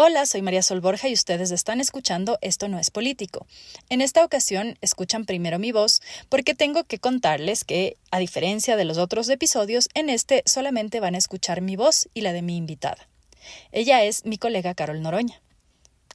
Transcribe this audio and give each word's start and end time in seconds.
Hola, 0.00 0.26
soy 0.26 0.42
María 0.42 0.62
Sol 0.62 0.80
Borja 0.80 1.08
y 1.08 1.12
ustedes 1.12 1.50
están 1.50 1.80
escuchando 1.80 2.38
Esto 2.40 2.68
no 2.68 2.78
es 2.78 2.88
político. 2.88 3.48
En 3.88 4.00
esta 4.00 4.24
ocasión 4.24 4.78
escuchan 4.80 5.24
primero 5.24 5.58
mi 5.58 5.72
voz 5.72 6.02
porque 6.28 6.54
tengo 6.54 6.84
que 6.84 7.00
contarles 7.00 7.64
que, 7.64 7.96
a 8.12 8.20
diferencia 8.20 8.76
de 8.76 8.84
los 8.84 8.96
otros 8.96 9.28
episodios, 9.28 9.88
en 9.94 10.08
este 10.08 10.44
solamente 10.46 11.00
van 11.00 11.16
a 11.16 11.18
escuchar 11.18 11.62
mi 11.62 11.74
voz 11.74 12.08
y 12.14 12.20
la 12.20 12.32
de 12.32 12.42
mi 12.42 12.56
invitada. 12.56 13.08
Ella 13.72 14.04
es 14.04 14.24
mi 14.24 14.38
colega 14.38 14.72
Carol 14.72 15.02
Noroña. 15.02 15.42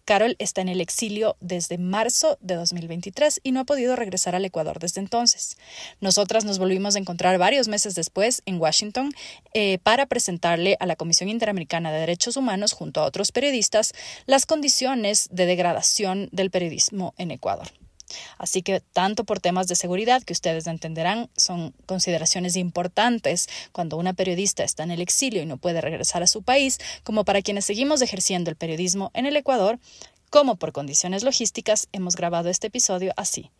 Carol 0.05 0.35
está 0.39 0.61
en 0.61 0.69
el 0.69 0.81
exilio 0.81 1.37
desde 1.39 1.77
marzo 1.77 2.37
de 2.41 2.55
2023 2.55 3.39
y 3.43 3.51
no 3.51 3.61
ha 3.61 3.63
podido 3.63 3.95
regresar 3.95 4.35
al 4.35 4.45
Ecuador 4.45 4.79
desde 4.79 4.99
entonces. 4.99 5.57
Nosotras 6.01 6.43
nos 6.45 6.59
volvimos 6.59 6.95
a 6.95 6.99
encontrar 6.99 7.37
varios 7.37 7.67
meses 7.67 7.95
después 7.95 8.41
en 8.45 8.59
Washington 8.59 9.13
eh, 9.53 9.77
para 9.83 10.05
presentarle 10.05 10.75
a 10.79 10.85
la 10.85 10.95
Comisión 10.95 11.29
Interamericana 11.29 11.91
de 11.91 11.99
Derechos 11.99 12.37
Humanos 12.37 12.73
junto 12.73 13.01
a 13.01 13.05
otros 13.05 13.31
periodistas 13.31 13.93
las 14.25 14.45
condiciones 14.45 15.29
de 15.31 15.45
degradación 15.45 16.29
del 16.31 16.51
periodismo 16.51 17.13
en 17.17 17.31
Ecuador. 17.31 17.82
Así 18.37 18.61
que 18.61 18.79
tanto 18.79 19.23
por 19.23 19.39
temas 19.39 19.67
de 19.67 19.75
seguridad, 19.75 20.23
que 20.23 20.33
ustedes 20.33 20.67
entenderán, 20.67 21.29
son 21.35 21.73
consideraciones 21.85 22.55
importantes 22.55 23.47
cuando 23.71 23.97
una 23.97 24.13
periodista 24.13 24.63
está 24.63 24.83
en 24.83 24.91
el 24.91 25.01
exilio 25.01 25.41
y 25.41 25.45
no 25.45 25.57
puede 25.57 25.81
regresar 25.81 26.23
a 26.23 26.27
su 26.27 26.43
país, 26.43 26.79
como 27.03 27.25
para 27.25 27.41
quienes 27.41 27.65
seguimos 27.65 28.01
ejerciendo 28.01 28.49
el 28.49 28.55
periodismo 28.55 29.11
en 29.13 29.25
el 29.25 29.37
Ecuador, 29.37 29.79
como 30.33 30.55
por 30.55 30.71
condiciones 30.71 31.23
logísticas 31.23 31.87
hemos 31.91 32.15
grabado 32.15 32.49
este 32.49 32.67
episodio 32.67 33.13
así. 33.17 33.51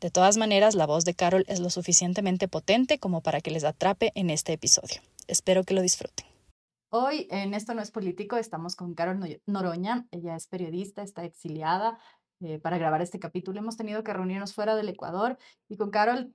De 0.00 0.10
todas 0.10 0.38
maneras, 0.38 0.74
la 0.74 0.86
voz 0.86 1.04
de 1.04 1.12
Carol 1.12 1.44
es 1.46 1.60
lo 1.60 1.68
suficientemente 1.68 2.48
potente 2.48 2.98
como 2.98 3.20
para 3.20 3.42
que 3.42 3.50
les 3.50 3.64
atrape 3.64 4.12
en 4.14 4.30
este 4.30 4.54
episodio. 4.54 5.02
Espero 5.28 5.62
que 5.64 5.74
lo 5.74 5.82
disfruten. 5.82 6.26
Hoy 6.88 7.26
en 7.30 7.52
Esto 7.52 7.74
no 7.74 7.82
es 7.82 7.90
político 7.90 8.36
estamos 8.36 8.76
con 8.76 8.94
Carol 8.94 9.18
Noroña. 9.46 10.06
Ella 10.10 10.36
es 10.36 10.46
periodista, 10.46 11.02
está 11.02 11.24
exiliada, 11.24 11.98
eh, 12.44 12.58
para 12.58 12.78
grabar 12.78 13.02
este 13.02 13.18
capítulo. 13.18 13.58
Hemos 13.58 13.76
tenido 13.76 14.02
que 14.02 14.12
reunirnos 14.12 14.54
fuera 14.54 14.74
del 14.76 14.88
Ecuador 14.88 15.38
y 15.68 15.76
con 15.76 15.90
Carol 15.90 16.34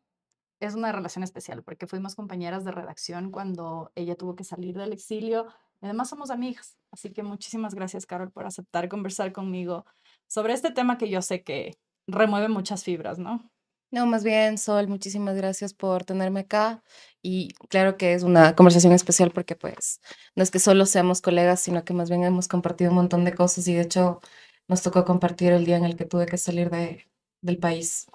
es 0.59 0.73
una 0.75 0.91
relación 0.91 1.23
especial 1.23 1.64
porque 1.64 1.88
fuimos 1.88 2.16
compañeras 2.16 2.66
de 2.66 2.72
redacción 2.72 3.31
cuando 3.31 3.91
ella 3.95 4.16
tuvo 4.16 4.36
que 4.36 4.44
salir 4.44 4.77
del 4.77 4.94
exilio. 4.94 5.47
Además 5.81 6.09
somos 6.09 6.31
amigas, 6.31 6.77
así 6.91 7.11
que 7.11 7.23
muchísimas 7.23 7.75
gracias 7.75 8.05
Carol 8.05 8.31
por 8.31 8.45
aceptar 8.45 8.89
conversar 8.89 9.31
conmigo 9.31 9.86
sobre 10.27 10.53
este 10.53 10.72
tema 10.72 10.97
que 10.97 11.09
yo 11.09 11.22
sé 11.22 11.44
que 11.44 11.77
remueve 12.08 12.47
muchas 12.47 12.83
fibras, 12.83 13.19
¿no? 13.19 13.52
No, 13.89 14.05
más 14.05 14.23
bien, 14.25 14.58
Sol, 14.58 14.88
muchísimas 14.89 15.38
gracias 15.38 15.73
por 15.73 16.03
tenerme 16.03 16.42
acá. 16.42 16.83
Y 17.21 17.53
claro 17.69 17.95
que 17.95 18.14
es 18.14 18.23
una 18.23 18.53
conversación 18.53 18.92
especial 18.92 19.31
porque 19.31 19.55
pues 19.55 20.02
no 20.36 20.44
es 20.44 20.52
que 20.52 20.59
solo 20.59 20.86
seamos 20.86 21.21
colegas, 21.21 21.61
sino 21.61 21.86
que 21.86 21.94
más 21.94 22.09
bien 22.09 22.23
hemos 22.23 22.49
compartido 22.49 22.92
un 22.92 22.97
montón 22.97 23.23
de 23.23 23.33
cosas 23.33 23.66
y 23.67 23.75
de 23.75 23.81
hecho 23.81 24.19
nos 24.67 24.81
tocó 24.81 25.05
compartir 25.05 25.51
el 25.53 25.65
día 25.65 25.77
en 25.77 25.85
el 25.85 25.95
que 25.97 26.05
tuve 26.05 26.25
que 26.27 26.37
salir 26.37 26.69
de, 26.69 27.07
del 27.41 27.57
país. 27.59 28.07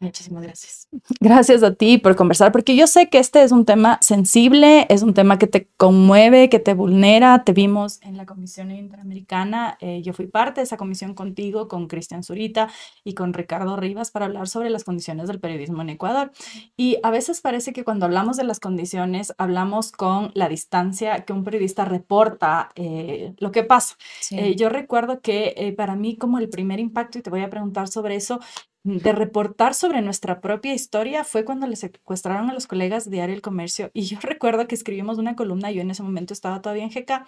Muchísimas 0.00 0.42
gracias. 0.42 0.88
Gracias 1.20 1.62
a 1.62 1.74
ti 1.74 1.98
por 1.98 2.16
conversar, 2.16 2.52
porque 2.52 2.76
yo 2.76 2.86
sé 2.86 3.08
que 3.08 3.18
este 3.18 3.42
es 3.42 3.52
un 3.52 3.64
tema 3.64 3.98
sensible, 4.00 4.86
es 4.88 5.02
un 5.02 5.14
tema 5.14 5.38
que 5.38 5.46
te 5.46 5.68
conmueve, 5.76 6.48
que 6.48 6.58
te 6.58 6.74
vulnera. 6.74 7.44
Te 7.44 7.52
vimos 7.52 8.00
en 8.02 8.16
la 8.16 8.26
Comisión 8.26 8.70
Interamericana, 8.70 9.76
eh, 9.80 10.02
yo 10.02 10.12
fui 10.12 10.26
parte 10.26 10.60
de 10.60 10.64
esa 10.64 10.76
comisión 10.76 11.14
contigo, 11.14 11.68
con 11.68 11.86
Cristian 11.88 12.22
Zurita 12.22 12.70
y 13.04 13.14
con 13.14 13.32
Ricardo 13.32 13.76
Rivas 13.76 14.10
para 14.10 14.26
hablar 14.26 14.48
sobre 14.48 14.70
las 14.70 14.84
condiciones 14.84 15.28
del 15.28 15.40
periodismo 15.40 15.82
en 15.82 15.90
Ecuador. 15.90 16.32
Y 16.76 16.98
a 17.02 17.10
veces 17.10 17.40
parece 17.40 17.72
que 17.72 17.84
cuando 17.84 18.06
hablamos 18.06 18.36
de 18.36 18.44
las 18.44 18.60
condiciones, 18.60 19.34
hablamos 19.38 19.92
con 19.92 20.30
la 20.34 20.48
distancia 20.48 21.24
que 21.24 21.32
un 21.32 21.44
periodista 21.44 21.84
reporta 21.84 22.70
eh, 22.76 23.34
lo 23.38 23.52
que 23.52 23.64
pasa. 23.64 23.96
Eh, 24.30 24.54
yo 24.56 24.68
recuerdo 24.68 25.20
que 25.20 25.74
para 25.76 25.96
mí 25.96 26.16
como 26.16 26.38
el 26.38 26.48
primer 26.48 26.80
impacto, 26.80 27.18
y 27.18 27.22
te 27.22 27.30
voy 27.30 27.42
a 27.42 27.50
preguntar 27.50 27.88
sobre 27.88 28.16
eso, 28.16 28.40
de 28.84 29.12
reportar 29.12 29.72
sobre 29.74 30.02
nuestra 30.02 30.42
propia 30.42 30.74
historia 30.74 31.24
fue 31.24 31.44
cuando 31.44 31.66
le 31.66 31.74
secuestraron 31.74 32.50
a 32.50 32.54
los 32.54 32.66
colegas 32.66 33.06
de 33.06 33.12
Diario 33.12 33.34
El 33.34 33.40
Comercio. 33.42 33.90
Y 33.94 34.02
yo 34.02 34.18
recuerdo 34.22 34.68
que 34.68 34.74
escribimos 34.74 35.18
una 35.18 35.36
columna, 35.36 35.70
yo 35.70 35.80
en 35.80 35.90
ese 35.90 36.02
momento 36.02 36.34
estaba 36.34 36.60
todavía 36.60 36.84
en 36.84 36.90
GK, 36.90 37.24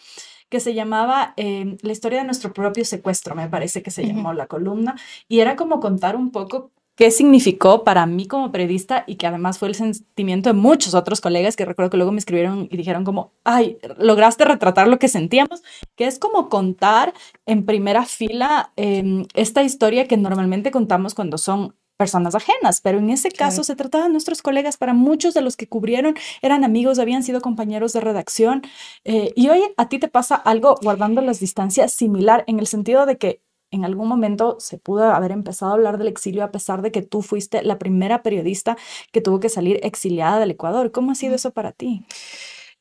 que 0.50 0.61
se 0.61 0.75
llamaba 0.75 1.33
em, 1.37 1.78
La 1.83 1.93
historia 1.93 2.19
de 2.19 2.27
nuestro 2.27 2.53
propio 2.53 2.84
secuestro, 2.84 3.34
me 3.34 3.49
parece 3.49 3.83
que 3.83 3.91
se 3.91 4.06
llamó 4.06 4.34
la 4.34 4.47
columna. 4.47 4.97
Y 5.28 5.41
era 5.41 5.56
como 5.56 5.81
contar 5.81 6.15
un 6.16 6.31
poco 6.31 6.72
qué 6.97 7.11
significó 7.11 7.84
para 7.84 8.07
mí 8.07 8.27
como 8.27 8.51
periodista 8.51 9.05
y 9.07 9.17
que 9.17 9.27
además 9.27 9.59
fue 9.59 9.69
el 9.69 9.75
sentimiento 9.75 10.49
de 10.49 10.55
muchos 10.55 10.95
otros 10.95 11.21
colegas 11.21 11.55
que 11.55 11.67
recuerdo 11.67 11.91
que 11.91 11.99
luego 11.99 12.11
me 12.11 12.19
escribieron 12.19 12.69
y 12.71 12.77
dijeron 12.77 13.05
como, 13.05 13.33
ay, 13.45 13.79
lograste 13.99 14.45
retratar 14.45 14.89
lo 14.89 14.99
que 14.99 15.09
sentíamos, 15.09 15.62
que 15.95 16.07
es 16.07 16.19
como 16.19 16.49
contar 16.49 17.12
en 17.45 17.65
primera 17.67 18.05
fila 18.07 18.73
em, 18.77 19.27
esta 19.34 19.62
historia 19.62 20.09
que 20.09 20.17
normalmente 20.17 20.71
contamos 20.71 21.15
cuando 21.15 21.39
son 21.39 21.77
personas 21.97 22.34
ajenas, 22.34 22.81
pero 22.81 22.99
en 22.99 23.11
ese 23.11 23.31
caso 23.31 23.65
se 23.65 23.75
trataba 23.75 24.05
de 24.05 24.11
nuestros 24.11 24.43
colegas, 24.43 24.77
para 24.77 24.93
muchos 24.93 25.34
de 25.34 25.41
los 25.41 25.57
que 25.57 25.69
cubrieron 25.69 26.15
eran 26.43 26.65
amigos, 26.65 26.99
habían 26.99 27.23
sido 27.23 27.41
compañeros 27.41 27.93
de 27.93 28.01
redacción, 28.01 28.63
eh, 29.05 29.33
y 29.34 29.49
hoy 29.49 29.63
a 29.77 29.89
ti 29.89 29.99
te 29.99 30.09
pasa 30.09 30.34
algo 30.34 30.77
guardando 30.83 31.23
las 31.23 31.41
distancias 31.41 31.95
similar 31.95 32.45
en 32.47 32.59
el 32.59 32.67
sentido 32.67 33.07
de 33.07 33.17
que 33.17 33.41
en 33.71 33.84
algún 33.84 34.09
momento 34.09 34.56
se 34.60 34.78
pudo 34.78 35.04
haber 35.04 35.32
empezado 35.32 35.72
a 35.72 35.75
hablar 35.75 35.99
del 35.99 36.09
exilio 36.09 36.44
a 36.44 36.50
pesar 36.50 36.82
de 36.82 36.93
que 36.93 37.03
tú 37.03 37.22
fuiste 37.22 37.62
la 37.62 37.78
primera 37.78 38.22
periodista 38.22 38.77
que 39.12 39.21
tuvo 39.21 39.41
que 39.41 39.49
salir 39.49 39.81
exiliada 39.82 40.38
del 40.38 40.53
Ecuador. 40.53 40.93
¿Cómo 40.93 41.12
ha 41.12 41.15
sido 41.15 41.34
eso 41.34 41.53
para 41.53 41.72
ti? 41.72 42.04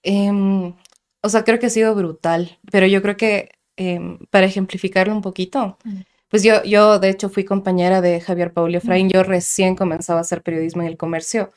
Em, 0.04 0.74
o 1.22 1.30
sea, 1.30 1.44
creo 1.44 1.60
que 1.60 1.68
ha 1.68 1.70
sido 1.70 1.96
brutal, 1.96 2.60
pero 2.72 2.86
yo 2.88 3.02
creo 3.02 3.18
que 3.18 3.50
em, 3.78 4.20
para 4.30 4.46
ejemplificarlo 4.46 5.14
un 5.14 5.22
poquito, 5.22 5.78
pues 6.30 6.44
yo, 6.44 6.64
yo 6.64 7.00
de 7.00 7.10
hecho 7.10 7.30
fui 7.30 7.44
compañera 7.46 8.02
de 8.02 8.22
Javier 8.22 8.54
Paulio 8.54 8.78
Efraín, 8.78 9.10
yo 9.10 9.24
recién 9.24 9.76
comenzaba 9.76 10.20
a 10.20 10.22
hacer 10.22 10.44
periodismo 10.44 10.82
en 10.82 10.88
el 10.88 10.98
comercio 10.98 11.52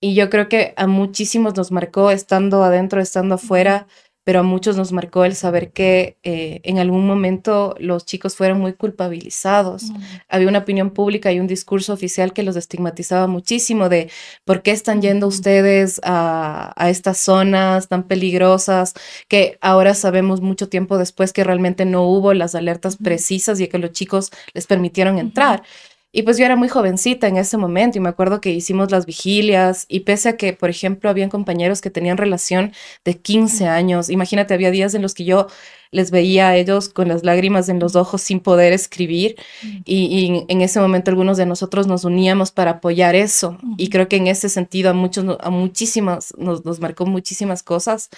y 0.00 0.14
yo 0.14 0.30
creo 0.30 0.48
que 0.48 0.74
a 0.76 0.86
muchísimos 0.86 1.56
nos 1.56 1.72
marcó 1.72 2.10
estando 2.10 2.62
adentro, 2.62 3.00
estando 3.00 3.36
afuera 3.36 3.86
pero 4.28 4.40
a 4.40 4.42
muchos 4.42 4.76
nos 4.76 4.92
marcó 4.92 5.24
el 5.24 5.34
saber 5.34 5.72
que 5.72 6.18
eh, 6.22 6.60
en 6.64 6.78
algún 6.78 7.06
momento 7.06 7.74
los 7.78 8.04
chicos 8.04 8.36
fueron 8.36 8.60
muy 8.60 8.74
culpabilizados. 8.74 9.84
Mm. 9.84 10.02
Había 10.28 10.48
una 10.48 10.58
opinión 10.58 10.90
pública 10.90 11.32
y 11.32 11.40
un 11.40 11.46
discurso 11.46 11.94
oficial 11.94 12.34
que 12.34 12.42
los 12.42 12.54
estigmatizaba 12.54 13.26
muchísimo 13.26 13.88
de 13.88 14.10
por 14.44 14.60
qué 14.60 14.72
están 14.72 15.00
yendo 15.00 15.26
ustedes 15.28 15.98
a, 16.04 16.74
estas 16.90 17.16
zonas 17.16 17.88
tan 17.88 18.02
peligrosas, 18.02 18.92
que 19.28 19.56
ahora 19.62 19.94
sabemos 19.94 20.42
mucho 20.42 20.68
tiempo 20.68 20.98
después 20.98 21.32
que 21.32 21.42
realmente 21.42 21.86
no 21.86 22.02
hubo 22.02 22.34
las 22.34 22.54
alertas 22.54 22.98
precisas 22.98 23.58
y 23.60 23.68
que 23.68 23.78
los 23.78 23.92
chicos 23.92 24.30
les 24.52 24.66
permitieron 24.66 25.18
entrar. 25.18 25.62
Y 26.10 26.22
pues 26.22 26.38
yo 26.38 26.46
era 26.46 26.56
muy 26.56 26.68
jovencita 26.68 27.28
en 27.28 27.36
ese 27.36 27.58
momento 27.58 27.98
y 27.98 28.00
me 28.00 28.08
acuerdo 28.08 28.40
que 28.40 28.50
hicimos 28.50 28.90
las 28.90 29.04
vigilias 29.04 29.84
y 29.88 30.00
pese 30.00 30.30
a 30.30 30.36
que, 30.38 30.54
por 30.54 30.70
ejemplo, 30.70 31.10
habían 31.10 31.28
compañeros 31.28 31.82
que 31.82 31.90
tenían 31.90 32.16
relación 32.16 32.72
de 33.04 33.18
15 33.18 33.66
años, 33.66 34.08
imagínate, 34.08 34.54
había 34.54 34.70
días 34.70 34.94
en 34.94 35.02
los 35.02 35.12
que 35.14 35.24
yo 35.24 35.48
les 35.90 36.10
veía 36.10 36.48
a 36.48 36.56
ellos 36.56 36.88
con 36.88 37.08
las 37.08 37.24
lágrimas 37.24 37.68
en 37.68 37.78
los 37.78 37.94
ojos 37.96 38.22
sin 38.22 38.40
poder 38.40 38.72
escribir 38.72 39.36
y, 39.84 40.44
en 40.48 40.60
ese 40.60 40.80
momento 40.80 41.10
algunos 41.10 41.36
de 41.36 41.46
nosotros 41.46 41.86
nos 41.86 42.04
uníamos 42.04 42.52
para 42.52 42.72
apoyar 42.72 43.14
eso 43.14 43.58
y 43.76 43.88
creo 43.88 44.08
que 44.08 44.16
en 44.16 44.26
ese 44.26 44.48
sentido 44.48 44.90
a 44.90 44.92
muchos, 44.94 45.38
a 45.40 45.50
muchísimas, 45.50 46.34
nos, 46.38 46.64
nos 46.64 46.80
marcó 46.80 47.06
muchísimas 47.06 47.62
cosas, 47.62 48.10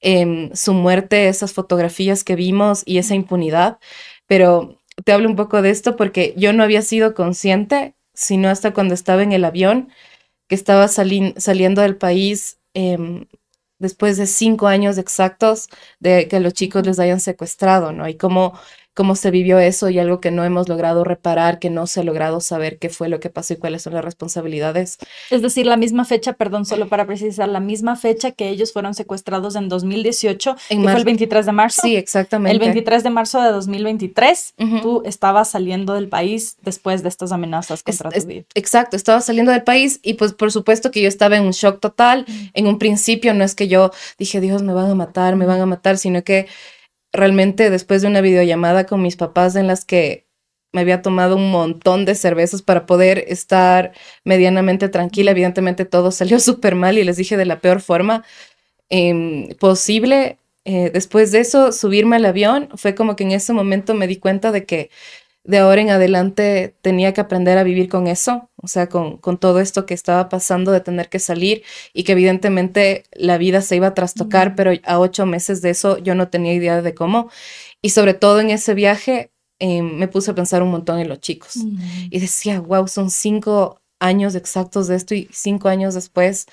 em, 0.00 0.50
su 0.54 0.72
muerte, 0.72 1.28
esas 1.28 1.52
fotografías 1.52 2.24
que 2.24 2.36
vimos 2.36 2.82
y 2.86 2.98
esa 2.98 3.14
impunidad, 3.14 3.78
pero 4.26 4.78
te 5.04 5.12
hablo 5.12 5.28
un 5.28 5.36
poco 5.36 5.62
de 5.62 5.70
esto 5.70 5.96
porque 5.96 6.34
yo 6.36 6.52
no 6.52 6.62
había 6.62 6.82
sido 6.82 7.14
consciente, 7.14 7.94
sino 8.14 8.48
hasta 8.48 8.72
cuando 8.72 8.94
estaba 8.94 9.22
en 9.22 9.32
el 9.32 9.44
avión, 9.44 9.90
que 10.48 10.54
estaba 10.54 10.88
saliendo 10.88 11.82
del 11.82 11.96
país 11.96 12.58
em, 12.74 13.26
después 13.78 14.16
de 14.16 14.26
cinco 14.26 14.68
años 14.68 14.98
exactos 14.98 15.68
de 16.00 16.28
que 16.28 16.40
los 16.40 16.54
chicos 16.54 16.86
les 16.86 16.98
hayan 16.98 17.20
secuestrado, 17.20 17.92
¿no? 17.92 18.08
Y 18.08 18.16
cómo 18.16 18.58
cómo 18.96 19.14
se 19.14 19.30
vivió 19.30 19.58
eso 19.58 19.90
y 19.90 19.98
algo 19.98 20.20
que 20.20 20.30
no 20.30 20.42
hemos 20.42 20.70
logrado 20.70 21.04
reparar, 21.04 21.58
que 21.58 21.68
no 21.68 21.86
se 21.86 22.00
ha 22.00 22.02
logrado 22.02 22.40
saber 22.40 22.78
qué 22.78 22.88
fue 22.88 23.10
lo 23.10 23.20
que 23.20 23.28
pasó 23.28 23.52
y 23.52 23.56
cuáles 23.56 23.82
son 23.82 23.92
las 23.92 24.02
responsabilidades. 24.02 24.96
Es 25.30 25.42
decir, 25.42 25.66
la 25.66 25.76
misma 25.76 26.06
fecha, 26.06 26.32
perdón, 26.32 26.64
solo 26.64 26.88
para 26.88 27.06
precisar, 27.06 27.46
la 27.50 27.60
misma 27.60 27.96
fecha 27.96 28.32
que 28.32 28.48
ellos 28.48 28.72
fueron 28.72 28.94
secuestrados 28.94 29.54
en 29.54 29.68
2018, 29.68 30.56
en 30.70 30.82
fue 30.82 30.94
el 30.94 31.04
23 31.04 31.44
de 31.44 31.52
marzo. 31.52 31.82
Sí, 31.82 31.94
exactamente. 31.94 32.54
El 32.54 32.58
23 32.58 33.04
de 33.04 33.10
marzo 33.10 33.42
de 33.42 33.50
2023, 33.50 34.54
tú 34.80 35.02
estabas 35.04 35.50
saliendo 35.50 35.92
del 35.92 36.08
país 36.08 36.56
después 36.62 37.02
de 37.02 37.10
estas 37.10 37.32
amenazas 37.32 37.82
contra 37.82 38.10
tu 38.10 38.26
vida. 38.26 38.44
Exacto, 38.54 38.96
estaba 38.96 39.20
saliendo 39.20 39.52
del 39.52 39.62
país 39.62 40.00
y 40.02 40.14
pues 40.14 40.32
por 40.32 40.50
supuesto 40.50 40.90
que 40.90 41.02
yo 41.02 41.08
estaba 41.08 41.36
en 41.36 41.44
un 41.44 41.52
shock 41.52 41.80
total. 41.80 42.24
En 42.54 42.66
un 42.66 42.78
principio 42.78 43.34
no 43.34 43.44
es 43.44 43.54
que 43.54 43.68
yo 43.68 43.90
dije, 44.18 44.40
Dios, 44.40 44.62
me 44.62 44.72
van 44.72 44.90
a 44.90 44.94
matar, 44.94 45.36
me 45.36 45.44
van 45.44 45.60
a 45.60 45.66
matar, 45.66 45.98
sino 45.98 46.24
que 46.24 46.46
realmente 47.16 47.70
después 47.70 48.02
de 48.02 48.08
una 48.08 48.20
videollamada 48.20 48.86
con 48.86 49.02
mis 49.02 49.16
papás 49.16 49.56
en 49.56 49.66
las 49.66 49.84
que 49.84 50.26
me 50.72 50.82
había 50.82 51.02
tomado 51.02 51.36
un 51.36 51.50
montón 51.50 52.04
de 52.04 52.14
cervezas 52.14 52.62
para 52.62 52.86
poder 52.86 53.24
estar 53.28 53.92
medianamente 54.24 54.88
tranquila, 54.88 55.30
evidentemente 55.32 55.84
todo 55.84 56.10
salió 56.12 56.40
súper 56.40 56.74
mal 56.74 56.98
y 56.98 57.04
les 57.04 57.16
dije 57.16 57.36
de 57.36 57.46
la 57.46 57.60
peor 57.60 57.80
forma 57.80 58.24
em, 58.90 59.48
posible. 59.58 60.38
eh, 60.64 60.90
después 60.92 61.32
de 61.32 61.40
eso, 61.40 61.72
subirme 61.72 62.16
al 62.16 62.24
avión, 62.26 62.68
fue 62.76 62.94
como 62.94 63.16
que 63.16 63.24
en 63.24 63.32
ese 63.32 63.52
momento 63.52 63.94
me 63.94 64.06
di 64.08 64.16
cuenta 64.16 64.52
de 64.52 64.66
que 64.66 64.90
de 65.46 65.58
ahora 65.58 65.80
en 65.80 65.90
adelante 65.90 66.74
tenía 66.82 67.14
que 67.14 67.20
aprender 67.20 67.56
a 67.56 67.62
vivir 67.62 67.88
con 67.88 68.08
eso, 68.08 68.50
o 68.56 68.66
sea, 68.66 68.88
con, 68.88 69.18
con, 69.18 69.38
todo 69.38 69.60
esto 69.60 69.86
que 69.86 69.94
estaba 69.94 70.28
pasando 70.28 70.72
de 70.72 70.80
tener 70.80 71.08
que 71.08 71.20
salir 71.20 71.62
y 71.94 72.02
que 72.02 72.12
evidentemente 72.12 73.04
la 73.12 73.38
vida 73.38 73.60
se 73.60 73.76
iba 73.76 73.88
a 73.88 73.94
trastocar, 73.94 74.56
pero 74.56 74.72
a 74.84 74.98
ocho 74.98 75.24
meses 75.24 75.62
de 75.62 75.70
eso 75.70 75.98
yo 75.98 76.14
no 76.16 76.28
tenía 76.28 76.52
idea 76.52 76.82
de 76.82 76.94
cómo. 76.94 77.30
Y 77.80 77.90
sobre 77.90 78.14
todo 78.14 78.40
en 78.40 78.50
ese 78.50 78.74
viaje 78.74 79.30
eh, 79.60 79.82
me 79.82 80.08
puse 80.08 80.32
a 80.32 80.34
pensar 80.34 80.62
un 80.62 80.70
montón 80.70 80.98
en 80.98 81.08
los 81.08 81.20
chicos 81.20 81.54
y 82.10 82.18
decía, 82.18 82.60
wow, 82.60 82.88
son 82.88 83.10
cinco 83.10 83.80
años 84.00 84.34
exactos 84.34 84.88
de 84.88 84.96
esto 84.96 85.14
y 85.14 85.28
cinco 85.32 85.68
años 85.68 85.94
después 85.94 86.46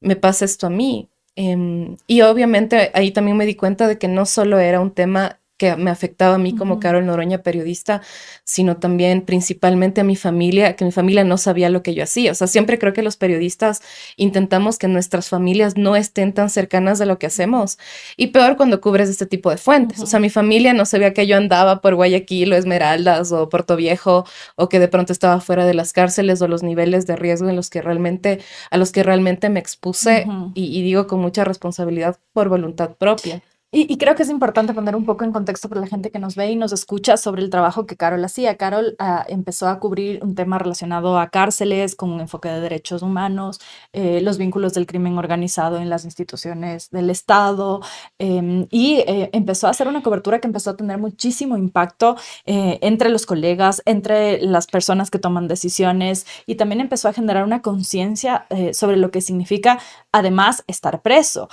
me 0.00 0.16
pasa 0.16 0.44
esto 0.44 0.66
a 0.66 0.70
mí. 0.70 1.08
Em, 1.36 1.96
y 2.06 2.20
obviamente 2.20 2.90
ahí 2.94 3.10
también 3.10 3.36
me 3.36 3.46
di 3.46 3.56
cuenta 3.56 3.88
de 3.88 3.98
que 3.98 4.06
no 4.06 4.26
solo 4.26 4.58
era 4.58 4.80
un 4.80 4.92
tema 4.92 5.40
que 5.56 5.76
me 5.76 5.90
afectaba 5.90 6.34
a 6.34 6.38
mí 6.38 6.56
como 6.56 6.80
Carol 6.80 7.06
Noroña 7.06 7.38
periodista, 7.38 8.02
sino 8.44 8.76
también 8.76 9.22
principalmente 9.22 10.00
a 10.00 10.04
mi 10.04 10.16
familia, 10.16 10.74
que 10.74 10.84
mi 10.84 10.92
familia 10.92 11.22
no 11.22 11.38
sabía 11.38 11.70
lo 11.70 11.82
que 11.82 11.94
yo 11.94 12.02
hacía. 12.02 12.32
O 12.32 12.34
sea, 12.34 12.46
siempre 12.46 12.78
creo 12.78 12.92
que 12.92 13.02
los 13.02 13.16
periodistas 13.16 13.80
intentamos 14.16 14.78
que 14.78 14.88
nuestras 14.88 15.28
familias 15.28 15.76
no 15.76 15.94
estén 15.94 16.32
tan 16.32 16.50
cercanas 16.50 16.98
de 16.98 17.06
lo 17.06 17.18
que 17.18 17.26
hacemos. 17.26 17.78
Y 18.16 18.28
peor 18.28 18.56
cuando 18.56 18.80
cubres 18.80 19.08
este 19.08 19.26
tipo 19.26 19.50
de 19.50 19.56
fuentes. 19.56 20.00
O 20.00 20.06
sea, 20.06 20.18
mi 20.18 20.30
familia 20.30 20.74
no 20.74 20.84
sabía 20.86 21.14
que 21.14 21.26
yo 21.26 21.36
andaba 21.36 21.80
por 21.80 21.94
Guayaquil 21.94 22.52
o 22.52 22.56
Esmeraldas 22.56 23.30
o 23.30 23.48
Puerto 23.48 23.76
Viejo 23.76 24.24
o 24.56 24.68
que 24.68 24.80
de 24.80 24.88
pronto 24.88 25.12
estaba 25.12 25.40
fuera 25.40 25.66
de 25.66 25.74
las 25.74 25.92
cárceles 25.92 26.42
o 26.42 26.48
los 26.48 26.62
niveles 26.62 27.06
de 27.06 27.16
riesgo 27.16 27.48
en 27.48 27.56
los 27.56 27.70
que 27.70 27.80
realmente, 27.80 28.40
a 28.70 28.76
los 28.76 28.90
que 28.90 29.02
realmente 29.02 29.50
me 29.50 29.60
expuse 29.60 30.26
y 30.54 30.82
digo 30.82 31.06
con 31.06 31.20
mucha 31.20 31.44
responsabilidad 31.44 32.18
por 32.32 32.48
voluntad 32.48 32.96
propia. 32.96 33.42
Y, 33.76 33.98
creo 33.98 34.14
que 34.14 34.22
es 34.22 34.30
importante 34.30 34.72
poner 34.72 34.94
un 34.94 35.04
poco 35.04 35.24
en 35.24 35.32
contexto 35.32 35.68
para 35.68 35.80
la 35.80 35.88
gente 35.88 36.12
que 36.12 36.20
nos 36.20 36.36
ve 36.36 36.48
y 36.48 36.54
nos 36.54 36.72
escucha 36.72 37.16
sobre 37.16 37.42
el 37.42 37.50
trabajo 37.50 37.86
que 37.86 37.96
Carol 37.96 38.24
hacía. 38.24 38.56
Carol 38.56 38.94
ah, 39.00 39.26
empezó 39.28 39.66
a 39.66 39.80
cubrir 39.80 40.22
un 40.22 40.36
tema 40.36 40.60
relacionado 40.60 41.18
a 41.18 41.28
cárceles 41.28 41.96
con 41.96 42.10
un 42.10 42.20
enfoque 42.20 42.48
de 42.48 42.60
derechos 42.60 43.02
humanos, 43.02 43.60
eh, 43.92 44.20
los 44.20 44.38
vínculos 44.38 44.74
del 44.74 44.86
crimen 44.86 45.18
organizado 45.18 45.78
en 45.78 45.90
las 45.90 46.04
instituciones 46.04 46.90
del 46.90 47.10
Estado 47.10 47.80
em, 48.18 48.68
y 48.70 49.02
eh, 49.08 49.30
empezó 49.32 49.66
a 49.66 49.70
hacer 49.70 49.88
una 49.88 50.04
cobertura 50.04 50.38
que 50.38 50.46
empezó 50.46 50.70
a 50.70 50.76
tener 50.76 50.98
muchísimo 50.98 51.56
impacto 51.56 52.14
eh, 52.46 52.78
entre 52.80 53.08
los 53.08 53.26
colegas, 53.26 53.82
entre 53.86 54.40
las 54.40 54.68
personas 54.68 55.10
que 55.10 55.18
toman 55.18 55.48
decisiones 55.48 56.26
y 56.46 56.54
también 56.54 56.80
empezó 56.80 57.08
a 57.08 57.12
generar 57.12 57.42
una 57.42 57.60
conciencia 57.60 58.46
sobre 58.72 58.96
lo 58.96 59.10
que 59.10 59.20
significa 59.20 59.80
además 60.12 60.62
estar 60.68 61.02
preso 61.02 61.48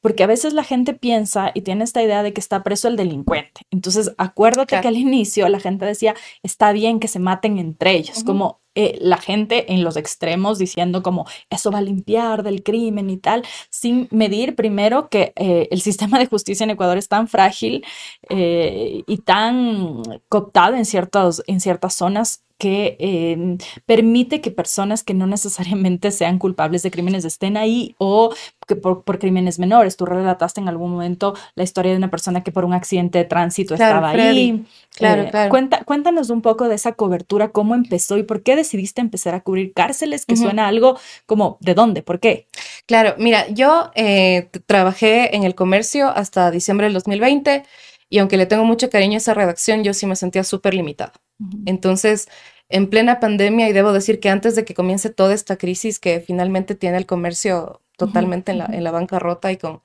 porque 0.00 0.22
a 0.22 0.26
veces 0.26 0.52
la 0.52 0.64
gente 0.64 0.94
piensa 0.94 1.50
y 1.54 1.62
tiene 1.62 1.84
esta 1.84 2.02
idea 2.02 2.22
de 2.22 2.32
que 2.32 2.40
está 2.40 2.62
preso 2.62 2.88
el 2.88 2.96
delincuente. 2.96 3.62
Entonces, 3.70 4.12
acuérdate 4.18 4.80
que 4.80 4.88
al 4.88 4.96
inicio 4.96 5.48
la 5.48 5.60
gente 5.60 5.84
decía, 5.84 6.14
está 6.42 6.72
bien 6.72 7.00
que 7.00 7.08
se 7.08 7.18
maten 7.18 7.58
entre 7.58 7.92
ellos, 7.92 8.24
como 8.24 8.60
eh, 8.76 8.98
la 9.00 9.16
gente 9.16 9.72
en 9.72 9.82
los 9.82 9.96
extremos 9.96 10.56
diciendo 10.56 11.02
como 11.02 11.26
eso 11.50 11.72
va 11.72 11.78
a 11.78 11.82
limpiar 11.82 12.44
del 12.44 12.62
crimen 12.62 13.10
y 13.10 13.16
tal, 13.16 13.42
sin 13.68 14.06
medir 14.12 14.54
primero 14.54 15.08
que 15.08 15.32
eh, 15.36 15.66
el 15.72 15.80
sistema 15.80 16.18
de 16.18 16.26
justicia 16.26 16.64
en 16.64 16.70
Ecuador 16.70 16.96
es 16.96 17.08
tan 17.08 17.26
frágil 17.26 17.84
eh, 18.28 19.02
y 19.06 19.18
tan 19.18 20.02
cooptado 20.28 20.76
en, 20.76 20.84
ciertos, 20.84 21.42
en 21.48 21.60
ciertas 21.60 21.94
zonas 21.94 22.44
que 22.60 22.96
em, 23.00 23.56
permite 23.86 24.42
que 24.42 24.50
personas 24.50 25.02
que 25.02 25.14
no 25.14 25.26
necesariamente 25.26 26.10
sean 26.10 26.38
culpables 26.38 26.82
de 26.82 26.90
crímenes 26.90 27.24
estén 27.24 27.56
ahí 27.56 27.96
o 27.96 28.34
que 28.68 28.76
por, 28.76 29.02
crímenes 29.18 29.58
menores. 29.58 29.96
Tú 29.96 30.04
relataste 30.04 30.60
en 30.60 30.68
algún 30.68 30.92
momento 30.92 31.34
la 31.54 31.64
historia 31.64 31.92
de 31.92 31.98
una 31.98 32.10
persona 32.10 32.42
que 32.42 32.52
por 32.52 32.66
un 32.66 32.74
accidente 32.74 33.18
de 33.18 33.24
tránsito 33.24 33.74
estaba 33.74 34.10
ahí. 34.10 34.64
Claro, 34.94 35.22
eh, 35.22 35.30
claro. 35.30 35.50
Cuenta, 35.50 35.84
cuéntanos 35.84 36.28
un 36.28 36.42
poco 36.42 36.68
de 36.68 36.74
esa 36.74 36.92
cobertura, 36.92 37.48
cómo 37.48 37.74
empezó 37.74 38.18
y 38.18 38.24
por 38.24 38.42
qué 38.42 38.56
decidiste 38.56 39.00
empezar 39.00 39.34
a 39.34 39.40
cubrir 39.40 39.72
cárceles, 39.72 40.26
que 40.26 40.36
suena 40.36 40.68
algo 40.68 40.98
como 41.24 41.56
¿de 41.60 41.74
dónde? 41.74 42.02
¿Por 42.02 42.20
qué? 42.20 42.46
Claro, 42.86 43.14
mira, 43.16 43.48
yo 43.48 43.90
eh, 43.94 44.50
trabajé 44.66 45.34
en 45.34 45.44
el 45.44 45.54
comercio 45.54 46.08
hasta 46.08 46.50
diciembre 46.50 46.84
del 46.86 46.92
2020 46.92 47.64
y 48.10 48.18
aunque 48.18 48.36
le 48.36 48.44
tengo 48.44 48.64
mucho 48.64 48.90
cariño 48.90 49.14
a 49.14 49.16
esa 49.16 49.32
redacción, 49.32 49.82
yo 49.82 49.94
sí 49.94 50.04
me 50.04 50.14
sentía 50.14 50.44
súper 50.44 50.74
limitada. 50.74 51.14
Entonces, 51.66 52.28
en 52.68 52.88
plena 52.88 53.20
pandemia, 53.20 53.68
y 53.68 53.72
debo 53.72 53.92
decir 53.92 54.20
que 54.20 54.28
antes 54.28 54.54
de 54.54 54.64
que 54.64 54.74
comience 54.74 55.10
toda 55.10 55.34
esta 55.34 55.56
crisis 55.56 55.98
que 55.98 56.20
finalmente 56.20 56.74
tiene 56.74 56.98
el 56.98 57.06
comercio 57.06 57.80
totalmente 57.96 58.52
en, 58.52 58.58
la, 58.58 58.66
en 58.66 58.84
la 58.84 58.90
bancarrota 58.90 59.52
y 59.52 59.56
con, 59.56 59.82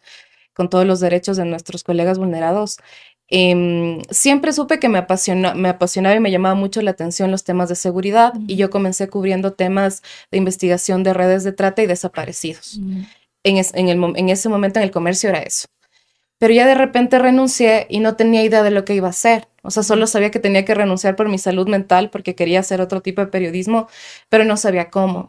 con 0.53 0.69
todos 0.69 0.85
los 0.85 0.99
derechos 0.99 1.37
de 1.37 1.45
nuestros 1.45 1.83
colegas 1.83 2.17
vulnerados, 2.17 2.77
em, 3.27 4.01
siempre 4.09 4.53
supe 4.53 4.79
que 4.79 4.87
me, 4.87 4.97
apasiona, 4.97 5.53
me 5.53 5.69
apasionaba 5.69 6.15
y 6.15 6.19
me 6.19 6.31
llamaba 6.31 6.55
mucho 6.55 6.81
la 6.81 6.91
atención 6.91 7.29
los 7.29 7.43
temas 7.43 7.69
de 7.69 7.75
seguridad 7.75 8.33
y 8.47 8.55
yo 8.55 8.69
comencé 8.69 9.09
cubriendo 9.09 9.53
temas 9.53 10.01
de 10.31 10.37
investigación 10.37 11.03
de 11.03 11.13
redes 11.13 11.43
de 11.43 11.51
trata 11.51 11.83
y 11.83 11.87
desaparecidos. 11.87 12.79
en, 13.43 13.57
en, 13.73 13.89
el, 13.89 14.17
en 14.17 14.29
ese 14.29 14.47
momento 14.47 14.79
en 14.79 14.83
el 14.83 14.91
comercio 14.91 15.29
era 15.29 15.39
eso. 15.39 15.67
Pero 16.37 16.53
ya 16.53 16.65
de 16.65 16.75
repente 16.75 17.19
renuncié 17.19 17.87
y 17.89 17.99
no 17.99 18.15
tenía 18.15 18.43
idea 18.43 18.63
de 18.63 18.71
lo 18.71 18.85
que 18.85 18.95
iba 18.95 19.07
a 19.07 19.11
hacer. 19.11 19.47
O 19.65 19.71
sea, 19.71 19.83
solo 19.83 20.07
sabía 20.07 20.31
que 20.31 20.39
tenía 20.39 20.63
que 20.65 20.75
renunciar 20.75 21.15
por 21.15 21.27
mi 21.27 21.37
salud 21.37 21.67
mental 21.67 22.09
porque 22.09 22.35
quería 22.35 22.59
hacer 22.59 22.81
otro 22.81 23.01
tipo 23.01 23.21
de 23.21 23.27
periodismo, 23.27 23.87
pero 24.29 24.45
no 24.45 24.57
sabía 24.57 24.89
cómo. 24.89 25.27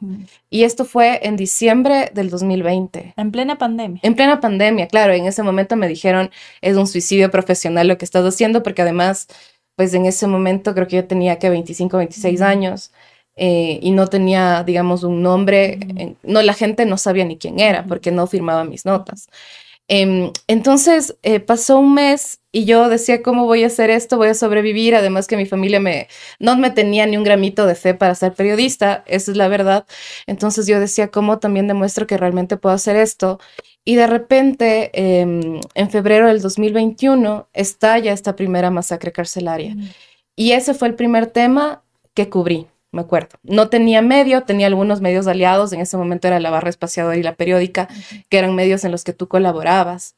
Y 0.51 0.65
esto 0.65 0.85
fue 0.85 1.21
en 1.27 1.37
diciembre 1.37 2.11
del 2.15 2.31
2020. 2.31 3.15
En 3.17 3.31
plena 3.31 3.59
pandemia. 3.59 4.01
En 4.03 4.15
plena 4.15 4.41
pandemia, 4.41 4.89
claro. 4.89 5.13
En 5.13 5.27
ese 5.27 5.43
momento 5.43 5.77
me 5.77 5.89
dijeron, 5.89 6.31
es 6.61 6.77
un 6.77 6.87
suicidio 6.87 7.31
profesional 7.31 7.89
lo 7.89 7.99
que 7.99 8.05
estás 8.05 8.25
haciendo, 8.25 8.63
porque 8.63 8.83
además, 8.83 9.29
pues 9.75 9.95
en 9.95 10.07
ese 10.07 10.27
momento 10.27 10.75
creo 10.75 10.87
que 10.87 10.97
yo 10.97 11.07
tenía 11.07 11.39
que 11.39 11.51
25, 11.51 11.97
26 11.97 12.41
años. 12.43 12.93
Eh, 13.39 13.81
y 13.83 13.91
no 13.91 14.07
tenía, 14.07 14.65
digamos, 14.65 15.03
un 15.05 15.23
nombre, 15.23 16.17
no, 16.23 16.41
la 16.41 16.55
gente 16.55 16.87
no 16.87 16.97
sabía 16.97 17.25
ni 17.27 17.37
quién 17.37 17.61
era 17.61 17.85
porque 17.87 18.11
no 18.11 18.27
firmaba 18.27 18.65
mis 18.65 18.87
notas. 18.87 19.29
Em, 19.89 20.33
entonces 20.49 21.17
eh, 21.23 21.39
pasó 21.39 21.79
un 21.79 21.95
mes 21.95 22.41
y 22.57 22.65
yo 22.65 22.89
decía, 22.89 23.23
¿cómo 23.23 23.45
voy 23.45 23.65
a 23.65 23.67
hacer 23.67 23.91
esto? 23.91 24.17
Voy 24.17 24.29
a 24.29 24.35
sobrevivir. 24.35 24.95
Además 24.95 25.27
que 25.27 25.37
mi 25.37 25.45
familia 25.45 25.79
me, 25.79 26.09
no 26.39 26.57
me 26.57 26.71
tenía 26.71 27.05
ni 27.05 27.19
un 27.19 27.23
gramito 27.23 27.67
de 27.67 27.75
fe 27.75 27.93
para 27.93 28.15
ser 28.15 28.33
periodista, 28.33 29.05
esa 29.07 29.31
es 29.31 29.37
la 29.37 29.47
verdad. 29.49 29.85
Entonces 30.27 30.67
yo 30.67 30.81
decía, 30.81 31.09
¿cómo 31.09 31.39
también 31.39 31.69
demuestro 31.69 32.07
que 32.07 32.17
realmente 32.17 32.57
puedo 32.57 32.75
hacer 32.75 32.97
esto? 32.97 33.39
Y 33.85 33.97
de 33.97 34.07
repente, 34.07 34.91
em, 34.95 35.61
en 35.75 35.91
febrero 35.91 36.29
del 36.29 36.41
2021, 36.41 37.47
estalla 37.53 38.15
esta 38.15 38.35
primera 38.37 38.71
masacre 38.71 39.13
carcelaria. 39.13 39.75
Mm. 39.75 39.89
Y 40.37 40.53
ese 40.53 40.73
fue 40.73 40.89
el 40.89 40.95
primer 40.95 41.27
tema 41.27 41.83
que 42.15 42.31
cubrí 42.31 42.69
me 42.93 43.03
acuerdo. 43.03 43.37
No 43.43 43.69
tenía 43.69 44.03
medio, 44.03 44.43
tenía 44.43 44.67
algunos 44.67 45.01
medios 45.01 45.27
aliados, 45.27 45.73
en 45.73 45.81
ese 45.81 45.97
momento 45.97 46.27
era 46.27 46.41
la 46.41 46.51
barra 46.51 46.71
espaciadora 46.71 47.17
y 47.17 47.23
la 47.23 47.35
periódica, 47.35 47.89
que 48.29 48.39
eran 48.39 48.55
medios 48.55 48.85
en 48.85 48.91
los 48.91 49.05
que 49.05 49.13
tú 49.13 49.29
colaborabas. 49.29 50.16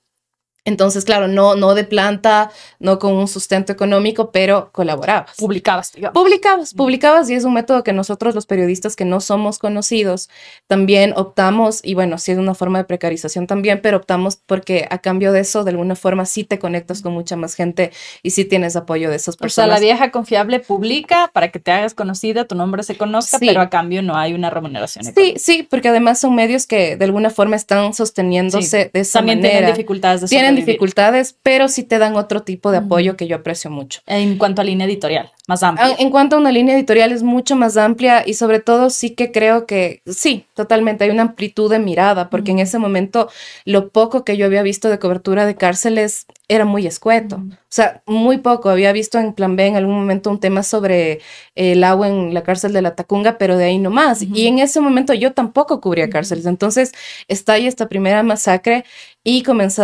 Entonces, 0.69 1.05
claro, 1.07 1.29
no, 1.29 1.55
no 1.57 1.75
de 1.75 1.85
planta, 1.85 2.51
no 2.79 2.99
con 2.99 3.15
un 3.15 3.27
sustento 3.27 3.73
económico, 3.73 4.31
pero 4.31 4.71
colaborabas. 4.71 5.35
Publicabas, 5.39 5.93
digamos. 5.93 6.15
Publicabas, 6.15 6.75
publicabas 6.75 7.31
y 7.31 7.35
es 7.35 7.45
un 7.45 7.55
método 7.55 7.83
que 7.83 7.95
nosotros 7.95 8.35
los 8.35 8.45
periodistas 8.45 8.95
que 8.95 9.07
no 9.07 9.21
somos 9.21 9.59
conocidos 9.59 10.29
también 10.67 11.15
optamos, 11.17 11.81
y 11.83 11.95
bueno, 11.95 12.19
sí 12.19 12.33
es 12.33 12.39
una 12.39 12.55
forma 12.55 12.79
de 12.79 12.85
precarización 12.85 13.47
también, 13.47 13.81
pero 13.83 13.97
optamos 13.97 14.37
porque 14.37 14.87
a 14.91 14.99
cambio 14.99 15.33
de 15.33 15.41
eso, 15.41 15.65
de 15.65 15.71
alguna 15.71 15.97
forma, 15.97 16.27
sí 16.27 16.45
te 16.45 16.59
conectas 16.59 17.01
con 17.01 17.15
mucha 17.15 17.37
más 17.37 17.55
gente 17.55 17.91
y 18.23 18.31
sí 18.31 18.45
tienes 18.45 18.77
apoyo 18.77 19.09
de 19.09 19.17
esas 19.17 19.37
personas. 19.37 19.69
O 19.69 19.71
sea, 19.71 19.75
la 19.75 19.81
vieja 19.81 20.11
confiable 20.11 20.61
publica 20.61 21.31
para 21.33 21.51
que 21.51 21.59
te 21.59 21.73
hagas 21.73 21.95
conocida, 21.95 22.45
tu 22.45 22.55
nombre 22.55 22.83
se 22.83 22.99
conozca, 22.99 23.39
pero 23.39 23.63
a 23.63 23.71
cambio 23.71 24.03
no 24.03 24.17
hay 24.17 24.35
una 24.35 24.51
remuneración. 24.51 25.05
Sí, 25.15 25.35
sí, 25.39 25.67
porque 25.69 25.89
además 25.89 26.21
son 26.21 26.35
medios 26.35 26.67
que 26.67 26.97
de 26.97 27.05
alguna 27.07 27.31
forma 27.31 27.57
están 27.57 27.95
sosteniéndose 27.95 28.91
de 28.93 29.01
esa 29.01 29.21
también 29.21 29.39
manera. 29.39 29.59
Tienen 29.59 29.75
dificultades 29.75 30.21
de 30.21 30.29
tienen 30.29 30.58
dificultades, 30.59 31.37
pero 31.43 31.69
sí 31.69 31.83
te 31.83 31.99
dan 31.99 32.17
otro 32.17 32.43
tipo 32.43 32.71
de 32.71 32.79
apoyo 32.79 33.17
que 33.17 33.27
yo 33.27 33.37
aprecio 33.37 33.71
mucho. 33.71 34.01
En 34.07 34.39
cuanto 34.39 34.63
a 34.63 34.65
línea 34.65 34.87
editorial, 34.87 35.33
más 35.47 35.63
amplia. 35.63 35.97
En 35.99 36.11
cuanto 36.11 36.37
a 36.37 36.39
una 36.39 36.53
línea 36.53 36.75
editorial 36.75 37.13
es 37.13 37.23
mucho 37.23 37.57
más 37.57 37.77
amplia 37.77 38.23
y 38.27 38.35
sobre 38.35 38.61
todo 38.61 38.91
sí 38.91 39.11
que 39.11 39.33
creo 39.33 39.67
que 39.67 40.03
sí, 40.07 40.45
totalmente 40.55 41.05
hay 41.05 41.11
una 41.11 41.23
amplitud 41.23 41.71
de 41.71 41.79
mirada, 41.79 42.31
porque 42.31 42.51
en 42.51 42.59
ese 42.59 42.79
momento 42.79 43.29
lo 43.65 43.89
poco 43.89 44.25
que 44.25 44.37
yo 44.37 44.47
había 44.47 44.63
visto 44.63 44.89
de 44.89 44.99
cobertura 44.99 45.47
de 45.47 45.57
cárceles 45.57 46.27
era 46.49 46.65
muy 46.65 46.87
escueto. 46.87 47.37
O 47.37 47.71
sea, 47.71 48.03
muy 48.07 48.39
poco. 48.39 48.71
Había 48.71 48.93
visto 48.93 49.19
en 49.19 49.35
Plan 49.35 49.55
B 49.55 49.67
en 49.67 49.77
algún 49.77 49.95
momento 49.95 50.31
un 50.31 50.41
tema 50.41 50.63
sobre 50.63 51.21
el 51.55 51.85
agua 51.85 52.09
en 52.09 52.33
la 52.33 52.43
cárcel 52.43 52.73
de 52.73 52.81
la 52.81 52.95
Tacunga, 52.95 53.37
pero 53.37 53.59
de 53.59 53.67
ahí 53.67 53.79
no 53.79 53.91
más. 53.91 54.23
Y 54.23 54.47
en 54.47 54.59
ese 54.59 54.81
momento 54.81 55.13
yo 55.13 55.33
tampoco 55.35 55.81
cubría 55.83 56.09
cárceles. 56.09 56.47
Entonces 56.47 56.93
está 57.29 57.55
ahí 57.55 57.67
esta 57.67 57.89
primera 57.89 58.23
masacre 58.23 58.87
y 59.29 59.43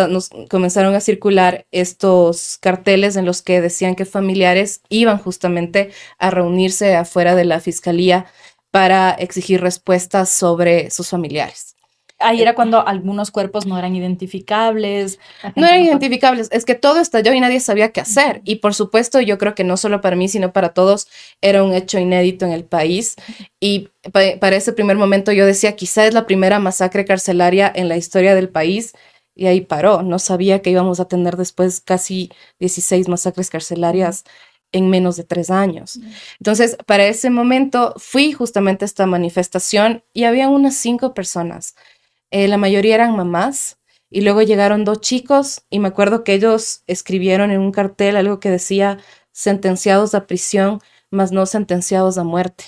nos 0.08 0.30
comenzaron 0.48 0.94
a 0.94 1.00
circular 1.00 1.66
estos 1.70 2.56
carteles 2.62 3.14
en 3.16 3.26
los 3.26 3.42
que 3.42 3.60
decían 3.60 3.94
que 3.94 4.06
familiares 4.06 4.80
iban 4.88 5.18
justamente 5.18 5.90
a 6.18 6.30
reunirse 6.30 6.96
afuera 6.96 7.34
de 7.34 7.44
la 7.44 7.60
fiscalía 7.60 8.24
para 8.70 9.10
exigir 9.10 9.60
respuestas 9.60 10.30
sobre 10.30 10.90
sus 10.90 11.10
familiares. 11.10 11.76
Ahí 12.20 12.40
era 12.40 12.54
cuando 12.54 12.88
algunos 12.88 13.30
cuerpos 13.30 13.66
no 13.66 13.78
eran 13.78 13.94
identificables. 13.94 15.18
No 15.56 15.66
eran 15.66 15.82
identificables, 15.82 16.48
es 16.50 16.64
que 16.64 16.74
todo 16.74 16.98
estalló 16.98 17.34
y 17.34 17.40
nadie 17.40 17.60
sabía 17.60 17.92
qué 17.92 18.00
hacer. 18.00 18.40
Y 18.44 18.56
por 18.56 18.72
supuesto, 18.72 19.20
yo 19.20 19.36
creo 19.36 19.54
que 19.54 19.64
no 19.64 19.76
solo 19.76 20.00
para 20.00 20.16
mí, 20.16 20.26
sino 20.28 20.54
para 20.54 20.70
todos, 20.70 21.06
era 21.42 21.62
un 21.62 21.74
hecho 21.74 21.98
inédito 21.98 22.46
en 22.46 22.52
el 22.52 22.64
país. 22.64 23.16
Y 23.60 23.90
para 24.10 24.56
ese 24.56 24.72
primer 24.72 24.96
momento 24.96 25.32
yo 25.32 25.44
decía, 25.44 25.76
quizá 25.76 26.06
es 26.06 26.14
la 26.14 26.24
primera 26.24 26.60
masacre 26.60 27.04
carcelaria 27.04 27.70
en 27.74 27.90
la 27.90 27.98
historia 27.98 28.34
del 28.34 28.48
país. 28.48 28.94
Y 29.34 29.46
ahí 29.46 29.60
paró. 29.60 30.02
No 30.02 30.18
sabía 30.18 30.62
que 30.62 30.70
íbamos 30.70 31.00
a 31.00 31.08
tener 31.08 31.36
después 31.36 31.80
casi 31.80 32.30
16 32.60 33.08
masacres 33.08 33.50
carcelarias 33.50 34.24
en 34.72 34.90
menos 34.90 35.16
de 35.16 35.24
tres 35.24 35.50
años. 35.50 36.00
Entonces, 36.40 36.76
para 36.86 37.06
ese 37.06 37.30
momento 37.30 37.94
fui 37.96 38.32
justamente 38.32 38.84
a 38.84 38.86
esta 38.86 39.06
manifestación 39.06 40.02
y 40.12 40.24
había 40.24 40.48
unas 40.48 40.74
cinco 40.74 41.14
personas 41.14 41.74
eh, 42.34 42.48
la 42.48 42.56
mayoría 42.56 42.96
eran 42.96 43.14
mamás, 43.14 43.78
y 44.10 44.22
luego 44.22 44.42
llegaron 44.42 44.84
dos 44.84 45.00
chicos 45.00 45.62
y 45.70 45.78
me 45.78 45.86
acuerdo 45.86 46.24
que 46.24 46.34
ellos 46.34 46.82
escribieron 46.88 47.52
en 47.52 47.60
un 47.60 47.70
cartel 47.70 48.16
algo 48.16 48.40
que 48.40 48.50
decía 48.50 48.98
sentenciados 49.30 50.16
a 50.16 50.26
prisión, 50.26 50.80
más 51.14 51.32
no 51.32 51.46
sentenciados 51.46 52.18
a 52.18 52.24
muerte. 52.24 52.64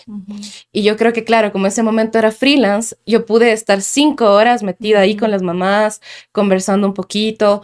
Y 0.72 0.82
yo 0.82 0.96
creo 0.96 1.12
que, 1.12 1.24
claro, 1.24 1.52
como 1.52 1.66
ese 1.66 1.82
momento 1.82 2.18
era 2.18 2.32
freelance, 2.32 2.96
yo 3.04 3.26
pude 3.26 3.52
estar 3.52 3.82
cinco 3.82 4.32
horas 4.32 4.62
metida 4.62 5.00
ahí 5.00 5.16
con 5.16 5.30
las 5.30 5.42
mamás, 5.42 6.00
conversando 6.32 6.86
un 6.86 6.94
poquito, 6.94 7.62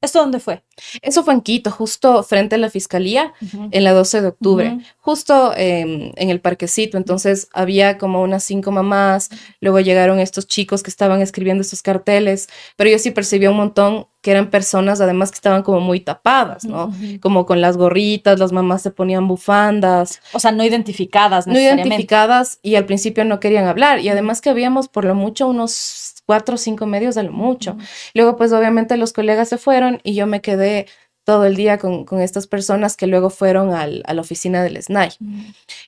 ¿Esto 0.00 0.20
dónde 0.20 0.40
fue? 0.40 0.62
Eso 1.02 1.22
fue 1.24 1.34
en 1.34 1.42
Quito, 1.42 1.70
justo 1.70 2.22
frente 2.22 2.54
a 2.54 2.58
la 2.58 2.70
fiscalía, 2.70 3.34
en 3.70 3.84
la 3.84 3.92
12 3.92 4.22
de 4.22 4.28
octubre, 4.28 4.78
justo 4.98 5.52
em, 5.56 6.12
en 6.16 6.30
el 6.30 6.40
parquecito. 6.40 6.96
Entonces 6.96 7.48
había 7.52 7.98
como 7.98 8.22
unas 8.22 8.42
cinco 8.42 8.70
mamás, 8.70 9.28
luego 9.60 9.80
llegaron 9.80 10.18
estos 10.18 10.46
chicos 10.46 10.82
que 10.82 10.90
estaban 10.90 11.20
escribiendo 11.20 11.60
estos 11.60 11.82
carteles, 11.82 12.48
pero 12.76 12.88
yo 12.88 12.98
sí 12.98 13.10
percibí 13.10 13.46
un 13.46 13.56
montón 13.56 14.06
que 14.22 14.30
eran 14.30 14.50
personas 14.50 15.00
además 15.00 15.30
que 15.30 15.36
estaban 15.36 15.62
como 15.62 15.80
muy 15.80 16.00
tapadas, 16.00 16.64
¿no? 16.64 16.92
Como 17.20 17.46
con 17.46 17.60
las 17.60 17.76
gorritas, 17.76 18.38
las 18.38 18.52
mamás 18.52 18.82
se 18.82 18.90
ponían 18.90 19.26
bufandas. 19.26 20.20
O 20.32 20.38
sea, 20.40 20.52
no 20.52 20.62
identificadas. 20.62 21.46
No 21.46 21.58
identificadas 21.58 22.58
y 22.62 22.74
al 22.74 22.84
principio 22.84 23.24
no 23.24 23.40
querían 23.40 23.66
hablar. 23.66 24.00
Y 24.00 24.08
además 24.10 24.40
que 24.40 24.50
habíamos 24.50 24.88
por 24.88 25.04
lo 25.06 25.14
mucho 25.14 25.48
unos 25.48 26.19
cuatro 26.30 26.54
o 26.54 26.58
cinco 26.58 26.86
medios 26.86 27.16
de 27.16 27.24
lo 27.24 27.32
mucho. 27.32 27.76
Luego, 28.14 28.36
pues 28.36 28.52
obviamente 28.52 28.96
los 28.96 29.12
colegas 29.12 29.48
se 29.48 29.58
fueron 29.58 30.00
y 30.04 30.14
yo 30.14 30.28
me 30.28 30.40
quedé 30.40 30.86
todo 31.24 31.44
el 31.44 31.56
día 31.56 31.76
con, 31.78 32.06
estas 32.20 32.46
personas 32.46 32.96
que 32.96 33.08
luego 33.08 33.30
fueron 33.30 33.74
a 33.74 33.88
la 33.88 34.20
oficina 34.20 34.62
del 34.62 34.80
SNAI. 34.80 35.10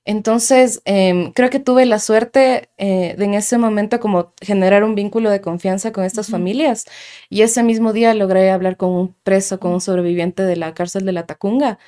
Entonces, 0.05 0.83
em, 0.85 1.31
creo 1.31 1.49
que 1.49 1.61
tuve 1.61 1.87
la 1.87 2.01
suerte 2.01 2.71
eh, 2.77 3.15
de 3.17 3.25
en 3.25 3.35
ese 3.35 3.57
momento 3.57 4.01
como 4.01 4.33
generar 4.41 4.83
un 4.83 4.97
vínculo 4.97 5.31
de 5.31 5.41
confianza 5.41 5.93
con 5.93 6.03
estas 6.03 6.29
familias. 6.29 6.87
Y 7.31 7.43
ese 7.43 7.63
mismo 7.63 7.93
día 7.93 8.13
logré 8.15 8.51
hablar 8.51 8.77
con 8.77 8.91
un 8.91 9.15
preso, 9.23 9.61
con 9.61 9.73
un 9.73 9.81
sobreviviente 9.81 10.43
de 10.43 10.57
la 10.57 10.75
cárcel 10.75 11.05
de 11.05 11.13
la 11.13 11.25
Tacunga 11.25 11.79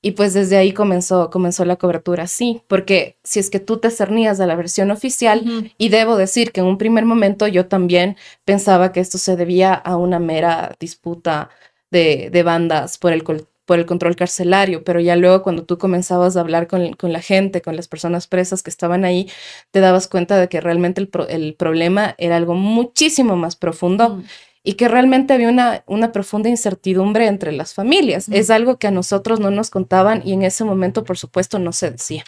y 0.00 0.12
pues 0.12 0.32
desde 0.32 0.56
ahí 0.56 0.72
comenzó, 0.72 1.28
comenzó 1.30 1.64
la 1.64 1.76
cobertura, 1.76 2.26
sí, 2.26 2.62
porque 2.68 3.18
si 3.24 3.40
es 3.40 3.50
que 3.50 3.58
tú 3.58 3.78
te 3.78 3.90
cernías 3.90 4.38
a 4.38 4.46
la 4.46 4.54
versión 4.54 4.90
oficial, 4.90 5.72
y 5.76 5.88
debo 5.88 6.16
decir 6.16 6.52
que 6.52 6.60
en 6.60 6.66
un 6.66 6.78
primer 6.78 7.04
momento 7.04 7.48
yo 7.48 7.66
también 7.66 8.16
pensaba 8.44 8.92
que 8.92 9.00
esto 9.00 9.18
se 9.18 9.36
debía 9.36 9.74
a 9.74 9.96
una 9.96 10.20
mera 10.20 10.76
disputa 10.78 11.50
de, 11.90 12.30
de 12.30 12.42
bandas 12.44 12.96
por 12.96 13.12
el, 13.12 13.24
por 13.24 13.78
el 13.78 13.86
control 13.86 14.14
carcelario, 14.14 14.84
pero 14.84 15.00
ya 15.00 15.16
luego 15.16 15.42
cuando 15.42 15.64
tú 15.64 15.78
comenzabas 15.78 16.36
a 16.36 16.40
hablar 16.40 16.68
con, 16.68 16.92
con, 16.92 17.12
la 17.12 17.20
gente, 17.20 17.60
con 17.60 17.74
las 17.74 17.88
personas 17.88 18.28
presas 18.28 18.62
que 18.62 18.70
estaban 18.70 19.04
ahí, 19.04 19.28
te 19.72 19.80
dabas 19.80 20.06
cuenta 20.06 20.38
de 20.38 20.48
que 20.48 20.60
realmente 20.60 21.00
el, 21.00 21.10
el 21.28 21.54
problema 21.54 22.14
era 22.18 22.36
algo 22.36 22.54
muchísimo 22.54 23.36
más 23.36 23.56
profundo 23.56 24.22
y 24.68 24.74
que 24.74 24.86
realmente 24.86 25.32
había 25.32 25.48
una, 25.48 25.82
una 25.86 26.12
profunda 26.12 26.50
incertidumbre 26.50 27.26
entre 27.26 27.52
las 27.52 27.72
familias. 27.72 28.28
Es 28.28 28.50
algo 28.50 28.76
que 28.76 28.86
a 28.86 28.90
nosotros 28.90 29.40
no 29.40 29.50
nos 29.50 29.70
contaban 29.70 30.20
y 30.26 30.34
en 30.34 30.42
ese 30.42 30.62
momento, 30.62 31.04
por 31.04 31.16
supuesto, 31.16 31.58
no 31.58 31.72
se 31.72 31.90
decía. 31.90 32.22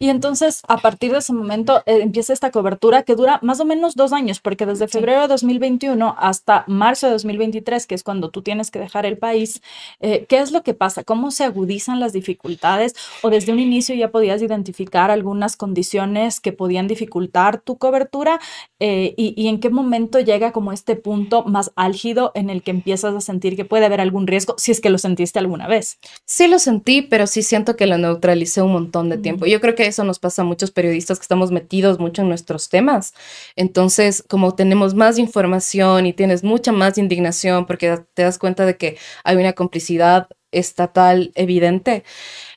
Y 0.00 0.08
entonces, 0.08 0.62
a 0.66 0.78
partir 0.78 1.12
de 1.12 1.18
ese 1.18 1.32
momento, 1.32 1.84
eh, 1.86 2.00
empieza 2.02 2.32
esta 2.32 2.50
cobertura 2.50 3.04
que 3.04 3.14
dura 3.14 3.38
más 3.40 3.60
o 3.60 3.64
menos 3.64 3.94
dos 3.94 4.12
años, 4.12 4.40
porque 4.40 4.66
desde 4.66 4.88
febrero 4.88 5.20
de 5.20 5.28
2021 5.28 6.16
hasta 6.18 6.64
marzo 6.66 7.06
de 7.06 7.12
2023, 7.12 7.86
que 7.86 7.94
es 7.94 8.02
cuando 8.02 8.30
tú 8.30 8.42
tienes 8.42 8.72
que 8.72 8.80
dejar 8.80 9.06
el 9.06 9.16
país, 9.16 9.62
eh, 10.00 10.26
¿qué 10.28 10.40
es 10.40 10.50
lo 10.50 10.64
que 10.64 10.74
pasa? 10.74 11.04
¿Cómo 11.04 11.30
se 11.30 11.44
agudizan 11.44 12.00
las 12.00 12.12
dificultades? 12.12 12.96
¿O 13.22 13.30
desde 13.30 13.52
un 13.52 13.60
inicio 13.60 13.94
ya 13.94 14.10
podías 14.10 14.42
identificar 14.42 15.12
algunas 15.12 15.56
condiciones 15.56 16.40
que 16.40 16.50
podían 16.50 16.88
dificultar 16.88 17.60
tu 17.60 17.78
cobertura? 17.78 18.40
Eh, 18.80 19.14
y, 19.16 19.40
y 19.40 19.46
en 19.46 19.60
qué 19.60 19.70
momento 19.70 20.18
llega 20.18 20.50
como 20.50 20.72
este 20.72 20.96
punto 20.96 21.44
más 21.44 21.70
álgido 21.76 22.32
en 22.34 22.50
el 22.50 22.62
que 22.62 22.70
empiezas 22.72 23.14
a 23.14 23.20
sentir 23.20 23.54
que 23.54 23.64
puede 23.64 23.86
haber 23.86 24.00
algún 24.00 24.26
riesgo, 24.26 24.54
si 24.58 24.72
es 24.72 24.80
que 24.80 24.90
lo 24.90 24.98
sentiste 24.98 25.38
alguna 25.38 25.68
vez. 25.68 25.98
Sí 26.24 26.48
lo 26.48 26.58
sentí, 26.58 27.02
pero 27.02 27.26
sí 27.26 27.42
siento 27.42 27.76
que 27.76 27.86
lo 27.86 27.98
neutralicé 27.98 28.62
un 28.62 28.72
montón 28.72 29.08
de 29.10 29.18
tiempo. 29.18 29.46
Yo 29.46 29.60
creo 29.60 29.74
que 29.74 29.86
eso 29.86 30.02
nos 30.02 30.18
pasa 30.18 30.42
a 30.42 30.44
muchos 30.44 30.70
periodistas 30.70 31.18
que 31.18 31.24
estamos 31.24 31.52
metidos 31.52 31.98
mucho 31.98 32.22
en 32.22 32.28
nuestros 32.28 32.68
temas. 32.68 33.14
Entonces, 33.54 34.24
como 34.28 34.54
tenemos 34.54 34.94
más 34.94 35.18
información 35.18 36.06
y 36.06 36.12
tienes 36.12 36.42
mucha 36.42 36.72
más 36.72 36.98
indignación 36.98 37.66
porque 37.66 37.98
te 38.14 38.22
das 38.22 38.38
cuenta 38.38 38.64
de 38.64 38.76
que 38.76 38.96
hay 39.22 39.36
una 39.36 39.52
complicidad 39.52 40.28
estatal 40.52 41.32
evidente. 41.34 42.04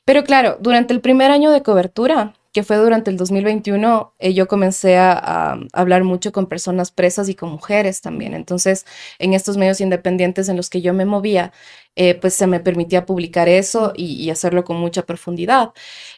Pero 0.04 0.24
claro, 0.24 0.58
durante 0.60 0.94
el 0.94 1.00
primer 1.00 1.30
año 1.30 1.50
de 1.50 1.62
cobertura, 1.62 2.34
que 2.52 2.62
fue 2.64 2.76
durante 2.76 3.10
el 3.10 3.16
2021, 3.16 4.14
eh, 4.18 4.34
yo 4.34 4.48
comencé 4.48 4.96
a, 4.98 5.58
hablar 5.72 6.04
mucho 6.04 6.32
con 6.32 6.46
personas 6.46 6.90
presas 6.90 7.28
y 7.28 7.34
con 7.34 7.50
mujeres 7.50 8.00
también. 8.00 8.34
Entonces, 8.34 8.86
en 9.18 9.34
estos 9.34 9.56
medios 9.56 9.80
independientes 9.80 10.48
en 10.48 10.56
los 10.56 10.68
que 10.70 10.82
yo 10.82 10.92
me 10.92 11.04
movía, 11.04 11.52
eh, 11.96 12.14
pues 12.14 12.34
se 12.34 12.46
me 12.46 12.60
permitía 12.60 13.06
publicar 13.06 13.48
eso 13.48 13.92
y, 13.96 14.30
hacerlo 14.30 14.64
con 14.64 14.78
mucha 14.78 15.02
profundidad. 15.02 15.72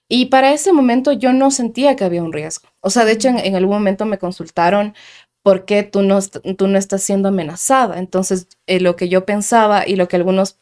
Y 0.08 0.26
para 0.26 0.52
ese 0.52 0.72
momento 0.72 1.12
yo 1.12 1.32
no 1.32 1.50
sentía 1.50 1.96
que 1.96 2.04
había 2.04 2.22
un 2.22 2.32
riesgo. 2.32 2.68
O 2.80 2.90
sea, 2.90 3.04
de 3.04 3.12
hecho, 3.12 3.28
en, 3.28 3.56
algún 3.56 3.74
momento 3.74 4.04
me 4.06 4.18
consultaron 4.18 4.94
por 5.42 5.64
qué 5.64 5.82
tú 5.82 6.02
no, 6.02 6.20
tú 6.22 6.68
no 6.68 6.78
estás 6.78 7.02
siendo 7.02 7.28
amenazada. 7.28 7.98
Entonces, 7.98 8.48
eh, 8.66 8.80
lo 8.80 8.96
que 8.96 9.08
yo 9.08 9.24
pensaba 9.26 9.86
y 9.86 9.96
lo 9.96 10.08
que 10.08 10.16
algunos, 10.16 10.58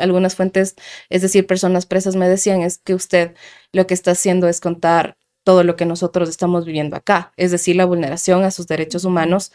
algunas 0.00 0.36
fuentes, 0.36 0.76
es 1.08 1.22
decir, 1.22 1.46
personas 1.46 1.86
presas 1.86 2.16
me 2.16 2.28
decían 2.28 2.62
es 2.62 2.78
que 2.78 2.94
usted 2.94 3.34
lo 3.72 3.86
que 3.86 3.94
está 3.94 4.12
haciendo 4.12 4.48
es 4.48 4.60
contar 4.60 5.16
todo 5.44 5.64
lo 5.64 5.76
que 5.76 5.86
nosotros 5.86 6.28
estamos 6.28 6.64
viviendo 6.64 6.96
acá, 6.96 7.32
es 7.36 7.50
decir, 7.50 7.76
la 7.76 7.86
vulneración 7.86 8.44
a 8.44 8.50
sus 8.50 8.66
derechos 8.66 9.04
humanos, 9.04 9.52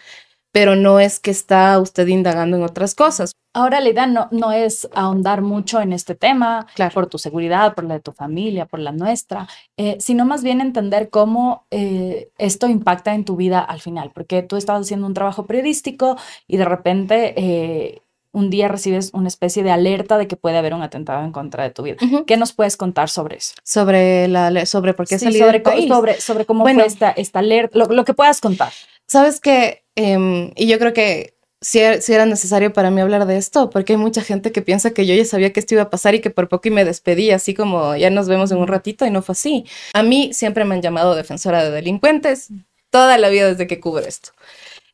pero 0.56 0.78
no 0.78 1.02
es 1.02 1.20
que 1.20 1.32
está 1.32 1.78
usted 1.80 2.08
indagando 2.08 2.56
en 2.56 2.64
otras 2.64 2.96
cosas. 2.96 3.34
Ahora 3.54 3.82
la 3.82 3.90
idea 3.90 4.08
no, 4.08 4.30
no 4.32 4.54
es 4.54 4.88
ahondar 4.94 5.42
mucho 5.42 5.82
en 5.82 5.92
este 5.92 6.16
tema 6.16 6.66
por 6.94 7.08
tu 7.08 7.18
seguridad, 7.18 7.76
por 7.76 7.84
la 7.84 7.96
de 7.96 8.00
tu 8.00 8.14
familia, 8.14 8.66
por 8.66 8.80
la 8.80 8.94
nuestra, 8.94 9.50
eh, 9.76 9.98
sino 10.00 10.24
más 10.24 10.44
bien 10.44 10.62
entender 10.62 11.10
cómo 11.10 11.66
eh, 11.72 12.30
esto 12.38 12.70
impacta 12.70 13.14
en 13.14 13.26
tu 13.26 13.36
vida 13.36 13.60
al 13.60 13.82
final, 13.82 14.12
porque 14.16 14.44
tú 14.44 14.56
estabas 14.56 14.84
haciendo 14.84 15.08
un 15.08 15.14
trabajo 15.14 15.46
periodístico 15.46 16.16
y 16.48 16.56
de 16.56 16.64
repente 16.64 17.34
eh, 17.36 18.02
un 18.32 18.50
día 18.50 18.70
recibes 18.70 19.10
una 19.14 19.28
especie 19.28 19.62
de 19.62 19.72
alerta 19.72 20.18
de 20.18 20.30
que 20.30 20.38
puede 20.38 20.58
haber 20.58 20.74
un 20.74 20.84
atentado 20.84 21.26
en 21.26 21.34
contra 21.34 21.64
de 21.64 21.72
tu 21.72 21.84
vida. 21.84 21.98
¿Qué 22.26 22.38
nos 22.38 22.54
puedes 22.54 22.78
contar 22.78 23.10
sobre 23.10 23.36
eso? 23.36 23.56
Sobre 23.62 24.30
la 24.30 24.66
sobre 24.66 24.94
por 24.94 25.06
qué 25.06 25.20
sí, 25.20 25.38
sobre, 25.38 25.62
sobre, 25.90 26.22
sobre 26.22 26.46
cómo 26.46 26.64
fue 26.64 26.86
esta, 26.86 27.12
esta 27.12 27.40
alerta, 27.40 27.78
lo, 27.78 28.06
que 28.06 28.14
puedas 28.14 28.40
contar. 28.40 28.72
Sabes 29.06 29.42
que, 29.42 29.85
em, 29.96 30.52
y 30.56 30.68
yo 30.68 30.80
creo 30.80 30.94
que 30.94 31.36
si 31.62 31.80
era, 31.80 31.98
era, 32.08 32.26
necesario 32.26 32.74
para 32.74 32.92
mí 32.92 33.02
hablar 33.02 33.26
de 33.26 33.38
esto, 33.38 33.70
porque 33.70 33.94
hay 33.94 33.98
mucha 33.98 34.22
gente 34.22 34.52
que 34.52 34.62
piensa 34.62 34.92
que 34.92 35.06
yo 35.06 35.16
ya 35.16 35.26
sabía 35.26 35.52
que 35.54 35.60
esto 35.60 35.74
iba 35.76 35.84
a 35.84 35.90
pasar 35.90 36.16
y 36.16 36.22
que 36.22 36.30
por 36.30 36.48
poco 36.50 36.68
y 36.68 36.72
me 36.72 36.86
despedí, 36.86 37.32
así 37.32 37.54
como 37.54 37.96
ya 37.96 38.10
nos 38.10 38.28
vemos 38.28 38.52
en 38.52 38.58
un 38.60 38.68
ratito 38.68 39.06
y 39.06 39.12
no 39.12 39.22
fue 39.22 39.34
así. 39.34 39.66
A 39.94 40.04
mí 40.04 40.32
siempre 40.34 40.66
me 40.66 40.76
han 40.76 40.82
llamado 40.82 41.16
defensora 41.16 41.64
de 41.64 41.72
delincuentes 41.72 42.50
toda 42.92 43.18
la 43.18 43.30
vida 43.30 43.48
desde 43.48 43.68
que 43.68 43.80
cubro 43.80 44.06
esto. 44.06 44.32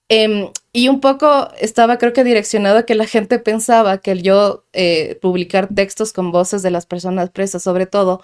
Em, 0.10 0.52
y 0.74 0.90
un 0.90 1.00
poco 1.00 1.50
estaba, 1.60 1.98
creo 1.98 2.14
que 2.14 2.24
direccionado 2.26 2.80
a 2.80 2.84
que 2.86 2.96
la 2.96 3.06
gente 3.08 3.40
pensaba 3.40 4.00
que 4.00 4.12
el 4.12 4.24
yo 4.24 4.66
eh, 4.74 5.18
publicar 5.22 5.70
textos 5.74 6.12
con 6.14 6.32
voces 6.32 6.64
de 6.64 6.72
las 6.72 6.86
personas 6.86 7.30
presas, 7.30 7.64
sobre 7.64 7.86
todo, 7.86 8.22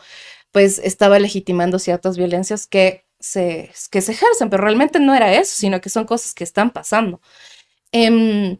pues 0.51 0.79
estaba 0.79 1.19
legitimando 1.19 1.79
ciertas 1.79 2.17
violencias 2.17 2.67
que 2.67 3.06
se, 3.19 3.71
que 3.91 4.01
se 4.01 4.11
ejercen, 4.13 4.49
pero 4.49 4.63
realmente 4.63 4.99
no 4.99 5.13
era 5.15 5.33
eso, 5.33 5.55
sino 5.55 5.81
que 5.81 5.89
son 5.89 6.05
cosas 6.05 6.33
que 6.33 6.43
están 6.43 6.71
pasando. 6.71 7.21
Em, 7.91 8.57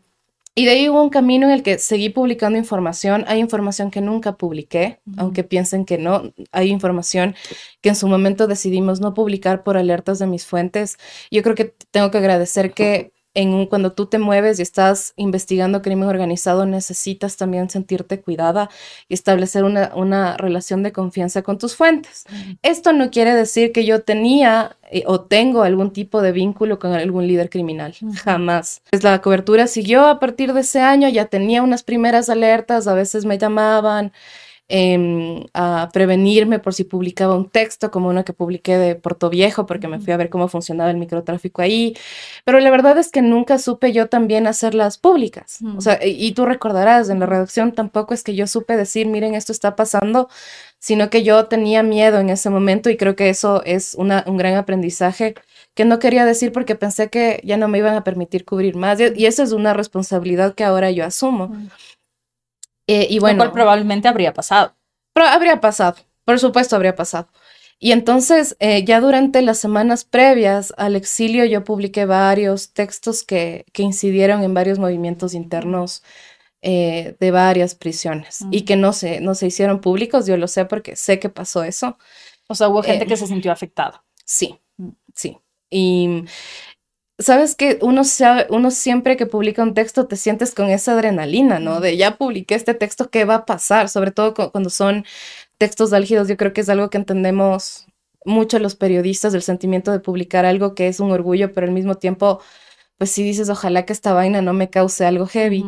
y 0.55 0.65
de 0.65 0.71
ahí 0.71 0.89
hubo 0.89 1.03
un 1.03 1.11
camino 1.11 1.45
en 1.45 1.53
el 1.53 1.61
que 1.61 1.77
seguí 1.77 2.09
publicando 2.09 2.57
información. 2.57 3.25
Hay 3.27 3.39
información 3.39 3.91
que 3.91 4.01
nunca 4.01 4.37
publiqué, 4.37 5.01
aunque 5.17 5.43
piensen 5.43 5.85
que 5.85 5.99
no. 5.99 6.33
Hay 6.51 6.69
información 6.71 7.35
que 7.81 7.89
en 7.89 7.95
su 7.95 8.07
momento 8.07 8.47
decidimos 8.47 8.99
no 8.99 9.13
publicar 9.13 9.63
por 9.63 9.77
alertas 9.77 10.17
de 10.17 10.25
mis 10.25 10.47
fuentes. 10.47 10.97
Yo 11.29 11.43
creo 11.43 11.53
que 11.53 11.75
tengo 11.91 12.09
que 12.09 12.17
agradecer 12.17 12.73
que 12.73 13.13
en 13.37 13.67
cuando 13.67 13.93
tú 13.93 14.07
te 14.07 14.17
mueves 14.17 14.57
y 14.57 14.63
estás 14.63 15.13
investigando 15.15 15.83
crimen 15.83 16.09
organizado, 16.09 16.65
necesitas 16.65 17.37
también 17.37 17.69
sentirte 17.69 18.19
cuidada 18.19 18.67
y 19.07 19.13
establecer 19.13 19.63
una, 19.63 19.91
una 19.93 20.35
relación 20.37 20.81
de 20.81 20.91
confianza 20.91 21.43
con 21.43 21.59
tus 21.59 21.75
fuentes. 21.75 22.25
Esto 22.63 22.93
no 22.93 23.11
quiere 23.11 23.35
decir 23.35 23.71
que 23.71 23.85
yo 23.85 24.01
tenía 24.01 24.75
eh, 24.89 25.03
o 25.05 25.21
tengo 25.21 25.61
algún 25.61 25.93
tipo 25.93 26.23
de 26.23 26.31
vínculo 26.31 26.79
con 26.79 26.93
algún 26.93 27.27
líder 27.27 27.51
criminal, 27.51 27.93
jamás. 28.23 28.81
Pues 28.89 29.03
la 29.03 29.21
cobertura 29.21 29.67
siguió 29.67 30.07
a 30.07 30.19
partir 30.19 30.53
de 30.53 30.61
ese 30.61 30.79
año, 30.79 31.07
ya 31.07 31.25
tenía 31.25 31.61
unas 31.61 31.83
primeras 31.83 32.29
alertas, 32.29 32.87
a 32.87 32.95
veces 32.95 33.25
me 33.25 33.37
llamaban, 33.37 34.13
Em, 34.69 35.45
a 35.53 35.87
prevenirme 35.93 36.59
por 36.59 36.73
si 36.73 36.83
publicaba 36.83 37.37
un 37.37 37.49
texto 37.49 37.89
como 37.89 38.09
uno 38.09 38.25
que 38.25 38.33
publiqué 38.33 38.77
de 38.77 38.95
Puerto 38.95 39.29
Viejo 39.29 39.65
porque 39.65 39.87
me 39.87 39.97
fui 40.01 40.11
a 40.11 40.17
ver 40.17 40.29
cómo 40.29 40.49
funcionaba 40.49 40.91
el 40.91 40.97
microtráfico 40.97 41.61
ahí. 41.61 41.95
Pero 42.43 42.59
la 42.59 42.69
verdad 42.69 42.97
es 42.97 43.09
que 43.09 43.21
nunca 43.21 43.59
supe 43.59 43.93
yo 43.93 44.07
también 44.09 44.45
hacerlas 44.45 44.97
públicas. 44.97 45.59
O 45.77 45.79
sea, 45.79 45.99
y, 46.05 46.33
tú 46.33 46.45
recordarás, 46.45 47.07
en 47.09 47.21
la 47.21 47.25
redacción 47.25 47.71
tampoco 47.71 48.13
es 48.13 48.23
que 48.23 48.35
yo 48.35 48.45
supe 48.45 48.75
decir, 48.75 49.07
miren, 49.07 49.35
esto 49.35 49.53
está 49.53 49.77
pasando, 49.77 50.27
sino 50.79 51.09
que 51.09 51.23
yo 51.23 51.45
tenía 51.45 51.81
miedo 51.81 52.19
en 52.19 52.29
ese 52.29 52.49
momento 52.49 52.89
y 52.89 52.97
creo 52.97 53.15
que 53.15 53.29
eso 53.29 53.63
es 53.63 53.95
una, 53.95 54.25
un 54.27 54.35
gran 54.35 54.55
aprendizaje 54.55 55.35
que 55.75 55.85
no 55.85 55.99
quería 55.99 56.25
decir 56.25 56.51
porque 56.51 56.75
pensé 56.75 57.09
que 57.09 57.39
ya 57.45 57.55
no 57.55 57.69
me 57.69 57.77
iban 57.77 57.95
a 57.95 58.03
permitir 58.03 58.43
cubrir 58.43 58.75
más. 58.75 58.99
Y, 58.99 59.13
y 59.15 59.27
eso 59.27 59.43
es 59.43 59.53
una 59.53 59.73
responsabilidad 59.73 60.55
que 60.55 60.65
ahora 60.65 60.91
yo 60.91 61.05
asumo. 61.05 61.55
Eh, 62.87 63.07
y 63.09 63.19
bueno. 63.19 63.37
Lo 63.37 63.51
cual 63.51 63.53
probablemente 63.53 64.07
habría 64.07 64.33
pasado. 64.33 64.75
Pero 65.13 65.27
habría 65.27 65.59
pasado, 65.59 65.95
por 66.25 66.39
supuesto 66.39 66.75
habría 66.75 66.95
pasado. 66.95 67.27
Y 67.79 67.91
entonces, 67.91 68.55
eh, 68.59 68.83
ya 68.85 68.99
durante 69.01 69.41
las 69.41 69.59
semanas 69.59 70.03
previas 70.03 70.73
al 70.77 70.95
exilio, 70.95 71.45
yo 71.45 71.63
publiqué 71.63 72.05
varios 72.05 72.73
textos 72.73 73.23
que, 73.23 73.65
que 73.71 73.83
incidieron 73.83 74.43
en 74.43 74.53
varios 74.53 74.79
movimientos 74.79 75.35
internos 75.35 76.03
eh, 76.63 77.15
de 77.19 77.31
varias 77.31 77.75
prisiones 77.75 78.39
y 78.49 78.63
que 78.63 78.75
no 78.75 78.91
se, 78.91 79.21
no 79.21 79.35
se 79.35 79.45
hicieron 79.45 79.79
públicos. 79.79 80.25
Yo 80.25 80.37
lo 80.37 80.47
sé 80.47 80.65
porque 80.65 80.95
sé 80.95 81.19
que 81.19 81.29
pasó 81.29 81.63
eso. 81.63 81.99
O 82.47 82.55
sea, 82.55 82.69
hubo 82.69 82.81
gente 82.81 83.05
que 83.05 83.15
se 83.15 83.27
sintió 83.27 83.51
afectada. 83.51 84.03
Sí, 84.25 84.59
mm. 84.77 84.89
sí. 85.13 85.37
Y 85.69 86.23
sabes 87.19 87.55
que 87.55 87.79
uno, 87.81 88.03
uno 88.49 88.71
siempre 88.71 89.17
que 89.17 89.25
publica 89.25 89.63
un 89.63 89.73
texto 89.73 90.07
te 90.07 90.15
sientes 90.15 90.53
con 90.53 90.69
esa 90.69 90.93
adrenalina, 90.93 91.59
¿no? 91.59 91.79
De 91.79 91.97
ya 91.97 92.17
publiqué 92.17 92.55
este 92.55 92.73
texto, 92.73 93.09
¿qué 93.09 93.25
va 93.25 93.35
a 93.35 93.45
pasar? 93.45 93.89
Sobre 93.89 94.11
todo 94.11 94.33
cuando 94.51 94.69
son 94.69 95.05
textos 95.57 95.93
álgidos, 95.93 96.27
yo 96.27 96.37
creo 96.37 96.53
que 96.53 96.61
es 96.61 96.69
algo 96.69 96.89
que 96.89 96.97
entendemos 96.97 97.87
mucho 98.25 98.59
los 98.59 98.75
periodistas, 98.75 99.33
del 99.33 99.41
sentimiento 99.41 99.91
de 99.91 99.99
publicar 99.99 100.45
algo 100.45 100.75
que 100.75 100.87
es 100.87 100.99
un 100.99 101.11
orgullo, 101.11 101.53
pero 101.53 101.65
al 101.65 101.73
mismo 101.73 101.95
tiempo, 101.95 102.41
pues 102.97 103.09
sí 103.11 103.23
dices, 103.23 103.49
ojalá 103.49 103.85
que 103.85 103.93
esta 103.93 104.13
vaina 104.13 104.41
no 104.41 104.53
me 104.53 104.69
cause 104.69 105.05
algo 105.05 105.27
heavy. 105.27 105.65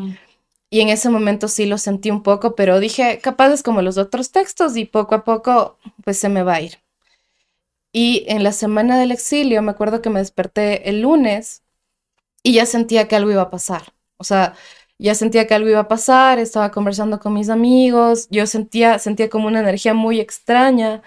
Y 0.70 0.82
en 0.82 0.90
ese 0.90 1.10
momento 1.10 1.48
sí 1.48 1.66
lo 1.66 1.78
sentí 1.80 2.12
un 2.12 2.22
poco, 2.22 2.56
pero 2.56 2.80
dije, 2.80 3.20
capaz 3.24 3.52
es 3.54 3.64
como 3.64 3.82
los 3.82 3.98
otros 3.98 4.32
textos 4.32 4.78
y 4.78 4.86
poco 4.86 5.16
a 5.16 5.24
poco, 5.24 5.78
pues 6.04 6.20
se 6.20 6.30
me 6.30 6.44
va 6.44 6.56
a 6.56 6.62
ir. 6.62 6.80
Y 7.92 8.26
en 8.28 8.44
la 8.44 8.52
semana 8.52 9.00
del 9.00 9.12
exilio, 9.12 9.62
me 9.62 9.72
acuerdo 9.72 10.02
que 10.02 10.10
me 10.10 10.20
desperté 10.20 10.90
el 10.90 11.02
lunes 11.02 11.64
y 12.44 12.54
ya 12.54 12.66
sentía 12.66 13.08
que 13.08 13.16
algo 13.16 13.32
iba 13.32 13.44
a 13.44 13.50
pasar. 13.50 13.94
O 14.18 14.24
sea, 14.24 14.56
ya 15.00 15.16
sentía 15.16 15.48
que 15.48 15.56
algo 15.56 15.70
iba 15.70 15.80
a 15.80 15.88
pasar, 15.88 16.40
estaba 16.40 16.72
conversando 16.72 17.20
con 17.20 17.34
mis 17.34 17.50
amigos, 17.50 18.28
yo 18.32 18.46
sentía, 18.48 19.00
sentía 19.00 19.30
como 19.30 19.48
una 19.48 19.62
energía 19.62 19.94
muy 19.94 20.20
extraña. 20.20 21.02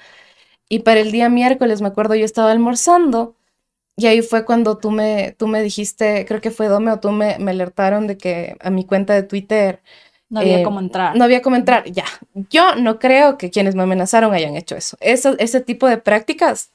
Y 0.68 0.80
para 0.80 1.00
el 1.00 1.12
día 1.12 1.28
miércoles, 1.28 1.82
me 1.82 1.88
acuerdo, 1.88 2.14
yo 2.14 2.24
estaba 2.24 2.52
almorzando 2.52 3.36
y 3.96 4.06
ahí 4.06 4.22
fue 4.22 4.44
cuando 4.44 4.78
tú 4.78 4.90
me, 4.90 5.32
tú 5.38 5.46
me 5.48 5.62
dijiste, 5.62 6.24
creo 6.26 6.40
que 6.40 6.50
fue 6.50 6.68
Dome 6.68 6.92
o 6.92 7.00
tú 7.00 7.12
me, 7.12 7.38
me 7.38 7.52
alertaron 7.52 8.06
de 8.06 8.18
que 8.18 8.56
a 8.60 8.70
mi 8.70 8.84
cuenta 8.86 9.14
de 9.14 9.22
Twitter 9.24 9.82
no 10.32 10.40
había 10.40 10.60
eh, 10.60 10.62
cómo 10.62 10.80
entrar. 10.80 11.14
No 11.14 11.24
había 11.24 11.42
cómo 11.42 11.56
entrar, 11.56 11.84
ya. 11.90 12.06
Yo 12.48 12.74
no 12.76 12.98
creo 12.98 13.36
que 13.36 13.50
quienes 13.50 13.74
me 13.74 13.82
amenazaron 13.82 14.32
hayan 14.32 14.56
hecho 14.56 14.74
eso. 14.74 14.96
eso 15.00 15.36
ese 15.38 15.60
tipo 15.60 15.86
de 15.86 15.98
prácticas 15.98 16.70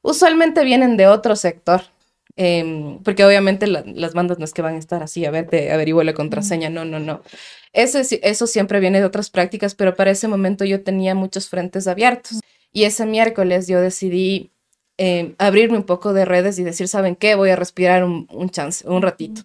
usualmente 0.00 0.62
vienen 0.64 0.96
de 0.96 1.08
otro 1.08 1.34
sector. 1.34 1.82
Em, 2.36 3.02
porque 3.02 3.24
obviamente 3.24 3.66
las 3.66 4.14
bandas 4.14 4.38
no 4.38 4.44
es 4.44 4.54
que 4.54 4.62
van 4.62 4.76
a 4.76 4.78
estar 4.78 5.02
así, 5.02 5.24
a 5.24 5.32
ver, 5.32 5.48
te 5.48 5.72
averiguo 5.72 6.04
la 6.04 6.14
contraseña, 6.14 6.70
no, 6.70 6.84
no, 6.84 7.00
no. 7.00 7.22
Eso, 7.72 7.98
eso 7.98 8.46
siempre 8.46 8.78
viene 8.78 9.00
de 9.00 9.06
otras 9.06 9.28
prácticas, 9.28 9.74
pero 9.74 9.96
para 9.96 10.12
ese 10.12 10.28
momento 10.28 10.64
yo 10.64 10.84
tenía 10.84 11.16
muchos 11.16 11.48
frentes 11.48 11.88
abiertos. 11.88 12.38
Y 12.72 12.84
ese 12.84 13.06
miércoles 13.06 13.66
yo 13.66 13.80
decidí 13.80 14.52
em, 14.98 15.34
abrirme 15.38 15.78
un 15.78 15.82
poco 15.82 16.12
de 16.12 16.24
redes 16.24 16.60
y 16.60 16.64
decir, 16.64 16.86
¿saben 16.86 17.16
qué? 17.16 17.34
Voy 17.34 17.50
a 17.50 17.56
respirar 17.56 18.04
un, 18.04 18.28
un 18.30 18.50
chance, 18.50 18.88
un 18.88 19.02
ratito. 19.02 19.42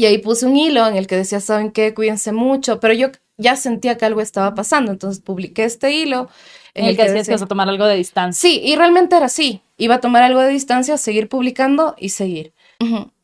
Y 0.00 0.06
ahí 0.06 0.18
puse 0.18 0.46
un 0.46 0.56
hilo 0.56 0.86
en 0.86 0.96
el 0.96 1.08
que 1.08 1.16
decía, 1.16 1.40
¿saben 1.40 1.72
qué? 1.72 1.92
Cuídense 1.92 2.30
mucho, 2.30 2.78
pero 2.78 2.94
yo 2.94 3.08
ya 3.36 3.56
sentía 3.56 3.98
que 3.98 4.04
algo 4.04 4.20
estaba 4.20 4.54
pasando, 4.54 4.92
entonces 4.92 5.20
publiqué 5.20 5.64
este 5.64 5.92
hilo. 5.92 6.28
En, 6.74 6.84
el, 6.84 6.96
que, 6.96 7.02
decías 7.02 7.26
que 7.26 7.32
ibas 7.32 7.42
a 7.42 7.46
tomar 7.46 7.68
algo 7.68 7.84
de 7.84 7.96
distancia. 7.96 8.40
Sí, 8.40 8.60
y 8.62 8.76
realmente 8.76 9.16
era 9.16 9.26
así. 9.26 9.60
Iba 9.76 9.96
a 9.96 10.00
tomar 10.00 10.22
algo 10.22 10.40
de 10.40 10.50
distancia, 10.50 10.96
seguir 10.98 11.28
publicando 11.28 11.96
y 11.98 12.10
seguir. 12.10 12.52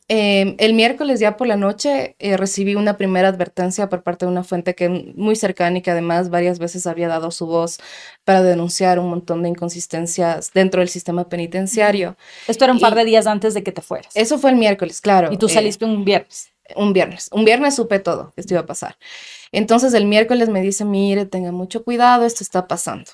Em, 0.09 0.55
el 0.59 0.73
miércoles 0.73 1.21
ya 1.21 1.37
por 1.37 1.47
la 1.47 1.55
noche 1.55 2.17
eh, 2.19 2.35
recibí 2.35 2.75
una 2.75 2.97
primera 2.97 3.29
advertencia 3.29 3.87
por 3.87 4.03
parte 4.03 4.25
de 4.25 4.31
una 4.31 4.43
fuente 4.43 4.75
que 4.75 4.89
muy 4.89 5.37
cercana 5.37 5.77
y 5.77 5.81
que 5.81 5.91
además 5.91 6.29
varias 6.29 6.59
veces 6.59 6.85
había 6.87 7.07
dado 7.07 7.31
su 7.31 7.47
voz 7.47 7.79
para 8.25 8.43
denunciar 8.43 8.99
un 8.99 9.09
montón 9.09 9.43
de 9.43 9.49
inconsistencias 9.49 10.51
dentro 10.53 10.81
del 10.81 10.89
sistema 10.89 11.29
penitenciario. 11.29 12.17
Esto 12.49 12.65
era 12.65 12.73
un 12.73 12.81
par 12.81 12.95
de 12.95 13.05
días 13.05 13.27
antes 13.27 13.53
de 13.53 13.63
que 13.63 13.71
te 13.71 13.81
fueras. 13.81 14.13
Eso 14.13 14.37
fue 14.37 14.49
el 14.49 14.57
miércoles, 14.57 14.99
claro. 14.99 15.31
Y 15.31 15.37
tú 15.37 15.45
eh, 15.45 15.49
saliste 15.49 15.85
un 15.85 16.03
viernes 16.03 16.49
un 16.75 16.93
viernes. 16.93 17.29
Un 17.31 17.45
viernes 17.45 17.75
supe 17.75 17.99
todo 17.99 18.31
que 18.35 18.41
esto 18.41 18.53
iba 18.53 18.61
a 18.61 18.65
pasar. 18.65 18.97
Entonces 19.51 19.93
el 19.93 20.05
miércoles 20.05 20.49
me 20.49 20.61
dice, 20.61 20.85
mire, 20.85 21.25
tenga 21.25 21.51
mucho 21.51 21.83
cuidado, 21.83 22.25
esto 22.25 22.43
está 22.43 22.67
pasando. 22.67 23.11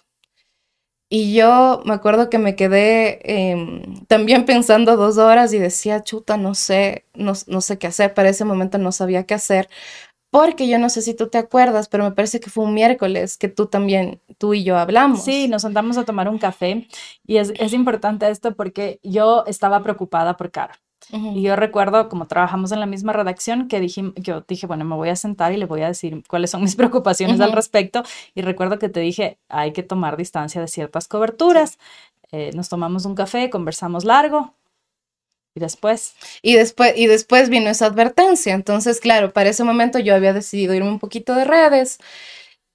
Y 1.13 1.33
yo 1.33 1.81
me 1.83 1.93
acuerdo 1.93 2.29
que 2.29 2.37
me 2.37 2.55
quedé 2.55 3.19
em, 3.51 4.05
también 4.05 4.45
pensando 4.45 4.95
dos 4.95 5.17
horas 5.17 5.53
y 5.53 5.59
decía, 5.59 6.03
chuta, 6.03 6.37
no 6.37 6.55
sé, 6.55 7.05
no, 7.13 7.33
no, 7.47 7.59
sé 7.59 7.77
qué 7.77 7.87
hacer. 7.87 8.13
Para 8.13 8.29
ese 8.29 8.45
momento 8.45 8.77
no 8.77 8.93
sabía 8.93 9.25
qué 9.25 9.33
hacer, 9.33 9.67
porque 10.29 10.69
yo 10.69 10.79
no 10.79 10.89
sé 10.89 11.01
si 11.01 11.13
tú 11.13 11.27
te 11.27 11.37
acuerdas, 11.37 11.89
pero 11.89 12.05
me 12.05 12.11
parece 12.11 12.39
que 12.39 12.49
fue 12.49 12.63
un 12.63 12.73
miércoles 12.73 13.37
que 13.37 13.49
tú 13.49 13.65
también, 13.65 14.21
tú 14.37 14.53
y 14.53 14.63
yo 14.63 14.77
hablamos. 14.77 15.25
Sí, 15.25 15.49
nos 15.49 15.63
sentamos 15.63 15.97
a 15.97 16.05
tomar 16.05 16.29
un 16.29 16.37
café 16.37 16.87
y 17.27 17.37
es, 17.37 17.51
es 17.57 17.73
importante 17.73 18.29
esto 18.29 18.55
porque 18.55 19.01
yo 19.03 19.43
estaba 19.47 19.83
preocupada 19.83 20.37
por 20.37 20.49
Cara. 20.49 20.79
Y 21.11 21.41
yo 21.41 21.55
recuerdo, 21.55 22.09
como 22.09 22.27
trabajamos 22.27 22.71
en 22.71 22.79
la 22.79 22.85
misma 22.85 23.13
redacción, 23.13 23.67
que 23.67 23.79
dije, 23.79 24.13
yo 24.15 24.41
dije, 24.47 24.67
bueno, 24.67 24.85
me 24.85 24.95
voy 24.95 25.09
a 25.09 25.15
sentar 25.15 25.51
y 25.51 25.57
le 25.57 25.65
voy 25.65 25.81
a 25.81 25.87
decir 25.87 26.23
cuáles 26.27 26.51
son 26.51 26.61
mis 26.61 26.75
preocupaciones 26.77 27.39
al 27.41 27.51
respecto. 27.51 28.03
Y 28.33 28.41
recuerdo 28.41 28.79
que 28.79 28.89
te 28.89 28.99
dije, 28.99 29.37
hay 29.49 29.73
que 29.73 29.83
tomar 29.83 30.17
distancia 30.17 30.61
de 30.61 30.67
ciertas 30.67 31.07
coberturas. 31.07 31.79
Eh, 32.31 32.51
nos 32.55 32.69
tomamos 32.69 33.05
un 33.05 33.15
café, 33.15 33.49
conversamos 33.49 34.05
largo. 34.05 34.55
Y 35.53 35.59
después. 35.59 36.15
Y 36.41 36.53
después, 36.53 36.93
y 36.95 37.07
después 37.07 37.49
vino 37.49 37.69
esa 37.69 37.87
advertencia. 37.87 38.53
Entonces, 38.53 39.01
claro, 39.01 39.33
para 39.33 39.49
ese 39.49 39.63
momento 39.63 39.99
yo 39.99 40.15
había 40.15 40.33
decidido 40.33 40.73
irme 40.73 40.89
un 40.89 40.99
poquito 40.99 41.35
de 41.35 41.43
redes 41.43 41.99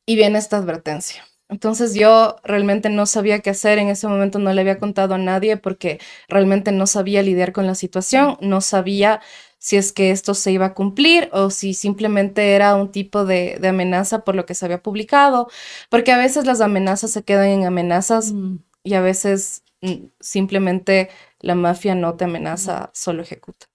y 0.04 0.16
viene 0.16 0.38
esta 0.38 0.58
advertencia. 0.58 1.24
Entonces 1.48 1.94
yo 1.94 2.36
realmente 2.42 2.88
no 2.88 3.06
sabía 3.06 3.38
qué 3.38 3.50
hacer, 3.50 3.78
en 3.78 3.88
ese 3.88 4.08
momento 4.08 4.38
no 4.38 4.52
le 4.52 4.60
había 4.60 4.78
contado 4.78 5.14
a 5.14 5.18
nadie 5.18 5.56
porque 5.56 6.00
realmente 6.28 6.72
no 6.72 6.86
sabía 6.86 7.22
lidiar 7.22 7.52
con 7.52 7.66
la 7.66 7.76
situación, 7.76 8.36
no 8.40 8.60
sabía 8.60 9.20
si 9.58 9.76
es 9.76 9.92
que 9.92 10.10
esto 10.10 10.34
se 10.34 10.52
iba 10.52 10.66
a 10.66 10.74
cumplir 10.74 11.28
o 11.32 11.50
si 11.50 11.74
simplemente 11.74 12.54
era 12.54 12.74
un 12.74 12.90
tipo 12.90 13.24
de, 13.24 13.60
amenaza 13.68 14.24
por 14.24 14.34
lo 14.34 14.44
que 14.44 14.54
se 14.54 14.64
había 14.64 14.82
publicado, 14.82 15.48
porque 15.88 16.12
a 16.12 16.18
veces 16.18 16.46
las 16.46 16.60
amenazas 16.60 17.12
se 17.12 17.22
quedan 17.22 17.48
en 17.48 17.64
amenazas 17.64 18.32
mm. 18.32 18.56
y 18.82 18.94
a 18.94 19.00
veces 19.00 19.62
mm, 19.82 20.06
simplemente 20.20 21.10
la 21.40 21.54
mafia 21.54 21.94
no 21.94 22.14
te 22.16 22.24
amenaza, 22.24 22.90
solo 22.92 23.22
ejecuta. 23.22 23.66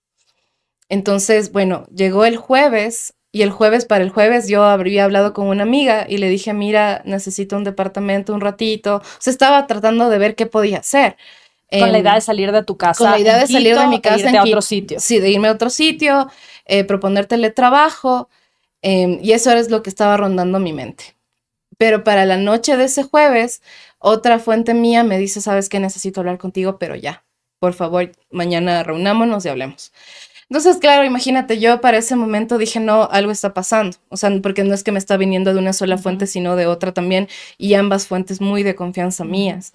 Entonces, 0.89 1.53
bueno, 1.53 1.85
llegó 1.93 2.25
el 2.25 2.35
jueves 2.35 3.13
y 3.31 3.43
el 3.43 3.51
jueves, 3.51 3.85
para 3.85 4.03
el 4.03 4.09
jueves, 4.09 4.47
yo 4.49 4.63
habría 4.63 5.05
hablado 5.05 5.33
con 5.33 5.47
una 5.47 5.63
amiga 5.63 6.05
y 6.07 6.17
le 6.17 6.27
dije, 6.29 6.53
mira, 6.53 7.01
necesito 7.05 7.55
un 7.55 7.63
departamento 7.63 8.33
un 8.33 8.41
ratito. 8.41 8.97
O 8.97 9.01
sea, 9.19 9.31
estaba 9.31 9.67
tratando 9.67 10.09
de 10.09 10.17
ver 10.17 10.35
qué 10.35 10.45
podía 10.45 10.79
hacer. 10.79 11.15
Con 11.71 11.93
la 11.93 11.99
idea 11.99 12.15
de 12.15 12.21
salir 12.21 12.51
de 12.51 12.63
tu 12.63 12.75
casa. 12.75 12.97
Con 12.97 13.11
la 13.11 13.19
idea 13.19 13.37
de 13.37 13.47
salir 13.47 13.77
de 13.77 13.87
mi 13.87 14.01
casa. 14.01 14.15
E 14.17 14.19
irte 14.19 14.37
a 14.37 14.43
otro 14.43 14.61
sitio. 14.61 14.99
Sí, 14.99 15.19
de 15.19 15.29
irme 15.29 15.47
a 15.47 15.53
otro 15.53 15.69
sitio, 15.69 16.29
eh, 16.65 16.83
proponer 16.83 17.27
teletrabajo. 17.27 18.27
Em, 18.81 19.19
y 19.21 19.31
eso 19.31 19.51
es 19.53 19.69
lo 19.69 19.81
que 19.81 19.89
estaba 19.89 20.17
rondando 20.17 20.59
mi 20.59 20.73
mente. 20.73 21.15
Pero 21.77 22.03
para 22.03 22.25
la 22.25 22.35
noche 22.35 22.75
de 22.75 22.85
ese 22.85 23.03
jueves, 23.03 23.61
otra 23.99 24.39
fuente 24.39 24.73
mía 24.73 25.05
me 25.05 25.17
dice, 25.17 25.39
sabes 25.39 25.69
que 25.69 25.79
necesito 25.79 26.19
hablar 26.19 26.37
contigo, 26.37 26.77
pero 26.77 26.95
ya, 26.95 27.23
por 27.59 27.73
favor, 27.73 28.11
mañana 28.29 28.83
reunámonos 28.83 29.45
y 29.45 29.49
hablemos. 29.49 29.93
Entonces, 30.51 30.79
claro, 30.79 31.05
imagínate, 31.05 31.59
yo 31.59 31.79
para 31.79 31.97
ese 31.97 32.17
momento 32.17 32.57
dije, 32.57 32.81
no, 32.81 33.07
algo 33.09 33.31
está 33.31 33.53
pasando. 33.53 33.95
O 34.09 34.17
sea, 34.17 34.29
porque 34.43 34.65
no 34.65 34.73
es 34.73 34.83
que 34.83 34.91
me 34.91 34.99
está 34.99 35.15
viniendo 35.15 35.53
de 35.53 35.59
una 35.59 35.71
sola 35.71 35.97
fuente, 35.97 36.27
sino 36.27 36.57
de 36.57 36.65
otra 36.67 36.93
también, 36.93 37.29
y 37.57 37.75
ambas 37.75 38.05
fuentes 38.05 38.41
muy 38.41 38.61
de 38.61 38.75
confianza 38.75 39.23
mías. 39.23 39.73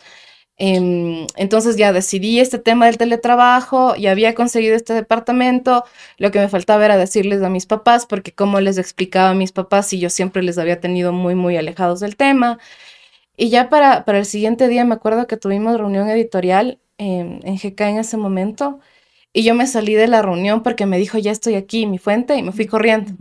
Em, 0.58 1.26
entonces 1.36 1.76
ya 1.76 1.94
decidí 1.94 2.40
este 2.40 2.58
tema 2.58 2.86
del 2.86 2.98
teletrabajo, 2.98 3.96
y 3.96 4.06
había 4.08 4.34
conseguido 4.34 4.76
este 4.76 4.92
departamento, 4.92 5.84
lo 6.18 6.30
que 6.30 6.40
me 6.40 6.48
faltaba 6.50 6.84
era 6.84 6.98
decirles 6.98 7.42
a 7.42 7.48
mis 7.48 7.64
papás, 7.64 8.04
porque 8.06 8.32
como 8.32 8.60
les 8.60 8.76
explicaba 8.76 9.30
a 9.30 9.34
mis 9.34 9.52
papás 9.52 9.92
y 9.94 9.98
yo 9.98 10.10
siempre 10.10 10.42
les 10.42 10.58
había 10.58 10.78
tenido 10.80 11.10
muy, 11.12 11.34
muy 11.34 11.56
alejados 11.56 12.00
del 12.00 12.16
tema. 12.16 12.58
Y 13.36 13.50
ya 13.50 13.70
para, 13.70 14.04
para 14.04 14.18
el 14.18 14.26
siguiente 14.26 14.68
día 14.68 14.84
me 14.84 14.94
acuerdo 14.94 15.26
que 15.26 15.38
tuvimos 15.38 15.78
reunión 15.78 16.08
editorial 16.10 16.80
en 16.98 17.40
GK 17.56 17.80
en 17.82 17.98
ese 17.98 18.16
momento 18.18 18.80
y 19.36 19.42
yo 19.42 19.54
me 19.54 19.66
salí 19.66 19.92
de 19.92 20.06
la 20.06 20.22
reunión 20.22 20.62
porque 20.62 20.86
me 20.86 20.96
dijo, 20.96 21.18
ya 21.18 21.30
estoy 21.30 21.56
aquí, 21.56 21.84
mi 21.84 21.98
fuente, 21.98 22.36
y 22.36 22.42
me 22.42 22.52
fui 22.52 22.64
corriendo. 22.64 23.12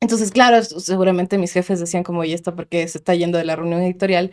Entonces, 0.00 0.30
claro, 0.30 0.64
seguramente 0.64 1.36
mis 1.36 1.52
jefes 1.52 1.80
decían 1.80 2.02
como, 2.02 2.24
¿y 2.24 2.32
esto 2.32 2.56
porque 2.56 2.88
se 2.88 2.96
está 2.96 3.14
yendo 3.14 3.36
de 3.36 3.44
la 3.44 3.56
reunión 3.56 3.82
editorial? 3.82 4.30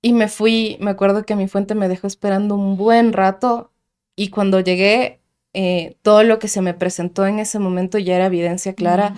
Y 0.00 0.12
me 0.12 0.28
fui, 0.28 0.76
me 0.78 0.92
acuerdo 0.92 1.26
que 1.26 1.34
mi 1.34 1.48
fuente 1.48 1.74
me 1.74 1.88
dejó 1.88 2.06
esperando 2.06 2.54
un 2.54 2.76
buen 2.76 3.12
rato 3.12 3.72
y 4.14 4.28
cuando 4.28 4.60
llegué, 4.60 5.18
eh, 5.52 5.96
todo 6.02 6.22
lo 6.22 6.38
que 6.38 6.46
se 6.46 6.62
me 6.62 6.74
presentó 6.74 7.26
en 7.26 7.40
ese 7.40 7.58
momento 7.58 7.98
ya 7.98 8.14
era 8.14 8.26
evidencia 8.26 8.74
clara 8.74 9.14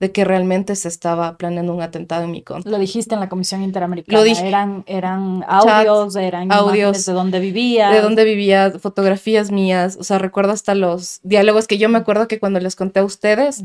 de 0.00 0.12
que 0.12 0.24
realmente 0.24 0.76
se 0.76 0.86
estaba 0.86 1.36
planeando 1.36 1.74
un 1.74 1.82
atentado 1.82 2.24
en 2.24 2.30
mi 2.30 2.42
contra. 2.42 2.70
Lo 2.70 2.78
dijiste 2.78 3.14
en 3.14 3.20
la 3.20 3.28
Comisión 3.28 3.62
Interamericana. 3.62 4.18
Lo 4.18 4.24
dije. 4.24 4.46
Eran, 4.46 4.84
eran 4.86 5.44
audios, 5.48 6.14
eran 6.14 6.52
audios 6.52 7.04
de 7.04 7.12
dónde 7.12 7.40
vivía. 7.40 7.90
De 7.90 8.00
dónde 8.00 8.24
vivía, 8.24 8.72
fotografías 8.78 9.50
mías. 9.50 9.96
O 9.98 10.04
sea, 10.04 10.18
recuerdo 10.18 10.52
hasta 10.52 10.74
los 10.74 11.20
diálogos 11.24 11.66
que 11.66 11.78
yo 11.78 11.88
me 11.88 11.98
acuerdo 11.98 12.28
que 12.28 12.38
cuando 12.38 12.60
les 12.60 12.76
conté 12.76 13.00
a 13.00 13.04
ustedes, 13.04 13.64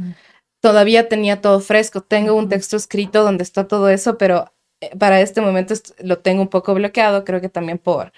todavía 0.60 1.08
tenía 1.08 1.40
todo 1.40 1.60
fresco. 1.60 2.02
Tengo 2.02 2.34
un 2.34 2.50
texto 2.50 2.78
escrito 2.78 3.24
donde 3.24 3.44
está 3.44 3.68
todo 3.68 3.90
eso, 3.90 4.18
pero 4.18 4.52
eh, 4.82 4.96
para 4.98 5.22
este 5.22 5.40
momento 5.40 5.76
lo 6.00 6.18
tengo 6.18 6.42
un 6.42 6.48
poco 6.48 6.74
bloqueado, 6.74 7.26
creo 7.26 7.42
que 7.42 7.50
también 7.50 7.78
por, 7.78 8.12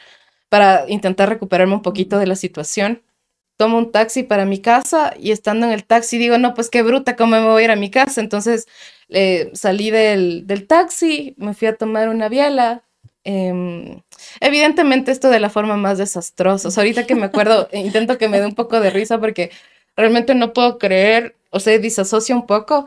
para 0.47 0.86
intentar 0.88 1.28
recuperarme 1.28 1.73
un 1.73 1.82
poquito 1.82 2.17
de 2.17 2.28
la 2.28 2.36
situación. 2.38 3.01
Tomo 3.58 3.78
un 3.78 3.91
taxi 3.91 4.24
para 4.24 4.46
mi 4.46 4.60
casa 4.60 5.13
y 5.20 5.32
estando 5.32 5.65
en 5.65 5.72
el 5.72 5.86
taxi 5.86 6.18
digo, 6.18 6.38
no, 6.38 6.54
pues 6.54 6.70
qué 6.70 6.82
bruta, 6.84 7.15
¿cómo 7.15 7.32
me 7.32 7.44
voy 7.44 7.62
a 7.62 7.65
ir 7.65 7.72
a 7.72 7.76
mi 7.76 7.89
casa? 7.89 8.22
Entonces 8.22 8.68
eh, 9.10 9.52
salí 9.54 9.91
del, 9.91 10.48
del, 10.48 10.68
taxi, 10.68 11.36
me 11.38 11.54
fui 11.54 11.68
a 11.68 11.78
tomar 11.78 12.10
una 12.10 12.30
biela. 12.30 12.84
Em, 13.24 14.02
evidentemente 14.39 15.12
esto 15.12 15.30
de 15.30 15.39
la 15.39 15.50
forma 15.50 15.78
más 15.78 15.98
desastrosa. 15.98 16.68
O 16.68 16.72
sea, 16.72 16.82
ahorita 16.84 17.08
que 17.08 17.15
me 17.15 17.26
acuerdo, 17.26 17.70
intento 17.74 18.18
que 18.18 18.30
me 18.30 18.39
dé 18.39 18.46
un 18.46 18.56
poco 18.56 18.80
de 18.80 18.89
risa 18.91 19.20
porque 19.20 19.52
realmente 19.96 20.36
no 20.36 20.54
puedo 20.54 20.78
creer, 20.78 21.36
o 21.52 21.60
sea, 21.60 21.78
disasocia 21.80 22.36
un 22.36 22.46
poco 22.48 22.86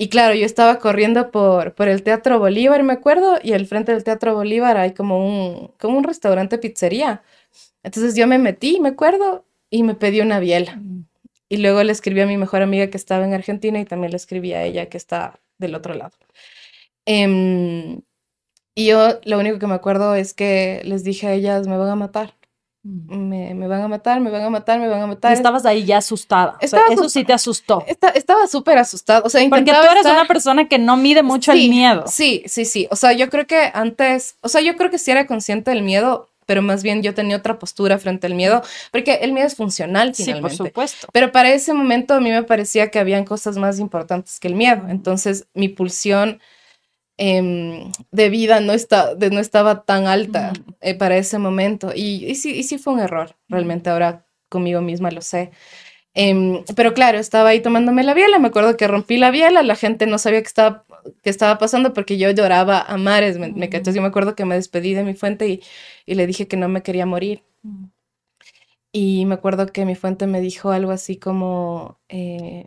y 0.00 0.08
claro, 0.10 0.34
yo 0.34 0.46
estaba 0.46 0.78
corriendo 0.78 1.30
por, 1.32 1.74
por 1.74 1.88
el 1.88 2.04
Teatro 2.04 2.38
Bolívar, 2.38 2.84
me 2.84 2.92
acuerdo, 2.92 3.38
y 3.42 3.52
al 3.52 3.66
frente 3.66 3.92
del 3.92 4.04
Teatro 4.04 4.32
Bolívar 4.34 4.76
hay 4.76 4.94
como 4.94 5.18
un, 5.26 5.72
como 5.78 5.98
un 5.98 6.04
restaurante 6.04 6.56
pizzería. 6.58 7.22
Entonces 7.82 8.16
yo 8.16 8.26
me 8.28 8.38
metí, 8.38 8.80
me 8.80 8.90
acuerdo, 8.90 9.44
y 9.70 9.82
me 9.82 9.94
pedí 9.94 10.20
una 10.20 10.40
biela. 10.40 10.76
Mm. 10.76 11.06
Y 11.48 11.56
luego 11.58 11.82
le 11.82 11.92
escribí 11.92 12.20
a 12.20 12.26
mi 12.26 12.36
mejor 12.36 12.62
amiga 12.62 12.88
que 12.88 12.96
estaba 12.96 13.24
en 13.24 13.32
Argentina 13.32 13.80
y 13.80 13.84
también 13.84 14.10
le 14.10 14.16
escribí 14.16 14.52
a 14.52 14.64
ella 14.64 14.86
que 14.86 14.98
está 14.98 15.40
del 15.58 15.74
otro 15.74 15.94
lado. 15.94 16.12
Em, 17.06 18.02
y 18.74 18.86
yo 18.86 19.18
lo 19.24 19.38
único 19.38 19.58
que 19.58 19.66
me 19.66 19.74
acuerdo 19.74 20.14
es 20.14 20.34
que 20.34 20.82
les 20.84 21.04
dije 21.04 21.26
a 21.26 21.32
ellas, 21.32 21.66
me 21.66 21.78
van 21.78 21.88
a 21.88 21.96
matar. 21.96 22.34
Me, 22.84 23.54
me, 23.54 23.66
van 23.66 23.82
a 23.82 23.88
matar, 23.88 24.20
me 24.20 24.30
van 24.30 24.42
a 24.44 24.50
matar, 24.50 24.78
me 24.78 24.88
van 24.88 25.02
a 25.02 25.06
matar. 25.06 25.32
estabas 25.32 25.66
ahí 25.66 25.84
ya 25.84 25.98
asustada. 25.98 26.56
eso 26.60 27.08
sí 27.08 27.24
te 27.24 27.32
asustó. 27.32 27.84
estaba 27.86 28.46
súper 28.46 28.78
asustada. 28.78 29.20
O 29.24 29.28
sea, 29.28 29.46
Porque 29.50 29.72
tú 29.72 29.90
eres 29.90 30.06
una 30.06 30.26
persona 30.26 30.68
que 30.68 30.78
no 30.78 30.96
mide 30.96 31.22
mucho 31.22 31.52
el 31.52 31.68
miedo. 31.68 32.04
Sí, 32.06 32.44
sí, 32.46 32.64
sí. 32.64 32.86
O 32.90 32.96
sea, 32.96 33.12
yo 33.12 33.28
creo 33.28 33.46
que 33.46 33.70
antes, 33.74 34.36
o 34.42 34.48
sea, 34.48 34.60
yo 34.60 34.76
creo 34.76 34.90
que 34.90 34.98
sí 34.98 35.10
era 35.10 35.26
consciente 35.26 35.70
del 35.70 35.82
miedo, 35.82 36.30
pero 36.48 36.62
más 36.62 36.82
bien 36.82 37.02
yo 37.02 37.14
tenía 37.14 37.36
otra 37.36 37.60
postura 37.60 37.98
frente 37.98 38.26
al 38.26 38.34
miedo, 38.34 38.62
porque 38.90 39.20
el 39.22 39.32
miedo 39.32 39.46
es 39.46 39.54
funcional 39.54 40.14
finalmente. 40.14 40.50
Sí, 40.50 40.56
por 40.58 40.66
supuesto. 40.68 41.06
Pero 41.12 41.30
para 41.30 41.52
ese 41.52 41.72
momento 41.74 42.14
a 42.14 42.20
mí 42.20 42.30
me 42.30 42.42
parecía 42.42 42.90
que 42.90 42.98
habían 42.98 43.24
cosas 43.24 43.56
más 43.56 43.78
importantes 43.78 44.40
que 44.40 44.48
el 44.48 44.54
miedo. 44.54 44.88
Entonces, 44.88 45.46
mi 45.54 45.68
pulsión 45.68 46.40
Em, 47.20 47.90
de 48.12 48.30
vida 48.30 48.60
no, 48.60 48.72
está, 48.72 49.16
de, 49.16 49.30
no 49.30 49.40
estaba 49.40 49.82
tan 49.84 50.06
alta 50.06 50.52
eh, 50.80 50.94
para 50.94 51.16
ese 51.16 51.38
momento. 51.38 51.90
Y, 51.92 52.24
y, 52.24 52.36
sí, 52.36 52.54
y 52.54 52.62
sí 52.62 52.78
fue 52.78 52.92
un 52.92 53.00
error, 53.00 53.34
realmente 53.48 53.90
ahora 53.90 54.24
conmigo 54.48 54.80
misma 54.80 55.10
lo 55.10 55.20
sé. 55.20 55.50
Em, 56.14 56.64
pero 56.76 56.94
claro, 56.94 57.18
estaba 57.18 57.50
ahí 57.50 57.60
tomándome 57.60 58.04
la 58.04 58.14
biela, 58.14 58.38
me 58.38 58.48
acuerdo 58.48 58.76
que 58.76 58.86
rompí 58.86 59.18
la 59.18 59.32
biela, 59.32 59.62
la 59.64 59.74
gente 59.74 60.06
no 60.06 60.18
sabía 60.18 60.40
qué 60.40 60.46
estaba, 60.46 60.84
qué 61.22 61.30
estaba 61.30 61.58
pasando 61.58 61.92
porque 61.92 62.18
yo 62.18 62.30
lloraba 62.30 62.80
a 62.80 62.96
mares, 62.96 63.38
me, 63.38 63.52
me 63.52 63.68
Yo 63.68 64.02
me 64.02 64.08
acuerdo 64.08 64.34
que 64.34 64.44
me 64.44 64.54
despedí 64.54 64.94
de 64.94 65.04
mi 65.04 65.14
fuente 65.14 65.48
y, 65.48 65.62
y 66.06 66.14
le 66.14 66.26
dije 66.26 66.48
que 66.48 66.56
no 66.56 66.68
me 66.68 66.82
quería 66.82 67.06
morir. 67.06 67.42
Y 68.92 69.26
me 69.26 69.34
acuerdo 69.34 69.66
que 69.66 69.84
mi 69.84 69.94
fuente 69.94 70.26
me 70.26 70.40
dijo 70.40 70.70
algo 70.70 70.92
así 70.92 71.16
como, 71.16 71.98
eh, 72.08 72.66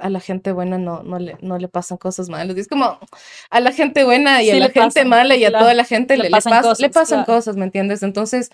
a 0.00 0.08
la 0.08 0.20
gente 0.20 0.52
buena 0.52 0.78
no, 0.78 1.02
no, 1.02 1.18
le, 1.18 1.36
no 1.42 1.58
le 1.58 1.68
pasan 1.68 1.98
cosas 1.98 2.28
malas. 2.28 2.56
es 2.56 2.68
como 2.68 2.98
a 3.50 3.60
la 3.60 3.72
gente 3.72 4.04
buena 4.04 4.42
y 4.42 4.50
a 4.50 4.58
la 4.58 4.70
gente 4.70 5.04
mala 5.04 5.36
y 5.36 5.44
a 5.44 5.52
toda 5.52 5.74
la 5.74 5.84
gente 5.84 6.16
le, 6.16 6.30
pasan, 6.30 6.62
cosas, 6.62 6.80
le 6.80 6.88
pasan 6.88 7.24
cosas, 7.24 7.56
¿me 7.56 7.64
entiendes? 7.64 8.02
Entonces 8.02 8.50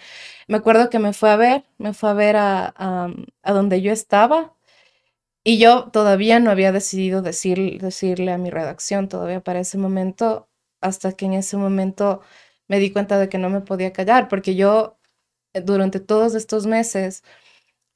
me 0.48 0.56
acuerdo 0.56 0.90
que 0.90 0.98
me 0.98 1.12
fue 1.12 1.30
a 1.30 1.36
ver, 1.36 1.64
me 1.78 1.94
fue 1.94 2.10
a 2.10 2.14
ver 2.14 2.36
a, 2.36 2.74
a, 2.76 3.52
donde 3.52 3.80
yo 3.80 3.92
estaba 3.92 4.52
y 5.44 5.58
yo 5.58 5.90
todavía 5.92 6.38
no 6.40 6.50
había 6.50 6.72
decidido 6.72 7.22
decir, 7.22 7.80
decirle 7.80 8.32
a 8.32 8.38
mi 8.38 8.50
redacción 8.50 9.08
todavía 9.08 9.40
para 9.40 9.60
ese 9.60 9.78
momento, 9.78 10.48
hasta 10.80 11.12
que 11.12 11.26
en 11.26 11.34
ese 11.34 11.56
momento 11.56 12.20
me 12.68 12.78
di 12.78 12.92
cuenta 12.92 13.18
de 13.18 13.28
que 13.28 13.38
no 13.38 13.50
me 13.50 13.60
podía 13.60 13.92
callar, 13.92 14.28
porque 14.28 14.54
yo 14.54 14.98
eh, 15.54 15.60
durante 15.62 16.00
todos 16.00 16.34
estos 16.34 16.66
meses 16.66 17.24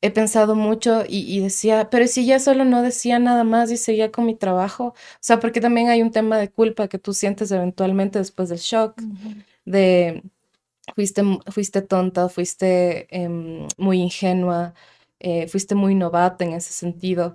he 0.03 0.11
pensado 0.11 0.55
mucho 0.55 1.05
y, 1.09 1.41
decía, 1.41 1.91
pero 1.91 2.07
si 2.07 2.27
ya 2.27 2.39
solo 2.39 2.65
no 2.65 2.83
decía 2.83 3.19
nada 3.19 3.45
más 3.45 3.71
y 3.71 3.77
seguía 3.79 4.13
con 4.13 4.27
mi 4.27 4.35
trabajo, 4.37 4.89
o 4.89 4.95
sea, 5.21 5.41
porque 5.41 5.61
también 5.61 5.89
hay 5.89 6.03
un 6.03 6.13
tema 6.13 6.39
de 6.39 6.51
culpa 6.51 6.89
que 6.89 6.99
tú 6.99 7.15
sientes 7.15 7.51
eventualmente 7.51 8.19
después 8.19 8.49
del 8.51 8.59
shock, 8.59 9.01
de 9.65 10.23
fuiste, 10.95 11.23
fuiste 11.51 11.83
tonta, 11.83 12.29
fuiste 12.29 13.09
em, 13.11 13.67
muy 13.79 14.01
ingenua, 14.01 14.75
eh, 15.21 15.49
fuiste 15.49 15.75
muy 15.75 15.95
novata 15.95 16.45
en 16.45 16.53
ese 16.53 16.73
sentido. 16.73 17.35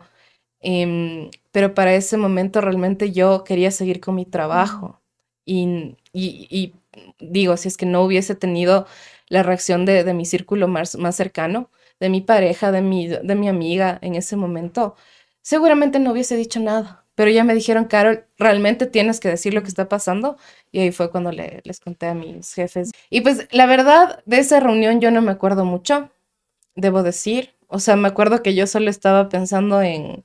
Em, 0.62 1.30
pero 1.52 1.74
para 1.74 1.96
ese 1.96 2.18
momento 2.18 2.62
realmente 2.62 3.12
yo 3.12 3.44
quería 3.44 3.72
seguir 3.72 4.00
con 4.02 4.16
mi 4.16 4.26
trabajo. 4.26 5.02
y, 5.46 5.98
y, 6.14 6.74
digo, 7.20 7.58
si 7.58 7.68
es 7.68 7.78
que 7.78 7.86
no 7.86 8.04
hubiese 8.04 8.36
tenido 8.36 8.86
la 9.30 9.44
reacción 9.44 9.86
de, 9.86 10.04
de 10.04 10.14
mi 10.14 10.26
círculo 10.26 10.68
más, 10.68 10.98
más 10.98 11.16
cercano, 11.16 11.70
de 12.00 12.10
mi 12.10 12.22
pareja, 12.22 12.72
de 12.72 12.82
mi, 12.82 13.08
de 13.08 13.36
mi 13.36 13.48
amiga 13.48 13.98
en 14.02 14.16
ese 14.16 14.36
momento, 14.36 14.96
seguramente 15.42 16.00
no 16.00 16.12
hubiese 16.12 16.36
dicho 16.36 16.60
nada. 16.60 17.06
Pero 17.16 17.30
ya 17.32 17.44
me 17.44 17.54
dijeron, 17.54 17.86
Carol, 17.86 18.26
realmente 18.38 18.88
tienes 18.88 19.20
que 19.20 19.30
decir 19.30 19.54
lo 19.54 19.62
que 19.62 19.68
está 19.70 19.88
pasando. 19.90 20.38
Y 20.72 20.80
ahí 20.80 20.92
fue 20.92 21.12
cuando 21.12 21.32
le, 21.32 21.62
les 21.66 21.80
conté 21.80 22.08
a 22.08 22.14
mis 22.14 22.54
jefes. 22.54 22.92
Y 23.10 23.22
pues 23.22 23.48
la 23.52 23.66
verdad, 23.68 24.24
de 24.26 24.40
esa 24.40 24.60
reunión 24.60 25.02
yo 25.02 25.12
no 25.12 25.22
me 25.22 25.32
acuerdo 25.32 25.66
mucho, 25.66 26.10
debo 26.76 27.04
decir. 27.04 27.54
O 27.72 27.80
sea, 27.80 27.96
me 27.96 28.08
acuerdo 28.10 28.44
que 28.44 28.56
yo 28.56 28.68
solo 28.68 28.90
estaba 28.90 29.30
pensando 29.30 29.82
en, 29.82 30.24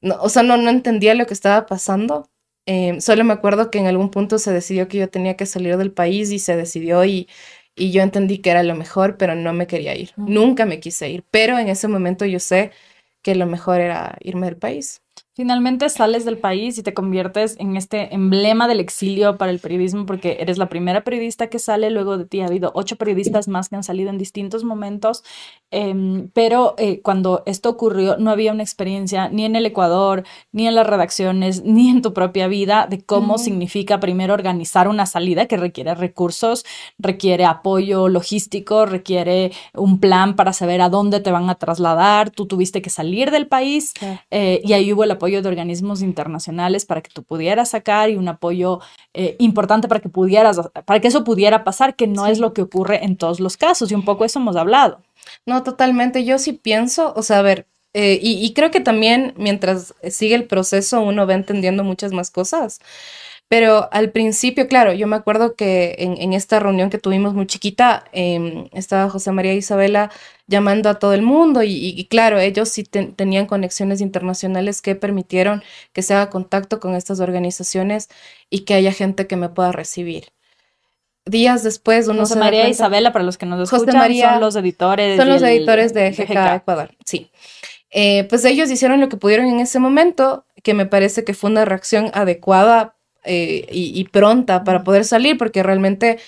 no, 0.00 0.16
o 0.22 0.28
sea, 0.28 0.42
no, 0.42 0.56
no 0.56 0.70
entendía 0.70 1.14
lo 1.14 1.26
que 1.26 1.34
estaba 1.34 1.66
pasando. 1.66 2.30
Eh, 2.66 3.00
solo 3.00 3.24
me 3.24 3.32
acuerdo 3.34 3.70
que 3.70 3.78
en 3.78 3.86
algún 3.86 4.10
punto 4.10 4.38
se 4.38 4.52
decidió 4.52 4.88
que 4.88 4.98
yo 4.98 5.08
tenía 5.10 5.36
que 5.36 5.46
salir 5.46 5.76
del 5.78 5.92
país 5.92 6.30
y 6.32 6.38
se 6.38 6.56
decidió 6.56 7.04
y 7.04 7.28
y 7.78 7.92
yo 7.92 8.02
entendí 8.02 8.38
que 8.38 8.50
era 8.50 8.62
lo 8.62 8.74
mejor, 8.74 9.18
pero 9.18 9.34
no 9.34 9.52
me 9.52 9.66
quería 9.66 9.94
ir. 9.96 10.12
Nunca 10.16 10.66
me 10.66 10.80
quise 10.80 11.10
ir, 11.10 11.24
pero 11.30 11.58
en 11.58 11.68
ese 11.68 11.88
momento 11.88 12.24
yo 12.26 12.40
sé 12.40 12.72
que 13.22 13.34
lo 13.34 13.46
mejor 13.46 13.80
era 13.80 14.16
irme 14.22 14.46
del 14.46 14.56
país. 14.58 15.02
Finalmente 15.36 15.90
sales 15.90 16.24
del 16.24 16.38
país 16.38 16.78
y 16.78 16.82
te 16.82 16.94
conviertes 16.94 17.56
en 17.58 17.76
este 17.76 18.14
emblema 18.14 18.66
del 18.68 18.80
exilio 18.80 19.36
para 19.36 19.52
el 19.52 19.58
periodismo 19.58 20.06
porque 20.06 20.38
eres 20.40 20.56
la 20.56 20.70
primera 20.70 21.04
periodista 21.04 21.48
que 21.48 21.58
sale, 21.58 21.90
luego 21.90 22.16
de 22.16 22.24
ti 22.24 22.40
ha 22.40 22.46
habido 22.46 22.72
ocho 22.74 22.96
periodistas 22.96 23.46
más 23.46 23.68
que 23.68 23.76
han 23.76 23.82
salido 23.82 24.08
en 24.08 24.16
distintos 24.16 24.64
momentos, 24.64 25.24
em, 25.70 26.30
pero 26.32 26.74
eh, 26.78 27.02
cuando 27.02 27.42
esto 27.44 27.68
ocurrió 27.68 28.16
no 28.16 28.30
había 28.30 28.50
una 28.50 28.62
experiencia 28.62 29.28
ni 29.28 29.44
en 29.44 29.56
el 29.56 29.66
Ecuador, 29.66 30.24
ni 30.52 30.66
en 30.68 30.74
las 30.74 30.86
redacciones, 30.86 31.62
ni 31.66 31.90
en 31.90 32.00
tu 32.00 32.14
propia 32.14 32.48
vida 32.48 32.86
de 32.88 33.04
cómo 33.04 33.36
significa 33.36 34.00
primero 34.00 34.32
organizar 34.32 34.88
una 34.88 35.04
salida 35.04 35.44
que 35.44 35.58
requiere 35.58 35.94
recursos, 35.94 36.64
requiere 36.98 37.44
apoyo 37.44 38.08
logístico, 38.08 38.86
requiere 38.86 39.52
un 39.74 40.00
plan 40.00 40.34
para 40.34 40.54
saber 40.54 40.80
a 40.80 40.88
dónde 40.88 41.20
te 41.20 41.30
van 41.30 41.50
a 41.50 41.56
trasladar, 41.56 42.30
tú 42.30 42.46
tuviste 42.46 42.80
que 42.80 42.88
salir 42.88 43.30
del 43.30 43.48
país 43.48 43.92
eh, 44.30 44.62
y 44.64 44.72
ahí 44.72 44.94
hubo 44.94 45.04
el 45.04 45.10
apoyo 45.10 45.25
de 45.26 45.48
organismos 45.48 46.02
internacionales 46.02 46.84
para 46.84 47.00
que 47.00 47.10
tú 47.10 47.22
pudieras 47.22 47.70
sacar 47.70 48.10
y 48.10 48.16
un 48.16 48.28
apoyo 48.28 48.80
eh, 49.14 49.36
importante 49.38 49.88
para 49.88 50.00
que 50.00 50.08
pudieras, 50.08 50.60
para 50.84 51.00
que 51.00 51.08
eso 51.08 51.24
pudiera 51.24 51.64
pasar, 51.64 51.96
que 51.96 52.06
no 52.06 52.26
es 52.26 52.38
lo 52.38 52.52
que 52.52 52.62
ocurre 52.62 53.04
en 53.04 53.16
todos 53.16 53.40
los 53.40 53.56
casos 53.56 53.90
y 53.90 53.94
un 53.94 54.04
poco 54.04 54.24
eso 54.24 54.38
hemos 54.38 54.56
hablado. 54.56 55.00
No, 55.44 55.62
totalmente. 55.62 56.24
Yo 56.24 56.38
sí 56.38 56.52
pienso, 56.52 57.12
o 57.16 57.22
sea, 57.22 57.40
a 57.40 57.42
ver, 57.42 57.66
eh, 57.94 58.18
y, 58.20 58.52
creo 58.52 58.70
que 58.70 58.80
también 58.80 59.32
mientras 59.38 59.94
sigue 60.10 60.34
el 60.34 60.44
proceso 60.44 61.00
uno 61.00 61.26
va 61.26 61.32
entendiendo 61.32 61.82
muchas 61.82 62.12
más 62.12 62.30
cosas. 62.30 62.80
Pero 63.48 63.88
al 63.92 64.10
principio, 64.10 64.66
claro, 64.66 64.92
yo 64.92 65.06
me 65.06 65.14
acuerdo 65.14 65.54
que 65.54 65.94
en, 65.98 66.32
esta 66.32 66.58
reunión 66.58 66.90
que 66.90 66.98
tuvimos 66.98 67.32
muy 67.32 67.46
chiquita, 67.46 68.04
em, 68.10 68.68
estaba 68.72 69.08
José 69.08 69.30
María 69.30 69.54
Isabela 69.54 70.10
llamando 70.48 70.88
a 70.88 70.98
todo 70.98 71.12
el 71.12 71.22
mundo 71.22 71.62
y, 71.62 72.06
claro, 72.10 72.40
ellos 72.40 72.68
sí 72.70 72.82
tenían 72.82 73.46
conexiones 73.46 74.00
internacionales 74.00 74.82
que 74.82 74.96
permitieron 74.96 75.62
que 75.92 76.02
se 76.02 76.14
haga 76.14 76.28
contacto 76.28 76.80
con 76.80 76.94
estas 76.96 77.20
organizaciones 77.20 78.08
y 78.50 78.60
que 78.60 78.74
haya 78.74 78.92
gente 78.92 79.28
que 79.28 79.36
me 79.36 79.48
pueda 79.48 79.70
recibir. 79.70 80.32
Días 81.24 81.62
después, 81.62 82.08
uno 82.08 82.20
José 82.20 82.38
María 82.38 82.68
Isabela, 82.68 83.12
para 83.12 83.24
los 83.24 83.38
que 83.38 83.46
nos 83.46 83.60
escuchan, 83.72 84.12
son 84.12 84.40
los 84.40 84.56
editores. 84.56 85.16
Son 85.16 85.28
los 85.28 85.42
editores 85.42 85.94
de 85.94 86.10
GK, 86.10 86.56
Ecuador, 86.56 86.96
sí. 87.04 87.30
Eh, 87.90 88.24
pues 88.28 88.44
ellos 88.44 88.70
hicieron 88.70 89.00
lo 89.00 89.08
que 89.08 89.16
pudieron 89.16 89.46
en 89.46 89.60
ese 89.60 89.78
momento, 89.78 90.46
que 90.62 90.74
me 90.74 90.86
parece 90.86 91.24
que 91.24 91.34
fue 91.34 91.50
una 91.50 91.64
reacción 91.64 92.10
adecuada 92.12 92.95
eh, 93.26 93.66
y, 93.70 94.04
pronta 94.04 94.64
para 94.64 94.84
poder 94.84 95.04
salir, 95.04 95.36
porque 95.38 95.62
realmente 95.62 96.18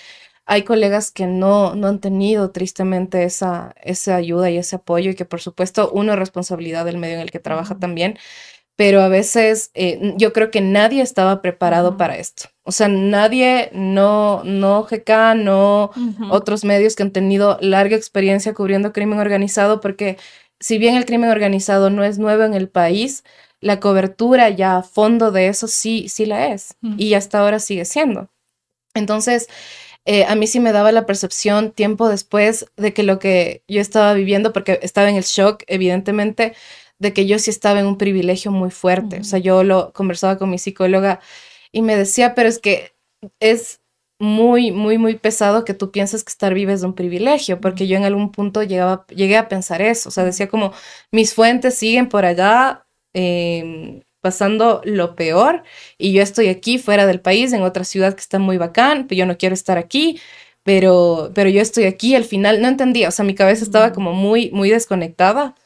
hay 0.47 0.63
colegas 0.63 1.11
que 1.11 1.27
no, 1.27 1.75
no 1.75 1.89
han 1.89 2.01
tenido 2.01 2.51
tristemente 2.51 3.25
esa, 3.25 3.75
esa 3.83 4.17
ayuda 4.17 4.51
y 4.51 4.59
ese 4.59 4.77
apoyo 4.77 5.11
y 5.11 5.15
que 5.15 5.25
por 5.27 5.41
supuesto 5.41 5.91
uno 5.93 6.13
es 6.13 6.19
responsabilidad 6.19 6.85
del 6.85 6.99
medio 6.99 7.17
en 7.17 7.21
el 7.21 7.31
que 7.31 7.39
trabaja 7.39 7.79
también, 7.79 8.19
pero 8.79 9.03
a 9.03 9.09
veces 9.09 9.71
eh, 9.75 10.15
yo 10.17 10.33
creo 10.33 10.51
que 10.51 10.61
nadie 10.61 11.03
estaba 11.03 11.43
preparado 11.43 11.97
para 11.97 12.17
esto. 12.17 12.49
O 12.63 12.73
sea, 12.73 12.87
nadie, 12.89 13.71
no, 13.73 14.43
no 14.45 14.85
GK, 14.85 15.35
no 15.37 15.91
otros 16.31 16.65
medios 16.65 16.95
que 16.95 17.03
han 17.03 17.11
tenido 17.11 17.59
larga 17.61 17.97
experiencia 17.97 18.55
cubriendo 18.55 18.93
crimen 18.93 19.19
organizado, 19.19 19.81
porque 19.81 20.17
si 20.61 20.79
bien 20.79 20.95
el 20.95 21.07
crimen 21.07 21.31
organizado 21.31 21.91
no 21.91 22.05
es 22.05 22.19
nuevo 22.19 22.45
en 22.45 22.55
el 22.55 22.69
país, 22.69 23.25
la 23.61 23.81
cobertura 23.81 24.51
ya 24.51 24.77
a 24.79 24.83
fondo 24.83 25.33
de 25.33 25.49
eso 25.49 25.67
sí, 25.67 26.09
sí 26.09 26.27
la 26.27 26.49
es 26.49 26.77
y 26.97 27.15
hasta 27.15 27.41
ahora 27.41 27.59
sigue 27.59 27.85
siendo. 27.85 28.31
Entonces, 28.95 29.49
eh, 30.05 30.25
a 30.25 30.35
mí 30.35 30.47
sí 30.47 30.61
me 30.61 30.73
daba 30.73 30.93
la 30.93 31.07
percepción 31.07 31.73
tiempo 31.73 32.09
después 32.09 32.67
de 32.77 32.95
que 32.95 33.03
lo 33.03 33.19
que 33.19 33.63
yo 33.69 33.81
estaba 33.81 34.15
viviendo, 34.15 34.53
porque 34.53 34.79
estaba 34.83 35.11
en 35.11 35.17
el 35.17 35.25
shock, 35.25 35.65
evidentemente, 35.67 36.55
de 36.99 37.13
que 37.13 37.27
yo 37.27 37.39
sí 37.39 37.51
estaba 37.51 37.81
en 37.81 37.87
un 37.87 37.99
privilegio 37.99 38.51
muy 38.51 38.71
fuerte. 38.71 39.21
O 39.21 39.25
sea, 39.25 39.39
yo 39.39 39.63
lo 39.65 39.93
conversaba 39.93 40.39
con 40.39 40.51
mi 40.51 40.59
psicóloga 40.59 41.21
y 41.73 41.83
me 41.83 41.97
decía, 41.97 42.35
pero 42.35 42.49
es 42.49 42.59
que 42.59 42.93
es 43.41 43.81
muy, 44.19 44.73
muy, 44.73 44.99
muy 44.99 45.17
pesado 45.17 45.65
que 45.65 45.75
tú 45.75 45.91
pienses 45.93 46.25
que 46.25 46.31
estar 46.31 46.55
vives 46.55 46.81
de 46.81 46.87
un 46.89 46.95
privilegio, 46.95 47.61
porque 47.61 47.87
yo 47.87 47.97
en 47.97 48.05
algún 48.05 48.33
punto 48.33 48.63
llegaba, 48.63 49.07
llegué 49.09 49.37
a 49.37 49.49
pensar 49.49 49.83
eso. 49.83 50.09
O 50.09 50.13
sea, 50.13 50.25
decía 50.25 50.49
como, 50.49 50.73
mis 51.13 51.35
fuentes 51.35 51.75
siguen 51.75 52.09
por 52.09 52.25
allá 52.25 52.88
Em, 53.21 54.03
pasando 54.21 54.81
lo 54.85 55.17
peor 55.17 55.65
y 55.99 56.13
yo 56.13 56.23
estoy 56.23 56.49
aquí 56.49 56.79
fuera 56.79 57.05
del 57.07 57.21
país, 57.21 57.53
en 57.53 57.63
otra 57.63 57.83
ciudad 57.85 58.15
que 58.15 58.21
está 58.21 58.39
muy 58.39 58.59
bacán, 58.59 59.07
pero 59.09 59.19
yo 59.21 59.27
no 59.27 59.37
quiero 59.39 59.55
estar 59.55 59.77
aquí, 59.77 60.21
pero, 60.63 61.33
pero 61.35 61.51
yo 61.51 61.61
estoy 61.61 61.85
aquí, 61.85 62.15
al 62.15 62.25
final 62.25 62.63
no 62.63 62.69
entendía, 62.69 63.09
o 63.09 63.11
sea, 63.11 63.25
mi 63.25 63.35
cabeza 63.35 63.65
estaba 63.65 63.93
como 63.93 64.13
muy, 64.13 64.51
muy 64.53 64.71
desconectada 64.71 65.57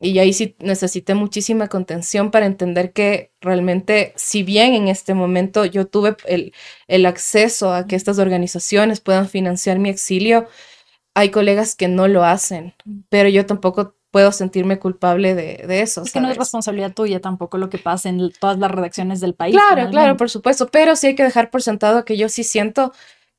y 0.00 0.18
ahí 0.20 0.32
sí 0.32 0.56
necesité 0.60 1.14
muchísima 1.14 1.68
contención 1.68 2.30
para 2.30 2.46
entender 2.46 2.92
que 2.94 3.32
realmente, 3.42 4.14
si 4.16 4.42
bien 4.42 4.72
en 4.74 4.88
este 4.88 5.12
momento 5.14 5.66
yo 5.66 5.86
tuve 5.86 6.16
el, 6.26 6.54
el 6.88 7.04
acceso 7.06 7.74
a 7.74 7.86
que 7.86 7.96
estas 7.96 8.18
organizaciones 8.18 9.00
puedan 9.00 9.28
financiar 9.28 9.78
mi 9.78 9.90
exilio, 9.90 10.48
hay 11.14 11.30
colegas 11.30 11.76
que 11.76 11.88
no 11.88 12.08
lo 12.08 12.24
hacen, 12.24 12.74
pero 13.10 13.28
yo 13.28 13.44
tampoco 13.46 13.96
puedo 14.12 14.30
sentirme 14.30 14.78
culpable 14.78 15.34
de, 15.34 15.64
de 15.66 15.80
eso. 15.80 16.02
Es 16.02 16.12
que 16.12 16.20
no 16.20 16.30
es 16.30 16.36
responsabilidad 16.36 16.92
tuya 16.92 17.20
tampoco 17.20 17.58
lo 17.58 17.68
que 17.70 17.78
pasa 17.78 18.08
en 18.10 18.30
todas 18.38 18.58
las 18.58 18.70
redacciones 18.70 19.20
del 19.20 19.34
país. 19.34 19.56
Claro, 19.56 19.90
claro, 19.90 20.16
por 20.16 20.30
supuesto, 20.30 20.68
pero 20.68 20.94
sí 20.94 21.08
hay 21.08 21.14
que 21.16 21.24
dejar 21.24 21.50
por 21.50 21.62
sentado 21.62 22.04
que 22.04 22.16
yo 22.16 22.28
sí 22.28 22.44
siento 22.44 22.92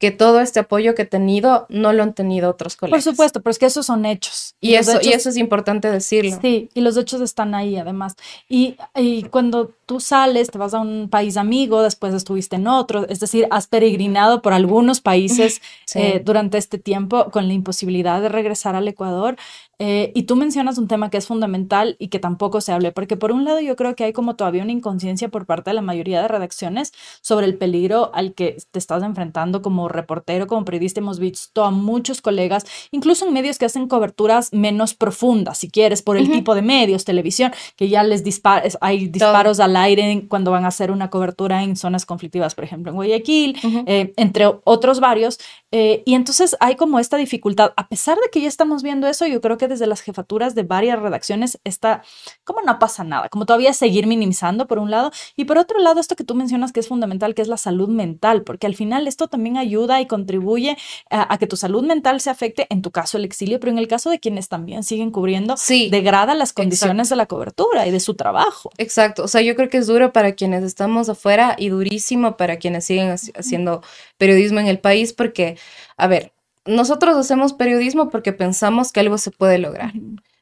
que 0.03 0.11
todo 0.11 0.41
este 0.41 0.59
apoyo 0.59 0.95
que 0.95 1.03
he 1.03 1.05
tenido 1.05 1.65
no 1.69 1.93
lo 1.93 2.03
han 2.03 2.13
tenido 2.13 2.49
otros 2.49 2.75
colegas. 2.75 3.05
Por 3.05 3.13
supuesto, 3.13 3.41
pero 3.41 3.51
es 3.51 3.57
que 3.57 3.67
esos 3.67 3.85
son 3.85 4.05
hechos. 4.05 4.53
Y, 4.59 4.73
eso, 4.73 4.99
y 5.01 5.13
eso 5.13 5.29
es 5.29 5.37
importante 5.37 5.89
decirlo. 5.89 6.37
Sí, 6.41 6.69
y 6.73 6.81
los 6.81 6.97
hechos 6.97 7.21
están 7.21 7.55
ahí 7.55 7.77
además. 7.77 8.17
Y, 8.49 8.75
y, 8.95 9.23
cuando 9.23 9.71
tú 9.85 10.01
sales, 10.01 10.49
te 10.49 10.57
vas 10.57 10.73
a 10.73 10.81
un 10.81 11.07
país 11.09 11.37
amigo, 11.37 11.81
después 11.81 12.13
estuviste 12.13 12.57
en 12.57 12.67
otro, 12.67 13.07
es 13.07 13.21
decir, 13.21 13.47
has 13.49 13.67
peregrinado 13.67 14.41
por 14.41 14.51
algunos 14.51 14.99
países 14.99 15.61
eh, 15.95 16.21
durante 16.21 16.57
este 16.57 16.79
tiempo 16.79 17.31
con 17.31 17.47
la 17.47 17.53
imposibilidad 17.53 18.21
de 18.21 18.27
regresar 18.27 18.75
al 18.75 18.89
Ecuador. 18.89 19.37
Eh, 19.79 20.11
y 20.13 20.23
tú 20.23 20.35
mencionas 20.35 20.77
un 20.77 20.87
tema 20.87 21.09
que 21.09 21.17
es 21.17 21.27
fundamental 21.27 21.95
y 21.99 22.09
que 22.09 22.19
tampoco 22.19 22.61
se 22.61 22.71
hable, 22.71 22.91
porque 22.91 23.17
por 23.17 23.31
un 23.31 23.43
lado 23.43 23.59
yo 23.59 23.75
creo 23.75 23.95
que 23.95 24.03
hay 24.03 24.13
como 24.13 24.35
todavía 24.35 24.63
una 24.63 24.71
inconsciencia 24.71 25.29
por 25.29 25.45
parte 25.45 25.71
de 25.71 25.73
la 25.73 25.81
mayoría 25.81 26.21
de 26.21 26.27
redacciones 26.27 26.93
sobre 27.21 27.47
el 27.47 27.57
peligro 27.57 28.11
al 28.13 28.33
que 28.33 28.57
te 28.71 28.79
estás 28.79 29.03
enfrentando 29.03 29.61
como 29.61 29.89
reportero, 29.89 30.47
como 30.47 30.63
periodista. 30.63 30.99
Hemos 30.99 31.19
visto 31.19 31.63
a 31.63 31.71
muchos 31.71 32.21
colegas, 32.21 32.65
incluso 32.91 33.25
en 33.25 33.33
medios 33.33 33.57
que 33.57 33.65
hacen 33.65 33.87
coberturas 33.87 34.53
menos 34.53 34.93
profundas, 34.93 35.57
si 35.57 35.69
quieres, 35.69 36.01
por 36.01 36.17
el 36.17 36.31
tipo 36.31 36.55
de 36.55 36.61
medios, 36.61 37.03
televisión, 37.03 37.51
que 37.75 37.89
ya 37.89 38.03
les 38.03 38.23
disparos, 38.23 38.77
hay 38.79 39.07
disparos 39.07 39.59
al 39.59 39.75
aire 39.75 40.25
cuando 40.29 40.51
van 40.51 40.65
a 40.65 40.69
hacer 40.69 40.91
una 40.91 41.09
cobertura 41.09 41.63
en 41.63 41.75
zonas 41.75 42.05
conflictivas, 42.05 42.55
por 42.55 42.63
ejemplo, 42.63 42.91
en 42.91 42.95
Guayaquil, 42.95 43.57
eh, 43.87 44.13
entre 44.17 44.45
otros 44.63 44.99
varios. 44.99 45.39
Eh, 45.71 46.03
y 46.05 46.13
entonces 46.13 46.55
hay 46.59 46.75
como 46.75 46.99
esta 46.99 47.17
dificultad, 47.17 47.73
a 47.75 47.87
pesar 47.87 48.17
de 48.17 48.29
que 48.31 48.41
ya 48.41 48.47
estamos 48.47 48.83
viendo 48.83 49.07
eso, 49.07 49.25
yo 49.25 49.41
creo 49.41 49.57
que 49.57 49.67
desde 49.73 49.87
las 49.87 50.01
jefaturas 50.01 50.55
de 50.55 50.63
varias 50.63 50.99
redacciones 50.99 51.59
está 51.63 52.03
como 52.43 52.61
no 52.61 52.79
pasa 52.79 53.03
nada, 53.03 53.29
como 53.29 53.45
todavía 53.45 53.73
seguir 53.73 54.07
minimizando 54.07 54.67
por 54.67 54.79
un 54.79 54.91
lado 54.91 55.11
y 55.35 55.45
por 55.45 55.57
otro 55.57 55.79
lado 55.79 55.99
esto 55.99 56.15
que 56.15 56.23
tú 56.23 56.35
mencionas 56.35 56.71
que 56.71 56.79
es 56.79 56.87
fundamental, 56.87 57.35
que 57.35 57.41
es 57.41 57.47
la 57.47 57.57
salud 57.57 57.89
mental, 57.89 58.43
porque 58.43 58.67
al 58.67 58.75
final 58.75 59.07
esto 59.07 59.27
también 59.27 59.57
ayuda 59.57 60.01
y 60.01 60.07
contribuye 60.07 60.77
a, 61.09 61.37
que 61.37 61.47
tu 61.47 61.57
salud 61.57 61.83
mental 61.83 62.21
se 62.21 62.29
afecte, 62.29 62.67
en 62.69 62.81
tu 62.81 62.91
caso 62.91 63.17
el 63.17 63.25
exilio, 63.25 63.59
pero 63.59 63.71
en 63.71 63.77
el 63.77 63.87
caso 63.87 64.09
de 64.09 64.19
quienes 64.19 64.49
también 64.49 64.83
siguen 64.83 65.11
cubriendo, 65.11 65.57
sí, 65.57 65.89
degrada 65.89 66.35
las 66.35 66.53
condiciones 66.53 67.09
de 67.09 67.15
la 67.15 67.25
cobertura 67.25 67.87
y 67.87 67.91
de 67.91 67.99
su 67.99 68.15
trabajo. 68.15 68.69
Exacto, 68.77 69.23
o 69.23 69.27
sea, 69.27 69.41
yo 69.41 69.55
creo 69.55 69.69
que 69.69 69.77
es 69.77 69.87
duro 69.87 70.13
para 70.13 70.33
quienes 70.33 70.63
estamos 70.63 71.09
afuera 71.09 71.55
y 71.57 71.69
durísimo 71.69 72.37
para 72.37 72.57
quienes 72.57 72.85
siguen 72.85 73.15
haciendo 73.35 73.81
periodismo 74.17 74.59
en 74.59 74.67
el 74.67 74.79
país, 74.79 75.13
porque, 75.13 75.57
a 75.97 76.07
ver, 76.07 76.33
nosotros 76.65 77.15
hacemos 77.17 77.53
periodismo 77.53 78.09
porque 78.09 78.33
pensamos 78.33 78.91
que 78.91 78.99
algo 78.99 79.17
se 79.17 79.31
puede 79.31 79.57
lograr. 79.57 79.93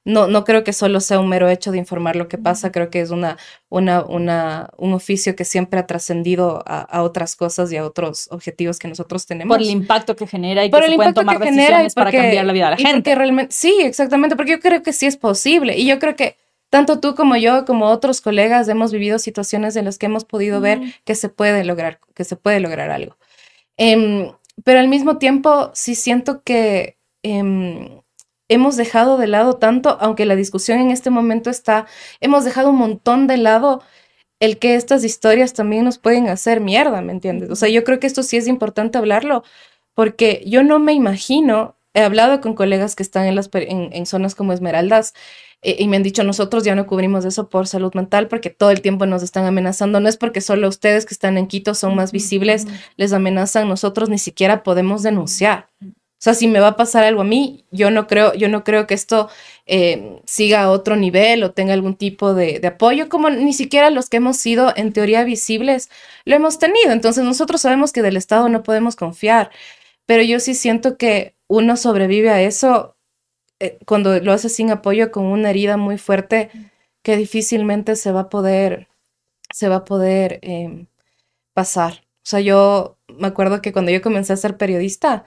No, 0.04 0.28
no 0.28 0.44
creo 0.44 0.64
que 0.64 0.74
solo 0.74 1.00
sea 1.00 1.20
un 1.20 1.30
mero 1.30 1.48
hecho 1.48 1.72
de 1.72 1.78
informar 1.78 2.16
lo 2.16 2.28
que 2.28 2.40
pasa, 2.40 2.72
creo 2.72 2.90
que 2.90 3.02
es 3.02 3.12
una, 3.12 3.38
una, 3.70 4.04
una 4.04 4.72
un 4.78 4.94
oficio 4.94 5.36
que 5.36 5.46
siempre 5.46 5.80
ha 5.80 5.86
trascendido 5.86 6.64
a, 6.66 7.04
otras 7.04 7.36
cosas 7.36 7.72
y 7.72 7.78
a 7.78 7.86
otros 7.86 8.28
objetivos 8.32 8.80
que 8.80 8.88
nosotros 8.88 9.28
tenemos. 9.28 9.56
Por 9.56 9.62
el 9.62 9.70
impacto 9.70 10.16
que 10.16 10.26
genera 10.26 10.66
y 10.66 10.72
que 10.72 10.82
se 10.82 10.96
pueden 10.96 11.14
tomar 11.14 11.38
decisiones 11.38 11.94
para 11.94 12.12
cambiar 12.12 12.46
la 12.46 12.54
vida 12.54 12.66
de 12.66 12.72
la 12.72 12.78
gente. 12.78 13.14
Realmente, 13.14 13.54
sí, 13.54 13.76
exactamente, 13.82 14.36
porque 14.36 14.54
yo 14.54 14.60
creo 14.60 14.82
que 14.82 14.92
sí 14.92 15.06
es 15.06 15.18
posible 15.18 15.78
y 15.78 15.86
yo 15.86 16.00
creo 16.00 16.16
que 16.16 16.36
tanto 16.72 17.00
tú 17.00 17.14
como 17.14 17.36
yo, 17.36 17.66
como 17.66 17.86
otros 17.86 18.22
colegas, 18.22 18.68
hemos 18.70 18.92
vivido 18.92 19.20
situaciones 19.20 19.76
en 19.76 19.86
las 19.86 20.00
que 20.00 20.08
hemos 20.08 20.26
podido 20.26 20.62
ver 20.62 20.82
que 21.04 21.14
se 21.14 21.30
puede 21.30 21.64
lograr, 21.64 22.00
que 22.16 22.24
se 22.24 22.38
puede 22.38 22.60
lograr 22.60 22.90
algo. 22.90 23.18
Em, 23.78 24.32
pero 24.64 24.80
al 24.80 24.88
mismo 24.88 25.18
tiempo 25.18 25.72
sí 25.74 25.96
siento 25.96 26.44
que 26.44 26.98
em, 27.24 28.02
hemos 28.50 28.76
dejado 28.76 29.18
de 29.18 29.28
lado 29.28 29.54
tanto, 29.54 29.98
aunque 30.02 30.26
la 30.26 30.36
discusión 30.36 30.80
en 30.80 30.92
este 30.92 31.10
momento 31.10 31.50
está, 31.50 31.88
hemos 32.20 32.44
dejado 32.44 32.70
un 32.70 32.78
montón 32.78 33.28
de 33.28 33.38
lado 33.38 33.82
el 34.40 34.58
que 34.58 34.76
estas 34.76 35.04
historias 35.04 35.54
también 35.54 35.86
nos 35.86 36.00
pueden 36.00 36.28
hacer 36.28 36.62
mierda, 36.62 37.02
¿me 37.02 37.14
entiendes? 37.14 37.50
O 37.52 37.56
sea, 37.56 37.70
yo 37.70 37.84
creo 37.84 38.00
que 38.00 38.08
esto 38.08 38.24
sí 38.24 38.38
es 38.38 38.48
importante 38.48 38.98
hablarlo, 38.98 39.44
porque 39.94 40.44
yo 40.48 40.64
no 40.64 40.80
me 40.80 40.94
imagino, 40.94 41.78
he 41.94 42.02
hablado 42.02 42.42
con 42.42 42.56
colegas 42.56 42.96
que 42.96 43.04
están 43.04 43.26
en, 43.28 43.36
las, 43.36 43.50
en 43.54 44.06
zonas 44.06 44.36
como 44.36 44.52
Esmeraldas, 44.54 45.14
y 45.64 45.88
me 45.88 45.98
han 45.98 46.04
dicho, 46.04 46.24
nosotros 46.24 46.64
ya 46.64 46.74
no 46.74 46.88
cubrimos 46.88 47.24
eso 47.24 47.50
por 47.50 47.68
salud 47.68 47.94
mental 47.94 48.28
porque 48.28 48.50
todo 48.50 48.72
el 48.72 48.82
tiempo 48.82 49.06
nos 49.06 49.22
están 49.22 49.46
amenazando. 49.46 50.00
No 50.00 50.10
es 50.10 50.18
porque 50.18 50.42
solo 50.42 50.68
ustedes 50.68 51.06
que 51.06 51.14
están 51.14 51.38
en 51.38 51.48
Quito 51.48 51.76
son 51.76 51.96
más 51.96 52.12
visibles, 52.12 52.66
les 52.98 53.14
amenazan, 53.14 53.68
nosotros 53.70 54.10
ni 54.10 54.18
siquiera 54.18 54.64
podemos 54.64 55.04
denunciar. 55.04 55.68
O 56.22 56.24
sea, 56.24 56.36
si 56.36 56.48
me 56.48 56.60
va 56.60 56.68
a 56.68 56.76
pasar 56.76 57.04
algo 57.04 57.22
a 57.22 57.24
mí, 57.24 57.66
yo 57.72 57.90
no 57.90 58.06
creo, 58.06 58.34
yo 58.36 58.48
no 58.48 58.64
creo 58.64 58.86
que 58.86 58.94
esto 58.94 59.28
eh, 59.66 60.20
siga 60.26 60.62
a 60.62 60.70
otro 60.70 60.96
nivel 60.96 61.44
o 61.44 61.52
tenga 61.52 61.74
algún 61.74 61.96
tipo 61.96 62.36
de, 62.36 62.60
de, 62.60 62.68
apoyo, 62.68 63.10
como 63.10 63.32
ni 63.32 63.54
siquiera 63.54 63.90
los 63.90 64.08
que 64.08 64.18
hemos 64.18 64.38
sido 64.38 64.72
en 64.76 64.94
teoría 64.94 65.24
visibles 65.24 65.90
lo 66.26 66.36
hemos 66.36 66.60
tenido. 66.60 66.92
Entonces 66.92 67.24
nosotros 67.24 67.62
sabemos 67.62 67.92
que 67.92 68.04
del 68.04 68.18
Estado 68.18 68.50
no 68.50 68.62
podemos 68.62 68.96
confiar, 68.96 69.50
pero 70.06 70.22
yo 70.22 70.40
sí 70.40 70.54
siento 70.54 70.98
que 70.98 71.36
uno 71.48 71.76
sobrevive 71.76 72.30
a 72.30 72.42
eso 72.44 72.96
eh, 73.62 73.78
cuando 73.86 74.20
lo 74.20 74.34
haces 74.34 74.56
sin 74.56 74.72
apoyo 74.72 75.12
con 75.12 75.26
una 75.26 75.52
herida 75.52 75.78
muy 75.78 76.00
fuerte 76.00 76.50
que 77.04 77.16
difícilmente 77.16 77.96
se 77.96 78.12
va 78.12 78.22
a 78.22 78.30
poder, 78.30 78.88
se 79.54 79.70
va 79.70 79.78
a 79.78 79.86
poder 79.86 80.40
em, 80.42 80.88
pasar. 81.54 82.04
O 82.18 82.24
sea, 82.24 82.40
yo 82.40 82.98
me 83.08 83.28
acuerdo 83.28 83.62
que 83.62 83.72
cuando 83.72 83.92
yo 83.92 84.02
comencé 84.02 84.34
a 84.34 84.38
ser 84.38 84.58
periodista, 84.58 85.26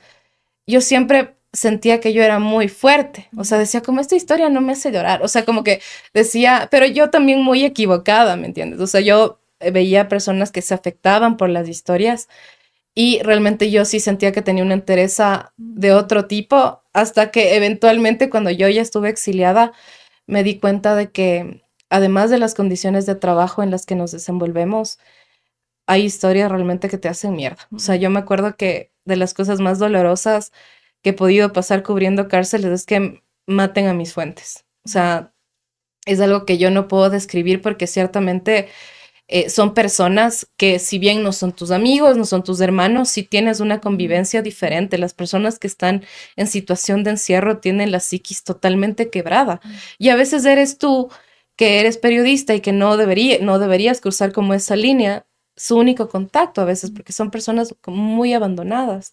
yo 0.66 0.80
siempre 0.80 1.36
sentía 1.52 2.00
que 2.00 2.12
yo 2.12 2.24
era 2.24 2.40
muy 2.40 2.68
fuerte. 2.68 3.28
O 3.36 3.44
sea, 3.44 3.58
decía, 3.58 3.82
como 3.82 4.00
esta 4.00 4.16
historia 4.16 4.48
no 4.48 4.60
me 4.60 4.72
hace 4.72 4.90
llorar. 4.90 5.22
O 5.22 5.28
sea, 5.28 5.44
como 5.44 5.62
que 5.62 5.80
decía, 6.12 6.68
pero 6.72 6.86
yo 6.86 7.10
también 7.10 7.40
muy 7.42 7.64
equivocada, 7.64 8.36
¿me 8.36 8.46
entiendes? 8.46 8.80
O 8.80 8.88
sea, 8.88 9.00
yo 9.00 9.38
veía 9.60 10.08
personas 10.08 10.50
que 10.50 10.62
se 10.62 10.74
afectaban 10.74 11.36
por 11.36 11.50
las 11.50 11.68
historias 11.68 12.28
y 12.94 13.20
realmente 13.22 13.70
yo 13.70 13.84
sí 13.84 14.00
sentía 14.00 14.32
que 14.32 14.42
tenía 14.42 14.64
una 14.64 14.74
interés 14.74 15.18
de 15.56 15.92
otro 15.92 16.26
tipo 16.26 16.83
hasta 16.94 17.30
que 17.30 17.56
eventualmente 17.56 18.30
cuando 18.30 18.50
yo 18.50 18.68
ya 18.68 18.80
estuve 18.80 19.10
exiliada 19.10 19.72
me 20.26 20.42
di 20.42 20.58
cuenta 20.58 20.94
de 20.94 21.10
que 21.10 21.62
además 21.90 22.30
de 22.30 22.38
las 22.38 22.54
condiciones 22.54 23.06
de 23.06 23.14
trabajo 23.16 23.62
en 23.62 23.70
las 23.70 23.84
que 23.86 23.94
nos 23.94 24.12
desenvolvemos, 24.12 24.98
hay 25.86 26.04
historias 26.04 26.50
realmente 26.50 26.88
que 26.88 26.98
te 26.98 27.08
hacen 27.08 27.36
mierda. 27.36 27.68
O 27.72 27.78
sea, 27.78 27.96
yo 27.96 28.10
me 28.10 28.20
acuerdo 28.20 28.56
que 28.56 28.92
de 29.04 29.16
las 29.16 29.34
cosas 29.34 29.60
más 29.60 29.78
dolorosas 29.78 30.52
que 31.02 31.10
he 31.10 31.12
podido 31.12 31.52
pasar 31.52 31.82
cubriendo 31.82 32.28
cárceles 32.28 32.70
es 32.70 32.86
que 32.86 33.22
maten 33.46 33.86
a 33.86 33.94
mis 33.94 34.14
fuentes. 34.14 34.64
O 34.84 34.88
sea, 34.88 35.34
es 36.06 36.20
algo 36.20 36.46
que 36.46 36.58
yo 36.58 36.70
no 36.70 36.88
puedo 36.88 37.10
describir 37.10 37.60
porque 37.62 37.86
ciertamente 37.86 38.68
eh, 39.26 39.48
son 39.48 39.72
personas 39.72 40.46
que 40.58 40.78
si 40.78 40.98
bien 40.98 41.22
no 41.22 41.32
son 41.32 41.52
tus 41.52 41.70
amigos, 41.70 42.16
no 42.16 42.26
son 42.26 42.44
tus 42.44 42.60
hermanos, 42.60 43.08
si 43.08 43.22
tienes 43.22 43.60
una 43.60 43.80
convivencia 43.80 44.42
diferente, 44.42 44.98
las 44.98 45.14
personas 45.14 45.58
que 45.58 45.66
están 45.66 46.04
en 46.36 46.46
situación 46.46 47.04
de 47.04 47.12
encierro 47.12 47.58
tienen 47.58 47.90
la 47.90 48.00
psiquis 48.00 48.44
totalmente 48.44 49.08
quebrada. 49.10 49.60
Y 49.98 50.10
a 50.10 50.16
veces 50.16 50.44
eres 50.44 50.78
tú 50.78 51.08
que 51.56 51.80
eres 51.80 51.98
periodista 51.98 52.54
y 52.54 52.60
que 52.60 52.72
no, 52.72 52.96
debería, 52.96 53.38
no 53.40 53.58
deberías 53.58 54.00
cruzar 54.00 54.32
como 54.32 54.54
esa 54.54 54.76
línea, 54.76 55.26
su 55.56 55.76
único 55.76 56.08
contacto 56.08 56.60
a 56.60 56.64
veces, 56.64 56.90
porque 56.90 57.12
son 57.12 57.30
personas 57.30 57.74
muy 57.86 58.34
abandonadas. 58.34 59.12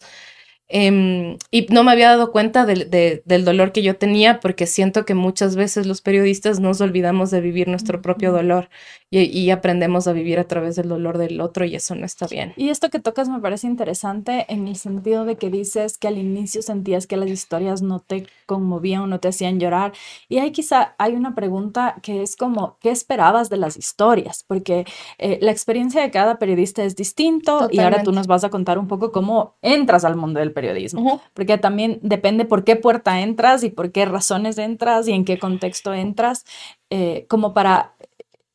Em, 0.74 1.38
y 1.52 1.68
no 1.70 1.84
me 1.84 1.92
había 1.92 2.10
dado 2.10 2.32
cuenta 2.32 2.66
del 2.66 3.46
dolor 3.46 3.74
que 3.74 3.84
yo 3.84 3.98
tenía 3.98 4.40
porque 4.40 4.66
siento 4.68 5.04
que 5.06 5.16
muchas 5.16 5.58
veces 5.58 5.86
los 5.86 6.02
periodistas 6.02 6.62
nos 6.62 6.80
olvidamos 6.80 7.30
de 7.30 7.42
vivir 7.42 7.68
nuestro 7.68 8.02
propio 8.02 8.32
dolor 8.32 8.70
y, 9.14 9.50
aprendemos 9.50 10.08
a 10.08 10.14
vivir 10.14 10.40
a 10.40 10.46
través 10.46 10.78
del 10.78 10.88
dolor 10.88 11.18
del 11.18 11.42
otro 11.42 11.66
y 11.66 11.76
eso 11.76 11.96
no 11.96 12.06
está 12.06 12.28
bien. 12.28 12.54
Y 12.56 12.70
esto 12.70 12.90
que 12.90 13.00
tocas 13.00 13.28
me 13.28 13.42
parece 13.42 13.68
interesante 13.68 14.46
en 14.48 14.70
el 14.70 14.78
sentido 14.78 15.26
de 15.26 15.36
que 15.36 15.50
dices 15.50 15.98
que 15.98 16.08
al 16.08 16.18
inicio 16.18 16.62
sentías 16.62 17.08
que 17.08 17.18
las 17.18 17.30
historias 17.30 17.82
no 17.82 18.00
te 18.00 18.26
conmovían 18.46 19.02
o 19.02 19.08
no 19.08 19.20
te 19.20 19.28
hacían 19.28 19.60
llorar. 19.60 19.92
Y 20.30 20.38
ahí 20.38 20.52
quizá 20.52 20.96
hay 20.98 21.14
una 21.16 21.36
pregunta 21.36 21.98
que 22.02 22.22
es 22.22 22.38
como, 22.38 22.78
¿qué 22.80 22.90
esperabas 22.90 23.50
de 23.50 23.58
las 23.58 23.76
historias? 23.76 24.46
Porque 24.48 24.86
eh, 25.18 25.40
la 25.42 25.52
experiencia 25.52 26.02
de 26.02 26.10
cada 26.10 26.40
periodista 26.40 26.82
es 26.86 26.96
distinto 26.96 27.68
y 27.70 27.80
ahora 27.80 28.04
tú 28.04 28.14
nos 28.14 28.28
vas 28.28 28.46
a 28.46 28.50
contar 28.50 28.80
un 28.80 28.88
poco 28.88 29.12
cómo 29.12 29.56
entras 29.62 30.06
al 30.06 30.16
mundo 30.16 30.40
del 30.40 30.54
periodismo, 30.54 31.22
porque 31.34 31.58
también 31.58 32.00
depende 32.02 32.46
por 32.46 32.64
qué 32.64 32.78
puerta 32.78 33.20
entras 33.20 33.66
y 33.66 33.70
por 33.70 33.92
qué 33.92 34.06
razones 34.06 34.58
entras 34.58 35.10
y 35.10 35.12
en 35.12 35.26
qué 35.26 35.38
contexto 35.38 35.94
entras, 35.94 36.46
eh, 36.90 37.26
como 37.28 37.54
para 37.54 37.94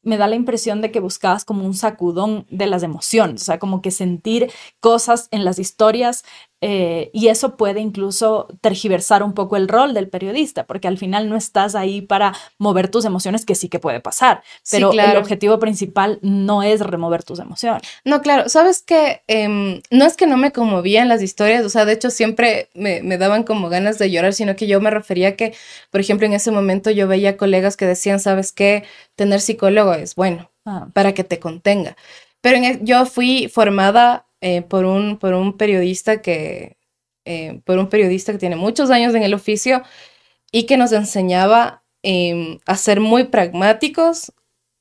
me 0.06 0.16
da 0.16 0.28
la 0.28 0.36
impresión 0.36 0.80
de 0.80 0.92
que 0.92 1.00
buscabas 1.00 1.44
como 1.44 1.66
un 1.66 1.74
sacudón 1.74 2.46
de 2.48 2.66
las 2.66 2.82
emociones, 2.82 3.42
o 3.42 3.44
sea, 3.44 3.58
como 3.58 3.82
que 3.82 3.90
sentir 3.90 4.50
cosas 4.80 5.28
en 5.32 5.44
las 5.44 5.58
historias 5.58 6.24
eh, 6.62 7.10
y 7.12 7.28
eso 7.28 7.56
puede 7.56 7.80
incluso 7.80 8.48
tergiversar 8.62 9.22
un 9.22 9.34
poco 9.34 9.56
el 9.56 9.68
rol 9.68 9.92
del 9.92 10.08
periodista, 10.08 10.66
porque 10.66 10.88
al 10.88 10.96
final 10.96 11.28
no 11.28 11.36
estás 11.36 11.74
ahí 11.74 12.00
para 12.00 12.32
mover 12.58 12.88
tus 12.88 13.04
emociones, 13.04 13.44
que 13.44 13.54
sí 13.54 13.68
que 13.68 13.78
puede 13.78 14.00
pasar, 14.00 14.42
pero 14.70 14.92
el 14.92 15.16
objetivo 15.16 15.58
principal 15.58 16.18
no 16.22 16.62
es 16.62 16.80
remover 16.80 17.24
tus 17.24 17.40
emociones. 17.40 17.82
No, 18.04 18.22
claro, 18.22 18.48
sabes 18.48 18.82
que 18.82 19.22
em, 19.26 19.82
no 19.90 20.06
es 20.06 20.16
que 20.16 20.26
no 20.26 20.38
me 20.38 20.52
conmovían 20.52 21.08
las 21.08 21.22
historias, 21.22 21.64
o 21.64 21.68
sea, 21.68 21.84
de 21.84 21.92
hecho 21.92 22.10
siempre 22.10 22.70
me, 22.74 23.02
me, 23.02 23.18
daban 23.18 23.44
como 23.44 23.68
ganas 23.68 23.98
de 23.98 24.10
llorar, 24.10 24.32
sino 24.32 24.56
que 24.56 24.66
yo 24.66 24.80
me 24.80 24.90
refería 24.90 25.36
que, 25.36 25.54
por 25.90 26.00
ejemplo, 26.00 26.26
en 26.26 26.32
ese 26.32 26.50
momento 26.50 26.90
yo 26.90 27.06
veía 27.06 27.36
colegas 27.36 27.76
que 27.76 27.86
decían, 27.86 28.18
sabes 28.18 28.52
qué, 28.52 28.84
tener 29.14 29.40
psicólogo 29.40 29.92
es 29.92 30.14
bueno 30.14 30.50
ah. 30.64 30.88
para 30.94 31.12
que 31.12 31.24
te 31.24 31.38
contenga. 31.38 31.96
Pero 32.40 32.58
e, 32.58 32.78
yo 32.82 33.06
fui 33.06 33.48
formada 33.48 34.25
eh, 34.40 34.62
por, 34.62 34.84
un, 34.84 35.18
por 35.18 35.34
un 35.34 35.56
periodista 35.56 36.22
que, 36.22 36.76
eh, 37.24 37.60
por 37.64 37.78
un 37.78 37.88
periodista 37.88 38.32
que 38.32 38.38
tiene 38.38 38.56
muchos 38.56 38.90
años 38.90 39.14
en 39.14 39.22
el 39.22 39.34
oficio 39.34 39.82
y 40.52 40.64
que 40.64 40.76
nos 40.76 40.92
enseñaba 40.92 41.82
em, 42.02 42.58
a 42.66 42.76
ser 42.76 43.00
muy 43.00 43.24
pragmáticos 43.24 44.32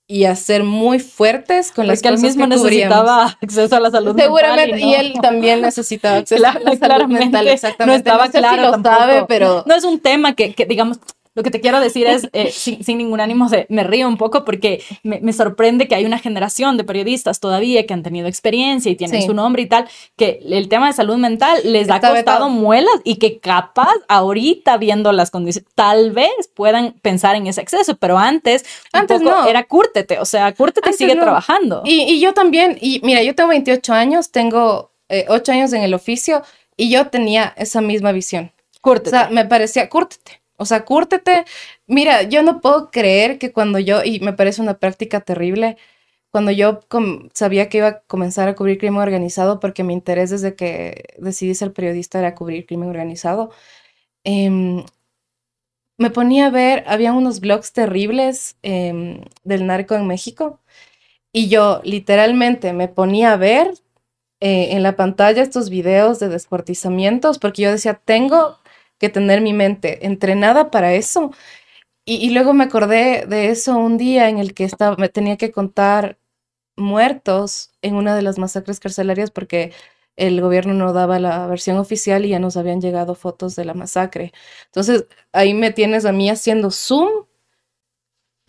y 0.08 0.26
a 0.26 0.36
ser 0.36 0.64
muy 0.64 1.00
fuertes 1.00 1.72
con 1.72 1.88
las 1.88 2.02
cosas 2.02 2.22
que 2.22 2.28
él 2.28 2.34
mismo 2.36 2.48
necesitaba 2.48 3.38
acceso 3.42 3.76
a 3.76 3.80
la 3.80 3.90
salud 3.90 4.16
Seguramente, 4.16 4.80
y, 4.80 4.94
él 4.94 5.14
también 5.22 5.62
necesitaba 5.62 6.18
acceso 6.18 6.46
a 6.46 6.60
la 6.60 6.76
salud 6.78 7.08
mental, 7.08 7.48
exactamente. 7.48 8.10
No 8.10 8.16
estaba 8.16 8.30
claro, 8.30 8.78
lo 8.78 8.84
sabe, 8.84 9.26
pero... 9.28 9.64
No 9.66 9.74
es 9.74 9.84
un 9.84 10.00
tema 10.00 10.36
que, 10.36 10.54
que 10.54 10.66
digamos, 10.66 11.00
lo 11.36 11.44
que 11.44 11.52
te 11.52 11.60
quiero 11.60 11.82
decir 11.82 12.08
es, 12.08 12.30
eh, 12.32 12.50
sin, 12.50 12.98
ningún 12.98 13.20
ánimo, 13.20 13.50
me 13.68 13.84
río 13.84 14.08
un 14.08 14.16
poco 14.16 14.46
porque 14.46 14.82
me, 15.04 15.34
sorprende 15.34 15.86
que 15.86 15.94
hay 15.94 16.06
una 16.06 16.18
generación 16.18 16.78
de 16.78 16.86
periodistas 16.86 17.42
todavía 17.42 17.86
que 17.86 17.94
han 17.94 18.04
tenido 18.04 18.28
experiencia 18.28 18.90
y 18.90 18.96
tienen 18.96 19.22
su 19.22 19.34
nombre 19.34 19.62
y 19.64 19.66
tal, 19.66 19.86
que 20.16 20.40
el 20.50 20.70
tema 20.70 20.88
de 20.88 20.94
salud 20.94 21.18
mental 21.18 21.60
les 21.66 21.90
ha 21.90 22.00
costado 22.00 22.48
muelas 22.48 22.96
y 23.04 23.18
que 23.18 23.40
capaz 23.40 23.94
ahorita 24.08 24.78
viendo 24.78 25.12
las 25.12 25.30
condiciones, 25.30 25.70
tal 25.76 26.12
vez 26.12 26.32
puedan 26.54 26.94
pensar 27.02 27.36
en 27.36 27.48
ese 27.48 27.60
exceso, 27.60 27.98
pero 27.98 28.18
antes, 28.18 28.64
antes 28.94 29.20
no. 29.20 29.46
era 29.46 29.66
cúrtete, 29.66 30.20
o 30.20 30.26
sea, 30.26 30.54
cúrtete 30.54 30.90
y 30.90 30.94
sigue 30.94 31.18
trabajando. 31.18 31.82
Y, 31.84 32.22
yo 32.22 32.34
también, 32.34 32.78
y 32.80 33.02
mira, 33.04 33.22
yo 33.24 33.36
tengo 33.36 33.50
28 33.50 33.94
años, 33.94 34.32
tengo 34.32 34.92
eh, 35.10 35.26
8 35.28 35.52
años 35.52 35.74
en 35.74 35.84
el 35.84 35.94
oficio 35.94 36.44
y 36.78 36.90
yo 36.90 37.08
tenía 37.08 37.54
esa 37.58 37.82
misma 37.82 38.14
visión. 38.14 38.54
Cúrtete. 38.80 39.10
O 39.10 39.20
sea, 39.20 39.30
me 39.30 39.44
parecía, 39.44 39.90
cúrtete 39.90 40.45
o 40.58 40.66
sea, 40.66 40.86
cúrtete. 40.86 41.46
Mira, 41.88 42.24
yo 42.24 42.44
no 42.44 42.62
puedo 42.62 42.92
creer 42.92 43.40
que 43.40 43.52
cuando 43.52 43.80
yo, 43.80 44.04
y 44.04 44.20
me 44.22 44.34
parece 44.34 44.62
una 44.62 44.78
práctica 44.80 45.22
terrible, 45.22 45.78
cuando 46.32 46.52
yo 46.52 46.82
sabía 47.34 47.70
que 47.70 47.80
iba 47.80 47.88
a 47.88 48.00
comenzar 48.02 48.50
a 48.50 48.56
cubrir 48.56 48.78
crimen 48.78 49.02
organizado, 49.02 49.60
porque 49.60 49.84
mi 49.84 49.94
interés 49.94 50.32
desde 50.32 50.56
que 50.56 51.06
decidí 51.18 51.56
ser 51.56 51.74
periodista 51.74 52.20
era 52.20 52.36
cubrir 52.36 52.66
crimen 52.66 52.90
organizado, 52.90 53.52
em, 54.26 54.86
me 55.98 56.10
ponía 56.10 56.48
a 56.48 56.50
ver, 56.50 56.84
había 56.88 57.14
unos 57.14 57.40
blogs 57.40 57.72
terribles 57.74 58.58
em, 58.64 59.22
del 59.44 59.66
narco 59.66 59.96
en 59.96 60.08
México, 60.08 60.60
y 61.34 61.50
yo 61.50 61.82
literalmente 61.84 62.74
me 62.74 62.88
ponía 62.88 63.34
a 63.34 63.38
ver 63.38 63.74
eh, 64.42 64.70
en 64.74 64.84
la 64.84 64.96
pantalla 64.98 65.44
estos 65.44 65.70
videos 65.70 66.20
de 66.20 66.30
descuartizamientos, 66.30 67.40
porque 67.40 67.64
yo 67.64 67.72
decía, 67.72 67.96
tengo 68.06 68.60
que 69.00 69.10
tener 69.10 69.42
mi 69.42 69.54
mente 69.54 70.06
entrenada 70.06 70.72
para 70.72 70.94
eso. 70.94 71.32
Y, 72.06 72.30
luego 72.32 72.54
me 72.54 72.66
acordé 72.66 73.26
de 73.28 73.50
eso 73.50 73.78
un 73.78 73.98
día 73.98 74.30
en 74.30 74.38
el 74.38 74.54
que 74.54 74.64
estaba, 74.64 74.96
me 74.98 75.10
tenía 75.10 75.38
que 75.38 75.52
contar 75.52 76.20
muertos 76.78 77.72
en 77.82 77.96
una 77.96 78.16
de 78.16 78.22
las 78.22 78.38
masacres 78.38 78.80
carcelarias 78.80 79.32
porque 79.32 79.74
el 80.16 80.40
gobierno 80.40 80.74
no 80.76 80.94
daba 80.94 81.20
la 81.20 81.48
versión 81.48 81.78
oficial 81.78 82.26
y 82.26 82.30
ya 82.30 82.40
nos 82.40 82.58
habían 82.58 82.80
llegado 82.80 83.16
fotos 83.16 83.56
de 83.56 83.66
la 83.66 83.74
masacre. 83.74 84.34
Entonces 84.68 85.08
ahí 85.32 85.54
me 85.56 85.72
tienes 85.72 86.06
a 86.06 86.12
mí 86.12 86.30
haciendo 86.30 86.70
zoom, 86.70 87.26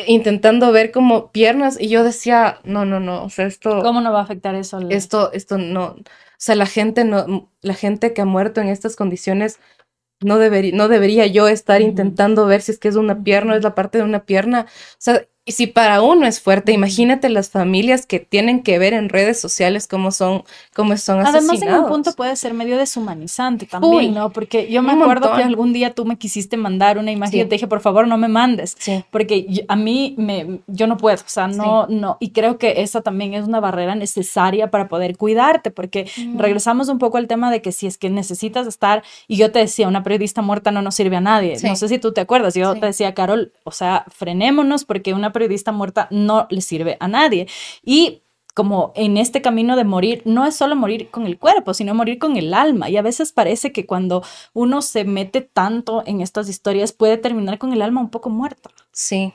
intentando 0.06 0.70
ver 0.70 0.92
como 0.92 1.32
piernas 1.32 1.80
y 1.80 1.88
yo 1.88 2.04
decía, 2.04 2.60
no, 2.64 2.84
no, 2.84 3.00
no, 3.00 3.24
o 3.24 3.30
sea, 3.30 3.46
esto... 3.46 3.82
¿Cómo 3.82 4.02
no 4.02 4.12
va 4.12 4.20
a 4.20 4.24
afectar 4.24 4.54
eso? 4.54 4.80
Esto, 4.90 5.32
esto 5.32 5.56
no, 5.56 5.96
o 6.36 6.38
sea, 6.38 6.54
la 6.54 6.66
gente 6.66 7.04
no, 7.04 7.50
la 7.62 7.74
gente 7.74 8.12
que 8.12 8.20
ha 8.20 8.26
muerto 8.26 8.60
en 8.60 8.68
estas 8.68 8.94
condiciones 8.94 9.58
no, 10.20 10.38
debería, 10.38 10.74
no 10.74 10.88
debería 10.88 11.26
yo 11.26 11.48
estar 11.48 11.80
intentando 11.82 12.46
ver 12.46 12.62
si 12.62 12.72
es 12.72 12.78
que 12.78 12.88
es 12.88 12.96
una 12.96 13.22
pierna 13.22 13.54
o 13.54 13.56
es 13.56 13.64
la 13.64 13.74
parte 13.74 13.98
de 13.98 14.04
una 14.04 14.24
pierna. 14.26 14.66
O 14.68 14.96
sea, 14.98 15.26
y 15.48 15.52
si 15.52 15.68
para 15.68 16.02
uno 16.02 16.26
es 16.26 16.40
fuerte, 16.40 16.72
imagínate 16.72 17.28
las 17.28 17.50
familias 17.50 18.04
que 18.04 18.18
tienen 18.18 18.64
que 18.64 18.80
ver 18.80 18.94
en 18.94 19.08
redes 19.08 19.38
sociales 19.38 19.86
cómo 19.86 20.10
son, 20.10 20.42
cómo 20.74 20.96
son 20.96 21.20
asesinados. 21.20 21.50
Además, 21.50 21.62
en 21.62 21.84
un 21.84 21.88
punto 21.88 22.12
puede 22.14 22.34
ser 22.34 22.52
medio 22.52 22.76
deshumanizante 22.76 23.64
también, 23.64 24.12
¿no? 24.12 24.30
Porque 24.30 24.68
yo 24.68 24.82
me 24.82 24.90
acuerdo 24.90 25.36
que 25.36 25.44
algún 25.44 25.72
día 25.72 25.94
tú 25.94 26.04
me 26.04 26.18
quisiste 26.18 26.56
mandar 26.56 26.98
una 26.98 27.12
imagen 27.12 27.38
y 27.38 27.44
te 27.44 27.54
dije, 27.54 27.68
por 27.68 27.80
favor, 27.80 28.08
no 28.08 28.18
me 28.18 28.26
mandes. 28.26 28.76
Porque 29.12 29.64
a 29.68 29.76
mí, 29.76 30.16
me, 30.18 30.62
yo 30.66 30.88
no 30.88 30.96
puedo, 30.96 31.16
o 31.16 31.28
sea, 31.28 31.46
no, 31.46 31.86
no. 31.86 32.16
Y 32.18 32.30
creo 32.30 32.58
que 32.58 32.82
esa 32.82 33.02
también 33.02 33.34
es 33.34 33.46
una 33.46 33.60
barrera 33.60 33.94
necesaria 33.94 34.72
para 34.72 34.88
poder 34.88 35.16
cuidarte, 35.16 35.70
porque 35.70 36.10
regresamos 36.36 36.88
un 36.88 36.98
poco 36.98 37.18
al 37.18 37.28
tema 37.28 37.52
de 37.52 37.62
que 37.62 37.70
si 37.70 37.86
es 37.86 37.98
que 37.98 38.10
necesitas 38.10 38.66
estar, 38.66 39.04
y 39.28 39.36
yo 39.36 39.52
te 39.52 39.60
decía, 39.60 39.86
una 39.86 40.02
periodista 40.02 40.42
muerta 40.42 40.72
no 40.72 40.82
nos 40.82 40.96
sirve 40.96 41.14
a 41.14 41.20
nadie. 41.20 41.56
No 41.62 41.76
sé 41.76 41.86
si 41.86 42.00
tú 42.00 42.12
te 42.12 42.20
acuerdas, 42.20 42.54
yo 42.54 42.74
te 42.74 42.86
decía, 42.86 43.14
Carol, 43.14 43.52
o 43.62 43.70
sea, 43.70 44.06
frenémonos 44.08 44.84
porque 44.84 45.14
una 45.14 45.35
periodista 45.36 45.70
muerta 45.70 46.08
no 46.10 46.46
le 46.48 46.62
sirve 46.62 46.96
a 46.98 47.08
nadie. 47.08 47.46
Y 47.84 48.22
como 48.54 48.92
en 48.94 49.18
este 49.18 49.42
camino 49.42 49.76
de 49.76 49.84
morir, 49.84 50.22
no 50.24 50.46
es 50.46 50.56
solo 50.56 50.74
morir 50.76 51.10
con 51.10 51.26
el 51.26 51.38
cuerpo, 51.38 51.74
sino 51.74 51.94
morir 51.94 52.18
con 52.18 52.38
el 52.38 52.54
alma. 52.54 52.88
Y 52.88 52.96
a 52.96 53.02
veces 53.02 53.32
parece 53.32 53.70
que 53.70 53.84
cuando 53.84 54.22
uno 54.54 54.80
se 54.80 55.04
mete 55.04 55.42
tanto 55.42 56.02
en 56.06 56.22
estas 56.22 56.48
historias 56.48 56.92
puede 56.92 57.18
terminar 57.18 57.58
con 57.58 57.74
el 57.74 57.82
alma 57.82 58.00
un 58.00 58.08
poco 58.08 58.30
muerta. 58.30 58.70
Sí. 58.92 59.34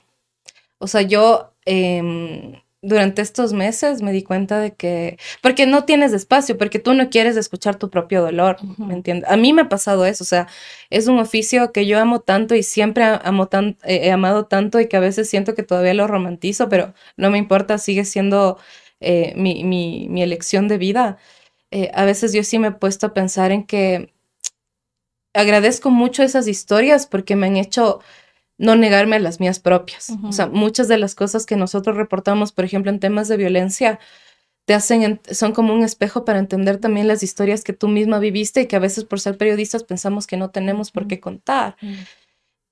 O 0.79 0.87
sea, 0.87 1.03
yo 1.03 1.53
em, 1.65 2.53
durante 2.81 3.21
estos 3.21 3.53
meses 3.53 4.01
me 4.01 4.11
di 4.11 4.23
cuenta 4.23 4.59
de 4.59 4.73
que, 4.73 5.17
porque 5.41 5.67
no 5.67 5.85
tienes 5.85 6.13
espacio, 6.13 6.57
porque 6.57 6.79
tú 6.79 6.93
no 6.95 7.09
quieres 7.09 7.37
escuchar 7.37 7.75
tu 7.75 7.89
propio 7.91 8.21
dolor, 8.23 8.57
¿me 8.79 8.93
entiendes? 8.95 9.29
A 9.29 9.37
mí 9.37 9.53
me 9.53 9.63
ha 9.63 9.69
pasado 9.69 10.05
eso, 10.05 10.23
o 10.23 10.27
sea, 10.27 10.47
es 10.89 11.07
un 11.07 11.19
oficio 11.19 11.71
que 11.71 11.85
yo 11.85 11.99
amo 11.99 12.21
tanto 12.21 12.55
y 12.55 12.63
siempre 12.63 13.03
amo 13.03 13.47
tan, 13.47 13.77
he 13.83 14.11
amado 14.11 14.45
tanto 14.45 14.79
y 14.79 14.87
que 14.87 14.97
a 14.97 14.99
veces 14.99 15.29
siento 15.29 15.53
que 15.53 15.63
todavía 15.63 15.93
lo 15.93 16.07
romantizo, 16.07 16.69
pero 16.69 16.93
no 17.17 17.29
me 17.29 17.37
importa, 17.37 17.77
sigue 17.77 18.03
siendo 18.05 18.57
eh, 18.99 19.33
mi, 19.35 19.63
mi, 19.63 20.07
mi, 20.09 20.23
elección 20.23 20.67
de 20.67 20.77
vida, 20.77 21.17
eh, 21.71 21.91
a 21.93 22.05
veces 22.05 22.33
yo 22.33 22.43
sí 22.43 22.59
me 22.59 22.69
he 22.69 22.71
puesto 22.71 23.07
a 23.07 23.13
pensar 23.13 23.51
en 23.51 23.65
que 23.65 24.11
agradezco 25.33 25.89
mucho 25.91 26.23
esas 26.23 26.47
historias 26.47 27.05
porque 27.07 27.35
me 27.35 27.47
han 27.47 27.57
hecho 27.57 28.01
no 28.57 28.75
negarme 28.75 29.15
a 29.15 29.19
las 29.19 29.39
mías 29.39 29.59
propias. 29.59 30.11
O 30.23 30.31
sea, 30.31 30.47
muchas 30.47 30.87
de 30.87 30.97
las 30.97 31.15
cosas 31.15 31.45
que 31.45 31.55
nosotros 31.55 31.97
reportamos, 31.97 32.51
por 32.51 32.63
ejemplo, 32.63 32.91
en 32.91 32.99
temas 32.99 33.27
de 33.27 33.37
violencia, 33.37 33.99
te 34.65 34.73
hacen, 34.73 35.19
son 35.31 35.53
como 35.53 35.73
un 35.73 35.83
espejo 35.83 36.25
para 36.25 36.39
entender 36.39 36.77
también 36.77 37.07
las 37.07 37.23
historias 37.23 37.63
que 37.63 37.73
tú 37.73 37.87
misma 37.87 38.19
viviste 38.19 38.61
y 38.61 38.67
que 38.67 38.75
a 38.75 38.79
veces 38.79 39.05
por 39.05 39.19
ser 39.19 39.37
periodistas 39.37 39.83
pensamos 39.83 40.27
que 40.27 40.37
no 40.37 40.51
tenemos 40.51 40.91
por 40.91 41.07
qué 41.07 41.19
contar. 41.19 41.75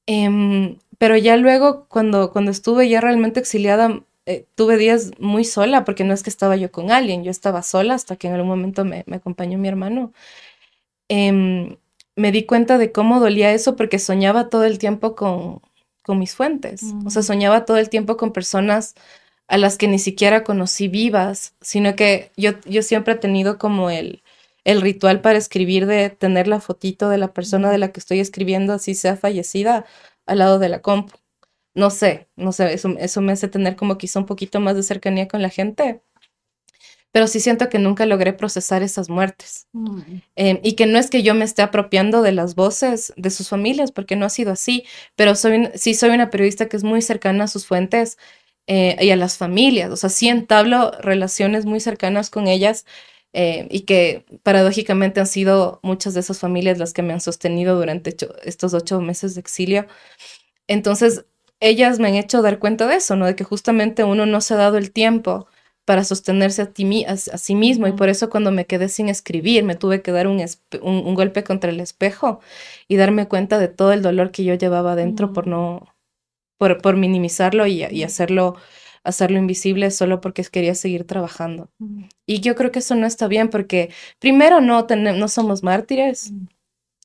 Em, 0.06 0.78
pero 0.98 1.18
ya 1.18 1.38
luego, 1.38 1.86
cuando, 1.88 2.32
cuando 2.32 2.52
estuve 2.52 2.88
ya 2.88 3.02
realmente 3.02 3.40
exiliada, 3.40 4.04
eh, 4.26 4.46
tuve 4.56 4.78
días 4.78 5.12
muy 5.20 5.44
sola, 5.44 5.86
porque 5.86 6.04
no 6.04 6.14
es 6.14 6.24
que 6.24 6.30
estaba 6.30 6.56
yo 6.56 6.72
con 6.72 6.92
alguien, 6.92 7.24
yo 7.24 7.32
estaba 7.32 7.64
sola 7.64 7.96
hasta 7.96 8.16
que 8.16 8.28
en 8.28 8.34
algún 8.34 8.50
momento 8.50 8.86
me, 8.86 9.04
me 9.08 9.18
acompañó 9.18 9.58
mi 9.58 9.68
hermano. 9.68 10.14
Em, 11.10 11.78
me 12.16 12.32
di 12.32 12.46
cuenta 12.46 12.78
de 12.78 12.92
cómo 12.92 13.20
dolía 13.20 13.54
eso 13.54 13.76
porque 13.76 13.98
soñaba 13.98 14.50
todo 14.50 14.66
el 14.66 14.78
tiempo 14.78 15.16
con, 15.16 15.62
con 16.10 16.18
mis 16.18 16.34
fuentes. 16.34 16.82
O 17.06 17.12
sea, 17.12 17.22
mm. 17.22 17.26
soñaba 17.26 17.66
todo 17.66 17.78
el 17.78 17.88
tiempo 17.88 18.18
con 18.18 18.34
personas 18.34 18.96
a 19.48 19.60
las 19.60 19.78
que 19.78 19.88
ni 19.88 20.00
siquiera 20.00 20.44
conocí 20.44 20.88
vivas, 20.88 21.54
sino 21.62 21.96
que 21.96 22.32
yo, 22.36 22.54
yo 22.66 22.82
siempre 22.82 23.14
he 23.14 23.18
tenido 23.18 23.60
como 23.60 23.92
el, 23.92 24.24
el 24.64 24.82
ritual 24.82 25.22
para 25.22 25.38
escribir 25.38 25.86
de 25.86 26.10
tener 26.10 26.48
la 26.48 26.62
fotito 26.62 27.10
de 27.10 27.20
la 27.20 27.32
persona 27.32 27.70
de 27.70 27.78
la 27.78 27.92
que 27.92 28.00
estoy 28.00 28.20
escribiendo, 28.22 28.74
así 28.74 28.96
sea 28.96 29.18
fallecida, 29.18 29.86
al 30.26 30.40
lado 30.40 30.58
de 30.58 30.70
la 30.70 30.82
compu. 30.82 31.16
No 31.76 31.92
sé, 31.92 32.28
no 32.36 32.54
sé, 32.54 32.74
eso, 32.74 32.90
eso 32.98 33.22
me 33.22 33.34
hace 33.34 33.48
tener 33.48 33.76
como 33.76 34.00
quizá 34.00 34.18
un 34.18 34.26
poquito 34.26 34.60
más 34.60 34.76
de 34.76 34.82
cercanía 34.82 35.28
con 35.28 35.44
la 35.44 35.50
gente 35.50 36.02
pero 37.12 37.28
sí 37.28 37.40
siento 37.40 37.70
que 37.70 37.80
nunca 37.80 38.06
logré 38.06 38.34
procesar 38.34 38.84
esas 38.84 39.10
muertes. 39.10 39.68
Mm. 39.74 40.00
Em, 40.36 40.60
y 40.64 40.74
que 40.74 40.86
no 40.86 41.00
es 41.00 41.10
que 41.10 41.24
yo 41.24 41.34
me 41.34 41.46
esté 41.46 41.62
apropiando 41.62 42.22
de 42.22 42.32
las 42.32 42.56
voces 42.56 43.14
de 43.18 43.30
sus 43.30 43.50
familias, 43.50 43.92
porque 43.92 44.16
no 44.16 44.26
ha 44.26 44.30
sido 44.30 44.52
así, 44.52 44.86
pero 45.16 45.36
soy, 45.36 45.70
sí 45.76 45.94
soy 45.96 46.12
una 46.12 46.30
periodista 46.30 46.68
que 46.68 46.78
es 46.78 46.84
muy 46.84 47.02
cercana 47.02 47.46
a 47.46 47.48
sus 47.48 47.66
fuentes 47.66 48.18
eh, 48.68 48.98
y 49.02 49.10
a 49.12 49.16
las 49.16 49.38
familias, 49.38 49.92
o 49.92 49.96
sea, 49.98 50.10
sí 50.10 50.28
entablo 50.30 50.92
relaciones 51.02 51.66
muy 51.66 51.80
cercanas 51.80 52.30
con 52.30 52.48
ellas. 52.48 52.86
Eh, 53.32 53.68
y 53.70 53.82
que 53.82 54.26
paradójicamente 54.42 55.20
han 55.20 55.28
sido 55.28 55.80
muchas 55.84 56.16
de 56.16 56.22
esas 56.22 56.40
familias 56.40 56.80
las 56.80 56.94
que 56.94 57.04
me 57.04 57.14
han 57.14 57.22
sostenido 57.22 57.76
durante 57.76 58.16
estos 58.44 58.74
ocho 58.74 59.02
meses 59.02 59.36
de 59.36 59.42
exilio. 59.42 59.86
Entonces, 60.68 61.26
ellas 61.60 62.00
me 62.00 62.08
han 62.08 62.16
hecho 62.16 62.42
dar 62.42 62.60
cuenta 62.60 62.88
de 62.88 62.96
eso, 62.96 63.16
¿no? 63.16 63.28
De 63.28 63.36
que 63.36 63.44
justamente 63.44 64.04
uno 64.04 64.26
no 64.26 64.42
se 64.42 64.56
ha 64.56 64.58
dado 64.58 64.78
el 64.78 64.92
tiempo 64.92 65.48
para 65.90 66.04
sostenerse 66.04 66.62
a, 66.62 66.66
ti, 66.68 67.04
a, 67.06 67.18
sí 67.18 67.56
mismo. 67.56 67.88
Y 67.88 67.94
por 67.94 68.10
eso 68.10 68.30
cuando 68.30 68.52
me 68.52 68.68
quedé 68.68 68.90
sin 68.90 69.10
escribir, 69.10 69.64
me 69.64 69.74
tuve 69.74 70.04
que 70.04 70.12
dar 70.12 70.28
un, 70.28 70.40
un, 70.84 71.16
golpe 71.16 71.44
contra 71.44 71.72
el 71.72 71.80
espejo 71.80 72.42
y 72.88 72.96
darme 72.96 73.28
cuenta 73.28 73.58
de 73.58 73.70
todo 73.70 73.92
el 73.92 74.04
dolor 74.04 74.30
que 74.30 74.44
yo 74.44 74.54
llevaba 74.54 74.96
dentro 74.96 75.34
por 75.34 75.48
no, 75.48 75.88
por, 76.60 76.80
por 76.80 76.96
minimizarlo 76.96 77.66
y, 77.66 77.84
y, 77.86 78.04
hacerlo 78.04 78.56
hacerlo 79.04 79.40
invisible 79.40 79.90
solo 79.90 80.22
porque 80.22 80.44
quería 80.44 80.76
seguir 80.76 81.06
trabajando. 81.06 81.72
Y 82.28 82.40
yo 82.42 82.54
creo 82.54 82.72
que 82.72 82.80
eso 82.80 82.94
no 82.94 83.08
está 83.08 83.28
bien 83.28 83.50
porque 83.50 83.90
primero 84.20 84.62
no, 84.62 84.86
no 84.96 85.28
somos 85.28 85.64
mártires, 85.64 86.34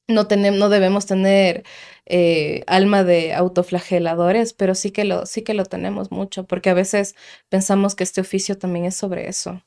no, 0.08 0.26
tenemos, 0.26 0.58
no 0.58 0.68
debemos 0.68 1.06
tener 1.06 1.64
eh, 2.06 2.62
alma 2.66 3.04
de 3.04 3.34
autoflageladores, 3.34 4.52
pero 4.52 4.74
sí 4.74 4.90
que, 4.90 5.04
lo, 5.04 5.26
sí 5.26 5.42
que 5.42 5.54
lo 5.54 5.64
tenemos 5.64 6.10
mucho, 6.10 6.44
porque 6.46 6.70
a 6.70 6.74
veces 6.74 7.14
pensamos 7.48 7.94
que 7.94 8.04
este 8.04 8.20
oficio 8.20 8.58
también 8.58 8.84
es 8.84 8.96
sobre 8.96 9.28
eso. 9.28 9.62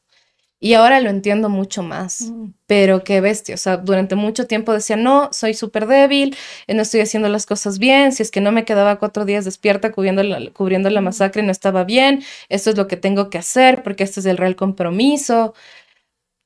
Y 0.60 0.74
ahora 0.74 1.00
lo 1.02 1.10
entiendo 1.12 1.50
mucho 1.50 1.84
más, 1.84 2.22
mm. 2.32 2.54
pero 2.66 3.04
qué 3.04 3.22
bestia, 3.22 3.54
o 3.56 3.58
sea, 3.60 3.78
durante 3.78 4.16
mucho 4.16 4.48
tiempo 4.48 4.74
decía, 4.74 4.96
no, 4.96 5.30
soy 5.32 5.54
súper 5.54 5.86
débil, 5.86 6.36
eh, 6.66 6.74
no 6.74 6.82
estoy 6.82 7.02
haciendo 7.02 7.30
las 7.30 7.46
cosas 7.46 7.78
bien, 7.78 8.12
si 8.12 8.24
es 8.24 8.32
que 8.32 8.42
no 8.42 8.52
me 8.52 8.66
quedaba 8.66 8.98
cuatro 8.98 9.24
días 9.26 9.46
despierta 9.46 9.92
cubriendo 9.92 10.24
la, 10.24 10.52
cubriendo 10.52 10.90
la 10.90 11.02
mm. 11.02 11.04
masacre 11.06 11.44
no 11.44 11.52
estaba 11.52 11.84
bien, 11.84 12.24
esto 12.50 12.72
es 12.72 12.78
lo 12.78 12.88
que 12.88 12.98
tengo 12.98 13.30
que 13.30 13.38
hacer 13.38 13.84
porque 13.84 14.04
este 14.04 14.20
es 14.20 14.26
el 14.26 14.38
real 14.38 14.56
compromiso. 14.56 15.54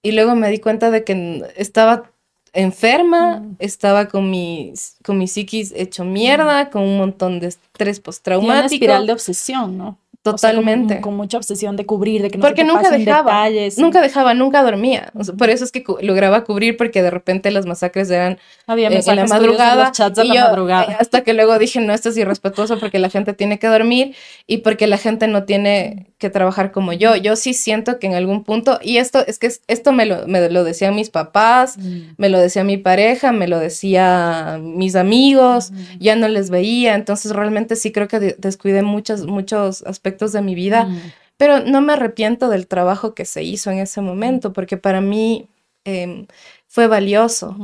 Y 0.04 0.14
luego 0.14 0.36
me 0.36 0.50
di 0.50 0.60
cuenta 0.60 0.90
de 0.92 1.04
que 1.04 1.44
estaba 1.56 2.11
enferma, 2.54 3.40
mm. 3.40 3.56
estaba 3.60 4.08
con 4.08 4.30
mi, 4.30 4.74
con 5.04 5.18
mi 5.18 5.28
psiquis 5.28 5.72
hecho 5.76 6.04
mierda, 6.04 6.70
con 6.70 6.84
un 6.84 6.98
montón 6.98 7.40
de 7.40 7.48
estrés 7.48 8.00
postraumático. 8.00 8.54
Y 8.54 8.58
una 8.58 8.66
espiral 8.66 9.08
de 9.08 9.14
obsesión, 9.14 9.78
¿no? 9.78 9.98
Totalmente. 10.24 11.02
con, 11.02 11.16
mucha 11.16 11.38
obsesión 11.38 11.76
de 11.76 11.88
cubrir, 11.88 12.22
de 12.22 12.30
que 12.30 12.38
no 12.38 12.44
porque 12.44 12.64
nunca 12.64 12.92
dejaba, 12.92 13.50
Nunca 13.78 14.02
dejaba, 14.02 14.36
nunca 14.36 14.62
dormía. 14.62 15.12
por 15.36 15.50
eso 15.50 15.64
es 15.64 15.72
que 15.72 15.84
lograba 16.02 16.44
cubrir, 16.44 16.78
porque 16.78 17.02
de 17.02 17.10
repente 17.10 17.50
las 17.50 17.66
masacres 17.66 18.12
eran 18.12 18.38
Había 18.68 18.90
eh, 18.90 19.02
en 19.04 19.16
la 19.16 19.26
madrugada. 19.26 19.92
y 20.24 20.28
la 20.28 20.44
madrugada. 20.50 20.92
Eh, 20.92 20.98
hasta 21.00 21.22
que 21.22 21.34
luego 21.34 21.58
dije, 21.58 21.82
no, 21.82 21.92
esto 21.92 22.10
es 22.10 22.18
irrespetuoso 22.18 22.80
porque 22.80 23.00
la 23.00 23.10
gente 23.10 23.34
tiene 23.34 23.58
que 23.58 23.66
dormir 23.66 24.16
y 24.46 24.58
porque 24.58 24.86
la 24.86 25.00
gente 25.00 25.28
no 25.28 25.46
tiene 25.46 26.12
que 26.20 26.30
trabajar 26.30 26.72
como 26.72 26.94
yo. 26.94 27.16
Yo 27.16 27.36
sí 27.36 27.56
siento 27.56 27.98
que 27.98 28.06
en 28.06 28.14
algún 28.14 28.44
punto, 28.44 28.78
y 28.84 28.98
esto 28.98 29.26
es 29.26 29.40
que 29.40 29.52
esto 29.68 29.92
me 29.92 30.06
lo, 30.06 30.28
me 30.28 30.52
lo 30.52 30.64
decían 30.64 30.94
mis 30.94 31.10
papás, 31.10 31.80
mm. 31.80 32.14
me 32.18 32.30
lo 32.30 32.38
decía 32.38 32.64
mi 32.64 32.78
pareja, 32.78 33.32
me 33.32 33.48
lo 33.48 33.58
decía 33.58 34.60
mis 34.62 34.96
amigos, 34.96 35.72
ya 36.00 36.16
no 36.16 36.28
les 36.28 36.52
veía. 36.52 36.94
Entonces 36.94 37.32
realmente 37.32 37.76
sí 37.76 37.92
creo 37.92 38.08
que 38.08 38.36
descuidé 38.38 38.84
muchos, 38.84 39.26
muchos 39.26 39.82
aspectos 39.82 40.11
de 40.12 40.42
mi 40.42 40.56
vida, 40.56 40.86
mm. 40.86 41.00
pero 41.38 41.60
no 41.60 41.82
me 41.82 41.94
arrepiento 41.94 42.50
del 42.50 42.68
trabajo 42.68 43.14
que 43.16 43.26
se 43.26 43.44
hizo 43.44 43.72
en 43.72 43.80
ese 43.80 44.02
momento, 44.02 44.54
porque 44.54 44.78
para 44.78 45.02
mí 45.02 45.48
em, 45.84 46.28
fue 46.68 46.88
valioso, 46.88 47.58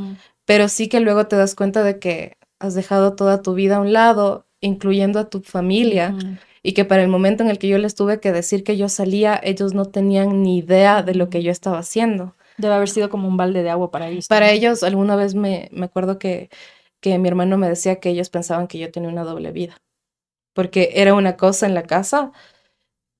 pero 0.45 0.69
sí 0.69 0.87
que 0.89 0.99
luego 0.99 1.27
te 1.27 1.35
das 1.35 1.55
cuenta 1.55 1.83
de 1.83 1.99
que 1.99 2.37
has 2.59 2.73
dejado 2.73 3.15
toda 3.15 3.41
tu 3.41 3.53
vida 3.53 3.77
a 3.77 3.81
un 3.81 3.93
lado, 3.93 4.45
incluyendo 4.61 5.19
a 5.19 5.29
tu 5.29 5.41
familia. 5.41 6.15
Y 6.63 6.73
que 6.73 6.83
para 6.83 7.03
el 7.03 7.07
momento 7.07 7.43
en 7.43 7.49
el 7.49 7.59
que 7.59 7.67
yo 7.69 7.77
les 7.77 7.95
tuve 7.95 8.19
que 8.19 8.31
decir 8.31 8.63
que 8.63 8.75
yo 8.75 8.89
salía, 8.89 9.39
ellos 9.41 9.73
no 9.73 9.85
tenían 9.85 10.41
ni 10.41 10.57
idea 10.57 11.03
de 11.03 11.15
lo 11.15 11.29
que 11.29 11.41
yo 11.43 11.51
estaba 11.51 11.79
haciendo. 11.79 12.35
Debe 12.57 12.73
haber 12.73 12.89
sido 12.89 13.09
como 13.09 13.27
un 13.27 13.37
balde 13.37 13.63
de 13.63 13.69
agua 13.69 13.91
para 13.91 14.09
ellos. 14.09 14.27
Para 14.27 14.51
ellos, 14.51 14.83
alguna 14.83 15.15
vez 15.15 15.35
me, 15.35 15.69
me 15.71 15.85
acuerdo 15.85 16.17
que, 16.17 16.49
que 16.99 17.17
mi 17.19 17.27
hermano 17.29 17.57
me 17.57 17.69
decía 17.69 17.99
que 17.99 18.09
ellos 18.09 18.29
pensaban 18.29 18.67
que 18.67 18.79
yo 18.79 18.91
tenía 18.91 19.09
una 19.09 19.23
doble 19.23 19.51
vida 19.51 19.77
porque 20.57 20.89
era 20.95 21.13
una 21.13 21.37
cosa 21.37 21.67
en 21.67 21.75
la 21.75 21.83
casa, 21.83 22.31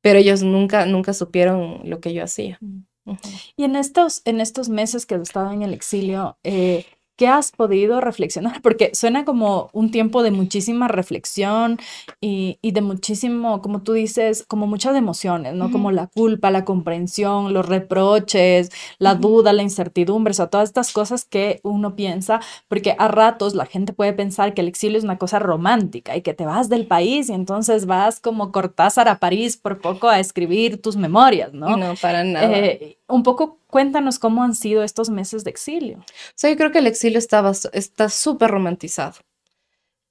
pero 0.01 0.17
ellos 0.17 0.41
nunca, 0.41 0.87
nunca 0.87 1.13
supieron 1.13 1.81
lo 1.83 1.99
que 1.99 2.11
yo 2.11 2.23
hacía. 2.23 2.57
Mm. 2.61 3.11
Y 3.55 3.63
en 3.63 3.75
estos, 3.75 4.23
en 4.25 4.41
estos 4.41 4.69
meses 4.69 5.05
que 5.05 5.13
estaba 5.13 5.53
en 5.53 5.61
el 5.61 5.71
exilio, 5.71 6.39
eh, 6.43 6.87
¿Qué 7.17 7.27
has 7.27 7.51
podido 7.51 7.99
reflexionar? 7.99 8.61
Porque 8.61 8.91
suena 8.93 9.25
como 9.25 9.69
un 9.73 9.91
tiempo 9.91 10.23
de 10.23 10.31
muchísima 10.31 10.87
reflexión 10.87 11.79
y, 12.21 12.59
de 12.61 12.81
muchísimo, 12.81 13.61
como 13.61 13.81
tú 13.81 13.93
dices, 13.93 14.45
como 14.47 14.67
muchas 14.67 14.95
emociones, 14.95 15.55
¿no? 15.55 15.71
Como 15.71 15.91
la 15.91 16.07
culpa, 16.07 16.51
la 16.51 16.63
comprensión, 16.63 17.53
los 17.53 17.65
reproches, 17.65 18.69
la 18.99 19.15
duda, 19.15 19.51
la 19.51 19.63
incertidumbre, 19.63 20.31
o 20.31 20.33
sea, 20.35 20.47
todas 20.47 20.69
estas 20.69 20.93
cosas 20.93 21.25
que 21.25 21.59
uno 21.63 21.95
piensa, 21.95 22.39
porque 22.67 22.95
a 22.99 23.07
ratos 23.07 23.55
la 23.55 23.65
gente 23.65 23.93
puede 23.93 24.13
pensar 24.13 24.53
que 24.53 24.61
el 24.61 24.67
exilio 24.67 24.97
es 24.97 25.03
una 25.03 25.17
cosa 25.17 25.39
romántica 25.39 26.15
y 26.15 26.21
que 26.21 26.35
te 26.35 26.45
vas 26.45 26.69
del 26.69 26.85
país 26.85 27.29
y 27.29 27.33
entonces 27.33 27.87
vas 27.87 28.19
como 28.19 28.51
Cortázar 28.51 29.07
a 29.07 29.19
París 29.19 29.57
por 29.57 29.81
poco 29.81 30.07
a 30.07 30.19
escribir 30.19 30.81
tus 30.81 30.95
memorias, 30.95 31.51
¿no? 31.53 31.75
No, 31.77 31.95
para 31.95 32.23
nada. 32.23 32.55
Eh, 32.55 32.99
un 33.07 33.23
poco 33.23 33.57
cuéntanos 33.77 34.17
cómo 34.17 34.41
han 34.41 34.55
sido 34.55 34.81
estos 34.81 35.11
meses 35.11 35.43
de 35.43 35.51
exilio. 35.51 35.99
O 35.99 36.33
sea, 36.33 36.49
yo 36.49 36.57
creo 36.57 36.71
que 36.71 36.79
el 36.79 36.87
exilio 36.87 37.19
estaba, 37.19 37.51
está 37.73 38.09
súper 38.09 38.49
romantizado. 38.49 39.17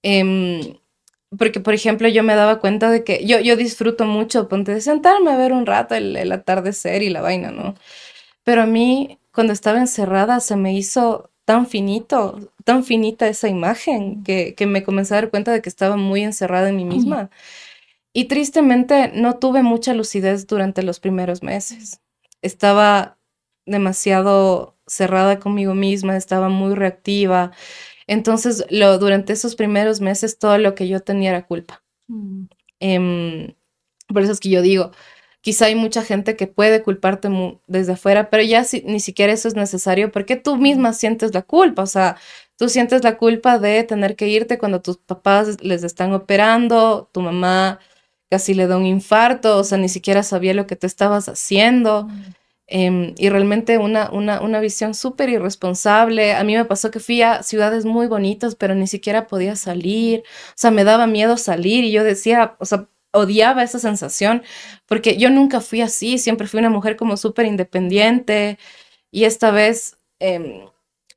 Em, 0.05 0.77
porque, 1.37 1.59
por 1.59 1.75
ejemplo, 1.75 2.07
yo 2.07 2.23
me 2.23 2.37
daba 2.37 2.61
cuenta 2.61 2.93
de 2.93 3.03
que 3.03 3.27
yo, 3.27 3.41
yo 3.41 3.57
disfruto 3.57 4.05
mucho, 4.05 4.47
ponte 4.49 4.73
de 4.73 4.81
sentarme 4.81 5.33
a 5.33 5.37
ver 5.37 5.53
un 5.53 5.67
rato 5.67 5.97
el, 5.97 6.31
atardecer 6.31 7.03
y 7.03 7.11
la 7.11 7.23
vaina, 7.23 7.51
¿no? 7.51 7.75
Pero 8.45 8.63
a 8.63 8.67
mí, 8.67 9.19
cuando 9.33 9.53
estaba 9.53 9.81
encerrada, 9.81 10.39
se 10.39 10.55
me 10.55 10.73
hizo 10.73 11.31
tan 11.45 11.67
finito, 11.67 12.53
tan 12.63 12.85
finita 12.85 13.27
esa 13.27 13.49
imagen, 13.49 14.23
que, 14.23 14.55
que 14.55 14.67
me 14.67 14.85
comencé 14.85 15.15
a 15.15 15.23
dar 15.23 15.31
cuenta 15.31 15.51
de 15.51 15.61
que 15.61 15.69
estaba 15.69 15.97
muy 15.97 16.23
encerrada 16.23 16.69
en 16.69 16.77
mí 16.77 16.85
misma. 16.85 17.31
Y 18.13 18.27
tristemente 18.27 19.11
no 19.13 19.39
tuve 19.39 19.65
mucha 19.65 19.93
lucidez 19.93 20.47
durante 20.47 20.85
los 20.85 21.01
primeros 21.01 21.43
meses 21.43 22.01
estaba 22.47 23.16
demasiado 23.67 24.77
cerrada 24.87 25.39
conmigo 25.39 25.75
misma, 25.75 26.17
estaba 26.17 26.49
muy 26.49 26.75
reactiva. 26.75 27.53
Entonces, 28.07 28.65
lo, 28.71 28.99
durante 28.99 29.33
esos 29.33 29.57
primeros 29.57 30.01
meses, 30.01 30.39
todo 30.39 30.59
lo 30.59 30.75
que 30.75 30.89
yo 30.89 31.01
tenía 31.01 31.31
era 31.31 31.47
culpa. 31.47 31.83
Mm. 32.09 32.45
Em, 32.81 33.55
por 34.09 34.23
eso 34.23 34.33
es 34.33 34.41
que 34.41 34.51
yo 34.51 34.63
digo, 34.63 34.93
quizá 35.41 35.67
hay 35.67 35.75
mucha 35.75 36.03
gente 36.03 36.37
que 36.37 36.47
puede 36.47 36.83
culparte 36.83 37.29
desde 37.67 37.93
afuera, 37.93 38.31
pero 38.31 38.43
ya 38.43 38.65
ni 38.85 39.01
siquiera 39.01 39.33
eso 39.33 39.49
es 39.49 39.55
necesario 39.55 40.11
porque 40.13 40.37
tú 40.37 40.57
misma 40.57 40.93
sientes 40.93 41.35
la 41.35 41.43
culpa, 41.43 41.83
o 41.83 41.87
sea, 41.87 42.17
tú 42.57 42.69
sientes 42.69 43.05
la 43.05 43.17
culpa 43.17 43.59
de 43.59 43.85
tener 43.85 44.17
que 44.17 44.29
irte 44.29 44.59
cuando 44.59 44.83
tus 44.83 44.99
papás 44.99 45.63
les 45.63 45.85
están 45.85 46.13
operando, 46.13 47.09
tu 47.13 47.21
mamá 47.21 47.81
casi 48.31 48.55
le 48.55 48.67
da 48.67 48.77
un 48.77 48.87
infarto, 48.87 49.59
o 49.59 49.65
sea, 49.65 49.79
ni 49.79 49.89
siquiera 49.89 50.23
sabía 50.23 50.55
lo 50.55 50.67
que 50.67 50.77
tú 50.77 50.87
estabas 50.87 51.29
haciendo. 51.29 52.09
Em, 52.69 53.15
y 53.17 53.29
realmente 53.29 53.79
una, 53.79 54.11
una, 54.11 54.41
una 54.41 54.61
visión 54.61 54.95
súper 54.95 55.29
irresponsable. 55.29 56.35
A 56.35 56.43
mí 56.45 56.57
me 56.57 56.65
pasó 56.65 56.91
que 56.91 56.99
fui 57.01 57.23
a 57.23 57.43
ciudades 57.43 57.85
muy 57.85 58.09
bonitas, 58.09 58.57
pero 58.57 58.75
ni 58.75 58.87
siquiera 58.89 59.27
podía 59.29 59.55
salir. 59.57 60.21
O 60.51 60.53
sea, 60.57 60.71
me 60.73 60.85
daba 60.85 61.07
miedo 61.07 61.37
salir 61.37 61.85
y 61.85 61.93
yo 61.93 62.03
decía, 62.05 62.57
o 62.59 62.65
sea, 62.65 62.89
odiaba 63.13 63.63
esa 63.63 63.79
sensación 63.79 64.43
porque 64.87 65.17
yo 65.17 65.31
nunca 65.31 65.61
fui 65.61 65.81
así, 65.81 66.19
siempre 66.19 66.47
fui 66.49 66.61
una 66.61 66.71
mujer 66.71 66.97
como 66.97 67.17
súper 67.17 67.47
independiente 67.47 68.59
y 69.11 69.25
esta 69.25 69.51
vez 69.51 69.99
em, 70.19 70.69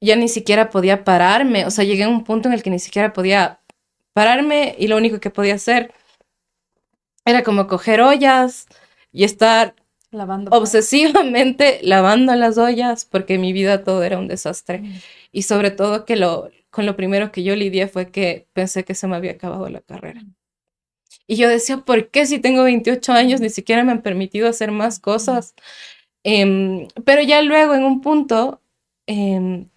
ya 0.02 0.16
ni 0.16 0.30
siquiera 0.30 0.70
podía 0.70 1.04
pararme. 1.04 1.66
O 1.66 1.72
sea, 1.72 1.84
llegué 1.86 2.04
a 2.04 2.10
un 2.10 2.24
punto 2.24 2.48
en 2.50 2.54
el 2.54 2.64
que 2.64 2.70
ni 2.70 2.80
siquiera 2.80 3.14
podía 3.14 3.62
pararme 4.14 4.76
y 4.80 4.88
lo 4.88 4.98
único 4.98 5.20
que 5.20 5.30
podía 5.32 5.56
hacer 5.56 5.94
era 7.26 7.44
como 7.44 7.68
coger 7.68 8.02
ollas 8.02 8.68
y 9.12 9.24
estar 9.24 9.76
lavando 10.12 10.52
obsesivamente 10.52 11.80
lavando 11.84 12.36
las 12.36 12.58
ollas 12.58 13.06
porque 13.06 13.38
mi 13.38 13.54
vida 13.54 13.84
todo 13.84 14.04
era 14.04 14.18
un 14.18 14.28
desastre. 14.28 14.80
Mm. 14.80 14.94
Y 15.32 15.42
sobre 15.44 15.72
todo 15.72 16.06
que 16.06 16.16
lo, 16.16 16.50
con 16.70 16.86
lo 16.86 16.96
primero 16.96 17.32
que 17.32 17.44
yo 17.44 17.56
lidié 17.56 17.88
fue 17.88 18.12
que 18.12 18.48
pensé 18.54 18.84
que 18.84 18.96
se 18.96 19.08
me 19.08 19.16
había 19.16 19.32
acabado 19.32 19.70
la 19.70 19.82
carrera. 19.82 20.22
Y 21.28 21.36
yo 21.36 21.48
decía, 21.48 21.78
¿por 21.78 22.10
qué 22.10 22.26
si 22.26 22.40
tengo 22.40 22.64
28 22.64 23.14
años 23.14 23.40
ni 23.42 23.50
siquiera 23.50 23.84
me 23.84 23.92
han 23.92 24.02
permitido 24.02 24.48
hacer 24.50 24.72
más 24.72 25.00
cosas? 25.00 25.54
Em, 26.24 26.88
pero 27.06 27.22
ya 27.22 27.42
luego 27.42 27.76
en 27.76 27.84
un 27.84 28.02
punto 28.02 28.62
em, 29.06 29.70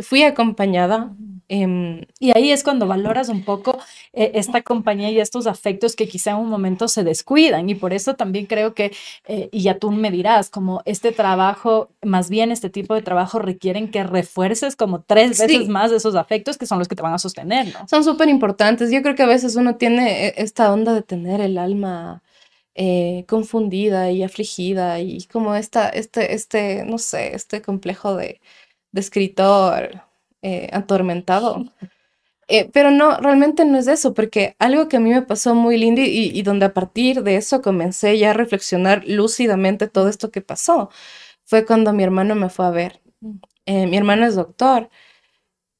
fui 0.00 0.22
acompañada 0.22 1.14
Em, 1.48 2.02
y 2.20 2.30
ahí 2.36 2.52
es 2.52 2.62
cuando 2.62 2.86
valoras 2.86 3.30
un 3.30 3.42
poco 3.42 3.78
eh, 4.18 4.32
esta 4.34 4.62
compañía 4.62 5.12
y 5.12 5.20
estos 5.20 5.46
afectos 5.46 5.94
que 5.94 6.08
quizá 6.08 6.32
en 6.32 6.38
un 6.38 6.48
momento 6.48 6.88
se 6.88 7.04
descuidan. 7.04 7.70
Y 7.70 7.76
por 7.76 7.92
eso 7.92 8.16
también 8.16 8.46
creo 8.46 8.74
que, 8.74 8.90
eh, 9.28 9.48
y 9.52 9.62
ya 9.62 9.78
tú 9.78 9.92
me 9.92 10.10
dirás, 10.10 10.50
como 10.50 10.82
este 10.86 11.12
trabajo, 11.12 11.90
más 12.02 12.28
bien 12.28 12.50
este 12.50 12.68
tipo 12.68 12.96
de 12.96 13.02
trabajo 13.02 13.38
requieren 13.38 13.92
que 13.92 14.02
refuerces 14.02 14.74
como 14.74 15.02
tres 15.02 15.38
veces 15.38 15.68
más 15.68 15.92
de 15.92 15.98
esos 15.98 16.16
afectos 16.16 16.58
que 16.58 16.66
son 16.66 16.80
los 16.80 16.88
que 16.88 16.96
te 16.96 17.02
van 17.02 17.14
a 17.14 17.18
sostener, 17.18 17.72
¿no? 17.72 17.86
Son 17.86 18.02
súper 18.02 18.28
importantes. 18.28 18.90
Yo 18.90 19.02
creo 19.02 19.14
que 19.14 19.22
a 19.22 19.26
veces 19.26 19.54
uno 19.54 19.76
tiene 19.76 20.26
eh, 20.26 20.34
esta 20.38 20.72
onda 20.72 20.94
de 20.94 21.02
tener 21.02 21.40
el 21.40 21.56
alma 21.56 22.22
confundida 23.26 24.12
y 24.12 24.22
afligida 24.22 25.00
y 25.00 25.24
como 25.24 25.56
esta, 25.56 25.88
este, 25.88 26.34
este, 26.34 26.84
no 26.84 26.98
sé, 26.98 27.34
este 27.34 27.60
complejo 27.60 28.14
de, 28.14 28.40
de 28.92 29.00
escritor 29.00 30.02
eh, 30.42 30.68
atormentado. 30.72 31.64
Eh, 32.48 32.70
pero 32.72 32.90
no, 32.90 33.18
realmente 33.18 33.64
no 33.66 33.78
es 33.78 33.86
eso, 33.88 34.14
porque 34.14 34.56
algo 34.58 34.88
que 34.88 34.96
a 34.96 35.00
mí 35.00 35.10
me 35.10 35.22
pasó 35.22 35.54
muy 35.54 35.76
lindo 35.76 36.00
y, 36.02 36.42
donde 36.42 36.66
a 36.66 36.72
partir 36.74 37.22
de 37.22 37.36
eso 37.36 37.60
comencé 37.62 38.18
ya 38.18 38.30
a 38.30 38.32
reflexionar 38.32 39.04
lúcidamente 39.06 39.86
todo 39.88 40.08
esto 40.08 40.30
que 40.30 40.40
pasó, 40.40 40.90
fue 41.44 41.66
cuando 41.66 41.92
mi 41.92 42.04
hermano 42.04 42.34
me 42.34 42.48
fue 42.50 42.66
a 42.66 42.70
ver. 42.70 43.00
Eh, 43.66 43.86
mi 43.86 43.96
hermano 43.98 44.26
es 44.26 44.34
doctor 44.34 44.88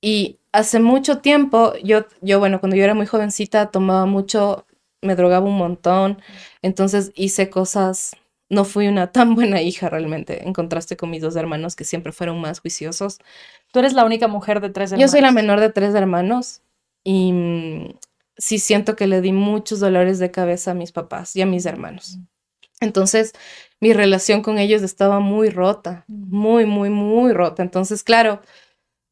y 0.00 0.38
hace 0.52 0.80
mucho 0.80 1.18
tiempo, 1.20 1.74
yo, 1.84 2.06
yo, 2.22 2.38
bueno, 2.38 2.60
cuando 2.60 2.76
yo 2.76 2.84
era 2.84 2.94
muy 2.94 3.06
jovencita 3.06 3.70
tomaba 3.70 4.06
mucho, 4.06 4.66
me 5.02 5.16
drogaba 5.16 5.46
un 5.46 5.56
montón, 5.58 6.20
entonces 6.62 7.12
hice 7.16 7.50
cosas 7.50 8.12
no 8.48 8.64
fui 8.64 8.88
una 8.88 9.12
tan 9.12 9.34
buena 9.34 9.60
hija 9.60 9.88
realmente, 9.88 10.46
en 10.46 10.52
contraste 10.52 10.96
con 10.96 11.10
mis 11.10 11.22
dos 11.22 11.36
hermanos 11.36 11.76
que 11.76 11.84
siempre 11.84 12.12
fueron 12.12 12.40
más 12.40 12.60
juiciosos. 12.60 13.18
Tú 13.72 13.80
eres 13.80 13.92
la 13.92 14.04
única 14.04 14.28
mujer 14.28 14.60
de 14.60 14.70
tres 14.70 14.92
hermanos. 14.92 15.10
Yo 15.10 15.12
soy 15.12 15.20
la 15.20 15.32
menor 15.32 15.60
de 15.60 15.70
tres 15.70 15.94
hermanos 15.94 16.62
y 17.04 17.32
mm, 17.32 17.98
sí 18.36 18.58
siento 18.58 18.96
que 18.96 19.06
le 19.06 19.20
di 19.20 19.32
muchos 19.32 19.80
dolores 19.80 20.18
de 20.18 20.30
cabeza 20.30 20.70
a 20.70 20.74
mis 20.74 20.92
papás 20.92 21.36
y 21.36 21.42
a 21.42 21.46
mis 21.46 21.66
hermanos. 21.66 22.18
Entonces, 22.80 23.32
mi 23.80 23.92
relación 23.92 24.42
con 24.42 24.58
ellos 24.58 24.82
estaba 24.82 25.20
muy 25.20 25.50
rota, 25.50 26.04
muy, 26.06 26.64
muy, 26.64 26.90
muy 26.90 27.32
rota. 27.32 27.62
Entonces, 27.62 28.04
claro, 28.04 28.40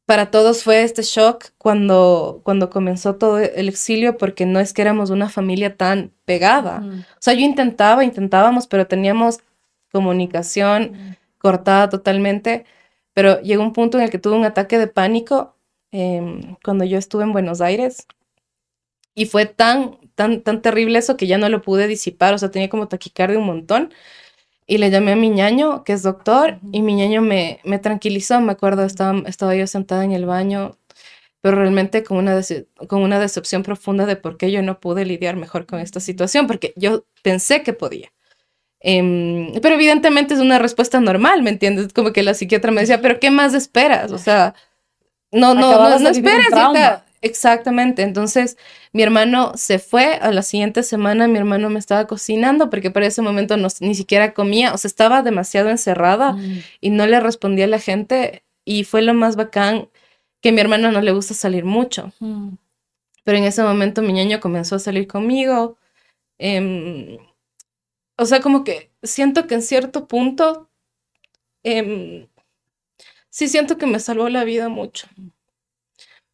para 0.07 0.31
todos 0.31 0.63
fue 0.63 0.83
este 0.83 1.01
shock 1.01 1.47
cuando, 1.57 2.39
cuando 2.45 2.69
comenzó 2.69 3.17
todo 3.17 3.39
el 3.39 3.67
exilio, 3.67 4.15
porque 4.15 4.45
no 4.45 4.61
es 4.61 4.71
que 4.71 4.81
éramos 4.81 5.09
una 5.09 5.27
familia 5.27 5.75
tan 5.75 6.13
pegada. 6.23 6.81
O 6.81 7.19
sea, 7.19 7.33
yo 7.33 7.41
intentaba, 7.41 8.05
intentábamos, 8.05 8.67
pero 8.67 8.87
teníamos 8.87 9.39
comunicación 9.91 11.17
cortada 11.39 11.89
totalmente. 11.89 12.63
Pero 13.13 13.41
llegó 13.41 13.63
un 13.63 13.73
punto 13.73 13.97
en 13.97 14.05
el 14.05 14.09
que 14.09 14.17
tuve 14.17 14.37
un 14.37 14.45
ataque 14.45 14.79
de 14.79 14.87
pánico 14.87 15.57
em, 15.91 16.55
cuando 16.63 16.85
yo 16.85 16.97
estuve 16.97 17.23
en 17.23 17.33
Buenos 17.33 17.59
Aires. 17.59 18.07
Y 19.13 19.25
fue 19.25 19.45
tan, 19.45 19.97
tan, 20.15 20.39
tan 20.41 20.61
terrible 20.61 20.99
eso 20.99 21.17
que 21.17 21.27
ya 21.27 21.37
no 21.37 21.49
lo 21.49 21.61
pude 21.61 21.85
disipar. 21.85 22.33
O 22.33 22.37
sea, 22.37 22.49
tenía 22.49 22.69
como 22.69 22.87
taquicardia 22.87 23.37
un 23.37 23.45
montón 23.45 23.93
y 24.67 24.77
le 24.77 24.91
llamé 24.91 25.13
a 25.13 25.15
mi 25.15 25.29
ñaño, 25.29 25.85
que 25.85 25.93
es 25.93 26.03
doctor, 26.03 26.59
y 26.73 26.81
mi 26.81 26.93
ñaño 26.93 27.21
me, 27.21 27.61
me 27.63 27.79
tranquilizó, 27.79 28.41
me 28.41 28.51
acuerdo, 28.51 28.83
estaba, 28.83 29.17
estaba 29.25 29.55
yo 29.55 29.65
sentada 29.65 30.03
en 30.03 30.11
el 30.11 30.25
baño, 30.25 30.77
pero 31.41 31.55
realmente 31.57 32.03
con 32.03 32.17
una, 32.17 32.39
con 32.87 33.01
una 33.01 33.19
decepción 33.19 33.63
profunda 33.63 34.05
de 34.05 34.17
por 34.17 34.37
qué 34.37 34.51
yo 34.51 34.61
no 34.61 34.81
pude 34.81 35.05
lidiar 35.05 35.37
mejor 35.37 35.65
con 35.65 35.79
esta 35.79 36.01
situación, 36.01 36.47
porque 36.47 36.73
yo 36.75 37.05
pensé 37.23 37.63
que 37.63 37.71
podía. 37.71 38.11
Em, 38.81 39.53
pero 39.61 39.75
evidentemente 39.75 40.33
es 40.33 40.41
una 40.41 40.59
respuesta 40.59 40.99
normal, 40.99 41.43
¿me 41.43 41.49
entiendes? 41.49 41.93
Como 41.93 42.11
que 42.11 42.21
la 42.21 42.33
psiquiatra 42.33 42.71
me 42.71 42.81
decía, 42.81 43.01
pero 43.01 43.19
¿qué 43.19 43.31
más 43.31 43.53
esperas? 43.53 44.11
O 44.11 44.17
sea, 44.17 44.53
no, 45.31 45.55
no, 45.55 45.71
no, 45.71 45.99
no 45.99 46.09
esperes. 46.09 46.49
Exactamente. 47.21 48.03
Entonces, 48.03 48.57
mi 48.93 49.01
hermano 49.03 49.53
se 49.55 49.79
fue. 49.79 50.15
A 50.15 50.31
la 50.31 50.43
siguiente 50.43 50.83
semana, 50.83 51.27
mi 51.27 51.37
hermano 51.37 51.69
me 51.69 51.79
estaba 51.79 52.05
cocinando 52.07 52.69
porque 52.69 52.91
para 52.91 53.07
ese 53.07 53.21
momento 53.21 53.57
no, 53.57 53.67
ni 53.79 53.95
siquiera 53.95 54.33
comía. 54.33 54.73
O 54.73 54.77
sea, 54.77 54.89
estaba 54.89 55.23
demasiado 55.23 55.69
encerrada 55.69 56.33
mm. 56.33 56.59
y 56.81 56.89
no 56.91 57.07
le 57.07 57.19
respondía 57.19 57.65
a 57.65 57.69
la 57.69 57.79
gente. 57.79 58.43
Y 58.65 58.83
fue 58.83 59.01
lo 59.01 59.13
más 59.13 59.35
bacán 59.35 59.89
que 60.41 60.49
a 60.49 60.51
mi 60.51 60.61
hermano 60.61 60.91
no 60.91 61.01
le 61.01 61.11
gusta 61.11 61.33
salir 61.33 61.65
mucho. 61.65 62.11
Mm. 62.19 62.55
Pero 63.23 63.37
en 63.37 63.43
ese 63.45 63.63
momento 63.63 64.01
mi 64.01 64.13
niño 64.13 64.39
comenzó 64.39 64.75
a 64.75 64.79
salir 64.79 65.07
conmigo. 65.07 65.77
Em, 66.37 67.17
o 68.17 68.25
sea, 68.25 68.41
como 68.41 68.63
que 68.63 68.91
siento 69.03 69.47
que 69.47 69.55
en 69.55 69.61
cierto 69.63 70.07
punto, 70.07 70.69
em, 71.63 72.27
sí 73.29 73.47
siento 73.47 73.77
que 73.77 73.87
me 73.87 73.99
salvó 73.99 74.29
la 74.29 74.43
vida 74.43 74.69
mucho 74.69 75.07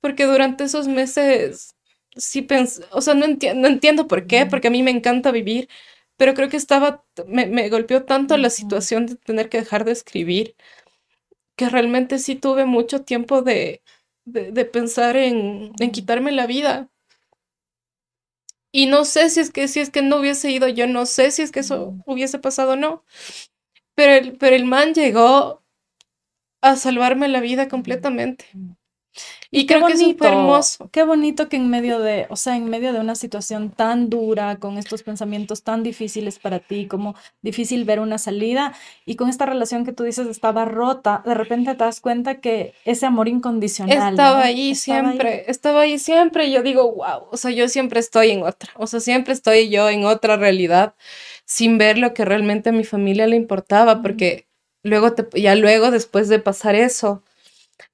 porque 0.03 0.25
durante 0.25 0.65
esos 0.65 0.89
meses 0.89 1.77
sí 2.17 2.41
pensé, 2.41 2.83
o 2.91 2.99
sea, 2.99 3.13
no, 3.13 3.25
no 3.25 3.67
entiendo 3.69 4.05
por 4.05 4.27
qué, 4.27 4.45
porque 4.45 4.67
a 4.67 4.71
mí 4.71 4.83
me 4.83 4.91
encanta 4.91 5.31
vivir, 5.31 5.69
pero 6.17 6.33
creo 6.33 6.49
que 6.49 6.57
estaba, 6.57 7.05
me, 7.25 7.69
golpeó 7.69 8.03
tanto 8.03 8.35
la 8.35 8.49
situación 8.49 9.05
de 9.05 9.15
tener 9.15 9.47
que 9.47 9.59
dejar 9.59 9.85
de 9.85 9.93
escribir, 9.93 10.57
que 11.55 11.69
realmente 11.69 12.19
sí 12.19 12.35
tuve 12.35 12.65
mucho 12.65 13.03
tiempo 13.03 13.43
de, 13.43 13.81
de, 14.25 14.65
pensar 14.65 15.15
en, 15.15 15.71
en, 15.79 15.91
quitarme 15.91 16.33
la 16.33 16.47
vida. 16.47 16.89
Y 18.73 18.87
no 18.87 19.05
sé 19.05 19.29
si 19.29 19.39
es 19.39 19.51
que 19.51 19.69
si 19.69 19.79
es 19.79 19.89
que 19.89 20.01
no 20.01 20.17
hubiese 20.17 20.51
ido, 20.51 20.67
yo 20.67 20.85
no 20.85 21.05
sé 21.05 21.31
si 21.31 21.43
es 21.43 21.51
que 21.53 21.61
eso 21.61 21.95
hubiese 22.05 22.39
pasado 22.39 22.73
o 22.73 22.75
no. 22.75 23.05
Pero 23.95 24.13
el, 24.13 24.37
pero 24.37 24.53
el 24.53 24.65
man 24.65 24.93
llegó 24.93 25.63
a 26.61 26.75
salvarme 26.75 27.29
la 27.29 27.39
vida 27.39 27.69
completamente. 27.69 28.47
Y, 29.51 29.67
creo 29.67 29.85
que 29.85 29.93
es 29.93 29.99
súper 29.99 30.33
hermoso. 30.33 30.89
Qué 30.91 31.03
bonito 31.03 31.47
que 31.47 31.57
en 31.57 31.69
medio 31.69 31.99
de, 31.99 32.25
o 32.29 32.35
sea, 32.35 32.55
en 32.55 32.69
medio 32.69 32.91
de 32.91 32.99
una 32.99 33.13
situación 33.13 33.69
tan 33.69 34.09
dura, 34.09 34.57
con 34.57 34.79
estos 34.79 35.03
pensamientos 35.03 35.61
tan 35.61 35.83
difíciles 35.83 36.39
para 36.39 36.59
ti, 36.59 36.87
como 36.87 37.15
difícil 37.41 37.85
ver 37.85 37.99
una 37.99 38.17
salida, 38.17 38.73
y 39.05 39.15
con 39.15 39.29
esta 39.29 39.45
relación 39.45 39.85
que 39.85 39.93
tú 39.93 40.03
dices 40.03 40.27
estaba 40.27 40.65
rota, 40.65 41.21
de 41.25 41.35
repente 41.35 41.75
te 41.75 41.83
das 41.83 42.01
cuenta 42.01 42.41
que 42.41 42.73
ese 42.85 43.05
amor 43.05 43.27
incondicional. 43.27 44.13
Estaba 44.13 44.41
ahí 44.41 44.73
siempre, 44.73 45.45
estaba 45.47 45.81
ahí 45.81 45.99
siempre. 45.99 46.47
Y 46.47 46.53
yo 46.53 46.63
digo, 46.63 46.91
wow, 46.91 47.27
o 47.31 47.37
sea, 47.37 47.51
yo 47.51 47.67
siempre 47.69 47.99
estoy 47.99 48.31
en 48.31 48.43
otra, 48.43 48.71
o 48.75 48.87
sea, 48.87 48.99
siempre 48.99 49.33
estoy 49.33 49.69
yo 49.69 49.87
en 49.89 50.05
otra 50.05 50.35
realidad, 50.35 50.95
sin 51.45 51.77
ver 51.77 51.99
lo 51.99 52.15
que 52.15 52.25
realmente 52.25 52.69
a 52.69 52.73
mi 52.73 52.83
familia 52.83 53.27
le 53.27 53.35
importaba, 53.35 54.01
porque 54.01 54.47
luego, 54.81 55.13
te, 55.13 55.39
ya 55.39 55.53
luego, 55.53 55.91
después 55.91 56.27
de 56.27 56.39
pasar 56.39 56.73
eso, 56.73 57.21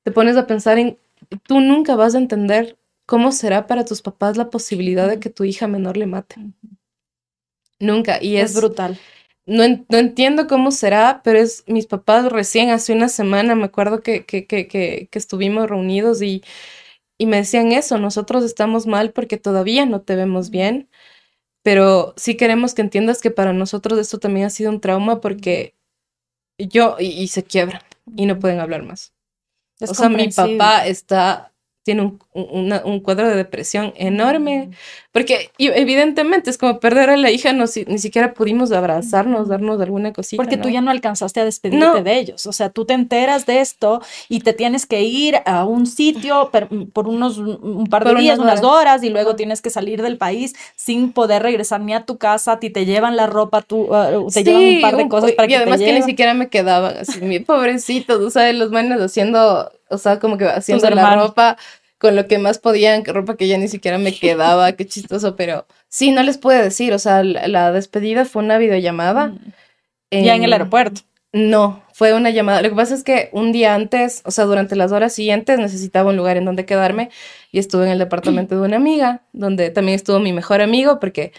te 0.03 0.11
pones 0.11 0.37
a 0.37 0.47
pensar 0.47 0.79
en 0.79 0.97
tú 1.37 1.59
nunca 1.59 1.95
vas 1.95 2.15
a 2.15 2.19
entender 2.19 2.77
cómo 3.05 3.31
será 3.31 3.67
para 3.67 3.85
tus 3.85 4.01
papás 4.01 4.37
la 4.37 4.49
posibilidad 4.49 5.07
de 5.07 5.19
que 5.19 5.29
tu 5.29 5.43
hija 5.43 5.67
menor 5.67 5.97
le 5.97 6.05
mate. 6.05 6.35
Nunca. 7.79 8.21
Y 8.21 8.37
es, 8.37 8.55
brutal. 8.55 8.99
No, 9.45 9.63
no, 9.67 9.97
entiendo 9.97 10.47
cómo 10.47 10.71
será, 10.71 11.21
pero 11.23 11.39
es 11.39 11.63
mis 11.65 11.87
papás 11.87 12.31
recién 12.31 12.69
hace 12.69 12.93
una 12.93 13.09
semana, 13.09 13.55
me 13.55 13.65
acuerdo 13.65 14.01
que, 14.03 14.25
que, 14.25 14.45
que, 14.45 14.67
que, 14.67 15.09
estuvimos 15.13 15.67
reunidos 15.67 16.21
y, 16.21 16.43
y 17.17 17.25
me 17.25 17.37
decían 17.37 17.71
eso, 17.71 17.97
nosotros 17.97 18.43
estamos 18.43 18.85
mal 18.85 19.11
porque 19.11 19.37
todavía 19.37 19.85
no 19.87 20.01
te 20.01 20.15
vemos 20.15 20.51
bien, 20.51 20.89
pero 21.63 22.13
sí 22.17 22.37
queremos 22.37 22.75
que 22.75 22.83
entiendas 22.83 23.21
que 23.21 23.31
para 23.31 23.53
nosotros 23.53 23.97
esto 23.97 24.19
también 24.19 24.45
ha 24.45 24.49
sido 24.51 24.71
un 24.71 24.81
trauma 24.81 25.19
porque 25.21 25.75
yo, 26.59 26.97
y 26.99 27.27
se 27.29 27.43
quiebran 27.43 27.81
y 28.15 28.27
no 28.27 28.37
pueden 28.39 28.59
hablar 28.59 28.83
más 28.83 29.13
o 29.81 29.93
sea, 29.93 30.09
mi 30.09 30.27
papá 30.29 30.85
está, 30.85 31.51
tiene 31.83 32.01
un, 32.01 32.19
un, 32.83 32.99
cuadro 32.99 33.27
de 33.27 33.35
depresión 33.35 33.93
enorme 33.95 34.71
Porque 35.11 35.49
evidentemente 35.57 36.51
es 36.51 36.59
como 36.59 36.79
perder 36.79 37.09
a 37.09 37.17
la 37.17 37.31
hija, 37.31 37.51
no, 37.51 37.65
ni 37.87 37.97
siquiera 37.97 38.33
pudimos 38.35 38.71
abrazarnos, 38.71 39.47
darnos 39.47 39.81
alguna 39.81 40.13
cosita. 40.13 40.41
Porque 40.41 40.57
tú 40.57 40.69
ya 40.69 40.81
no 40.81 40.91
alcanzaste 40.91 41.39
a 41.39 41.45
despedirte 41.45 42.03
de 42.03 42.19
ellos. 42.19 42.45
O 42.45 42.53
sea, 42.53 42.69
tú 42.69 42.85
te 42.85 42.93
enteras 42.93 43.47
de 43.47 43.59
esto 43.59 44.03
y 44.27 44.41
te 44.41 44.53
tienes 44.53 44.85
que 44.85 45.01
ir 45.01 45.37
a 45.47 45.65
un 45.65 45.87
sitio 45.87 46.51
por 46.93 47.07
unos 47.07 47.39
un 47.39 47.87
par 47.89 48.05
de 48.05 48.21
días, 48.21 48.37
unas 48.37 48.63
horas, 48.63 49.01
y 49.01 49.09
luego 49.09 49.35
tienes 49.35 49.63
que 49.63 49.71
salir 49.71 50.03
del 50.03 50.19
país 50.19 50.53
sin 50.75 51.11
poder 51.11 51.41
regresar 51.41 51.81
ni 51.81 51.95
a 51.95 52.05
tu 52.05 52.19
casa. 52.19 52.53
A 52.53 52.59
ti 52.59 52.69
te 52.69 52.85
llevan 52.85 53.15
la 53.15 53.25
ropa, 53.25 53.63
tú, 53.63 53.91
ah, 53.91 54.11
te 54.31 54.43
llevan 54.43 54.63
un 54.63 54.81
par 54.81 54.97
de 54.97 55.09
cosas 55.09 55.31
para 55.31 55.47
que 55.47 55.53
Y 55.53 55.55
además 55.55 55.79
que 55.79 55.91
ni 55.91 56.03
siquiera 56.03 56.35
me 56.35 56.49
quedaban 56.49 56.95
así, 56.97 57.19
mi 57.21 57.39
pobrecito, 57.39 58.19
tú 58.19 58.29
sabes, 58.29 58.53
los 58.53 58.69
manes 58.69 59.01
haciendo, 59.01 59.71
o 59.89 59.97
sea, 59.97 60.19
como 60.19 60.37
que 60.37 60.45
haciendo 60.45 60.87
la 60.91 61.15
ropa 61.15 61.57
con 61.99 62.15
lo 62.15 62.27
que 62.27 62.39
más 62.39 62.57
podían, 62.57 63.05
ropa 63.05 63.35
que 63.37 63.47
ya 63.47 63.57
ni 63.57 63.67
siquiera 63.67 63.97
me 63.97 64.13
quedaba, 64.17 64.71
qué 64.71 64.87
chistoso, 64.87 65.35
pero 65.35 65.67
sí, 65.89 66.11
no 66.11 66.23
les 66.23 66.37
puedo 66.37 66.61
decir, 66.61 66.93
o 66.93 66.99
sea, 66.99 67.23
la, 67.23 67.71
despedida 67.71 68.25
fue 68.25 68.41
una 68.41 68.57
videollamada. 68.57 69.27
Mm. 69.27 70.23
ya 70.23 70.35
en 70.35 70.43
el 70.43 70.53
aeropuerto. 70.53 71.01
No, 71.31 71.83
fue 71.93 72.13
una 72.13 72.31
llamada. 72.31 72.63
Lo 72.63 72.69
que 72.69 72.75
pasa 72.75 72.95
es 72.95 73.03
que 73.03 73.29
un 73.33 73.51
día 73.51 73.75
antes, 73.75 74.21
o 74.25 74.31
sea, 74.31 74.45
durante 74.45 74.75
las 74.75 74.91
horas 74.91 75.13
siguientes 75.13 75.59
necesitaba 75.59 76.09
un 76.09 76.17
lugar 76.17 76.37
en 76.37 76.45
donde 76.45 76.65
quedarme 76.65 77.11
y 77.51 77.59
estuve 77.59 77.85
en 77.85 77.91
el 77.91 77.99
departamento 77.99 78.55
de 78.59 78.65
una 78.65 78.77
amiga, 78.77 79.21
donde 79.33 79.69
también 79.69 79.95
estuvo 79.95 80.19
mi 80.19 80.33
mejor 80.33 80.61
amigo, 80.61 80.99
porque 80.99 81.33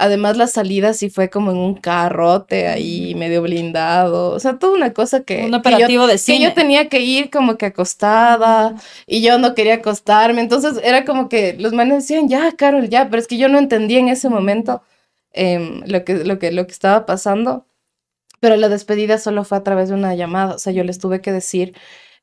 Además, 0.00 0.38
la 0.38 0.46
salida 0.46 0.94
sí 0.94 1.10
fue 1.10 1.28
como 1.28 1.50
en 1.50 1.58
un 1.58 1.74
carrote 1.74 2.68
ahí, 2.68 3.14
medio 3.16 3.42
blindado. 3.42 4.30
O 4.30 4.40
sea, 4.40 4.58
toda 4.58 4.72
una 4.72 4.94
cosa 4.94 5.24
que. 5.24 5.44
Un 5.44 5.52
operativo 5.52 6.06
de 6.06 6.16
cine. 6.16 6.38
Que 6.38 6.44
yo 6.44 6.54
tenía 6.54 6.88
que 6.88 7.00
ir 7.02 7.28
como 7.28 7.58
que 7.58 7.66
acostada 7.66 8.74
y 9.06 9.20
yo 9.20 9.38
no 9.38 9.54
quería 9.54 9.74
acostarme. 9.74 10.40
Entonces 10.40 10.80
era 10.82 11.04
como 11.04 11.28
que 11.28 11.54
los 11.58 11.74
manes 11.74 11.98
decían, 11.98 12.30
ya, 12.30 12.50
Carol, 12.52 12.88
ya. 12.88 13.10
Pero 13.10 13.20
es 13.20 13.28
que 13.28 13.36
yo 13.36 13.50
no 13.50 13.58
entendía 13.58 13.98
en 13.98 14.08
ese 14.08 14.30
momento 14.30 14.80
em, 15.34 15.82
lo, 15.84 16.02
que, 16.02 16.24
lo, 16.24 16.38
que, 16.38 16.50
lo 16.50 16.66
que 16.66 16.72
estaba 16.72 17.04
pasando. 17.04 17.66
Pero 18.40 18.56
la 18.56 18.70
despedida 18.70 19.18
solo 19.18 19.44
fue 19.44 19.58
a 19.58 19.64
través 19.64 19.90
de 19.90 19.96
una 19.96 20.14
llamada. 20.14 20.54
O 20.54 20.58
sea, 20.58 20.72
yo 20.72 20.82
les 20.82 20.98
tuve 20.98 21.20
que 21.20 21.30
decir 21.30 21.74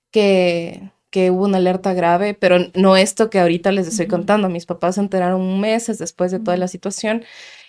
que, 0.10 0.90
que 1.12 1.30
hubo 1.30 1.46
una 1.46 1.58
alerta 1.58 1.94
grave, 1.94 2.34
pero 2.34 2.58
no 2.74 2.98
esto 2.98 3.30
que 3.30 3.40
ahorita 3.40 3.72
les 3.72 3.88
estoy 3.88 4.08
contando. 4.08 4.50
Mis 4.50 4.66
papás 4.66 4.96
se 4.96 5.02
enteraron 5.02 5.60
meses 5.60 6.00
después 6.00 6.32
de 6.32 6.40
toda 6.40 6.58
la 6.58 6.68
situación 6.68 7.24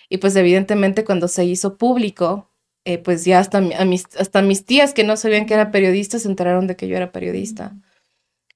y 0.09 0.17
pues 0.17 0.35
evidentemente 0.35 1.05
cuando 1.05 1.27
se 1.27 1.45
hizo 1.45 1.77
público, 1.77 2.49
eh, 2.85 2.97
pues 2.97 3.23
ya 3.25 3.39
hasta, 3.39 3.61
mis, 3.61 4.05
hasta 4.17 4.41
mis 4.41 4.65
tías 4.65 4.93
que 4.93 5.03
no 5.03 5.15
sabían 5.15 5.45
que 5.45 5.53
era 5.53 5.71
periodista 5.71 6.17
se 6.17 6.27
enteraron 6.27 6.65
de 6.65 6.75
que 6.75 6.87
yo 6.87 6.97
era 6.97 7.11
periodista 7.11 7.75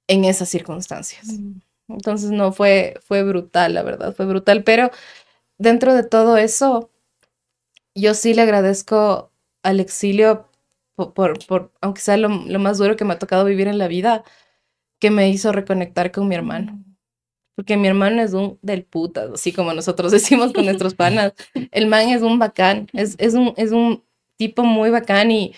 en 0.08 0.26
esas 0.26 0.50
circunstancias. 0.50 1.28
Entonces 1.88 2.32
no 2.32 2.52
fue, 2.52 2.96
fue 3.02 3.24
brutal, 3.24 3.76
la 3.76 3.84
verdad, 3.84 4.16
fue 4.16 4.26
brutal, 4.26 4.64
pero 4.64 4.90
dentro 5.58 5.94
de 5.94 6.04
todo 6.04 6.38
eso, 6.38 6.90
yo 7.94 8.16
sí 8.16 8.34
le 8.34 8.42
agradezco 8.42 9.32
al 9.62 9.80
exilio 9.80 10.48
por, 10.96 11.46
por, 11.46 11.72
aunque 11.82 12.02
sea 12.02 12.18
lo, 12.18 12.30
lo, 12.30 12.60
más 12.60 12.78
duro 12.78 12.96
que 12.96 13.06
me 13.06 13.14
ha 13.14 13.20
tocado 13.20 13.46
vivir 13.46 13.68
en 13.68 13.78
la 13.78 13.88
vida, 13.88 14.24
que 15.00 15.12
me 15.12 15.30
hizo 15.30 15.52
reconectar 15.52 16.12
con 16.12 16.28
mi 16.28 16.36
hermano. 16.36 16.84
Porque 17.56 17.78
mi 17.78 17.88
hermano 17.88 18.22
es 18.22 18.34
un 18.34 18.58
del 18.62 18.84
puta, 18.84 19.30
así 19.34 19.52
como 19.52 19.74
nosotros 19.74 20.12
decimos 20.12 20.54
con 20.54 20.66
nuestros 20.66 20.96
panas. 20.96 21.34
El 21.72 21.88
man 21.88 22.10
es 22.10 22.22
un 22.22 22.40
bacán, 22.40 22.88
es, 22.94 23.16
es, 23.20 23.34
un, 23.34 23.54
es 23.58 23.72
un 23.72 24.04
tipo 24.38 24.64
muy 24.64 24.90
bacán 24.90 25.32
y 25.32 25.54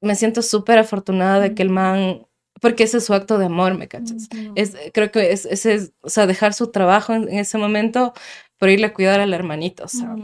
me 0.00 0.14
siento 0.14 0.42
súper 0.42 0.78
afortunada 0.78 1.40
de 1.40 1.54
que 1.54 1.62
el 1.62 1.70
man, 1.70 2.26
porque 2.60 2.84
ese 2.84 2.98
es 2.98 3.04
su 3.04 3.14
acto 3.14 3.38
de 3.38 3.46
amor, 3.46 3.76
¿me 3.76 3.88
cachas? 3.88 4.28
Es, 4.54 4.76
creo 4.92 5.10
que 5.10 5.32
es, 5.32 5.46
es, 5.46 5.92
o 6.00 6.08
sea, 6.08 6.26
dejar 6.26 6.54
su 6.54 6.70
trabajo 6.70 7.12
en, 7.14 7.28
ese 7.28 7.58
momento 7.58 8.12
por 8.58 8.68
irle 8.68 8.86
a 8.86 8.94
cuidar 8.94 9.20
al 9.20 9.32
hermanito, 9.32 9.84
o 9.84 9.88
sea, 9.88 10.14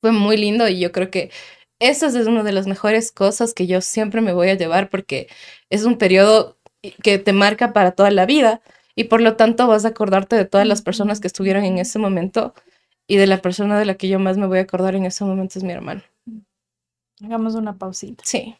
fue 0.00 0.12
muy 0.12 0.36
lindo 0.36 0.68
y 0.68 0.80
yo 0.80 0.90
creo 0.90 1.10
que 1.10 1.30
esa 1.78 2.06
es 2.06 2.26
una 2.26 2.42
de 2.42 2.52
las 2.52 2.66
mejores 2.66 3.10
cosas 3.12 3.54
que 3.54 3.66
yo 3.66 3.80
siempre 3.80 4.20
me 4.20 4.32
voy 4.32 4.48
a 4.48 4.54
llevar 4.54 4.88
porque 4.88 5.28
es 5.68 5.84
un 5.84 5.98
periodo 5.98 6.58
que 7.02 7.18
te 7.18 7.32
marca 7.32 7.72
para 7.72 7.92
toda 7.92 8.10
la 8.10 8.26
vida 8.26 8.60
y 8.94 9.04
por 9.04 9.20
lo 9.20 9.36
tanto 9.36 9.66
vas 9.66 9.84
a 9.84 9.88
acordarte 9.88 10.36
de 10.36 10.44
todas 10.44 10.66
las 10.66 10.82
personas 10.82 11.20
que 11.20 11.26
estuvieron 11.26 11.64
en 11.64 11.78
ese 11.78 11.98
momento 11.98 12.54
y 13.06 13.16
de 13.16 13.26
la 13.26 13.38
persona 13.38 13.78
de 13.78 13.84
la 13.84 13.94
que 13.94 14.08
yo 14.08 14.18
más 14.18 14.38
me 14.38 14.46
voy 14.46 14.58
a 14.58 14.62
acordar 14.62 14.94
en 14.94 15.04
ese 15.04 15.24
momento 15.24 15.58
es 15.58 15.64
mi 15.64 15.72
hermano. 15.72 16.02
Hagamos 17.22 17.54
una 17.54 17.76
pausita. 17.76 18.22
Sí. 18.26 18.56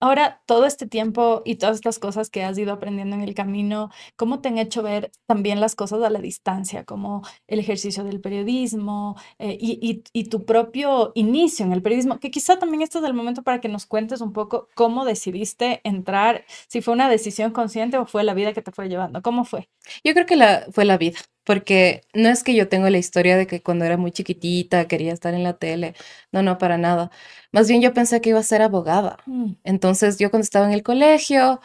Ahora, 0.00 0.42
todo 0.46 0.64
este 0.64 0.86
tiempo 0.86 1.42
y 1.44 1.56
todas 1.56 1.76
estas 1.76 1.98
cosas 1.98 2.30
que 2.30 2.44
has 2.44 2.56
ido 2.56 2.72
aprendiendo 2.72 3.16
en 3.16 3.22
el 3.22 3.34
camino, 3.34 3.90
¿cómo 4.16 4.40
te 4.40 4.48
han 4.48 4.58
hecho 4.58 4.82
ver 4.82 5.10
también 5.26 5.60
las 5.60 5.74
cosas 5.74 6.02
a 6.04 6.10
la 6.10 6.20
distancia, 6.20 6.84
como 6.84 7.22
el 7.48 7.58
ejercicio 7.58 8.04
del 8.04 8.20
periodismo 8.20 9.16
eh, 9.38 9.58
y, 9.60 10.04
y, 10.12 10.24
tu 10.24 10.44
propio 10.44 11.10
inicio 11.16 11.66
en 11.66 11.72
el 11.72 11.82
periodismo? 11.82 12.20
Que 12.20 12.30
quizá 12.30 12.58
también 12.58 12.82
este 12.82 12.98
es 12.98 13.04
el 13.04 13.14
momento 13.14 13.42
para 13.42 13.60
que 13.60 13.68
nos 13.68 13.86
cuentes 13.86 14.20
un 14.20 14.32
poco 14.32 14.68
cómo 14.76 15.04
decidiste 15.04 15.80
entrar, 15.82 16.44
si 16.68 16.80
fue 16.80 16.94
una 16.94 17.08
decisión 17.08 17.50
consciente 17.52 17.98
o 17.98 18.06
fue 18.06 18.22
la 18.22 18.34
vida 18.34 18.52
que 18.52 18.62
te 18.62 18.70
fue 18.70 18.88
llevando. 18.88 19.20
¿Cómo 19.22 19.44
fue? 19.44 19.68
Yo 20.04 20.14
creo 20.14 20.26
que 20.26 20.36
la, 20.36 20.66
fue 20.70 20.84
la 20.84 20.96
vida 20.98 21.18
porque 21.48 22.02
no 22.12 22.28
es 22.28 22.44
que 22.44 22.54
yo 22.54 22.68
tengo 22.68 22.90
la 22.90 22.98
historia 22.98 23.38
de 23.38 23.46
que 23.46 23.62
cuando 23.62 23.86
era 23.86 23.96
muy 23.96 24.12
chiquitita 24.12 24.86
quería 24.86 25.14
estar 25.14 25.32
en 25.32 25.44
la 25.44 25.54
tele, 25.54 25.94
no, 26.30 26.42
no, 26.42 26.58
para 26.58 26.76
nada. 26.76 27.10
Más 27.52 27.68
bien 27.70 27.80
yo 27.80 27.94
pensé 27.94 28.20
que 28.20 28.28
iba 28.28 28.38
a 28.38 28.42
ser 28.42 28.60
abogada. 28.60 29.16
Mm. 29.24 29.52
Entonces 29.64 30.18
yo 30.18 30.30
cuando 30.30 30.44
estaba 30.44 30.66
en 30.66 30.74
el 30.74 30.82
colegio, 30.82 31.62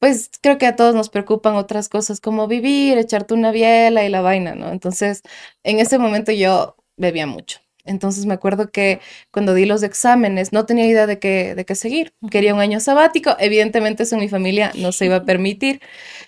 pues 0.00 0.30
creo 0.42 0.58
que 0.58 0.66
a 0.66 0.76
todos 0.76 0.96
nos 0.96 1.08
preocupan 1.08 1.54
otras 1.56 1.88
cosas 1.88 2.20
como 2.20 2.48
vivir, 2.48 2.98
echarte 2.98 3.34
una 3.34 3.52
biela 3.52 4.04
y 4.04 4.08
la 4.10 4.22
vaina, 4.22 4.56
¿no? 4.56 4.72
Entonces 4.72 5.22
en 5.62 5.78
ese 5.78 5.98
momento 5.98 6.32
yo 6.32 6.76
bebía 6.96 7.28
mucho. 7.28 7.60
Entonces 7.84 8.26
me 8.26 8.34
acuerdo 8.34 8.70
que 8.70 9.00
cuando 9.30 9.54
di 9.54 9.66
los 9.66 9.82
exámenes 9.82 10.52
no 10.52 10.66
tenía 10.66 10.86
idea 10.86 11.06
de 11.06 11.18
qué, 11.18 11.54
de 11.54 11.64
qué 11.64 11.74
seguir. 11.74 12.14
Quería 12.30 12.54
un 12.54 12.60
año 12.60 12.80
sabático. 12.80 13.36
Evidentemente 13.38 14.04
eso 14.04 14.14
en 14.16 14.20
mi 14.20 14.28
familia 14.28 14.72
no 14.76 14.92
se 14.92 15.06
iba 15.06 15.16
a 15.16 15.24
permitir. 15.24 15.80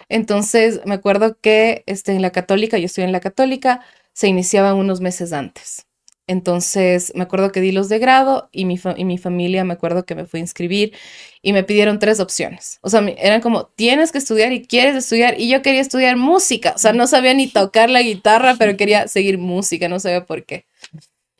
Entonces 0.09 0.80
me 0.86 0.94
acuerdo 0.94 1.38
que 1.40 1.84
este, 1.86 2.12
en 2.12 2.22
la 2.22 2.30
católica, 2.32 2.78
yo 2.78 2.86
estoy 2.86 3.05
en 3.05 3.12
la 3.12 3.20
católica, 3.20 3.82
se 4.12 4.28
iniciaban 4.28 4.76
unos 4.76 5.00
meses 5.00 5.32
antes. 5.32 5.86
Entonces 6.26 7.12
me 7.14 7.24
acuerdo 7.24 7.52
que 7.52 7.61
di 7.61 7.70
los 7.70 7.88
de 7.90 7.98
grado 7.98 8.48
y 8.50 8.64
mi, 8.64 8.80
y 8.96 9.05
mi 9.05 9.18
familia 9.18 9.62
me 9.64 9.74
acuerdo 9.74 10.07
que 10.07 10.14
me 10.14 10.24
fue 10.24 10.40
a 10.40 10.42
inscribir 10.42 10.94
y 11.42 11.52
me 11.52 11.64
pidieron 11.64 11.98
tres 11.98 12.18
opciones. 12.18 12.78
O 12.80 12.88
sea, 12.88 13.00
eran 13.18 13.42
como, 13.42 13.66
tienes 13.76 14.11
que 14.11 14.18
estudiar 14.18 14.52
y 14.52 14.66
quieres 14.66 14.96
estudiar. 14.96 15.38
Y 15.38 15.50
yo 15.50 15.61
quería 15.62 15.82
estudiar 15.82 16.16
música. 16.16 16.72
O 16.76 16.78
sea, 16.78 16.92
no 16.94 17.07
sabía 17.07 17.34
ni 17.34 17.46
tocar 17.52 17.90
la 17.90 18.00
guitarra, 18.02 18.57
pero 18.59 18.76
quería 18.76 19.07
seguir 19.09 19.38
música, 19.38 19.88
no 19.88 20.00
sabía 20.00 20.24
por 20.24 20.44
qué. 20.46 20.66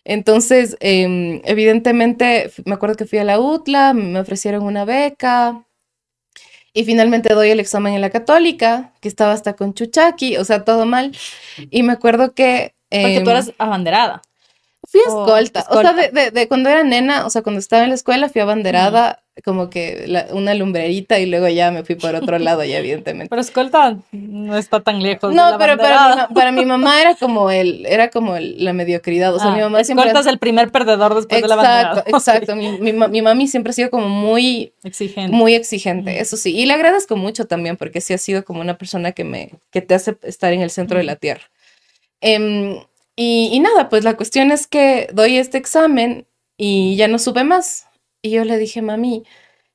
Entonces, 0.05 0.77
em, 0.81 1.41
evidentemente, 1.45 2.51
me 2.67 2.75
acuerdo 2.75 2.97
que 2.97 3.07
fui 3.07 3.19
a 3.19 3.25
la 3.25 3.41
UTLA, 3.41 3.95
me 3.95 4.21
ofrecieron 4.21 4.65
una 4.65 4.85
beca 4.85 5.65
y 6.75 6.85
finalmente 6.85 7.33
doy 7.33 7.51
el 7.51 7.61
examen 7.61 7.95
en 7.95 8.01
la 8.01 8.11
católica, 8.11 8.93
que 9.01 9.09
estaba 9.09 9.33
hasta 9.33 9.55
con 9.55 9.75
Chuchaki, 9.75 10.37
o 10.37 10.45
sea, 10.45 10.65
todo 10.65 10.87
mal. 10.87 11.17
Y 11.71 11.85
me 11.85 11.93
acuerdo 11.93 12.35
que... 12.35 12.75
Porque 12.91 13.21
tú 13.21 13.31
em, 13.31 13.37
eras 13.37 13.53
abanderada. 13.59 14.23
Fui 14.95 15.01
escolta. 15.01 15.67
O 15.71 15.81
sea, 15.81 15.93
de, 15.93 16.31
de, 16.31 16.47
cuando 16.47 16.69
era 16.69 16.85
nena, 16.85 17.27
o 17.27 17.31
sea, 17.31 17.43
cuando 17.43 17.59
estaba 17.59 17.83
en 17.83 17.89
la 17.89 17.97
escuela, 17.97 18.29
fui 18.29 18.41
abanderada, 18.41 19.25
como 19.45 19.69
que 19.69 20.07
una 20.31 20.55
lumbrerita 20.55 21.19
y 21.19 21.27
luego 21.27 21.49
ya 21.49 21.73
me 21.73 21.83
fui 21.83 21.97
por 21.97 22.15
otro 22.15 22.39
lado, 22.39 22.63
ya 22.63 22.79
evidentemente. 22.79 23.29
Pero 23.29 23.43
escolta 23.43 23.97
no 24.13 24.57
está 24.57 24.79
tan 24.79 25.03
lejos. 25.03 25.35
No, 25.35 25.57
pero 25.59 25.77
para 25.77 26.29
mi, 26.29 26.35
para 26.35 26.53
mi, 26.53 26.65
mamá 26.65 27.01
era 27.01 27.17
como 27.17 27.51
el, 27.51 27.85
era 27.87 28.09
como 28.11 28.39
la 28.39 28.73
mediocridad. 28.73 29.35
O 29.35 29.41
sea, 29.41 29.51
mi 29.51 29.59
ah, 29.59 29.65
mamá 29.65 29.83
siempre. 29.83 30.07
Escolta 30.07 30.29
es 30.29 30.33
el 30.33 30.39
primer 30.39 30.71
perdedor 30.71 31.17
después 31.17 31.43
de 31.43 31.49
la 31.49 31.57
bandera. 31.57 31.89
Exacto, 31.91 32.11
exacto. 32.17 32.55
Mi, 32.55 32.79
mi, 32.79 32.93
mi, 32.93 33.21
mami 33.21 33.49
siempre 33.49 33.71
ha 33.71 33.75
sido 33.75 33.91
como 33.91 34.09
muy 34.09 34.73
exigente. 34.85 35.37
Muy 35.37 35.55
exigente, 35.55 36.21
eso 36.21 36.37
sí. 36.37 36.57
Y 36.57 36.67
le 36.67 36.75
agradezco 36.75 37.17
mucho 37.17 37.49
también 37.49 37.77
porque 37.77 38.01
sí 38.01 38.15
ha 38.15 38.19
sido 38.19 38.45
como 38.45 38.61
una 38.61 38.79
persona 38.79 39.11
que 39.11 39.25
me, 39.25 39.51
que 39.73 39.83
te 39.83 39.97
hace 39.97 40.17
estar 40.23 40.53
en 40.53 40.63
el 40.63 40.71
centro 40.71 40.99
de 40.99 41.05
la 41.05 41.17
tierra. 41.17 41.43
Eh, 42.21 42.81
y, 43.17 43.61
nada, 43.61 43.89
pues 43.89 44.05
la 44.05 44.17
cuestión 44.17 44.51
es 44.51 44.67
que 44.67 45.09
doy 45.13 45.37
este 45.39 45.59
examen 45.59 46.27
y 46.57 46.97
ya 46.97 47.09
no 47.09 47.19
supe 47.19 47.45
más. 47.45 47.87
Y 48.23 48.31
yo 48.31 48.45
le 48.45 48.59
dije, 48.59 48.83
mami, 48.83 49.25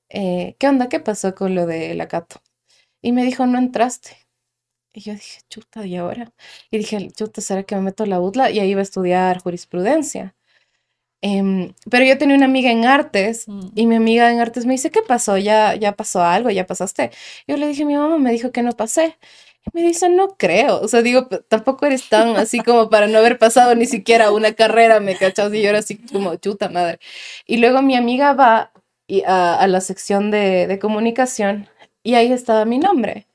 eh, 0.10 0.56
¿qué 0.60 0.68
onda? 0.68 0.90
¿Qué 0.90 1.00
pasó 1.00 1.36
con 1.36 1.56
lo 1.56 1.66
del 1.66 2.02
acato? 2.02 2.42
Y 3.02 3.12
me 3.14 3.24
dijo, 3.24 3.46
no 3.46 3.60
entraste. 3.60 4.18
Y 4.94 5.02
yo 5.02 5.14
dije, 5.14 5.42
chuta, 5.50 5.86
¿y 5.86 5.96
ahora? 5.98 6.34
Y 6.72 6.80
dije, 6.80 7.10
chuta, 7.12 7.42
¿será 7.42 7.64
que 7.64 7.76
me 7.76 7.82
meto 7.82 8.04
a 8.04 8.08
la 8.08 8.20
UTLA? 8.20 8.52
Y 8.52 8.60
ahí 8.60 8.72
iba 8.72 8.82
a 8.82 8.84
estudiar 8.84 9.40
jurisprudencia. 9.42 10.36
Em, 11.22 11.74
pero 11.90 12.06
yo 12.06 12.18
tenía 12.18 12.36
una 12.38 12.46
amiga 12.46 12.72
en 12.72 12.86
artes 12.86 13.48
mm. 13.48 13.72
y 13.76 13.88
mi 13.88 13.96
amiga 13.96 14.32
en 14.32 14.40
artes 14.40 14.66
me 14.66 14.74
dice, 14.74 14.90
¿qué 14.90 15.02
pasó? 15.02 15.38
¿Ya, 15.38 15.76
ya 15.76 15.94
pasó 15.94 16.24
algo? 16.24 16.50
¿Ya 16.50 16.66
pasaste? 16.66 17.12
Yo 17.48 17.58
le 17.58 17.68
dije, 17.68 17.86
mi 17.86 17.96
mamá 17.96 18.18
me 18.18 18.32
dijo 18.32 18.52
que 18.52 18.64
no 18.64 18.72
pasé. 18.74 19.18
Me 19.74 19.84
dice, 19.84 20.10
no 20.10 20.36
creo. 20.38 20.82
O 20.82 20.88
sea, 20.88 21.02
digo, 21.02 21.28
tampoco 21.48 21.86
eres 21.86 22.10
tan 22.10 22.36
así 22.38 22.60
como 22.60 22.90
para 22.90 23.08
no 23.08 23.20
haber 23.20 23.38
pasado 23.38 23.76
ni 23.76 23.86
siquiera 23.86 24.32
una 24.32 24.54
carrera, 24.54 25.00
me 25.00 25.16
cachas. 25.16 25.54
Y 25.54 25.62
yo 25.62 25.70
era 25.70 25.80
así 25.80 25.98
como 25.98 26.36
chuta 26.36 26.70
madre. 26.70 27.00
Y 27.46 27.58
luego 27.58 27.82
mi 27.82 27.96
amiga 27.96 28.34
va 28.34 28.72
a, 29.26 29.56
a 29.56 29.68
la 29.68 29.82
sección 29.82 30.32
de, 30.32 30.68
de, 30.68 30.80
comunicación 30.80 31.68
y 32.04 32.16
ahí 32.16 32.32
estaba 32.32 32.66
mi 32.66 32.80
nombre. 32.80 33.28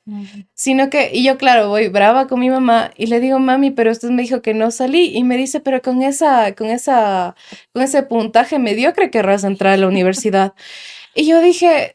Sino 0.53 0.89
que, 0.89 1.09
y 1.13 1.23
yo 1.23 1.37
claro, 1.37 1.69
voy 1.69 1.87
brava 1.87 2.27
con 2.27 2.39
mi 2.39 2.49
mamá 2.49 2.91
y 2.95 3.07
le 3.07 3.19
digo, 3.19 3.39
mami, 3.39 3.71
pero 3.71 3.91
usted 3.91 4.09
me 4.09 4.21
dijo 4.21 4.41
que 4.41 4.53
no 4.53 4.69
salí 4.71 5.15
y 5.17 5.23
me 5.23 5.37
dice, 5.37 5.59
pero 5.61 5.81
con 5.81 6.03
esa, 6.03 6.53
con 6.55 6.67
esa, 6.67 7.35
con 7.73 7.81
ese 7.83 8.03
puntaje 8.03 8.59
mediocre 8.59 9.09
querrás 9.09 9.43
entrar 9.43 9.73
a 9.73 9.77
la 9.77 9.87
universidad. 9.87 10.53
y 11.15 11.27
yo 11.27 11.41
dije, 11.41 11.94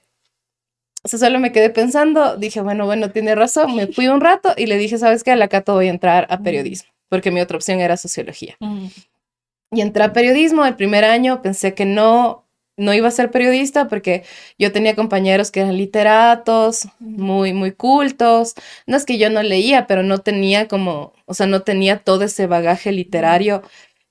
o 1.03 1.09
sea, 1.09 1.19
solo 1.19 1.39
me 1.39 1.53
quedé 1.53 1.71
pensando, 1.71 2.37
dije, 2.37 2.61
bueno, 2.61 2.85
bueno, 2.85 3.11
tiene 3.11 3.35
razón, 3.35 3.75
me 3.75 3.87
fui 3.87 4.09
un 4.09 4.21
rato 4.21 4.53
y 4.57 4.67
le 4.67 4.77
dije, 4.77 4.99
¿sabes 4.99 5.25
qué? 5.25 5.31
A 5.31 5.37
la 5.37 5.49
Cato 5.49 5.75
voy 5.75 5.87
a 5.87 5.91
entrar 5.91 6.27
a 6.31 6.41
periodismo, 6.41 6.91
porque 7.09 7.31
mi 7.31 7.41
otra 7.41 7.57
opción 7.57 7.81
era 7.81 7.97
sociología. 7.97 8.57
Y 9.73 9.81
entré 9.81 10.05
a 10.05 10.13
periodismo 10.13 10.67
el 10.67 10.77
primer 10.77 11.05
año, 11.05 11.43
pensé 11.43 11.75
que 11.75 11.87
no, 11.87 12.45
no 12.77 12.93
iba 12.93 13.09
a 13.09 13.13
ser 13.13 13.31
periodista 13.31 13.89
porque 13.89 14.25
yo 14.59 14.73
tenía 14.73 14.97
compañeros 14.97 15.51
que 15.51 15.61
eran 15.61 15.77
literatos, 15.77 16.89
muy, 16.99 17.53
muy 17.53 17.73
cultos. 17.73 18.55
No 18.87 18.97
es 18.97 19.05
que 19.05 19.19
yo 19.19 19.31
no 19.31 19.43
leía, 19.43 19.87
pero 19.87 20.03
no 20.03 20.19
tenía 20.19 20.67
como, 20.67 21.13
o 21.27 21.35
sea, 21.35 21.47
no 21.47 21.63
tenía 21.63 21.99
todo 21.99 22.25
ese 22.25 22.47
bagaje 22.47 22.91
literario 22.91 23.63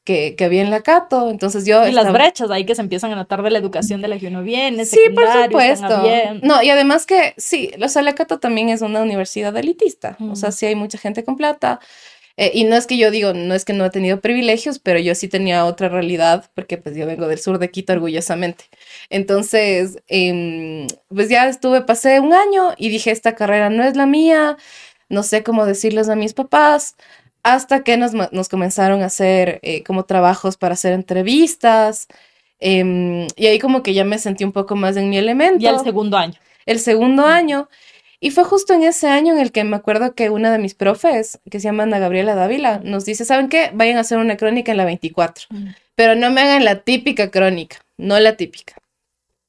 que, 0.10 0.34
que 0.36 0.44
había 0.44 0.64
en 0.64 0.72
la 0.72 0.82
Cato. 0.82 1.30
Entonces 1.30 1.68
yo... 1.68 1.88
Y 1.88 1.92
las 1.92 2.12
brechas 2.12 2.50
ahí 2.50 2.66
que 2.66 2.74
se 2.74 2.82
empiezan 2.82 3.12
a 3.12 3.16
notar 3.16 3.44
de 3.44 3.52
la 3.52 3.60
educación 3.60 4.02
de 4.02 4.08
la 4.08 4.18
que 4.18 4.26
uno 4.26 4.42
viene. 4.42 4.84
Sí, 4.86 5.00
por 5.14 5.32
supuesto. 5.32 6.04
No, 6.42 6.64
y 6.64 6.70
además 6.72 7.06
que 7.06 7.36
sí, 7.38 7.70
o 7.80 7.88
sea, 7.88 8.02
la 8.02 8.16
Cato 8.16 8.40
también 8.40 8.70
es 8.70 8.82
una 8.82 9.04
universidad 9.04 9.56
elitista. 9.56 10.18
O 10.20 10.36
sea, 10.36 10.52
sí 10.52 10.66
hay 10.66 10.74
mucha 10.74 10.98
gente 10.98 11.24
con 11.24 11.38
plata. 11.38 11.80
Eh, 12.38 12.50
y 12.56 12.64
no 12.64 12.76
es 12.76 12.88
que 12.88 12.98
yo 12.98 13.12
digo, 13.12 13.34
no 13.34 13.54
es 13.54 13.66
que 13.66 13.74
no 13.74 13.86
he 13.86 13.92
tenido 13.92 14.20
privilegios, 14.20 14.80
pero 14.80 14.98
yo 14.98 15.14
sí 15.14 15.28
tenía 15.28 15.64
otra 15.66 15.90
realidad, 15.90 16.50
porque 16.56 16.80
pues 16.80 16.96
yo 16.96 17.06
vengo 17.06 17.28
del 17.28 17.38
sur 17.38 17.60
de 17.60 17.70
Quito 17.70 17.94
orgullosamente. 17.94 18.64
Entonces, 19.12 20.00
em, 20.08 20.88
pues 21.10 21.30
ya 21.30 21.48
estuve, 21.48 21.82
pasé 21.84 22.20
un 22.20 22.34
año 22.34 22.74
y 22.78 22.90
dije, 22.90 23.12
esta 23.12 23.36
carrera 23.36 23.70
no 23.70 23.84
es 23.84 23.96
la 23.96 24.08
mía, 24.08 24.58
no 25.08 25.22
sé 25.22 25.44
cómo 25.44 25.68
decirles 25.68 26.10
a 26.10 26.16
mis 26.16 26.34
papás, 26.34 26.96
hasta 27.44 27.84
que 27.84 27.98
nos, 27.98 28.14
nos 28.14 28.50
comenzaron 28.50 29.02
a 29.02 29.08
hacer 29.08 29.60
eh, 29.62 29.84
como 29.84 30.06
trabajos 30.06 30.58
para 30.58 30.74
hacer 30.74 30.94
entrevistas. 30.94 32.08
Em, 32.60 33.28
y 33.36 33.48
ahí 33.48 33.60
como 33.60 33.84
que 33.84 33.94
ya 33.94 34.04
me 34.04 34.20
sentí 34.20 34.44
un 34.44 34.52
poco 34.52 34.76
más 34.76 34.98
en 34.98 35.10
mi 35.10 35.18
elemento. 35.18 35.60
Ya 35.60 35.72
el 35.72 35.80
segundo 35.80 36.18
año. 36.18 36.36
El 36.66 36.80
segundo 36.80 37.26
año. 37.26 37.70
Y 38.22 38.32
fue 38.32 38.44
justo 38.44 38.74
en 38.74 38.84
ese 38.84 39.08
año 39.08 39.34
en 39.34 39.40
el 39.40 39.52
que 39.52 39.64
me 39.64 39.78
acuerdo 39.78 40.14
que 40.14 40.30
una 40.30 40.52
de 40.52 40.60
mis 40.60 40.76
profes, 40.76 41.40
que 41.50 41.60
se 41.60 41.66
llama 41.66 41.84
Ana 41.84 42.00
Gabriela 42.00 42.36
Dávila, 42.36 42.82
nos 42.84 43.06
dice, 43.06 43.24
¿saben 43.24 43.48
qué? 43.48 43.72
Vayan 43.74 43.98
a 43.98 44.02
hacer 44.02 44.18
una 44.18 44.36
crónica 44.36 44.72
en 44.72 44.78
la 44.78 44.86
24, 44.86 45.46
mm. 45.50 45.68
pero 45.96 46.16
no 46.16 46.30
me 46.30 46.42
hagan 46.42 46.66
la 46.66 46.82
típica 46.82 47.32
crónica, 47.32 47.78
no 47.98 48.20
la 48.20 48.36
típica. 48.36 48.76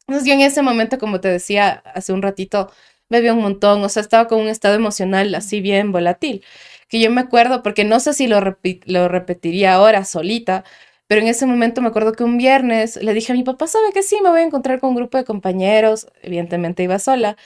Entonces 0.07 0.29
yo 0.29 0.35
en 0.35 0.43
ese 0.43 0.63
momento, 0.63 0.99
como 0.99 1.21
te 1.21 1.29
decía 1.29 1.83
hace 1.95 2.13
un 2.13 2.23
ratito, 2.23 2.71
vi 3.09 3.29
un 3.29 3.41
montón, 3.41 3.83
o 3.83 3.89
sea, 3.89 4.03
estaba 4.03 4.29
con 4.29 4.41
un 4.41 4.49
estado 4.49 4.77
emocional 4.77 5.35
así 5.35 5.61
bien 5.61 5.91
volátil, 5.91 6.45
que 6.91 7.01
yo 7.01 7.11
me 7.11 7.23
acuerdo, 7.23 7.63
porque 7.63 7.85
no 7.85 8.01
sé 8.01 8.13
si 8.13 8.27
lo, 8.27 8.41
lo 8.85 9.09
repetiría 9.09 9.75
ahora 9.75 10.05
solita, 10.05 10.65
pero 11.07 11.23
en 11.23 11.29
ese 11.29 11.47
momento 11.47 11.81
me 11.81 11.89
acuerdo 11.89 12.13
que 12.13 12.25
un 12.25 12.37
viernes 12.37 12.97
le 13.03 13.15
dije 13.15 13.33
a 13.33 13.37
mi 13.37 13.45
papá, 13.45 13.67
¿sabe 13.69 13.93
que 13.95 14.03
sí? 14.03 14.19
Me 14.23 14.29
voy 14.29 14.41
a 14.41 14.45
encontrar 14.45 14.81
con 14.81 14.91
un 14.91 14.97
grupo 14.97 15.17
de 15.17 15.25
compañeros, 15.25 16.09
evidentemente 16.21 16.83
iba 16.83 16.99
sola, 16.99 17.37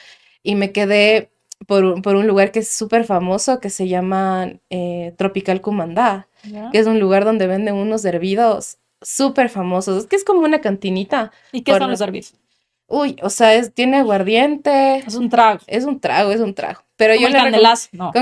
y 0.42 0.54
me 0.54 0.72
quedé 0.72 1.30
por 1.66 1.84
un, 1.84 2.02
por 2.02 2.16
un 2.16 2.26
lugar 2.26 2.52
que 2.52 2.60
es 2.60 2.70
súper 2.70 3.04
famoso 3.04 3.60
que 3.60 3.70
se 3.70 3.86
llama 3.86 4.50
eh, 4.70 5.14
Tropical 5.16 5.60
Cumandá, 5.60 6.26
que 6.72 6.78
es 6.78 6.86
un 6.86 6.98
lugar 6.98 7.24
donde 7.24 7.46
venden 7.46 7.74
unos 7.74 8.04
hervidos 8.04 8.78
súper 9.00 9.50
famosos, 9.50 10.06
que 10.06 10.16
es 10.16 10.24
como 10.24 10.40
una 10.40 10.60
cantinita. 10.60 11.32
¿Y 11.52 11.62
qué 11.62 11.76
son 11.76 11.90
los 11.90 12.00
hervidos? 12.00 12.34
Uy, 12.86 13.16
o 13.22 13.30
sea, 13.30 13.54
es, 13.54 13.72
tiene 13.72 13.98
aguardiente. 13.98 14.98
Es 14.98 15.14
un 15.14 15.30
trago. 15.30 15.60
Es 15.66 15.84
un 15.84 16.00
trago, 16.00 16.32
es 16.32 16.40
un 16.40 16.54
trago. 16.54 16.82
Pero 16.96 17.14
yo 17.14 17.28
el 17.28 17.32
candelazo, 17.32 17.88
no. 17.92 18.12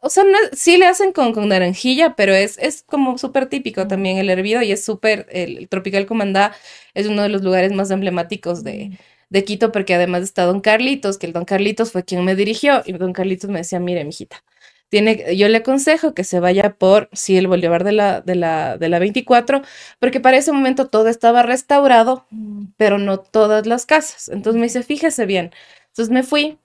O 0.00 0.10
sea, 0.10 0.24
sí 0.52 0.76
le 0.76 0.86
hacen 0.86 1.12
con, 1.12 1.32
con 1.32 1.48
naranjilla, 1.48 2.14
pero 2.16 2.34
es, 2.34 2.58
es 2.58 2.82
como 2.82 3.18
súper 3.18 3.48
típico 3.48 3.88
también 3.88 4.18
el 4.18 4.30
hervido 4.30 4.62
y 4.62 4.72
es 4.72 4.84
súper, 4.84 5.26
el, 5.30 5.68
Tropical 5.68 6.06
Comandá 6.06 6.54
es 6.94 7.06
uno 7.06 7.22
de 7.22 7.28
los 7.30 7.42
lugares 7.42 7.72
más 7.72 7.90
emblemáticos 7.90 8.62
de, 8.62 8.90
mm 8.90 8.96
de 9.34 9.44
Quito, 9.44 9.72
porque 9.72 9.94
además 9.94 10.22
está 10.22 10.44
Don 10.44 10.60
Carlitos, 10.60 11.18
que 11.18 11.26
el 11.26 11.32
Don 11.32 11.44
Carlitos 11.44 11.92
fue 11.92 12.04
quien 12.04 12.24
me 12.24 12.36
dirigió, 12.36 12.82
y 12.86 12.92
Don 12.92 13.12
Carlitos 13.12 13.50
me 13.50 13.58
decía, 13.58 13.80
mire, 13.80 14.04
mijita, 14.04 14.44
tiene, 14.88 15.36
yo 15.36 15.48
le 15.48 15.58
aconsejo 15.58 16.14
que 16.14 16.22
se 16.22 16.38
vaya 16.38 16.76
por, 16.76 17.08
sí, 17.12 17.36
el 17.36 17.48
Bolívar 17.48 17.82
de 17.82 17.92
la, 17.92 18.20
de 18.20 18.36
la, 18.36 18.78
de 18.78 18.88
la 18.88 19.00
24, 19.00 19.62
porque 19.98 20.20
para 20.20 20.36
ese 20.36 20.52
momento 20.52 20.88
todo 20.88 21.08
estaba 21.08 21.42
restaurado, 21.42 22.26
mm. 22.30 22.66
pero 22.76 22.98
no 22.98 23.18
todas 23.18 23.66
las 23.66 23.86
casas. 23.86 24.28
Entonces 24.28 24.60
me 24.60 24.66
dice, 24.66 24.82
fíjese 24.84 25.26
bien. 25.26 25.50
Entonces 25.88 26.12
me 26.12 26.22
fui, 26.22 26.58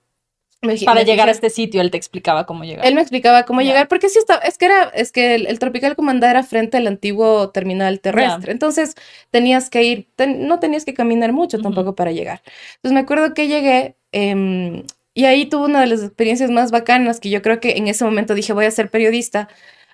para 0.84 1.02
llegar 1.02 1.28
a 1.28 1.32
este 1.32 1.48
sitio, 1.48 1.80
él 1.80 1.90
te 1.90 1.96
explicaba 1.96 2.44
cómo 2.44 2.64
llegar. 2.64 2.84
Él 2.86 2.94
me 2.94 3.00
explicaba 3.00 3.44
cómo 3.44 3.62
llegar, 3.62 3.88
porque 3.88 4.08
sí 4.08 4.18
estaba, 4.18 4.40
es 4.42 4.58
que 4.58 4.66
era, 4.66 4.84
es 4.94 5.10
que 5.10 5.34
el, 5.34 5.58
Tropical 5.58 5.96
Comandá 5.96 6.30
era 6.30 6.42
frente 6.42 6.76
al 6.76 6.86
antiguo 6.86 7.50
terminal 7.50 8.00
terrestre. 8.00 8.52
Entonces 8.52 8.94
tenías 9.30 9.70
que 9.70 9.84
ir, 9.84 10.08
no 10.18 10.58
tenías 10.58 10.84
que 10.84 10.94
caminar 10.94 11.32
mucho 11.32 11.58
tampoco 11.60 11.94
para 11.94 12.12
llegar. 12.12 12.42
Entonces 12.76 12.92
me 12.92 13.00
acuerdo 13.00 13.32
que 13.32 13.48
llegué 13.48 13.96
em, 14.12 14.84
y 15.14 15.24
ahí 15.24 15.46
tuve 15.46 15.66
una 15.66 15.80
de 15.80 15.86
las 15.86 16.02
experiencias 16.02 16.50
más 16.50 16.70
bacanas 16.70 17.20
que 17.20 17.30
yo 17.30 17.42
creo 17.42 17.60
que 17.60 17.76
en 17.78 17.88
ese 17.88 18.04
momento 18.04 18.34
dije 18.34 18.52
voy 18.52 18.66
a 18.66 18.70
ser 18.70 18.90
periodista 18.90 19.48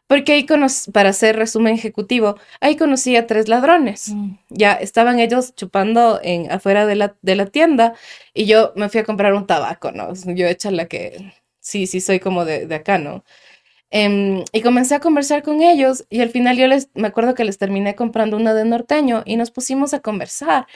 porque 0.07 0.33
ahí 0.33 0.47
conocí, 0.47 0.91
para 0.93 1.11
hacer 1.11 1.37
resumen 1.37 1.75
ejecutivo, 1.75 2.37
ahí 2.61 2.77
conocí 2.77 3.17
a 3.17 3.27
tres 3.27 3.49
ladrones. 3.49 4.09
Mm. 4.09 4.37
Ya 4.51 4.73
estaban 4.75 5.19
ellos 5.19 5.55
chupando 5.55 6.21
en, 6.23 6.51
afuera 6.51 6.87
de 6.87 6.95
la, 6.95 7.17
de 7.23 7.37
la 7.37 7.47
tienda 7.47 7.95
y 8.33 8.47
yo 8.47 8.73
me 8.77 8.89
fui 8.89 9.01
a 9.01 9.05
comprar 9.05 9.35
un 9.35 9.47
tabaco, 9.47 9.93
¿no? 9.93 10.13
Yo 10.15 10.47
hecha 10.47 10.71
la 10.71 10.87
que, 10.87 11.33
sí, 11.61 11.87
sí, 11.87 12.01
soy 12.01 12.21
como 12.21 12.45
de, 12.45 12.67
de 12.67 12.75
acá, 12.77 12.99
¿no? 12.99 13.25
Em, 13.91 14.45
y 14.53 14.63
comencé 14.63 14.95
a 14.97 15.01
conversar 15.01 15.43
con 15.43 15.63
ellos 15.63 16.05
y 16.11 16.21
al 16.21 16.31
final 16.31 16.57
yo 16.57 16.67
les, 16.67 16.91
me 16.95 17.09
acuerdo 17.09 17.35
que 17.35 17.45
les 17.45 17.59
terminé 17.59 17.95
comprando 17.95 18.37
una 18.37 18.53
de 18.53 18.65
norteño 18.65 19.23
y 19.25 19.37
nos 19.37 19.51
pusimos 19.51 19.95
a 19.95 20.01
conversar. 20.01 20.67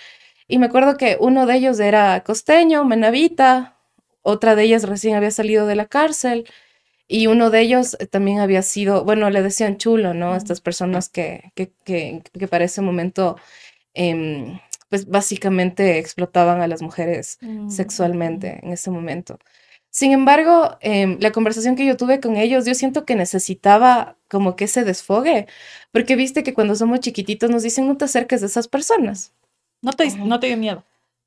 Y 0.48 0.58
me 0.58 0.66
acuerdo 0.66 0.96
que 0.96 1.16
uno 1.20 1.46
de 1.46 1.56
ellos 1.56 1.80
era 1.80 2.22
costeño, 2.24 2.84
menavita, 2.84 3.76
otra 4.22 4.54
de 4.54 4.64
ellas 4.64 4.84
recién 4.84 5.16
había 5.16 5.30
salido 5.30 5.66
de 5.66 5.76
la 5.76 5.86
cárcel 5.86 6.46
y 7.12 7.26
uno 7.26 7.50
de 7.50 7.60
ellos 7.60 7.96
eh, 7.98 8.06
también 8.06 8.38
había 8.38 8.62
sido, 8.62 9.04
bueno, 9.04 9.28
le 9.30 9.42
decían 9.42 9.78
chulo, 9.78 10.14
¿no? 10.14 10.36
Estas 10.36 10.60
personas 10.60 11.08
que, 11.08 11.50
que, 11.56 11.72
que, 11.84 12.22
que 12.38 12.46
para 12.46 12.64
ese 12.64 12.82
momento, 12.82 13.36
em, 13.94 14.60
pues 14.88 15.08
básicamente 15.08 15.98
explotaban 15.98 16.62
a 16.62 16.68
las 16.68 16.82
mujeres 16.82 17.38
mm, 17.40 17.68
sexualmente 17.68 18.60
en 18.62 18.72
ese 18.72 18.92
momento. 18.92 19.40
Sin 19.90 20.12
embargo, 20.12 20.78
em, 20.82 21.18
la 21.20 21.32
conversación 21.32 21.74
que 21.74 21.84
yo 21.84 21.96
tuve 21.96 22.20
con 22.20 22.36
ellos, 22.36 22.64
yo 22.64 22.74
siento 22.76 23.04
que 23.04 23.16
necesitaba 23.16 24.16
como 24.28 24.54
que 24.54 24.68
se 24.68 24.84
desfogue, 24.84 25.48
porque 25.90 26.14
viste 26.14 26.44
que 26.44 26.54
cuando 26.54 26.76
somos 26.76 27.00
chiquititos 27.00 27.50
nos 27.50 27.64
dicen 27.64 27.88
no 27.88 27.96
te 27.96 28.04
acerques 28.04 28.40
de 28.40 28.46
esas 28.46 28.68
personas. 28.68 29.32
No 29.82 29.92
te, 29.94 30.08
no 30.16 30.38
te 30.38 30.46
dio 30.46 30.56
miedo. 30.56 30.84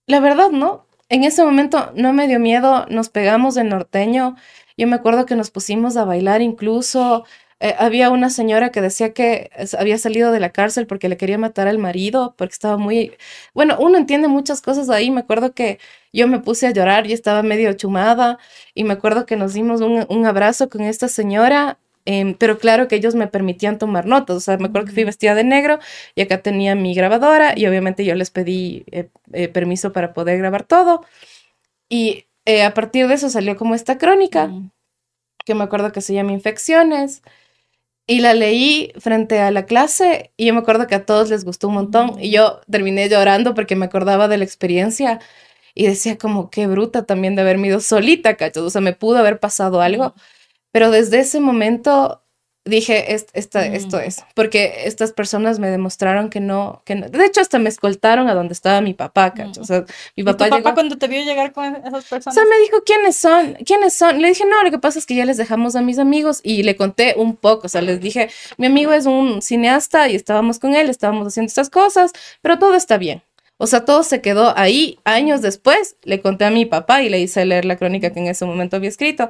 La 0.07 0.21
verdad, 0.21 0.49
no. 0.49 0.85
En 1.09 1.25
ese 1.25 1.43
momento 1.43 1.91
no 1.95 2.13
me 2.13 2.29
dio 2.29 2.39
miedo, 2.39 2.85
nos 2.89 3.09
pegamos 3.09 3.55
del 3.55 3.67
norteño 3.67 4.37
yo 4.77 4.87
me 4.87 4.95
acuerdo 4.95 5.25
que 5.25 5.35
nos 5.35 5.51
pusimos 5.51 5.97
a 5.97 6.05
bailar 6.05 6.41
incluso. 6.41 7.25
Eh, 7.59 7.75
había 7.77 8.09
una 8.09 8.29
señora 8.29 8.71
que 8.71 8.81
decía 8.81 9.13
que 9.13 9.49
había 9.77 9.97
salido 9.97 10.31
de 10.33 10.39
la 10.41 10.51
cárcel 10.51 10.85
porque 10.87 11.07
le 11.07 11.15
quería 11.17 11.37
matar 11.37 11.67
al 11.67 11.77
marido, 11.79 12.35
porque 12.37 12.53
estaba 12.53 12.77
muy... 12.77 13.13
Bueno, 13.53 13.77
uno 13.79 13.97
entiende 13.97 14.27
muchas 14.27 14.61
cosas 14.61 14.89
ahí. 14.89 15.11
Me 15.11 15.21
acuerdo 15.21 15.53
que 15.53 15.79
yo 16.11 16.27
me 16.27 16.39
puse 16.39 16.67
a 16.67 16.71
llorar 16.71 17.07
y 17.07 17.13
estaba 17.13 17.41
medio 17.43 17.73
chumada 17.73 18.37
y 18.73 18.83
me 18.83 18.93
acuerdo 18.93 19.25
que 19.25 19.35
nos 19.37 19.53
dimos 19.53 19.81
un, 19.81 20.25
abrazo 20.25 20.69
con 20.69 20.81
esta 20.81 21.07
señora 21.07 21.79
em, 22.05 22.33
pero 22.35 22.57
claro 22.59 22.87
que 22.87 22.95
ellos 22.95 23.15
me 23.15 23.27
permitían 23.27 23.77
tomar 23.77 24.05
notas, 24.05 24.35
o 24.37 24.39
sea, 24.41 24.57
me 24.57 24.65
acuerdo 24.67 24.87
que 24.87 24.93
fui 24.93 25.03
vestida 25.05 25.35
de 25.35 25.43
negro 25.45 25.79
y 26.15 26.21
acá 26.21 26.41
tenía 26.41 26.75
mi 26.75 26.93
grabadora 26.93 27.53
y 27.57 27.65
obviamente 27.65 28.05
yo 28.05 28.15
les 28.15 28.29
pedí 28.31 28.83
eh, 28.91 29.09
eh, 29.33 29.47
permiso 29.47 29.93
para 29.93 30.13
poder 30.13 30.37
grabar 30.39 30.63
todo. 30.65 31.05
Y 31.89 32.25
eh, 32.45 32.63
a 32.63 32.73
partir 32.73 33.07
de 33.07 33.15
eso 33.15 33.29
salió 33.29 33.55
como 33.55 33.75
esta 33.75 33.97
crónica, 33.97 34.51
que 35.45 35.55
me 35.55 35.63
acuerdo 35.63 35.91
que 35.91 36.01
se 36.01 36.13
llama 36.13 36.33
Infecciones, 36.33 37.21
y 38.05 38.19
la 38.19 38.33
leí 38.33 38.91
frente 38.99 39.39
a 39.39 39.51
la 39.51 39.65
clase 39.65 40.33
y 40.35 40.47
yo 40.47 40.53
me 40.53 40.59
acuerdo 40.59 40.87
que 40.87 40.95
a 40.95 41.05
todos 41.05 41.29
les 41.29 41.45
gustó 41.45 41.69
un 41.69 41.75
montón 41.75 42.17
y 42.19 42.31
yo 42.31 42.59
terminé 42.69 43.07
llorando 43.07 43.53
porque 43.53 43.75
me 43.75 43.85
acordaba 43.85 44.27
de 44.27 44.37
la 44.37 44.43
experiencia 44.43 45.19
y 45.73 45.87
decía 45.87 46.17
como 46.17 46.49
qué 46.49 46.67
bruta 46.67 47.05
también 47.05 47.35
de 47.35 47.41
haberme 47.43 47.69
ido 47.69 47.79
solita, 47.79 48.35
cachos, 48.35 48.63
o 48.63 48.69
sea, 48.69 48.81
me 48.81 48.93
pudo 48.93 49.17
haber 49.19 49.39
pasado 49.39 49.81
algo, 49.81 50.13
pero 50.71 50.91
desde 50.91 51.19
ese 51.19 51.39
momento 51.39 52.22
dije, 52.65 53.13
esto 53.13 53.99
es, 53.99 54.23
porque 54.35 54.83
estas 54.85 55.11
personas 55.11 55.59
me 55.59 55.69
demostraron 55.69 56.29
que 56.29 56.39
no, 56.39 56.81
que 56.85 56.95
de 56.95 57.25
hecho 57.25 57.41
hasta 57.41 57.59
me 57.59 57.69
escoltaron 57.69 58.29
a 58.29 58.33
donde 58.33 58.53
estaba 58.53 58.79
mi 58.79 58.93
papá, 58.93 59.33
cacho. 59.33 59.61
O 59.61 59.65
sea, 59.65 59.83
mi 60.15 60.23
papá, 60.23 60.47
¿Y 60.47 60.49
tu 60.49 60.55
papá 60.57 60.73
cuando 60.73 60.97
te 60.97 61.07
vio 61.07 61.23
llegar 61.23 61.51
con 61.51 61.75
esas 61.75 62.05
personas? 62.05 62.27
O 62.27 62.31
sea, 62.31 62.43
me 62.45 62.57
dijo, 62.63 62.81
¿quiénes 62.85 63.17
son? 63.17 63.55
¿Quiénes 63.65 63.93
son? 63.93 64.21
Le 64.21 64.29
dije, 64.29 64.45
no, 64.45 64.63
lo 64.63 64.71
que 64.71 64.79
pasa 64.79 64.97
es 64.97 65.05
que 65.05 65.15
ya 65.15 65.25
les 65.25 65.37
dejamos 65.37 65.75
a 65.75 65.81
mis 65.81 65.99
amigos 65.99 66.39
y 66.43 66.63
le 66.63 66.75
conté 66.75 67.15
un 67.17 67.35
poco, 67.35 67.67
o 67.67 67.69
sea, 67.69 67.81
les 67.81 67.99
dije, 67.99 68.29
mi 68.57 68.67
amigo 68.67 68.93
es 68.93 69.05
un 69.05 69.41
cineasta 69.41 70.07
y 70.09 70.15
estábamos 70.15 70.59
con 70.59 70.73
él, 70.73 70.89
estábamos 70.89 71.27
haciendo 71.27 71.47
estas 71.47 71.69
cosas, 71.69 72.11
pero 72.41 72.59
todo 72.59 72.75
está 72.75 72.97
bien. 72.97 73.23
O 73.63 73.67
sea, 73.67 73.85
todo 73.85 74.03
se 74.03 74.19
quedó 74.19 74.51
ahí. 74.57 74.99
Años 75.05 75.41
después 75.41 75.95
le 76.03 76.19
conté 76.19 76.43
a 76.43 76.49
mi 76.49 76.65
papá 76.65 77.01
y 77.01 77.07
le 77.07 77.21
hice 77.21 77.45
leer 77.45 77.63
la 77.63 77.77
crónica 77.77 78.11
que 78.11 78.19
en 78.19 78.27
ese 78.27 78.43
momento 78.43 78.75
había 78.75 78.89
escrito. 78.89 79.29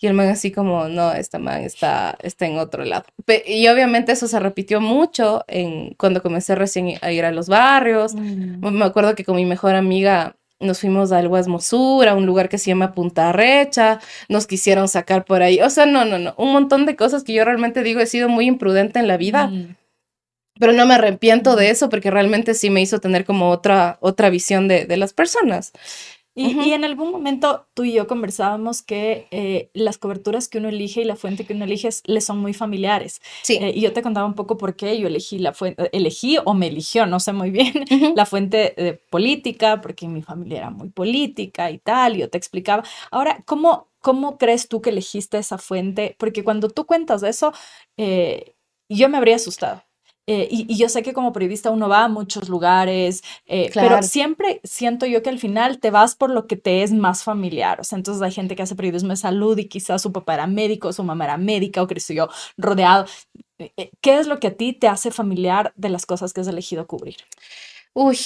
Y 0.00 0.06
el 0.06 0.14
man 0.14 0.28
así 0.28 0.50
como, 0.50 0.88
no, 0.88 1.12
esta 1.12 1.38
man 1.38 1.60
está, 1.60 2.16
está 2.22 2.46
en 2.46 2.56
otro 2.56 2.86
lado. 2.86 3.04
Y 3.46 3.68
obviamente 3.68 4.12
eso 4.12 4.26
se 4.26 4.40
repitió 4.40 4.80
mucho 4.80 5.44
en, 5.48 5.92
cuando 5.98 6.22
comencé 6.22 6.54
recién 6.54 6.94
a 7.02 7.12
ir 7.12 7.26
a 7.26 7.30
los 7.30 7.50
barrios. 7.50 8.14
Mm. 8.14 8.66
Me 8.66 8.86
acuerdo 8.86 9.14
que 9.14 9.22
con 9.22 9.36
mi 9.36 9.44
mejor 9.44 9.74
amiga 9.74 10.34
nos 10.60 10.80
fuimos 10.80 11.12
a 11.12 11.20
Mosura, 11.22 12.12
a 12.12 12.14
un 12.14 12.24
lugar 12.24 12.48
que 12.48 12.56
se 12.56 12.70
llama 12.70 12.94
Punta 12.94 13.32
Recha, 13.32 14.00
nos 14.30 14.46
quisieron 14.46 14.88
sacar 14.88 15.26
por 15.26 15.42
ahí. 15.42 15.60
O 15.60 15.68
sea, 15.68 15.84
no, 15.84 16.06
no, 16.06 16.18
no. 16.18 16.32
Un 16.38 16.54
montón 16.54 16.86
de 16.86 16.96
cosas 16.96 17.22
que 17.22 17.34
yo 17.34 17.44
realmente 17.44 17.82
digo, 17.82 18.00
he 18.00 18.06
sido 18.06 18.30
muy 18.30 18.46
imprudente 18.46 18.98
en 18.98 19.08
la 19.08 19.18
vida. 19.18 19.48
Mm. 19.48 19.76
Pero 20.58 20.72
no 20.72 20.86
me 20.86 20.94
arrepiento 20.94 21.56
de 21.56 21.70
eso 21.70 21.88
porque 21.88 22.10
realmente 22.10 22.54
sí 22.54 22.70
me 22.70 22.80
hizo 22.80 23.00
tener 23.00 23.24
como 23.24 23.50
otra, 23.50 23.98
otra 24.00 24.30
visión 24.30 24.68
de, 24.68 24.86
de 24.86 24.96
las 24.96 25.12
personas. 25.12 25.72
Y, 26.36 26.72
en 26.72 26.84
algún 26.84 27.12
momento 27.12 27.68
tú 27.74 27.84
y 27.84 27.92
yo 27.92 28.08
conversábamos 28.08 28.82
que 28.82 29.28
eh, 29.30 29.70
las 29.72 29.98
coberturas 29.98 30.48
que 30.48 30.58
uno 30.58 30.68
elige 30.68 31.02
y 31.02 31.04
la 31.04 31.14
fuente 31.14 31.46
que 31.46 31.52
uno 31.52 31.64
elige 31.64 31.88
le 32.06 32.20
son 32.20 32.38
muy 32.38 32.52
familiares. 32.52 33.20
Sí. 33.42 33.58
Eh, 33.60 33.72
y 33.76 33.82
yo 33.82 33.92
te 33.92 34.02
contaba 34.02 34.26
un 34.26 34.34
poco 34.34 34.56
por 34.56 34.74
qué 34.74 34.98
yo 34.98 35.06
elegí 35.06 35.38
la 35.38 35.52
fuente, 35.52 35.88
elegí 35.96 36.38
o 36.44 36.54
me 36.54 36.66
eligió, 36.66 37.06
no 37.06 37.20
sé 37.20 37.32
muy 37.32 37.50
bien, 37.50 37.84
la 38.16 38.26
fuente 38.26 38.74
de 38.76 38.94
política, 38.94 39.80
porque 39.80 40.08
mi 40.08 40.22
familia 40.22 40.58
era 40.58 40.70
muy 40.70 40.88
política 40.88 41.70
y 41.70 41.78
tal, 41.78 42.16
y 42.16 42.20
yo 42.20 42.30
te 42.30 42.38
explicaba. 42.38 42.82
Ahora, 43.12 43.44
¿cómo, 43.46 43.92
cómo 44.00 44.36
crees 44.36 44.68
tú 44.68 44.82
que 44.82 44.90
elegiste 44.90 45.38
esa 45.38 45.58
fuente? 45.58 46.16
Porque 46.18 46.42
cuando 46.42 46.68
tú 46.68 46.84
cuentas 46.84 47.22
eso, 47.22 47.52
eh, 47.96 48.56
yo 48.88 49.08
me 49.08 49.18
habría 49.18 49.36
asustado. 49.36 49.84
Eh, 50.26 50.48
y, 50.50 50.76
yo 50.76 50.88
sé 50.88 51.02
que 51.02 51.12
como 51.12 51.32
periodista 51.32 51.70
uno 51.70 51.88
va 51.88 52.04
a 52.04 52.08
muchos 52.08 52.48
lugares, 52.48 53.22
eh, 53.46 53.70
pero 53.74 54.02
siempre 54.02 54.60
siento 54.64 55.04
yo 55.04 55.22
que 55.22 55.28
al 55.28 55.38
final 55.38 55.78
te 55.80 55.90
vas 55.90 56.14
por 56.14 56.30
lo 56.30 56.46
que 56.46 56.56
te 56.56 56.82
es 56.82 56.92
más 56.92 57.24
familiar. 57.24 57.80
O 57.80 57.84
sea, 57.84 57.98
entonces 57.98 58.22
hay 58.22 58.32
gente 58.32 58.56
que 58.56 58.62
hace 58.62 58.74
periodismo 58.74 59.10
de 59.10 59.16
salud 59.16 59.58
y 59.58 59.66
quizás 59.66 60.00
su 60.00 60.12
papá 60.12 60.34
era 60.34 60.46
médico, 60.46 60.92
su 60.92 61.04
mamá 61.04 61.24
era 61.24 61.36
médica 61.36 61.82
o 61.82 61.86
creció 61.86 62.30
rodeado. 62.56 63.06
Eh, 63.58 63.90
¿Qué 64.00 64.18
es 64.18 64.26
lo 64.26 64.40
que 64.40 64.48
a 64.48 64.54
ti 64.54 64.72
te 64.72 64.88
hace 64.88 65.10
familiar 65.10 65.72
de 65.76 65.90
las 65.90 66.06
cosas 66.06 66.32
que 66.32 66.40
has 66.40 66.48
elegido 66.48 66.86
cubrir? 66.86 67.16
Uy, 67.92 68.18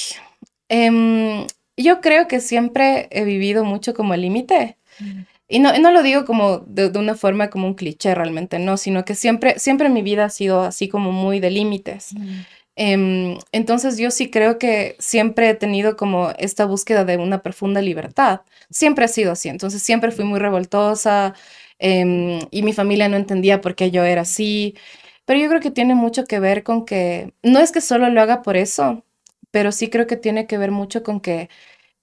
em, 0.69 1.47
yo 1.77 2.01
creo 2.01 2.29
que 2.29 2.41
siempre 2.41 3.09
he 3.11 3.25
vivido 3.25 3.65
mucho 3.65 3.93
como 3.93 4.15
el 4.15 4.23
límite. 4.23 4.79
Mm. 5.01 5.23
Y 5.49 5.61
no, 5.61 5.77
no 5.79 5.91
lo 5.91 6.03
digo 6.03 6.27
como 6.27 6.59
de, 6.59 6.87
una 6.99 7.15
forma 7.15 7.49
como 7.49 7.67
un 7.67 7.75
cliché 7.75 8.15
realmente, 8.15 8.59
no, 8.59 8.77
sino 8.77 9.05
que 9.07 9.15
siempre, 9.15 9.59
siempre 9.59 9.89
mi 9.89 10.03
vida 10.03 10.27
ha 10.27 10.31
sido 10.31 10.63
así 10.63 10.89
como 10.89 11.11
muy 11.11 11.41
de 11.41 11.51
límites. 11.51 12.15
Mm. 12.15 12.41
Em, 12.77 13.39
entonces 13.51 13.99
yo 13.99 14.11
sí 14.11 14.31
creo 14.31 14.59
que 14.59 14.95
siempre 15.01 15.49
he 15.49 15.55
tenido 15.55 15.97
como 15.97 16.31
esta 16.39 16.65
búsqueda 16.65 17.05
de 17.05 17.17
una 17.17 17.43
profunda 17.43 17.81
libertad. 17.81 18.43
Siempre 18.71 19.07
ha 19.07 19.09
sido 19.09 19.33
así, 19.33 19.49
entonces 19.49 19.83
siempre 19.83 20.13
fui 20.13 20.25
muy 20.25 20.39
revoltosa 20.39 21.35
em, 21.79 22.39
y 22.51 22.63
mi 22.63 22.73
familia 22.73 23.09
no 23.09 23.17
entendía 23.17 23.61
por 23.61 23.75
qué 23.75 23.91
yo 23.91 24.05
era 24.05 24.21
así. 24.23 24.77
Pero 25.25 25.41
yo 25.41 25.49
creo 25.49 25.61
que 25.61 25.71
tiene 25.71 25.95
mucho 25.95 26.25
que 26.25 26.41
ver 26.41 26.63
con 26.63 26.85
que, 26.85 27.33
no 27.43 27.59
es 27.61 27.73
que 27.73 27.81
solo 27.81 28.09
lo 28.11 28.21
haga 28.21 28.43
por 28.43 28.57
eso, 28.57 29.05
pero 29.51 29.73
sí 29.73 29.89
creo 29.89 30.07
que 30.07 30.17
tiene 30.17 30.47
que 30.47 30.59
ver 30.59 30.71
mucho 30.71 31.03
con 31.03 31.21
que 31.21 31.49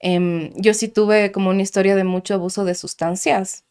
Em, 0.06 0.52
yo 0.56 0.76
sí 0.76 0.88
tuve 0.88 1.32
como 1.32 1.50
una 1.50 1.64
historia 1.64 1.96
de 1.96 2.04
mucho 2.04 2.36
abuso 2.36 2.64
de 2.64 2.76
sustancias. 2.76 3.64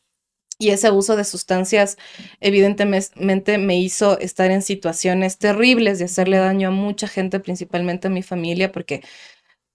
Y 0.59 0.70
ese 0.70 0.89
abuso 0.89 1.16
de 1.16 1.24
sustancias 1.24 1.99
evidentemente 2.41 3.59
me 3.59 3.78
hizo 3.80 4.18
estar 4.20 4.51
en 4.53 4.62
situaciones 4.62 5.39
terribles 5.39 5.99
de 6.01 6.07
hacerle 6.07 6.39
daño 6.39 6.68
a 6.68 6.70
mucha 6.72 7.09
gente, 7.09 7.41
principalmente 7.41 8.09
a 8.09 8.11
mi 8.11 8.22
familia, 8.22 8.72
porque, 8.72 9.03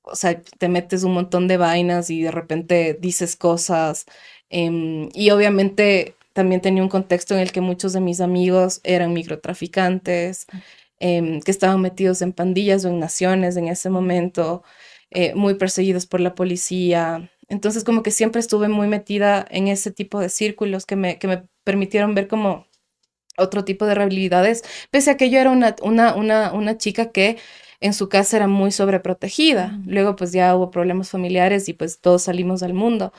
o 0.04 0.16
sea, 0.16 0.42
te 0.42 0.70
metes 0.70 1.04
un 1.04 1.14
montón 1.14 1.48
de 1.48 1.58
vainas 1.58 2.10
y 2.10 2.22
de 2.24 2.32
repente 2.32 2.98
dices 3.02 3.36
cosas. 3.36 4.06
Em, 4.50 5.10
y 5.14 5.32
obviamente 5.32 6.16
también 6.34 6.62
tenía 6.62 6.84
un 6.84 6.90
contexto 6.90 7.36
en 7.36 7.42
el 7.42 7.52
que 7.52 7.62
muchos 7.62 7.94
de 7.94 8.02
mis 8.02 8.22
amigos 8.22 8.82
eran 8.84 9.14
microtraficantes, 9.14 10.48
em, 11.00 11.42
que 11.42 11.52
estaban 11.52 11.82
metidos 11.82 12.22
en 12.22 12.34
pandillas 12.34 12.86
o 12.86 12.90
en 12.90 13.00
naciones 13.00 13.58
en 13.58 13.68
ese 13.70 13.90
momento. 13.90 14.64
Eh, 15.12 15.34
muy 15.36 15.56
perseguidos 15.56 16.06
por 16.06 16.20
la 16.22 16.36
policía. 16.36 17.32
Entonces 17.48 17.84
como 17.84 18.04
que 18.04 18.12
siempre 18.12 18.40
estuve 18.40 18.68
muy 18.70 18.88
metida 18.88 19.46
en 19.50 19.68
ese 19.68 19.92
tipo 19.92 20.20
de 20.20 20.30
círculos 20.30 20.86
que 20.86 20.96
me, 20.96 21.18
que 21.18 21.28
me 21.28 21.44
permitieron 21.64 22.14
ver 22.14 22.28
como 22.28 22.68
otro 23.38 23.64
tipo 23.66 23.86
de 23.86 23.96
realidades, 23.96 24.64
pese 24.92 25.12
a 25.12 25.18
que 25.18 25.30
yo 25.30 25.40
era 25.40 25.52
una, 25.52 25.76
una, 25.82 26.16
una, 26.16 26.54
una 26.54 26.78
chica 26.78 27.12
que 27.12 27.38
en 27.80 27.94
su 27.94 28.10
casa 28.10 28.38
era 28.38 28.48
muy 28.48 28.72
sobreprotegida. 28.72 29.80
Luego 29.86 30.16
pues 30.16 30.32
ya 30.34 30.56
hubo 30.56 30.72
problemas 30.72 31.10
familiares 31.10 31.70
y 31.70 31.74
pues 31.74 32.02
todos 32.02 32.24
salimos 32.24 32.64
al 32.64 32.74
mundo. 32.74 33.14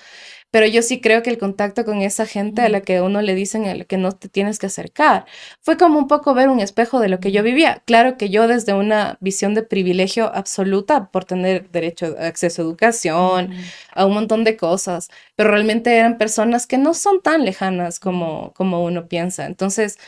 Pero 0.50 0.66
yo 0.66 0.82
sí 0.82 1.00
creo 1.00 1.22
que 1.22 1.30
el 1.30 1.38
contacto 1.38 1.84
con 1.84 2.02
esa 2.02 2.26
gente 2.26 2.62
a 2.62 2.68
la 2.68 2.80
que 2.80 3.00
uno 3.00 3.22
le 3.22 3.34
dicen 3.34 3.66
a 3.66 3.74
la 3.74 3.84
que 3.84 3.96
no 3.96 4.12
te 4.12 4.28
tienes 4.28 4.58
que 4.58 4.66
acercar 4.66 5.24
fue 5.60 5.76
como 5.76 5.98
un 5.98 6.08
poco 6.08 6.34
ver 6.34 6.48
un 6.48 6.60
espejo 6.60 7.00
de 7.00 7.08
lo 7.08 7.20
que 7.20 7.32
yo 7.32 7.42
vivía. 7.42 7.82
Claro 7.86 8.16
que 8.16 8.30
yo 8.30 8.48
desde 8.48 8.74
una 8.74 9.16
visión 9.20 9.54
de 9.54 9.62
privilegio 9.62 10.34
absoluta 10.34 11.10
por 11.10 11.24
tener 11.24 11.70
derecho 11.70 12.16
a 12.18 12.26
acceso 12.26 12.62
a 12.62 12.64
educación, 12.64 13.52
a 13.92 14.06
un 14.06 14.14
montón 14.14 14.44
de 14.44 14.56
cosas, 14.56 15.08
pero 15.36 15.50
realmente 15.50 15.96
eran 15.96 16.18
personas 16.18 16.66
que 16.66 16.78
no 16.78 16.94
son 16.94 17.20
tan 17.22 17.44
lejanas 17.44 18.00
como, 18.00 18.52
como 18.54 18.84
uno 18.84 19.08
piensa. 19.08 19.46
Entonces, 19.46 19.98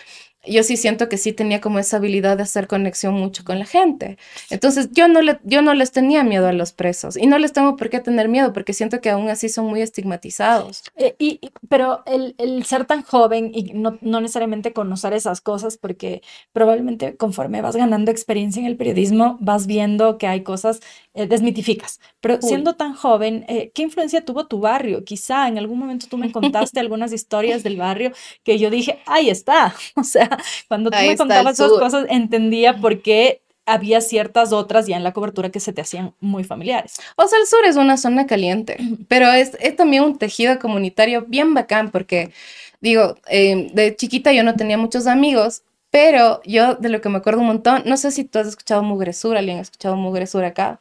yo 0.44 0.62
sí 0.62 0.76
siento 0.76 1.08
que 1.08 1.18
sí 1.18 1.32
tenía 1.32 1.60
como 1.60 1.78
esa 1.78 1.98
habilidad 1.98 2.36
de 2.36 2.42
hacer 2.42 2.66
conexión 2.66 3.14
mucho 3.14 3.44
con 3.44 3.58
la 3.58 3.64
gente. 3.64 4.18
Entonces 4.50 4.88
yo 4.92 5.06
no, 5.08 5.22
le, 5.22 5.38
yo 5.44 5.62
no 5.62 5.74
les 5.74 5.92
tenía 5.92 6.24
miedo 6.24 6.48
a 6.48 6.52
los 6.52 6.72
presos 6.72 7.16
y 7.16 7.26
no 7.26 7.38
les 7.38 7.52
tengo 7.52 7.76
por 7.76 7.90
qué 7.90 8.00
tener 8.00 8.28
miedo 8.28 8.52
porque 8.52 8.72
siento 8.72 9.00
que 9.00 9.10
aún 9.10 9.28
así 9.28 9.48
son 9.48 9.66
muy 9.66 9.82
estigmatizados. 9.82 10.82
Eh, 10.96 11.14
y, 11.18 11.40
pero 11.68 12.02
el, 12.06 12.34
el, 12.38 12.64
ser 12.64 12.84
tan 12.86 13.02
joven 13.02 13.52
y 13.54 13.72
no, 13.74 13.98
no, 14.00 14.20
necesariamente 14.20 14.72
conocer 14.72 15.12
esas 15.12 15.40
cosas 15.40 15.76
porque 15.76 16.22
probablemente 16.52 17.16
conforme 17.16 17.62
vas 17.62 17.76
ganando 17.76 18.10
experiencia 18.10 18.60
en 18.60 18.66
el 18.66 18.76
periodismo 18.76 19.38
vas 19.40 19.66
viendo 19.66 20.18
que 20.18 20.26
hay 20.26 20.42
cosas, 20.42 20.80
eh, 21.14 21.26
desmitificas. 21.26 22.00
Pero 22.20 22.40
siendo 22.40 22.74
tan 22.74 22.94
joven, 22.94 23.44
eh, 23.48 23.70
¿qué 23.74 23.82
influencia 23.82 24.24
tuvo 24.24 24.46
tu 24.46 24.60
barrio? 24.60 25.04
Quizá 25.04 25.46
en 25.46 25.58
algún 25.58 25.78
momento 25.78 26.06
tú 26.08 26.16
me 26.16 26.32
contaste 26.32 26.80
algunas 26.80 27.12
historias 27.12 27.62
del 27.62 27.76
barrio 27.76 28.12
que 28.44 28.58
yo 28.58 28.70
dije, 28.70 29.00
ahí 29.06 29.28
está. 29.28 29.74
O 29.94 30.04
sea, 30.04 30.38
cuando 30.68 30.90
tú 30.90 30.96
me 30.96 31.16
contabas 31.16 31.54
esas 31.54 31.72
cosas, 31.72 32.06
entendía 32.08 32.78
por 32.78 33.02
qué 33.02 33.42
había 33.66 34.00
ciertas 34.00 34.52
otras 34.52 34.86
ya 34.86 34.96
en 34.96 35.04
la 35.04 35.12
cobertura 35.12 35.50
que 35.50 35.60
se 35.60 35.72
te 35.72 35.82
hacían 35.82 36.14
muy 36.20 36.44
familiares. 36.44 36.96
O 37.16 37.26
sea, 37.28 37.38
el 37.38 37.46
sur 37.46 37.64
es 37.64 37.76
una 37.76 37.96
zona 37.96 38.26
caliente, 38.26 38.76
pero 39.08 39.30
es, 39.32 39.56
es 39.60 39.76
también 39.76 40.02
un 40.02 40.18
tejido 40.18 40.58
comunitario 40.58 41.24
bien 41.28 41.54
bacán 41.54 41.90
porque, 41.90 42.32
digo, 42.80 43.16
em, 43.26 43.68
de 43.68 43.94
chiquita 43.94 44.32
yo 44.32 44.42
no 44.42 44.56
tenía 44.56 44.78
muchos 44.78 45.06
amigos, 45.06 45.62
pero 45.90 46.40
yo 46.44 46.74
de 46.76 46.88
lo 46.88 47.00
que 47.00 47.08
me 47.08 47.18
acuerdo 47.18 47.40
un 47.40 47.46
montón, 47.46 47.82
no 47.86 47.96
sé 47.96 48.10
si 48.10 48.24
tú 48.24 48.38
has 48.38 48.48
escuchado 48.48 48.82
Mugresur, 48.82 49.36
alguien 49.36 49.58
ha 49.58 49.62
escuchado 49.62 49.96
Mugresur 49.96 50.44
acá. 50.44 50.80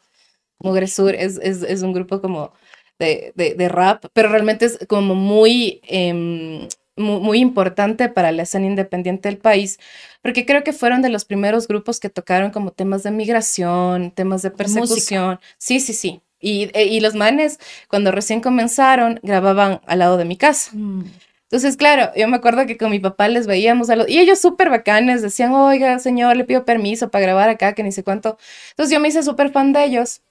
Mugresur 0.64 1.16
es, 1.16 1.40
es, 1.42 1.64
es 1.64 1.82
un 1.82 1.94
grupo 1.94 2.22
como 2.22 2.54
de, 3.00 3.34
de, 3.36 3.56
de, 3.56 3.70
rap, 3.70 4.06
pero 4.14 4.30
realmente 4.30 4.66
es 4.66 4.80
como 4.88 5.16
muy... 5.16 5.82
Eh, 5.88 6.68
muy, 7.02 7.40
importante 7.40 8.10
para 8.10 8.32
la 8.32 8.44
escena 8.44 8.68
independiente 8.68 9.30
del 9.30 9.38
país, 9.38 9.80
porque 10.22 10.46
creo 10.46 10.64
que 10.64 10.74
fueron 10.74 11.02
de 11.02 11.10
los 11.10 11.26
primeros 11.26 11.68
grupos 11.68 12.00
que 12.00 12.10
tocaron 12.10 12.52
como 12.52 12.72
temas 12.72 13.04
de 13.04 13.12
migración, 13.12 14.12
temas 14.12 14.42
de 14.42 14.52
persecución. 14.52 15.40
Sí, 15.58 15.80
sí, 15.80 15.94
sí. 15.94 16.22
Y, 16.40 16.70
e, 16.74 16.86
y, 16.86 17.00
los 17.02 17.14
manes, 17.14 17.60
cuando 17.88 18.12
recién 18.12 18.42
comenzaron, 18.42 19.20
grababan 19.22 19.82
al 19.86 20.00
lado 20.00 20.18
de 20.18 20.26
mi 20.26 20.38
casa. 20.38 20.72
Mm. 20.74 21.04
Entonces, 21.44 21.76
claro, 21.78 22.12
yo 22.16 22.28
me 22.28 22.38
acuerdo 22.38 22.66
que 22.66 22.78
con 22.78 22.90
mi 22.90 23.00
papá 23.00 23.28
les 23.28 23.46
veíamos 23.46 23.90
a 23.90 23.96
los... 23.96 24.10
Y 24.10 24.20
ellos 24.20 24.40
súper 24.40 24.70
bacanes, 24.70 25.22
decían, 25.22 25.52
oiga, 25.52 26.00
señor, 26.00 26.38
le 26.38 26.46
pido 26.46 26.66
permiso 26.66 27.12
para 27.12 27.24
grabar 27.24 27.50
acá, 27.50 27.74
que 27.74 27.84
ni 27.84 27.92
sé 27.92 28.04
cuánto. 28.04 28.38
Entonces 28.72 28.94
yo 28.94 29.00
me 29.00 29.10
hice 29.10 29.22
súper 29.22 29.52
fan 29.52 29.74
de 29.74 29.84
ellos. 29.84 30.22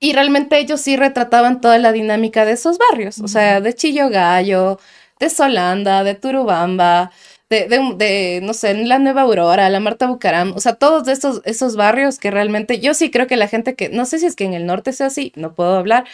Y 0.00 0.14
realmente 0.14 0.58
ellos 0.58 0.80
sí 0.80 0.96
retrataban 0.96 1.60
toda 1.60 1.78
la 1.78 1.92
dinámica 1.92 2.46
de 2.46 2.52
esos 2.52 2.78
barrios, 2.78 3.20
o 3.20 3.28
sea, 3.28 3.60
de 3.60 3.74
Chillo 3.74 4.08
Gallo, 4.08 4.78
de 5.18 5.28
Solanda, 5.28 6.02
de 6.04 6.14
Turubamba, 6.14 7.10
de, 7.50 7.68
de, 7.96 8.40
no 8.42 8.54
sé, 8.54 8.72
la 8.86 8.98
Nueva 8.98 9.22
Aurora, 9.22 9.68
la 9.68 9.80
Marta 9.80 10.06
Bucaram, 10.06 10.54
o 10.56 10.60
sea, 10.60 10.74
todos 10.76 11.06
estos, 11.08 11.42
esos 11.44 11.76
barrios 11.76 12.18
que 12.18 12.30
realmente, 12.30 12.80
yo 12.80 12.94
sí 12.94 13.10
creo 13.10 13.26
que 13.26 13.36
la 13.36 13.48
gente 13.48 13.74
que, 13.74 13.90
no 13.90 14.06
sé 14.06 14.18
si 14.20 14.26
es 14.26 14.36
que 14.36 14.44
en 14.44 14.54
el 14.54 14.64
norte 14.66 14.92
sea 14.94 15.08
así, 15.08 15.32
no 15.36 15.54
puedo 15.54 15.76
hablar, 15.76 16.06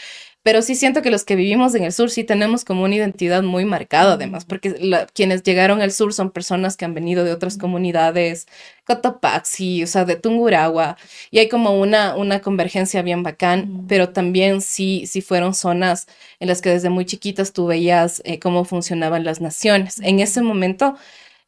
pero 0.47 0.63
sí 0.63 0.77
siento 0.77 1.03
que 1.03 1.11
los 1.11 1.25
que 1.25 1.35
vivimos 1.35 1.75
en 1.75 1.83
el 1.83 1.93
sur 1.93 2.09
sí 2.09 2.23
tenemos 2.23 2.65
como 2.65 2.85
una 2.85 2.95
identidad 2.95 3.43
muy 3.43 3.65
marcada 3.65 4.13
además, 4.13 4.45
porque 4.45 4.77
quienes 5.13 5.43
llegaron 5.43 5.83
al 5.83 5.91
sur 5.91 6.15
son 6.15 6.31
personas 6.31 6.77
que 6.77 6.85
han 6.85 6.95
venido 6.95 7.25
de 7.25 7.33
otras 7.33 7.59
comunidades, 7.59 8.47
Cotopaxi, 8.85 9.83
o 9.83 9.89
sea, 9.89 10.05
de 10.05 10.15
Tunguragua, 10.15 10.99
y 11.33 11.41
hay 11.41 11.49
como 11.49 11.77
una, 11.81 12.15
una 12.15 12.43
convergencia 12.43 13.03
bien 13.03 13.25
bacán, 13.25 13.87
pero 13.89 14.11
también 14.11 14.61
sí, 14.61 15.09
sí 15.09 15.21
fueron 15.21 15.53
zonas 15.53 16.07
en 16.39 16.47
las 16.47 16.63
que 16.63 16.71
desde 16.71 16.91
muy 16.91 17.07
chiquitas 17.07 17.53
tú 17.53 17.67
veías 17.67 18.23
eh, 18.25 18.39
cómo 18.39 18.65
funcionaban 18.65 19.25
las 19.25 19.41
naciones. 19.41 19.99
En 20.01 20.21
ese 20.21 20.43
momento... 20.43 20.95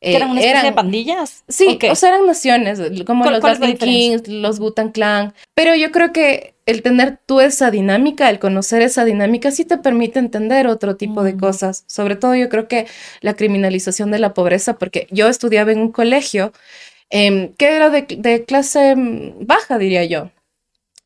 Eh, 0.00 0.16
¿Eran 0.16 0.30
una 0.30 0.40
especie 0.40 0.70
de 0.70 0.74
pandillas? 0.74 1.44
Sí, 1.48 1.78
o 1.88 1.94
sea, 1.94 2.08
eran 2.08 2.26
naciones, 2.26 2.80
como 3.06 3.30
los 3.30 3.42
Latin 3.42 3.76
Kings, 3.76 4.26
los 4.26 4.58
Butan 4.58 4.90
Clan, 4.90 5.34
pero 5.54 5.76
yo 5.76 5.92
creo 5.92 6.12
que 6.12 6.54
el 6.68 6.82
tener 6.82 7.18
tú 7.24 7.40
esa 7.40 7.70
dinámica, 7.70 8.28
el 8.28 8.38
conocer 8.38 8.82
esa 8.82 9.06
dinámica, 9.06 9.50
sí 9.50 9.64
te 9.64 9.78
permite 9.78 10.18
entender 10.18 10.66
otro 10.66 10.96
tipo 10.96 11.22
de 11.22 11.34
cosas. 11.34 11.84
Sobre 11.86 12.14
todo 12.14 12.34
yo 12.34 12.50
creo 12.50 12.68
que 12.68 12.86
la 13.22 13.34
criminalización 13.34 14.10
de 14.10 14.18
la 14.18 14.34
pobreza, 14.34 14.76
porque 14.76 15.06
yo 15.10 15.28
estudiaba 15.28 15.72
en 15.72 15.80
un 15.80 15.92
colegio 15.92 16.52
em, 17.08 17.54
que 17.54 17.74
era 17.74 17.88
de, 17.88 18.44
clase 18.44 18.94
mm, 18.96 19.46
baja, 19.46 19.78
diría 19.78 20.04
yo. 20.04 20.30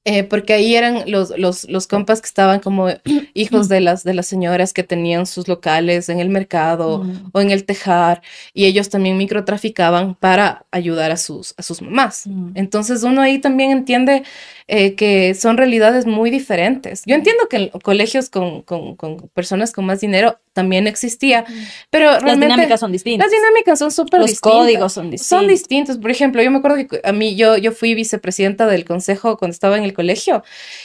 Eh, 0.04 0.24
porque 0.24 0.52
ahí 0.52 0.74
eran 0.74 1.04
los, 1.06 1.32
los, 1.38 1.68
los, 1.68 1.86
compas 1.86 2.20
que 2.20 2.26
estaban 2.26 2.58
como 2.58 2.88
hijos 3.34 3.68
de 3.68 3.80
las, 3.80 4.02
de 4.02 4.14
las 4.14 4.26
señoras 4.26 4.72
que 4.72 4.82
tenían 4.82 5.26
sus 5.26 5.46
locales 5.46 6.08
en 6.08 6.18
el 6.18 6.28
mercado 6.28 7.04
mm. 7.04 7.30
o 7.32 7.40
en 7.40 7.52
el 7.52 7.64
tejar 7.64 8.20
y 8.52 8.64
ellos 8.64 8.88
también 8.88 9.16
microtraficaban 9.16 10.16
para 10.16 10.66
ayudar 10.72 11.12
a 11.12 11.16
sus, 11.16 11.54
a 11.56 11.62
sus 11.62 11.82
mamás. 11.82 12.26
Mm. 12.26 12.50
Entonces 12.56 13.04
uno 13.04 13.22
ahí 13.22 13.38
también 13.38 13.70
entiende 13.70 14.24
eh, 14.68 14.94
que 14.94 15.34
son 15.34 15.56
realidades 15.56 16.06
muy 16.06 16.30
diferentes. 16.30 17.02
Yo 17.06 17.14
entiendo 17.14 17.48
que 17.48 17.56
en 17.56 17.68
colegios 17.80 18.30
con, 18.30 18.62
con, 18.62 18.96
con 18.96 19.28
personas 19.34 19.72
con 19.72 19.84
más 19.84 20.00
dinero 20.00 20.38
también 20.52 20.86
existía, 20.86 21.44
pero 21.90 22.10
realmente... 22.10 22.46
Las 22.46 22.56
dinámicas 22.56 22.80
son 22.80 22.92
distintas. 22.92 23.26
Las 23.26 23.32
dinámicas 23.32 23.78
son 23.78 23.90
súper 23.90 24.20
distintas. 24.20 24.52
Los 24.52 24.60
códigos 24.60 24.92
son 24.92 25.10
distintos. 25.10 25.26
Son 25.26 25.48
distintos. 25.48 25.98
Por 25.98 26.10
ejemplo, 26.10 26.42
yo 26.42 26.50
me 26.50 26.58
acuerdo 26.58 26.76
que 26.76 27.00
a 27.02 27.12
mí, 27.12 27.36
yo, 27.36 27.56
yo 27.56 27.72
fui 27.72 27.94
vicepresidenta 27.94 28.66
del 28.66 28.84
consejo 28.84 29.38
cuando 29.38 29.52
estaba 29.52 29.78
en 29.78 29.84
el 29.84 29.94
colegio 29.94 30.42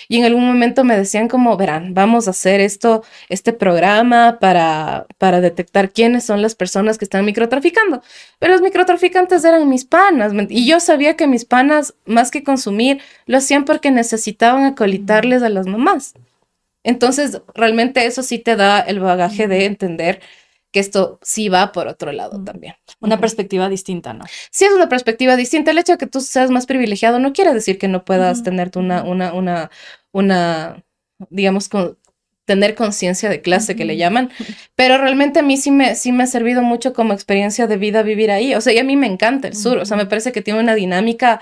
y 0.08 0.18
en 0.18 0.26
algún 0.26 0.46
momento 0.46 0.84
me 0.84 0.98
decían 0.98 1.28
como, 1.28 1.58
verán, 1.58 1.94
vamos 1.94 2.28
a 2.28 2.32
hacer 2.32 2.62
esto, 2.62 3.04
este 3.30 3.52
programa 3.52 4.38
para, 4.40 5.06
para 5.18 5.42
detectar 5.42 5.92
quiénes 5.92 6.24
son 6.24 6.42
las 6.42 6.56
personas 6.56 6.98
que 6.98 7.06
están 7.06 7.26
microtraficando. 7.26 8.02
Pero 8.40 8.54
los 8.54 8.62
microtraficantes 8.62 9.44
eran 9.44 9.68
mis 9.68 9.84
panas 9.84 10.32
y 10.50 10.66
yo 10.66 10.80
sabía 10.80 11.16
que 11.16 11.28
mis 11.28 11.44
panas, 11.44 11.94
más 12.06 12.32
que 12.32 12.44
consumir, 12.44 13.02
lo 13.26 13.38
hacían 13.38 13.66
por 13.68 13.80
que 13.80 13.92
necesitaban 13.92 14.66
acolitarles 14.66 15.44
a 15.44 15.50
las 15.50 15.68
mamás. 15.68 16.16
Entonces, 16.84 17.42
realmente 17.54 18.06
eso 18.06 18.24
sí 18.24 18.40
te 18.40 18.56
da 18.56 18.80
el 18.80 19.00
bagaje 19.00 19.48
de 19.48 19.66
entender 19.66 20.22
que 20.72 20.80
esto 20.80 21.20
sí 21.22 21.50
va 21.50 21.72
por 21.72 21.88
otro 21.88 22.12
lado 22.12 22.44
también. 22.44 22.76
Una 23.00 23.20
perspectiva 23.20 23.70
distinta, 23.70 24.14
¿no? 24.14 24.26
Sí, 24.52 24.66
es 24.66 24.72
una 24.72 24.90
perspectiva 24.90 25.36
distinta. 25.36 25.72
El 25.72 25.78
hecho 25.78 25.92
de 25.94 25.98
que 25.98 26.08
tú 26.08 26.22
seas 26.22 26.50
más 26.50 26.66
privilegiado 26.66 27.20
no 27.20 27.34
quiere 27.34 27.54
decir 27.54 27.78
que 27.78 27.88
no 27.88 28.06
puedas 28.06 28.42
tener 28.42 28.72
una, 28.76 29.04
una, 29.04 29.34
una, 29.34 29.70
una, 30.12 30.84
digamos, 31.30 31.70
con, 31.70 31.98
tener 32.46 32.76
conciencia 32.76 33.30
de 33.30 33.42
clase 33.42 33.76
que 33.76 33.84
le 33.84 33.98
llaman, 33.98 34.32
pero 34.74 34.98
realmente 34.98 35.40
a 35.40 35.44
mí 35.44 35.58
sí 35.58 35.70
me, 35.70 35.96
sí 35.96 36.14
me 36.14 36.24
ha 36.24 36.28
servido 36.28 36.62
mucho 36.62 36.94
como 36.94 37.14
experiencia 37.14 37.68
de 37.68 37.76
vida 37.76 38.04
vivir 38.04 38.32
ahí. 38.32 38.56
O 38.56 38.62
sea, 38.62 38.72
y 38.72 38.80
a 38.80 38.86
mí 38.86 38.96
me 38.96 39.08
encanta 39.08 39.50
el 39.50 39.56
sur, 39.56 39.78
o 39.78 39.86
sea, 39.86 39.98
me 39.98 40.06
parece 40.06 40.32
que 40.32 40.42
tiene 40.42 40.62
una 40.62 40.74
dinámica 40.74 41.42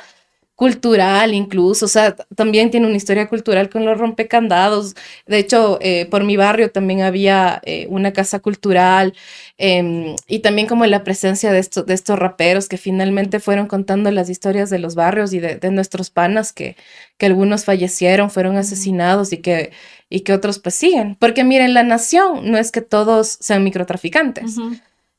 cultural 0.55 1.33
incluso, 1.33 1.85
o 1.85 1.89
sea, 1.89 2.15
también 2.35 2.71
tiene 2.71 2.87
una 2.87 2.95
historia 2.95 3.27
cultural 3.27 3.69
con 3.69 3.85
los 3.85 3.97
rompecandados. 3.97 4.95
De 5.27 5.37
hecho, 5.37 5.77
eh, 5.81 6.07
por 6.09 6.23
mi 6.23 6.37
barrio 6.37 6.71
también 6.71 7.01
había 7.01 7.61
eh, 7.65 7.87
una 7.89 8.13
casa 8.13 8.39
cultural 8.39 9.13
em, 9.57 10.15
y 10.27 10.39
también 10.39 10.67
como 10.67 10.85
la 10.85 11.03
presencia 11.03 11.51
de, 11.51 11.59
estos 11.59 11.85
de 11.85 11.93
estos 11.93 12.17
raperos 12.17 12.69
que 12.69 12.77
finalmente 12.77 13.39
fueron 13.39 13.67
contando 13.67 14.09
las 14.11 14.29
historias 14.29 14.69
de 14.69 14.79
los 14.79 14.95
barrios 14.95 15.33
y 15.33 15.39
de, 15.39 15.59
nuestros 15.71 16.09
panas 16.09 16.53
que, 16.53 16.77
que 17.17 17.25
algunos 17.25 17.65
fallecieron, 17.65 18.29
fueron 18.29 18.55
asesinados 18.55 19.33
y 19.33 19.37
que, 19.39 19.71
y 20.09 20.21
que 20.21 20.33
otros 20.33 20.59
pues 20.59 20.75
siguen. 20.75 21.15
Porque 21.19 21.43
miren, 21.43 21.73
la 21.73 21.83
nación 21.83 22.49
no 22.49 22.57
es 22.57 22.71
que 22.71 22.81
todos 22.81 23.37
sean 23.41 23.63
microtraficantes. 23.63 24.57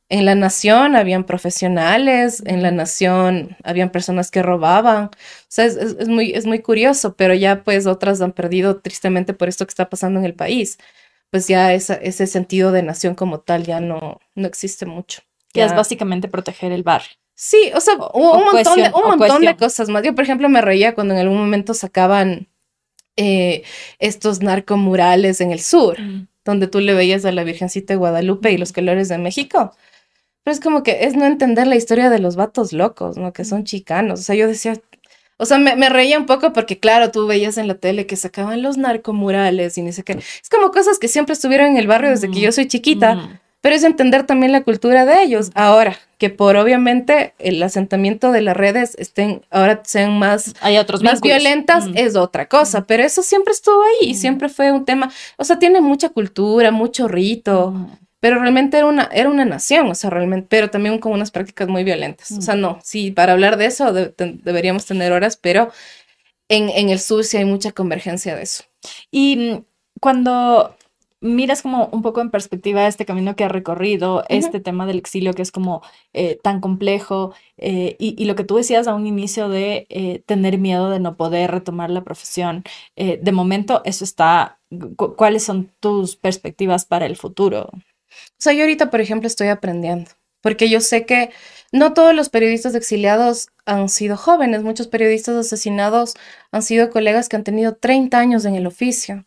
En 0.09 0.25
la 0.25 0.37
nación 0.37 0.95
habían 0.95 1.25
profesionales, 1.25 2.43
en 2.47 2.63
la 2.63 2.71
nación 2.71 3.57
habían 3.65 3.91
personas 3.91 4.31
que 4.31 4.43
robaban. 4.43 5.07
O 5.07 5.11
sea, 5.49 5.65
es, 5.65 6.07
muy, 6.07 6.33
es 6.33 6.47
muy 6.47 6.61
curioso, 6.61 7.17
pero 7.17 7.35
ya 7.35 7.65
pues 7.65 7.87
otras 7.87 8.21
han 8.21 8.33
perdido 8.33 8.81
tristemente 8.81 9.35
por 9.35 9.49
esto 9.49 9.67
que 9.67 9.71
está 9.71 9.91
pasando 9.91 10.21
en 10.21 10.27
el 10.27 10.35
país. 10.35 10.79
Pues 11.31 11.49
ya 11.49 11.75
ese 11.75 12.27
sentido 12.27 12.71
de 12.71 12.85
nación 12.85 13.17
como 13.17 13.41
tal 13.41 13.65
ya 13.65 13.81
no, 13.81 14.21
no 14.37 14.47
existe 14.47 14.87
mucho. 14.87 15.23
Que 15.53 15.65
es 15.65 15.75
básicamente 15.75 16.29
proteger 16.29 16.71
el 16.71 16.83
barrio. 16.83 17.17
Sí, 17.35 17.71
o 17.75 17.81
sea, 17.81 17.95
un, 18.15 18.45
montón, 18.45 18.77
de, 18.77 18.91
un 18.95 19.19
montón 19.19 19.43
de 19.43 19.57
cosas 19.57 19.91
más. 19.91 20.03
Yo, 20.03 20.15
por 20.15 20.25
ejemplo, 20.25 20.49
me 20.49 20.63
reía 20.63 20.95
cuando 20.95 21.15
en 21.15 21.21
algún 21.21 21.37
momento 21.37 21.75
sacaban 21.75 22.49
eh, 23.17 23.63
estos 23.99 24.41
narcomurales 24.41 25.43
en 25.43 25.51
el 25.51 25.61
sur, 25.61 26.01
mm. 26.01 26.29
donde 26.45 26.67
tú 26.67 26.81
le 26.81 26.95
veías 26.95 27.27
a 27.27 27.33
la 27.33 27.45
Virgencita 27.45 27.93
de 27.93 27.99
Guadalupe 27.99 28.53
y 28.53 28.57
los 28.57 28.73
colores 28.73 29.09
de 29.09 29.19
México. 29.19 29.75
Pero 30.47 30.55
es 30.55 30.61
como 30.61 30.85
que 30.85 31.07
es 31.07 31.17
no 31.17 31.25
entender 31.25 31.67
la 31.67 31.75
historia 31.75 32.09
de 32.09 32.21
los 32.21 32.37
vatos 32.37 32.73
locos, 32.73 33.17
¿no? 33.17 33.33
Que 33.33 33.45
son 33.45 33.65
chicanos. 33.65 34.21
O 34.21 34.23
sea, 34.23 34.37
yo 34.37 34.47
decía, 34.47 34.81
o 35.39 35.45
sea, 35.45 35.59
me, 35.59 35.89
reía 35.89 36.21
un 36.21 36.27
poco 36.27 36.53
porque, 36.53 36.79
claro, 36.79 37.11
tú 37.11 37.27
veías 37.27 37.59
en 37.59 37.67
la 37.67 37.75
tele 37.75 38.07
que 38.07 38.15
sacaban 38.15 38.63
los 38.63 38.77
narcomurales 38.77 39.77
y 39.77 39.83
ni 39.83 39.91
sé 39.91 40.05
qué. 40.05 40.13
Es 40.13 40.49
como 40.49 40.71
cosas 40.71 41.01
que 41.01 41.09
siempre 41.09 41.33
estuvieron 41.33 41.71
en 41.71 41.79
el 41.79 41.89
barrio 41.89 42.11
desde 42.11 42.31
que 42.31 42.39
yo 42.39 42.53
soy 42.53 42.69
chiquita, 42.69 43.41
pero 43.61 43.75
es 43.75 43.83
entender 43.83 44.23
también 44.23 44.53
la 44.53 44.63
cultura 44.63 45.05
de 45.05 45.21
ellos. 45.21 45.51
Ahora, 45.57 45.99
que 46.17 46.31
por 46.31 46.55
obviamente 46.55 47.35
el 47.41 47.61
asentamiento 47.61 48.31
de 48.31 48.43
las 48.43 48.57
redes 48.57 48.95
estén, 49.01 49.45
ahora 49.51 49.83
sean 49.85 50.17
más, 50.17 50.55
Hay 50.61 50.79
otros 50.79 51.03
más 51.03 51.23
violentas, 51.23 51.87
es 51.97 52.15
otra 52.15 52.47
cosa, 52.47 52.85
pero 52.85 53.03
eso 53.03 53.25
siempre 53.25 53.53
estuvo 53.53 53.83
ahí 53.83 54.11
y 54.11 54.15
siempre 54.15 54.49
fue 54.49 54.71
un 54.71 54.85
tema, 54.85 55.11
o 55.39 55.43
sea, 55.43 55.59
tiene 55.59 55.81
mucha 55.81 56.11
cultura, 56.11 56.71
mucho 56.71 57.09
rito 57.09 57.75
pero 58.27 58.41
realmente 58.41 58.77
era 58.77 58.87
una, 58.89 59.05
era 59.12 59.31
una 59.31 59.45
nación, 59.45 59.89
o 59.89 59.95
sea, 59.95 60.11
realmente, 60.11 60.49
pero 60.51 60.68
también 60.68 60.99
con 60.99 61.12
unas 61.12 61.31
prácticas 61.31 61.68
muy 61.68 61.85
violentas. 61.85 62.33
O 62.33 62.43
sea, 62.43 62.57
mm. 62.57 62.61
no, 62.61 62.79
sí, 62.83 63.12
para 63.12 63.35
hablar 63.35 63.57
de 63.57 63.66
eso 63.66 63.93
deberíamos 63.93 64.85
tener 64.85 65.12
horas, 65.12 65.37
pero 65.37 65.70
en, 66.49 66.68
en, 66.70 66.89
el 66.89 66.99
sur 66.99 67.22
sí 67.22 67.37
hay 67.37 67.45
mucha 67.45 67.70
convergencia 67.70 68.35
de 68.35 68.43
eso. 68.43 68.64
Y 69.12 69.37
mm, 69.37 69.64
cuando 70.01 70.74
miras 71.20 71.62
como 71.62 71.87
un 71.93 72.03
poco 72.03 72.20
en 72.20 72.33
perspectiva 72.33 72.89
este 72.89 73.07
camino 73.07 73.37
que 73.37 73.45
ha 73.45 73.49
recorrido, 73.49 74.24
este 74.29 74.59
tema 74.59 74.87
del 74.87 74.99
exilio 74.99 75.33
que 75.33 75.43
es 75.43 75.53
como 75.53 75.83
eh, 76.12 76.41
tan 76.43 76.61
complejo 76.61 77.33
eh, 77.59 77.95
y, 78.01 78.20
y, 78.20 78.24
lo 78.24 78.35
que 78.35 78.43
tú 78.43 78.57
decías 78.57 78.89
a 78.89 78.95
un 78.97 79.07
inicio 79.07 79.49
de 79.49 79.87
eh, 79.89 80.24
tener 80.27 80.59
miedo 80.59 80.91
de 80.91 80.99
no 80.99 81.16
poder 81.16 81.53
retomar 81.53 81.91
la 81.91 82.03
profesión, 82.03 82.64
de 82.97 83.33
momento 83.33 83.83
eso 83.85 84.03
está, 84.03 84.59
¿cuáles 84.97 85.45
son 85.45 85.70
tus 85.79 86.16
perspectivas 86.16 86.87
para 86.87 87.07
el 87.07 87.14
futuro? 87.14 87.70
O 88.33 88.39
sea, 88.39 88.53
yo 88.53 88.62
ahorita, 88.62 88.91
por 88.91 89.01
ejemplo, 89.01 89.27
estoy 89.27 89.49
aprendiendo, 89.49 90.11
porque 90.41 90.69
yo 90.69 90.81
sé 90.81 91.07
que 91.07 91.31
no 91.73 91.95
todos 91.95 92.14
los 92.14 92.29
periodistas 92.29 92.75
exiliados 92.75 93.49
han 93.64 93.89
sido 93.89 94.17
jóvenes, 94.17 94.62
muchos 94.62 94.89
periodistas 94.89 95.37
asesinados 95.37 96.14
han 96.53 96.62
sido 96.62 96.91
colegas 96.91 97.29
que 97.29 97.37
han 97.37 97.45
tenido 97.45 97.75
30 97.75 98.19
años 98.19 98.45
en 98.45 98.55
el 98.55 98.67
oficio. 98.67 99.25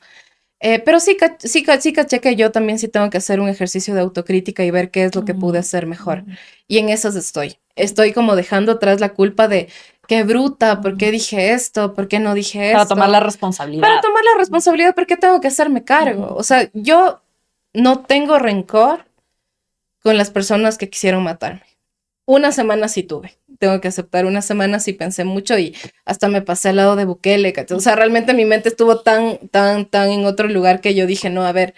Eh, 0.62 0.80
pero 0.80 1.00
sí, 1.00 1.18
sí, 1.40 1.66
sí 1.80 1.94
caché 1.94 2.20
que 2.20 2.36
yo 2.36 2.52
también 2.52 2.80
sí 2.80 2.90
tengo 2.90 3.10
que 3.10 3.18
hacer 3.18 3.40
un 3.40 3.48
ejercicio 3.48 3.94
de 3.94 4.02
autocrítica 4.02 4.64
y 4.66 4.72
ver 4.72 4.92
qué 4.92 5.06
es 5.06 5.16
lo 5.16 5.24
que 5.24 5.34
pude 5.34 5.58
hacer 5.58 5.86
mejor. 5.86 6.26
Y 6.68 6.80
en 6.80 6.90
esas 6.90 7.16
estoy. 7.16 7.58
Estoy 7.76 8.12
como 8.12 8.36
dejando 8.36 8.74
atrás 8.74 9.00
la 9.00 9.14
culpa 9.14 9.48
de 9.48 9.70
qué 10.08 10.24
bruta, 10.24 10.82
por 10.82 10.98
qué 10.98 11.12
dije 11.12 11.54
esto, 11.54 11.94
por 11.94 12.10
qué 12.10 12.20
no 12.20 12.34
dije 12.34 12.68
esto. 12.68 12.78
Para 12.78 12.88
tomar 12.88 13.10
la 13.10 13.20
responsabilidad. 13.22 13.82
Para 13.82 14.02
tomar 14.02 14.24
la 14.24 14.38
responsabilidad, 14.38 14.96
porque 14.96 15.16
tengo 15.16 15.40
que 15.40 15.48
hacerme 15.48 15.86
cargo. 15.86 16.36
O 16.36 16.44
sea, 16.44 16.70
yo 16.74 17.22
no 17.74 18.04
tengo 18.04 18.40
rencor 18.40 19.06
con 20.02 20.18
las 20.18 20.32
personas 20.32 20.78
que 20.78 20.90
quisieron 20.90 21.24
matarme. 21.24 21.64
Una 22.26 22.52
semana 22.52 22.88
sí 22.88 23.04
tuve, 23.04 23.38
tengo 23.58 23.82
que 23.82 23.88
aceptar, 23.88 24.26
una 24.26 24.42
semana 24.42 24.80
sí 24.80 24.94
pensé 24.94 25.24
mucho 25.24 25.58
y 25.58 25.76
hasta 26.06 26.28
me 26.28 26.42
pasé 26.42 26.70
al 26.70 26.76
lado 26.76 26.96
de 26.96 27.06
Bukele. 27.06 27.54
O 27.72 27.80
sea, 27.80 27.96
realmente 27.96 28.34
mi 28.34 28.46
mente 28.46 28.70
estuvo 28.70 29.02
tan, 29.02 29.40
tan, 29.50 29.86
tan 29.86 30.12
en 30.12 30.26
otro 30.26 30.48
lugar 30.48 30.80
que 30.82 30.94
yo 30.94 31.08
dije, 31.08 31.30
no, 31.30 31.46
a 31.46 31.52
ver, 31.52 31.74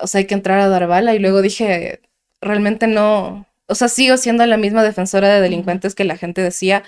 o 0.00 0.06
sea, 0.06 0.20
hay 0.20 0.26
que 0.26 0.34
entrar 0.34 0.60
a 0.60 0.68
dar 0.68 0.86
bala. 0.86 1.14
Y 1.14 1.18
luego 1.18 1.42
dije, 1.42 2.00
realmente 2.40 2.86
no, 2.86 3.46
o 3.68 3.74
sea, 3.74 3.88
sigo 3.88 4.16
siendo 4.16 4.44
la 4.46 4.56
misma 4.56 4.82
defensora 4.82 5.28
de 5.28 5.40
delincuentes 5.40 5.94
que 5.94 6.04
la 6.04 6.16
gente 6.16 6.40
decía. 6.40 6.82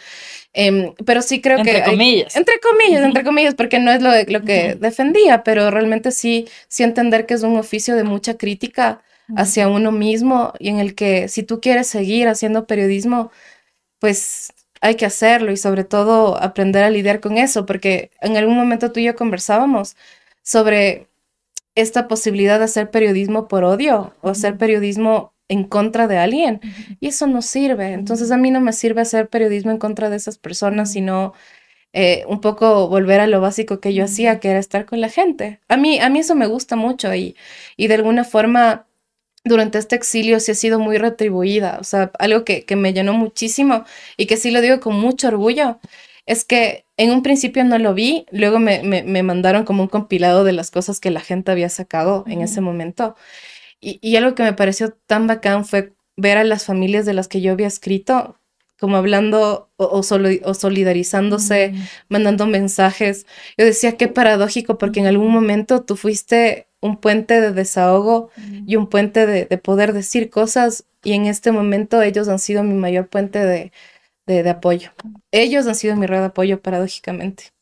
Em, 0.52 0.94
pero 1.04 1.22
sí 1.22 1.40
creo 1.40 1.62
que... 1.62 1.70
Entre 1.70 1.84
comillas. 1.84 2.34
Entre 2.34 2.54
comillas, 2.58 3.04
entre 3.04 3.22
comillas, 3.22 3.54
porque 3.54 3.78
no 3.78 3.92
es 3.92 4.02
lo, 4.02 4.10
lo 4.26 4.42
que 4.42 4.74
defendía, 4.74 5.44
pero 5.44 5.70
realmente 5.70 6.10
sí, 6.10 6.48
sí 6.68 6.82
entender 6.82 7.26
que 7.26 7.34
es 7.34 7.42
un 7.42 7.56
oficio 7.58 7.94
de 7.96 8.04
mucha 8.04 8.36
crítica 8.36 9.02
hacia 9.36 9.68
uno 9.68 9.92
mismo 9.92 10.52
y 10.58 10.70
en 10.70 10.80
el 10.80 10.94
que 10.94 11.28
si 11.28 11.42
tú 11.42 11.60
quieres 11.60 11.86
seguir 11.86 12.26
haciendo 12.26 12.66
periodismo, 12.66 13.30
pues 14.00 14.52
hay 14.80 14.96
que 14.96 15.06
hacerlo 15.06 15.52
y 15.52 15.56
sobre 15.56 15.84
todo 15.84 16.42
aprender 16.42 16.82
a 16.82 16.90
lidiar 16.90 17.20
con 17.20 17.38
eso, 17.38 17.66
porque 17.66 18.10
en 18.20 18.36
algún 18.36 18.56
momento 18.56 18.90
tú 18.90 19.00
y 19.00 19.04
yo 19.04 19.14
conversábamos 19.14 19.96
sobre 20.42 21.08
esta 21.74 22.08
posibilidad 22.08 22.58
de 22.58 22.64
hacer 22.64 22.90
periodismo 22.90 23.46
por 23.48 23.64
odio 23.64 24.14
o 24.22 24.30
hacer 24.30 24.56
periodismo 24.56 25.32
en 25.50 25.64
contra 25.64 26.06
de 26.06 26.16
alguien. 26.16 26.60
Y 27.00 27.08
eso 27.08 27.26
no 27.26 27.42
sirve. 27.42 27.92
Entonces 27.92 28.30
a 28.30 28.38
mí 28.38 28.50
no 28.50 28.60
me 28.60 28.72
sirve 28.72 29.02
hacer 29.02 29.28
periodismo 29.28 29.72
en 29.72 29.78
contra 29.78 30.08
de 30.08 30.16
esas 30.16 30.38
personas, 30.38 30.92
sino 30.92 31.34
eh, 31.92 32.24
un 32.28 32.40
poco 32.40 32.88
volver 32.88 33.20
a 33.20 33.26
lo 33.26 33.40
básico 33.40 33.80
que 33.80 33.92
yo 33.92 34.04
hacía, 34.04 34.40
que 34.40 34.50
era 34.50 34.60
estar 34.60 34.86
con 34.86 35.00
la 35.00 35.08
gente. 35.08 35.60
A 35.68 35.76
mí, 35.76 35.98
a 36.00 36.08
mí 36.08 36.20
eso 36.20 36.36
me 36.36 36.46
gusta 36.46 36.76
mucho 36.76 37.14
y, 37.14 37.36
y 37.76 37.88
de 37.88 37.94
alguna 37.94 38.24
forma 38.24 38.86
durante 39.44 39.78
este 39.78 39.96
exilio 39.96 40.38
sí 40.38 40.52
ha 40.52 40.54
sido 40.54 40.78
muy 40.78 40.98
retribuida. 40.98 41.78
O 41.80 41.84
sea, 41.84 42.12
algo 42.18 42.44
que, 42.44 42.64
que 42.64 42.76
me 42.76 42.92
llenó 42.92 43.12
muchísimo 43.14 43.84
y 44.16 44.26
que 44.26 44.36
sí 44.36 44.50
lo 44.52 44.60
digo 44.60 44.80
con 44.80 44.94
mucho 44.96 45.28
orgullo 45.28 45.80
es 46.26 46.44
que 46.44 46.84
en 46.96 47.10
un 47.10 47.22
principio 47.22 47.64
no 47.64 47.78
lo 47.78 47.92
vi, 47.92 48.26
luego 48.30 48.60
me, 48.60 48.82
me, 48.84 49.22
mandaron 49.24 49.64
como 49.64 49.82
un 49.82 49.88
compilado 49.88 50.44
de 50.44 50.52
las 50.52 50.70
cosas 50.70 51.00
que 51.00 51.10
la 51.10 51.20
gente 51.20 51.50
había 51.50 51.68
sacado 51.68 52.24
en 52.28 52.40
ese 52.42 52.60
momento. 52.60 53.16
Y, 53.80 53.98
y, 54.02 54.16
algo 54.16 54.34
que 54.34 54.42
me 54.42 54.52
pareció 54.52 54.92
tan 55.06 55.26
bacán 55.26 55.64
fue 55.64 55.94
ver 56.16 56.36
a 56.36 56.44
las 56.44 56.64
familias 56.66 57.06
de 57.06 57.14
las 57.14 57.28
que 57.28 57.40
yo 57.40 57.52
había 57.52 57.66
escrito 57.66 58.40
como 58.80 58.96
hablando 58.96 59.70
o, 59.76 60.02
solidarizándose, 60.02 61.74
mandando 62.08 62.46
mensajes. 62.46 63.26
Yo 63.58 63.66
decía, 63.66 63.98
qué 63.98 64.08
paradójico, 64.08 64.78
porque 64.78 65.00
en 65.00 65.06
algún 65.06 65.30
momento 65.30 65.82
tú 65.82 65.96
fuiste 65.96 66.66
un 66.80 66.96
puente 66.96 67.42
de 67.42 67.52
desahogo 67.52 68.30
y 68.66 68.76
un 68.76 68.88
puente 68.88 69.26
de, 69.26 69.44
poder 69.58 69.92
decir 69.92 70.30
cosas 70.30 70.86
y 71.04 71.12
en 71.12 71.26
este 71.26 71.52
momento 71.52 72.00
ellos 72.00 72.28
han 72.28 72.38
sido 72.38 72.64
mi 72.64 72.72
mayor 72.72 73.08
puente 73.08 73.44
de, 73.44 73.70
apoyo. 74.48 74.92
Ellos 75.30 75.66
han 75.66 75.74
sido 75.74 75.94
mi 75.96 76.06
red 76.06 76.20
de 76.20 76.26
apoyo 76.26 76.62
paradójicamente. 76.62 77.52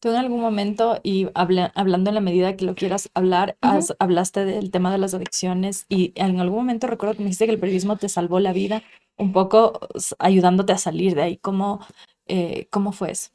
Tú 0.00 0.08
en 0.08 0.16
algún 0.16 0.40
momento, 0.40 0.98
y 1.02 1.28
hablando 1.34 2.08
en 2.08 2.14
la 2.14 2.22
medida 2.22 2.56
que 2.56 2.64
lo 2.64 2.74
quieras 2.74 3.10
hablar, 3.12 3.58
hablaste 3.98 4.46
del 4.46 4.70
tema 4.70 4.90
de 4.90 4.96
las 4.96 5.12
adicciones 5.12 5.84
y 5.90 6.12
en 6.14 6.40
algún 6.40 6.58
momento 6.58 6.86
recuerdo 6.86 7.14
que 7.14 7.18
me 7.20 7.26
dijiste 7.26 7.44
que 7.44 7.52
el 7.52 7.60
periodismo 7.60 7.98
te 7.98 8.08
salvó 8.08 8.40
la 8.40 8.54
vida 8.54 8.82
un 9.18 9.32
poco 9.32 9.78
ayudándote 10.18 10.72
a 10.72 10.78
salir 10.78 11.14
de 11.14 11.22
ahí. 11.22 11.36
¿Cómo, 11.36 11.86
eh, 12.26 12.66
cómo 12.70 12.92
fue 12.92 13.10
eso? 13.10 13.28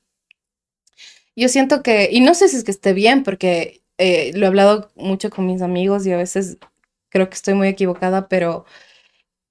Yo 1.35 1.49
siento 1.49 1.83
que, 1.83 2.09
y 2.11 2.21
no 2.21 2.33
sé 2.33 2.49
si 2.49 2.55
es 2.57 2.63
que 2.63 2.71
esté 2.71 2.93
bien, 2.93 3.21
porque 3.23 3.83
eh, 3.99 4.31
lo 4.33 4.45
he 4.45 4.47
hablado 4.47 4.89
mucho 4.95 5.29
con 5.29 5.45
mis 5.45 5.61
amigos 5.61 6.07
y 6.07 6.13
a 6.13 6.17
veces 6.17 6.57
creo 7.09 7.29
que 7.29 7.35
estoy 7.35 7.53
muy 7.53 7.67
equivocada, 7.67 8.27
pero 8.27 8.65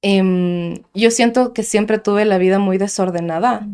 em, 0.02 0.82
yo 0.94 1.12
siento 1.12 1.52
que 1.52 1.62
siempre 1.62 1.98
tuve 1.98 2.24
la 2.24 2.38
vida 2.38 2.58
muy 2.58 2.76
desordenada 2.76 3.68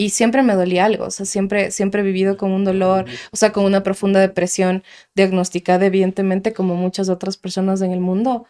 y 0.00 0.08
siempre 0.08 0.42
me 0.42 0.54
dolía 0.54 0.86
algo, 0.86 1.04
o 1.04 1.10
sea, 1.10 1.26
siempre, 1.26 1.70
siempre 1.70 2.00
he 2.00 2.04
vivido 2.04 2.38
con 2.38 2.52
un 2.52 2.64
dolor, 2.64 3.04
o 3.32 3.36
sea, 3.36 3.52
con 3.52 3.66
una 3.66 3.82
profunda 3.82 4.18
depresión 4.18 4.82
diagnosticada 5.14 5.84
evidentemente 5.84 6.54
como 6.54 6.74
muchas 6.74 7.10
otras 7.10 7.36
personas 7.36 7.82
en 7.82 7.92
el 7.92 8.00
mundo. 8.00 8.46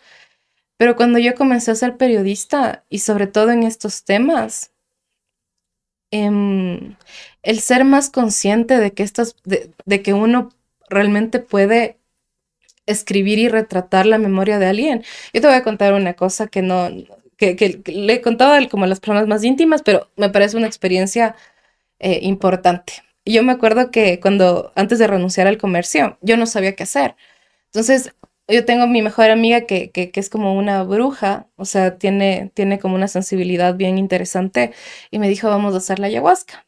Pero 0.76 0.94
cuando 0.94 1.18
yo 1.18 1.34
comencé 1.34 1.72
a 1.72 1.74
ser 1.74 1.96
periodista 1.96 2.84
y 2.88 3.00
sobre 3.00 3.26
todo 3.26 3.50
en 3.50 3.64
estos 3.64 4.04
temas, 4.04 4.70
em, 6.12 6.94
el 7.42 7.58
ser 7.58 7.84
más 7.84 8.10
consciente 8.10 8.78
de 8.78 8.92
que, 8.92 9.02
estas, 9.02 9.34
de, 9.44 10.02
que 10.02 10.12
uno 10.14 10.50
realmente 10.88 11.40
puede 11.40 11.98
escribir 12.86 13.40
y 13.40 13.48
retratar 13.48 14.06
la 14.06 14.18
memoria 14.18 14.60
de 14.60 14.66
alguien. 14.66 15.04
Yo 15.34 15.40
te 15.40 15.48
voy 15.48 15.56
a 15.56 15.64
contar 15.64 15.94
una 15.94 16.14
cosa 16.14 16.46
que 16.46 16.62
no, 16.62 16.88
que, 17.40 17.82
le 17.86 18.12
he 18.14 18.20
contado 18.20 18.68
como 18.68 18.84
a 18.84 18.86
las 18.86 19.00
personas 19.00 19.26
más 19.26 19.42
íntimas, 19.44 19.82
pero 19.82 20.10
me 20.16 20.28
parece 20.28 20.56
una 20.56 20.66
experiencia 20.66 21.34
eh, 21.98 22.20
importante. 22.22 22.94
Yo 23.24 23.42
me 23.42 23.52
acuerdo 23.52 23.90
que 23.90 24.20
cuando, 24.20 24.72
antes 24.76 24.98
de 24.98 25.06
renunciar 25.06 25.46
al 25.46 25.58
comercio, 25.58 26.18
yo 26.22 26.36
no 26.36 26.46
sabía 26.46 26.76
qué 26.76 26.84
hacer. 26.84 27.16
Entonces, 27.66 28.14
yo 28.48 28.64
tengo 28.64 28.86
mi 28.86 29.02
mejor 29.02 29.30
amiga 29.30 29.62
que, 29.62 29.90
que, 29.90 30.10
es 30.14 30.28
como 30.30 30.54
una 30.56 30.82
bruja, 30.82 31.48
o 31.56 31.64
sea, 31.64 31.98
tiene, 31.98 32.50
tiene 32.54 32.78
como 32.78 32.94
una 32.96 33.08
sensibilidad 33.08 33.74
bien 33.76 33.98
interesante 33.98 34.72
y 35.10 35.18
me 35.18 35.28
dijo, 35.28 35.48
vamos 35.48 35.74
a 35.74 35.78
hacer 35.78 35.98
la 35.98 36.08
ayahuasca. 36.08 36.66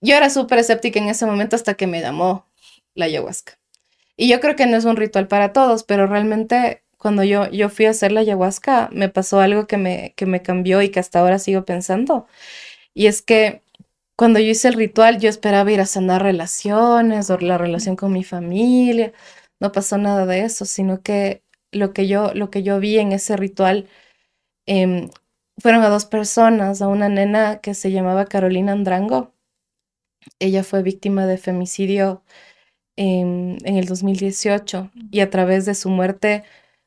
Yo 0.00 0.16
era 0.16 0.30
súper 0.30 0.58
escéptica 0.58 0.98
en 1.00 1.08
ese 1.08 1.26
momento 1.26 1.56
hasta 1.56 1.74
que 1.74 1.86
me 1.86 2.00
llamó 2.00 2.46
la 2.94 3.06
ayahuasca. 3.06 3.58
Y 4.16 4.28
yo 4.28 4.40
creo 4.40 4.56
que 4.56 4.66
no 4.66 4.76
es 4.76 4.84
un 4.84 4.96
ritual 4.96 5.28
para 5.28 5.52
todos, 5.52 5.84
pero 5.84 6.06
realmente 6.06 6.82
cuando 7.06 7.22
yo, 7.22 7.48
yo 7.52 7.68
fui 7.68 7.86
a 7.86 7.90
hacer 7.90 8.10
la 8.10 8.18
ayahuasca 8.18 8.90
me 8.92 9.08
pasó 9.08 9.38
algo 9.38 9.68
que 9.68 9.76
me, 9.76 10.12
que 10.16 10.26
me 10.26 10.42
cambió 10.42 10.82
y 10.82 10.88
que 10.90 10.98
hasta 10.98 11.20
ahora 11.20 11.38
sigo 11.38 11.64
pensando. 11.64 12.26
Y 12.94 13.06
es 13.06 13.22
que 13.22 13.62
cuando 14.16 14.40
yo 14.40 14.50
hice 14.50 14.66
el 14.66 14.74
ritual 14.74 15.20
yo 15.20 15.28
esperaba 15.28 15.70
ir 15.70 15.80
a 15.80 15.86
sanar 15.86 16.24
relaciones 16.24 17.30
o 17.30 17.38
la 17.38 17.58
relación 17.58 17.94
con 17.94 18.12
mi 18.12 18.24
familia 18.24 19.12
no 19.60 19.70
pasó 19.70 19.98
nada 19.98 20.26
de 20.26 20.42
eso, 20.42 20.64
sino 20.64 21.02
que 21.02 21.44
lo 21.70 21.92
que 21.92 22.08
yo, 22.08 22.32
lo 22.34 22.50
que 22.50 22.64
yo 22.64 22.80
vi 22.80 22.98
en 22.98 23.12
ese 23.12 23.36
ritual 23.36 23.88
em, 24.66 25.08
fueron 25.58 25.84
a 25.84 25.88
dos 25.88 26.06
personas, 26.06 26.82
a 26.82 26.88
una 26.88 27.08
nena 27.08 27.60
que 27.60 27.74
se 27.74 27.92
llamaba 27.92 28.26
Carolina 28.26 28.72
Andrango. 28.72 29.32
Ella 30.40 30.64
fue 30.64 30.82
víctima 30.82 31.24
de 31.26 31.38
femicidio 31.38 32.24
en, 32.96 33.58
en 33.64 33.76
el 33.76 33.86
2018 33.86 34.90
y 35.12 35.20
a 35.20 35.30
través 35.30 35.66
de 35.66 35.74
su 35.76 35.88
muerte 35.90 36.44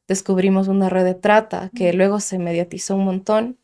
descubrimos 0.10 0.68
una 0.68 0.90
red 0.90 1.06
de 1.06 1.16
trata 1.16 1.72
que 1.74 1.94
luego 1.94 2.20
se 2.20 2.38
mediatizó 2.38 2.98
un 2.98 3.06
montón. 3.06 3.58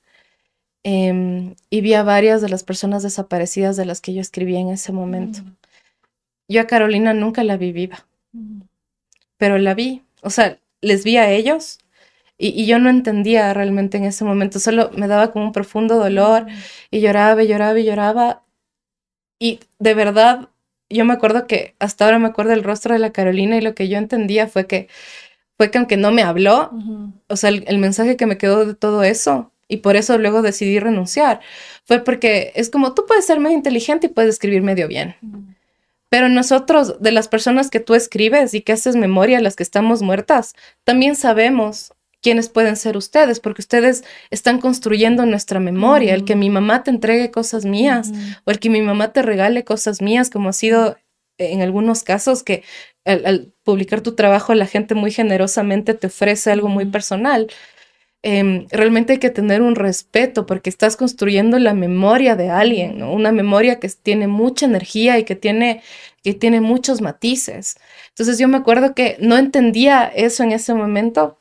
Em, 0.84 1.56
y 1.70 1.82
vi 1.82 1.96
a 1.96 2.04
varias 2.04 2.42
de 2.42 2.50
las 2.50 2.64
personas 2.64 3.04
desaparecidas 3.04 3.76
de 3.76 3.86
las 3.86 4.00
que 4.00 4.14
yo 4.14 4.22
escribí 4.22 4.56
en 4.56 4.70
ese 4.70 4.94
momento. 4.94 5.42
Mm. 5.42 5.56
Yo 6.48 6.62
a 6.62 6.68
Carolina 6.68 7.14
nunca 7.14 7.44
la 7.44 7.58
vi 7.58 7.74
viva. 7.74 8.06
Mm 8.32 8.62
pero 9.38 9.58
la 9.58 9.74
vi, 9.74 10.04
o 10.22 10.30
sea, 10.30 10.60
les 10.82 11.04
vi 11.04 11.18
a 11.18 11.30
ellos 11.32 11.80
y, 12.38 12.66
yo 12.66 12.80
no 12.80 12.90
entendía 12.90 13.54
realmente 13.54 13.98
en 13.98 14.06
ese 14.06 14.26
momento, 14.26 14.60
solo 14.60 14.92
me 14.96 15.08
daba 15.08 15.32
como 15.32 15.46
un 15.46 15.52
profundo 15.54 15.98
dolor 15.98 16.48
y 16.92 17.02
lloraba 17.02 17.44
y 17.44 17.48
lloraba 17.48 17.80
y 17.80 17.86
lloraba. 17.86 18.44
Y 19.40 19.60
de 19.80 19.94
verdad, 19.94 20.50
yo 20.90 21.06
me 21.06 21.14
acuerdo 21.14 21.48
que 21.48 21.76
hasta 21.80 22.06
ahora 22.06 22.20
me 22.20 22.28
acuerdo 22.28 22.54
el 22.54 22.64
rostro 22.64 22.94
de 22.94 23.00
la 23.00 23.12
Carolina 23.12 23.58
y 23.58 23.62
lo 23.62 23.76
que 23.76 23.88
yo 23.90 23.98
entendía 23.98 24.48
fue 24.48 24.68
que 24.68 24.90
fue 25.58 25.72
que 25.72 25.78
aunque 25.78 25.98
no 25.98 26.12
me 26.12 26.24
habló, 26.24 26.72
o 27.28 27.36
sea, 27.38 27.50
el, 27.50 27.78
mensaje 27.78 28.18
que 28.18 28.26
me 28.26 28.38
quedó 28.38 28.66
de 28.66 28.76
todo 28.76 29.04
eso, 29.04 29.52
y 29.68 29.78
por 29.78 29.96
eso 29.96 30.18
luego 30.18 30.42
decidí 30.42 30.80
renunciar, 30.80 31.40
fue 31.86 32.04
porque 32.04 32.52
es 32.56 32.70
como 32.70 32.94
tú 32.94 33.06
puedes 33.08 33.26
ser 33.26 33.40
medio 33.40 33.58
inteligente 33.58 34.08
y 34.08 34.10
puedes 34.10 34.36
escribir 34.36 34.62
medio 34.62 34.88
bien. 34.88 35.16
Pero 36.10 36.30
nosotros, 36.30 37.02
de 37.02 37.12
las 37.12 37.28
personas 37.28 37.70
que 37.70 37.80
tú 37.80 37.96
escribes 37.96 38.54
y 38.54 38.62
que 38.62 38.74
haces 38.74 38.96
memoria, 38.96 39.42
las 39.42 39.56
que 39.56 39.64
estamos 39.64 40.02
muertas, 40.02 40.54
también 40.84 41.16
sabemos 41.16 41.94
quiénes 42.22 42.50
pueden 42.50 42.76
ser 42.76 42.98
ustedes, 42.98 43.40
porque 43.40 43.62
ustedes 43.62 44.04
están 44.30 44.60
construyendo 44.60 45.26
nuestra 45.26 45.60
memoria. 45.60 46.16
El 46.16 46.26
que 46.26 46.36
mi 46.36 46.50
mamá 46.50 46.84
te 46.84 46.92
entregue 46.92 47.32
cosas 47.32 47.66
mías 47.66 48.12
o 48.46 48.52
el 48.52 48.60
que 48.60 48.70
mi 48.70 48.82
mamá 48.82 49.14
te 49.14 49.22
regale 49.22 49.64
cosas 49.64 50.02
mías, 50.02 50.30
como 50.30 50.50
ha 50.50 50.54
sido 50.54 50.98
en 51.38 51.62
algunos 51.62 52.04
casos 52.04 52.44
que 52.44 52.64
al, 53.06 53.54
publicar 53.64 54.02
tu 54.02 54.16
trabajo 54.16 54.54
la 54.54 54.66
gente 54.68 54.96
muy 54.96 55.12
generosamente 55.12 55.94
te 55.94 56.08
ofrece 56.08 56.52
algo 56.52 56.68
muy 56.68 56.86
personal. 56.86 57.48
Em, 58.24 58.68
realmente 58.72 59.14
hay 59.14 59.20
que 59.20 59.30
tener 59.30 59.62
un 59.62 59.76
respeto 59.76 60.48
porque 60.48 60.70
estás 60.72 60.98
construyendo 60.98 61.60
la 61.60 61.76
memoria 61.76 62.36
de 62.36 62.50
alguien, 62.50 63.04
una 63.04 63.32
memoria 63.32 63.80
que 63.80 63.88
tiene 63.90 64.28
mucha 64.28 64.66
energía 64.66 65.20
y 65.20 65.26
que 65.26 65.36
tiene, 65.36 65.84
que 66.24 66.34
tiene 66.34 66.60
muchos 66.60 67.02
matices. 67.02 67.78
Entonces 68.10 68.40
yo 68.40 68.48
me 68.48 68.58
acuerdo 68.58 68.96
que 68.96 69.18
no 69.20 69.38
entendía 69.38 70.08
eso 70.08 70.44
en 70.44 70.54
ese 70.54 70.74
momento. 70.74 71.38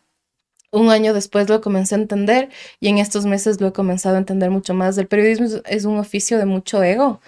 Un 0.73 0.91
año 0.91 1.15
después 1.15 1.49
lo 1.49 1.61
comencé 1.63 1.95
a 1.95 1.99
entender 1.99 2.51
y 2.81 2.89
en 2.89 2.99
estos 2.99 3.27
meses 3.27 3.61
lo 3.61 3.69
he 3.69 3.73
comenzado 3.73 4.17
a 4.17 4.19
entender 4.19 4.51
mucho 4.51 4.75
más. 4.75 4.99
El 4.99 5.07
periodismo 5.07 5.63
es 5.67 5.85
un 5.87 5.99
oficio 5.99 6.37
de 6.39 6.47
mucho 6.47 6.83
ego, 6.83 7.21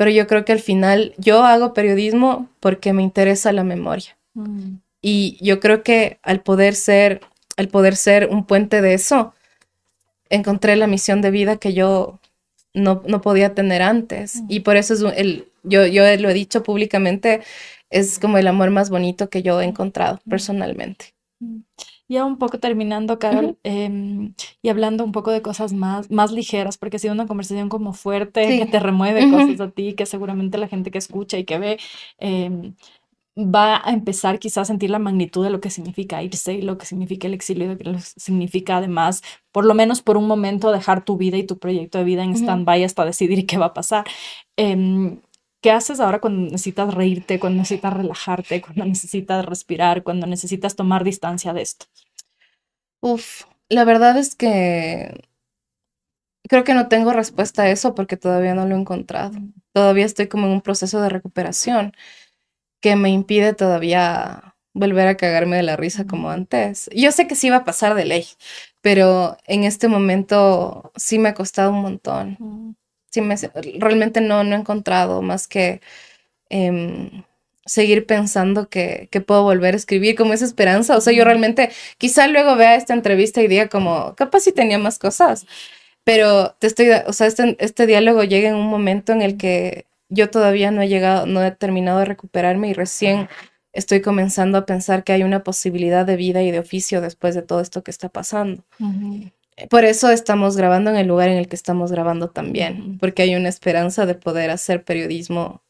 pero 0.00 0.10
yo 0.10 0.26
creo 0.26 0.46
que 0.46 0.52
al 0.52 0.60
final 0.60 1.12
yo 1.18 1.44
hago 1.44 1.74
periodismo 1.74 2.48
porque 2.58 2.94
me 2.94 3.02
interesa 3.02 3.52
la 3.52 3.64
memoria. 3.64 4.16
Mm. 4.32 4.76
Y 5.02 5.36
yo 5.44 5.60
creo 5.60 5.82
que 5.82 6.18
al 6.22 6.40
poder 6.40 6.74
ser 6.74 7.20
el 7.58 7.68
poder 7.68 7.96
ser 7.96 8.28
un 8.30 8.46
puente 8.46 8.80
de 8.80 8.94
eso, 8.94 9.34
encontré 10.30 10.76
la 10.76 10.86
misión 10.86 11.20
de 11.20 11.30
vida 11.30 11.58
que 11.58 11.74
yo 11.74 12.18
no, 12.72 13.02
podía 13.20 13.54
tener 13.54 13.82
antes. 13.82 14.40
Y 14.48 14.60
por 14.60 14.78
eso 14.78 14.94
es 14.94 15.02
el, 15.18 15.48
yo, 15.64 15.84
yo 15.84 16.04
lo 16.16 16.30
he 16.30 16.34
dicho 16.34 16.62
públicamente, 16.62 17.42
es 17.90 18.18
como 18.18 18.38
el 18.38 18.46
amor 18.46 18.70
más 18.70 18.88
bonito 18.88 19.28
que 19.28 19.42
yo 19.42 19.60
he 19.60 19.66
encontrado 19.66 20.18
personalmente. 20.30 21.12
Ya 22.10 22.24
un 22.24 22.38
poco 22.38 22.58
terminando, 22.58 23.20
Carol, 23.20 23.56
em, 23.62 24.34
y 24.62 24.68
hablando 24.68 25.04
un 25.04 25.12
poco 25.12 25.30
de 25.30 25.42
cosas 25.42 25.72
más, 25.72 26.10
más 26.10 26.32
ligeras, 26.32 26.76
porque 26.76 26.96
ha 26.96 26.98
sido 26.98 27.14
una 27.14 27.28
conversación 27.28 27.68
como 27.68 27.92
fuerte, 27.92 28.58
que 28.58 28.66
te 28.66 28.80
remueve 28.80 29.30
cosas 29.30 29.60
a 29.60 29.70
ti, 29.70 29.94
que 29.94 30.06
seguramente 30.06 30.58
la 30.58 30.66
gente 30.66 30.90
que 30.90 30.98
escucha 30.98 31.38
y 31.38 31.44
que 31.44 31.60
ve 31.60 31.78
em, 32.18 32.74
va 33.38 33.80
a 33.84 33.92
empezar 33.92 34.40
quizás 34.40 34.62
a 34.62 34.64
sentir 34.64 34.90
la 34.90 34.98
magnitud 34.98 35.44
de 35.44 35.50
lo 35.50 35.60
que 35.60 35.70
significa 35.70 36.20
irse 36.20 36.54
y 36.54 36.62
lo 36.62 36.78
que 36.78 36.86
significa 36.86 37.28
el 37.28 37.34
exilio 37.34 37.66
y 37.66 37.68
lo 37.68 37.78
que 37.78 38.00
significa 38.00 38.78
además, 38.78 39.22
por 39.52 39.64
lo 39.64 39.74
menos 39.74 40.02
por 40.02 40.16
un 40.16 40.26
momento, 40.26 40.72
dejar 40.72 41.04
tu 41.04 41.16
vida 41.16 41.36
y 41.36 41.44
tu 41.44 41.58
proyecto 41.58 41.98
de 41.98 42.04
vida 42.04 42.24
en 42.24 42.34
stand-by 42.34 42.82
hasta 42.82 43.04
decidir 43.04 43.46
qué 43.46 43.56
va 43.56 43.66
a 43.66 43.74
pasar. 43.74 44.04
Em, 44.56 45.20
¿Qué 45.60 45.70
haces 45.70 46.00
ahora 46.00 46.20
cuando 46.20 46.50
necesitas 46.50 46.94
reírte, 46.94 47.38
cuando 47.38 47.58
necesitas 47.58 47.92
relajarte, 47.92 48.62
cuando 48.62 48.84
necesitas 48.86 49.44
respirar, 49.44 50.02
cuando 50.02 50.26
necesitas 50.26 50.74
tomar 50.74 51.04
distancia 51.04 51.52
de 51.52 51.62
esto? 51.62 51.86
Uf, 53.02 53.44
la 53.68 53.84
verdad 53.84 54.16
es 54.18 54.34
que 54.34 55.28
creo 56.48 56.64
que 56.64 56.74
no 56.74 56.88
tengo 56.88 57.12
respuesta 57.12 57.62
a 57.62 57.70
eso 57.70 57.94
porque 57.94 58.16
todavía 58.16 58.54
no 58.54 58.66
lo 58.66 58.74
he 58.74 58.80
encontrado. 58.80 59.38
Todavía 59.72 60.04
estoy 60.04 60.28
como 60.28 60.46
en 60.46 60.52
un 60.52 60.60
proceso 60.62 61.00
de 61.00 61.08
recuperación 61.08 61.92
que 62.80 62.96
me 62.96 63.10
impide 63.10 63.54
todavía 63.54 64.56
volver 64.74 65.08
a 65.08 65.16
cagarme 65.16 65.56
de 65.56 65.62
la 65.62 65.76
risa 65.76 66.06
como 66.06 66.30
antes. 66.30 66.90
Yo 66.94 67.12
sé 67.12 67.26
que 67.26 67.34
sí 67.36 67.50
va 67.50 67.56
a 67.58 67.64
pasar 67.64 67.94
de 67.94 68.04
ley, 68.06 68.26
pero 68.80 69.36
en 69.46 69.64
este 69.64 69.88
momento 69.88 70.92
sí 70.96 71.18
me 71.18 71.30
ha 71.30 71.34
costado 71.34 71.70
un 71.70 71.82
montón. 71.82 72.38
Sí 73.10 73.20
me, 73.20 73.36
realmente 73.78 74.20
no, 74.20 74.44
no 74.44 74.56
he 74.56 74.58
encontrado 74.58 75.22
más 75.22 75.48
que 75.48 75.80
em, 76.50 77.24
seguir 77.66 78.06
pensando 78.06 78.68
que, 78.68 79.08
que, 79.12 79.20
puedo 79.20 79.42
volver 79.44 79.74
a 79.74 79.76
escribir 79.76 80.16
como 80.16 80.34
esa 80.34 80.44
esperanza. 80.44 80.96
O 80.96 81.00
sea, 81.00 81.12
yo 81.12 81.24
realmente 81.24 81.70
quizá 81.98 82.26
luego 82.28 82.56
vea 82.56 82.76
esta 82.76 82.94
entrevista 82.94 83.42
y 83.42 83.48
diga 83.48 83.68
como, 83.68 84.14
capaz 84.16 84.40
si 84.40 84.52
tenía 84.52 84.78
más 84.78 84.98
cosas, 84.98 85.46
pero 86.04 86.56
te 86.58 86.66
estoy, 86.66 86.90
o 87.06 87.12
sea, 87.12 87.26
este, 87.26 87.56
este 87.60 87.86
diálogo 87.86 88.24
llega 88.24 88.48
en 88.48 88.56
un 88.56 88.68
momento 88.68 89.12
en 89.12 89.22
el 89.22 89.36
que 89.36 89.86
yo 90.08 90.30
todavía 90.30 90.70
no 90.70 90.82
he 90.82 90.88
llegado, 90.88 91.26
no 91.26 91.44
he 91.44 91.50
terminado 91.52 92.00
de 92.00 92.06
recuperarme 92.06 92.68
y 92.68 92.74
recién 92.74 93.28
estoy 93.72 94.00
comenzando 94.00 94.58
a 94.58 94.66
pensar 94.66 95.04
que 95.04 95.12
hay 95.12 95.22
una 95.22 95.44
posibilidad 95.44 96.04
de 96.04 96.16
vida 96.16 96.42
y 96.42 96.50
de 96.50 96.58
oficio 96.58 97.00
después 97.00 97.34
de 97.34 97.42
todo 97.42 97.60
esto 97.60 97.82
que 97.84 97.90
está 97.90 98.08
pasando. 98.08 98.64
Por 99.68 99.84
eso 99.84 100.10
estamos 100.10 100.56
grabando 100.56 100.90
en 100.90 100.96
el 100.96 101.06
lugar 101.06 101.28
en 101.28 101.38
el 101.38 101.48
que 101.48 101.56
estamos 101.56 101.92
grabando 101.92 102.30
también, 102.30 102.98
porque 102.98 103.22
hay 103.22 103.34
una 103.34 103.48
esperanza 103.48 104.06
de 104.06 104.14
poder 104.14 104.50
hacer 104.50 104.84
periodismo 104.84 105.62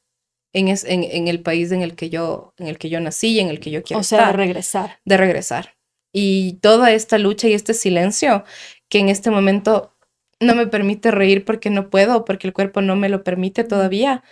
en, 0.53 0.69
en, 0.69 1.29
el 1.29 1.43
país 1.43 1.73
en 1.73 1.83
el 1.83 1.95
que 1.95 2.11
yo 2.11 2.55
en 2.59 2.67
el 2.67 2.79
que 2.79 2.89
yo 2.89 3.01
nací 3.01 3.33
y 3.33 3.41
en 3.41 3.49
el 3.49 3.61
que 3.61 3.71
yo 3.71 3.83
quiero 3.83 4.01
o 4.01 4.05
sea, 4.05 4.29
de 4.29 4.33
regresar. 4.33 4.99
De 5.05 5.17
regresar. 5.17 5.77
Y 6.13 6.55
toda 6.55 6.93
esta 6.93 7.19
lucha 7.19 7.49
y 7.49 7.55
este 7.55 7.75
silencio 7.75 8.45
que 8.89 8.99
en 8.99 9.09
este 9.09 9.31
momento 9.31 9.95
no 10.41 10.55
me 10.55 10.67
permite 10.67 11.11
reír 11.11 11.45
porque 11.45 11.71
no 11.71 11.91
puedo, 11.91 12.25
porque 12.25 12.47
el 12.49 12.53
cuerpo 12.53 12.81
no 12.81 12.97
me 12.97 13.09
lo 13.09 13.23
permite 13.23 13.63
todavía. 13.63 14.25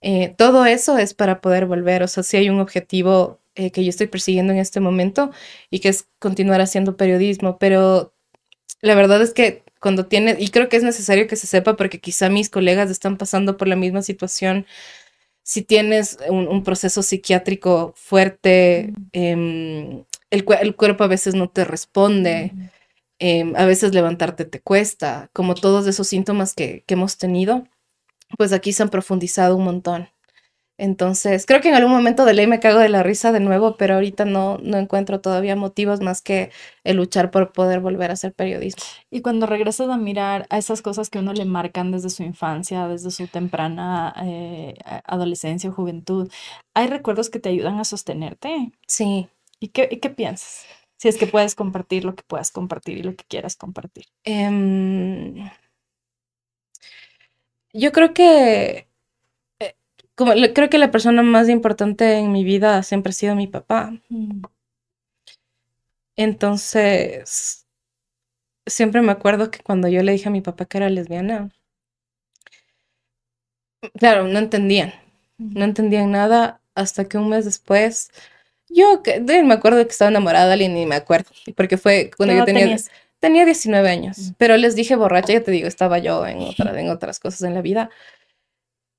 Eh, 0.00 0.34
todo 0.36 0.66
eso 0.66 0.98
es 0.98 1.14
para 1.14 1.40
poder 1.40 1.66
volver. 1.66 2.02
O 2.02 2.08
sea, 2.08 2.22
si 2.22 2.36
hay 2.36 2.50
un 2.50 2.60
objetivo 2.60 3.40
eh, 3.54 3.70
que 3.70 3.82
yo 3.82 3.90
estoy 3.90 4.06
persiguiendo 4.06 4.52
en 4.52 4.58
este 4.58 4.80
momento 4.80 5.30
y 5.70 5.80
que 5.80 5.88
es 5.88 6.08
continuar 6.18 6.60
haciendo 6.60 6.96
periodismo, 6.96 7.58
pero 7.58 8.13
la 8.84 8.94
verdad 8.94 9.22
es 9.22 9.32
que 9.32 9.62
cuando 9.80 10.06
tiene, 10.06 10.36
y 10.38 10.48
creo 10.48 10.68
que 10.68 10.76
es 10.76 10.82
necesario 10.82 11.26
que 11.26 11.36
se 11.36 11.46
sepa 11.46 11.76
porque 11.76 12.00
quizá 12.00 12.28
mis 12.28 12.50
colegas 12.50 12.90
están 12.90 13.16
pasando 13.16 13.56
por 13.56 13.68
la 13.68 13.76
misma 13.76 14.02
situación, 14.02 14.66
si 15.42 15.62
tienes 15.62 16.18
un, 16.28 16.62
proceso 16.64 17.02
psiquiátrico 17.02 17.92
fuerte, 17.96 18.92
em, 19.12 20.04
el, 20.30 20.44
el, 20.60 20.76
cuerpo 20.76 21.04
a 21.04 21.08
veces 21.08 21.34
no 21.34 21.48
te 21.50 21.64
responde, 21.64 22.52
em, 23.18 23.54
a 23.56 23.66
veces 23.66 23.94
levantarte 23.94 24.44
te 24.44 24.60
cuesta, 24.60 25.30
como 25.32 25.54
todos 25.54 25.86
esos 25.86 26.08
síntomas 26.08 26.54
que, 26.54 26.84
que 26.86 26.94
hemos 26.94 27.18
tenido, 27.18 27.66
pues 28.38 28.52
aquí 28.52 28.72
se 28.72 28.82
han 28.82 28.90
profundizado 28.90 29.56
un 29.56 29.64
montón. 29.64 30.08
Entonces, 30.76 31.46
creo 31.46 31.60
que 31.60 31.68
en 31.68 31.76
algún 31.76 31.92
momento 31.92 32.24
de 32.24 32.34
ley 32.34 32.46
me 32.48 32.58
cago 32.58 32.80
de 32.80 32.88
la 32.88 33.04
risa 33.04 33.30
de 33.30 33.38
nuevo, 33.38 33.76
pero 33.76 33.94
ahorita 33.94 34.24
no, 34.24 34.58
no 34.58 34.76
encuentro 34.76 35.20
todavía 35.20 35.54
motivos 35.54 36.00
más 36.00 36.20
que 36.20 36.50
el 36.82 36.96
luchar 36.96 37.30
por 37.30 37.52
poder 37.52 37.78
volver 37.80 38.10
a 38.10 38.14
hacer 38.14 38.34
periodismo. 38.34 38.82
Y 39.10 39.20
cuando 39.22 39.46
regresas 39.46 39.88
a 39.88 39.96
mirar 39.96 40.46
a 40.50 40.58
esas 40.58 40.82
cosas 40.82 41.10
que 41.10 41.20
uno 41.20 41.32
le 41.32 41.44
marcan 41.44 41.92
desde 41.92 42.10
su 42.10 42.24
infancia, 42.24 42.88
desde 42.88 43.12
su 43.12 43.28
temprana 43.28 44.12
eh, 44.24 44.74
adolescencia 45.04 45.70
o 45.70 45.72
juventud, 45.72 46.30
¿hay 46.74 46.88
recuerdos 46.88 47.30
que 47.30 47.38
te 47.38 47.50
ayudan 47.50 47.78
a 47.78 47.84
sostenerte? 47.84 48.72
Sí. 48.88 49.28
¿Y 49.60 49.68
qué, 49.68 49.88
qué 50.00 50.10
piensas? 50.10 50.66
Si 50.96 51.08
es 51.08 51.16
que 51.18 51.26
puedes 51.26 51.54
compartir 51.54 52.04
lo 52.04 52.14
que 52.14 52.22
puedas 52.26 52.50
compartir 52.50 52.98
y 52.98 53.02
lo 53.02 53.14
que 53.14 53.24
quieras 53.28 53.56
compartir. 53.56 54.06
Em, 54.24 55.50
yo 57.72 57.92
creo 57.92 58.14
que 58.14 58.88
como 60.14 60.32
creo 60.54 60.70
que 60.70 60.78
la 60.78 60.90
persona 60.90 61.22
más 61.22 61.48
importante 61.48 62.18
en 62.18 62.32
mi 62.32 62.44
vida 62.44 62.82
siempre 62.82 63.10
ha 63.10 63.14
sido 63.14 63.34
mi 63.34 63.46
papá. 63.46 63.92
Mm. 64.08 64.42
Entonces, 66.16 67.66
siempre 68.66 69.02
me 69.02 69.12
acuerdo 69.12 69.50
que 69.50 69.60
cuando 69.60 69.88
yo 69.88 70.02
le 70.02 70.12
dije 70.12 70.28
a 70.28 70.32
mi 70.32 70.40
papá 70.40 70.66
que 70.66 70.78
era 70.78 70.88
lesbiana, 70.88 71.50
claro, 73.98 74.26
no 74.28 74.38
entendían, 74.38 74.94
no 75.38 75.64
entendían 75.64 76.12
nada 76.12 76.60
hasta 76.74 77.06
que 77.06 77.18
un 77.18 77.28
mes 77.28 77.44
después, 77.44 78.10
yo 78.68 79.02
me 79.26 79.54
acuerdo 79.54 79.84
que 79.84 79.90
estaba 79.90 80.10
enamorada 80.10 80.46
de 80.46 80.52
alguien 80.54 80.76
y 80.76 80.86
me 80.86 80.94
acuerdo, 80.94 81.30
porque 81.56 81.76
fue 81.76 82.10
cuando 82.16 82.34
yo 82.36 82.44
tenía, 82.44 82.76
tenía 83.18 83.44
19 83.44 83.88
años, 83.88 84.18
mm. 84.18 84.32
pero 84.38 84.56
les 84.56 84.76
dije 84.76 84.94
borracha, 84.96 85.32
ya 85.32 85.42
te 85.42 85.50
digo, 85.50 85.66
estaba 85.66 85.98
yo 85.98 86.24
en, 86.26 86.38
otra, 86.38 86.80
en 86.80 86.90
otras 86.90 87.18
cosas 87.18 87.42
en 87.42 87.54
la 87.54 87.62
vida. 87.62 87.90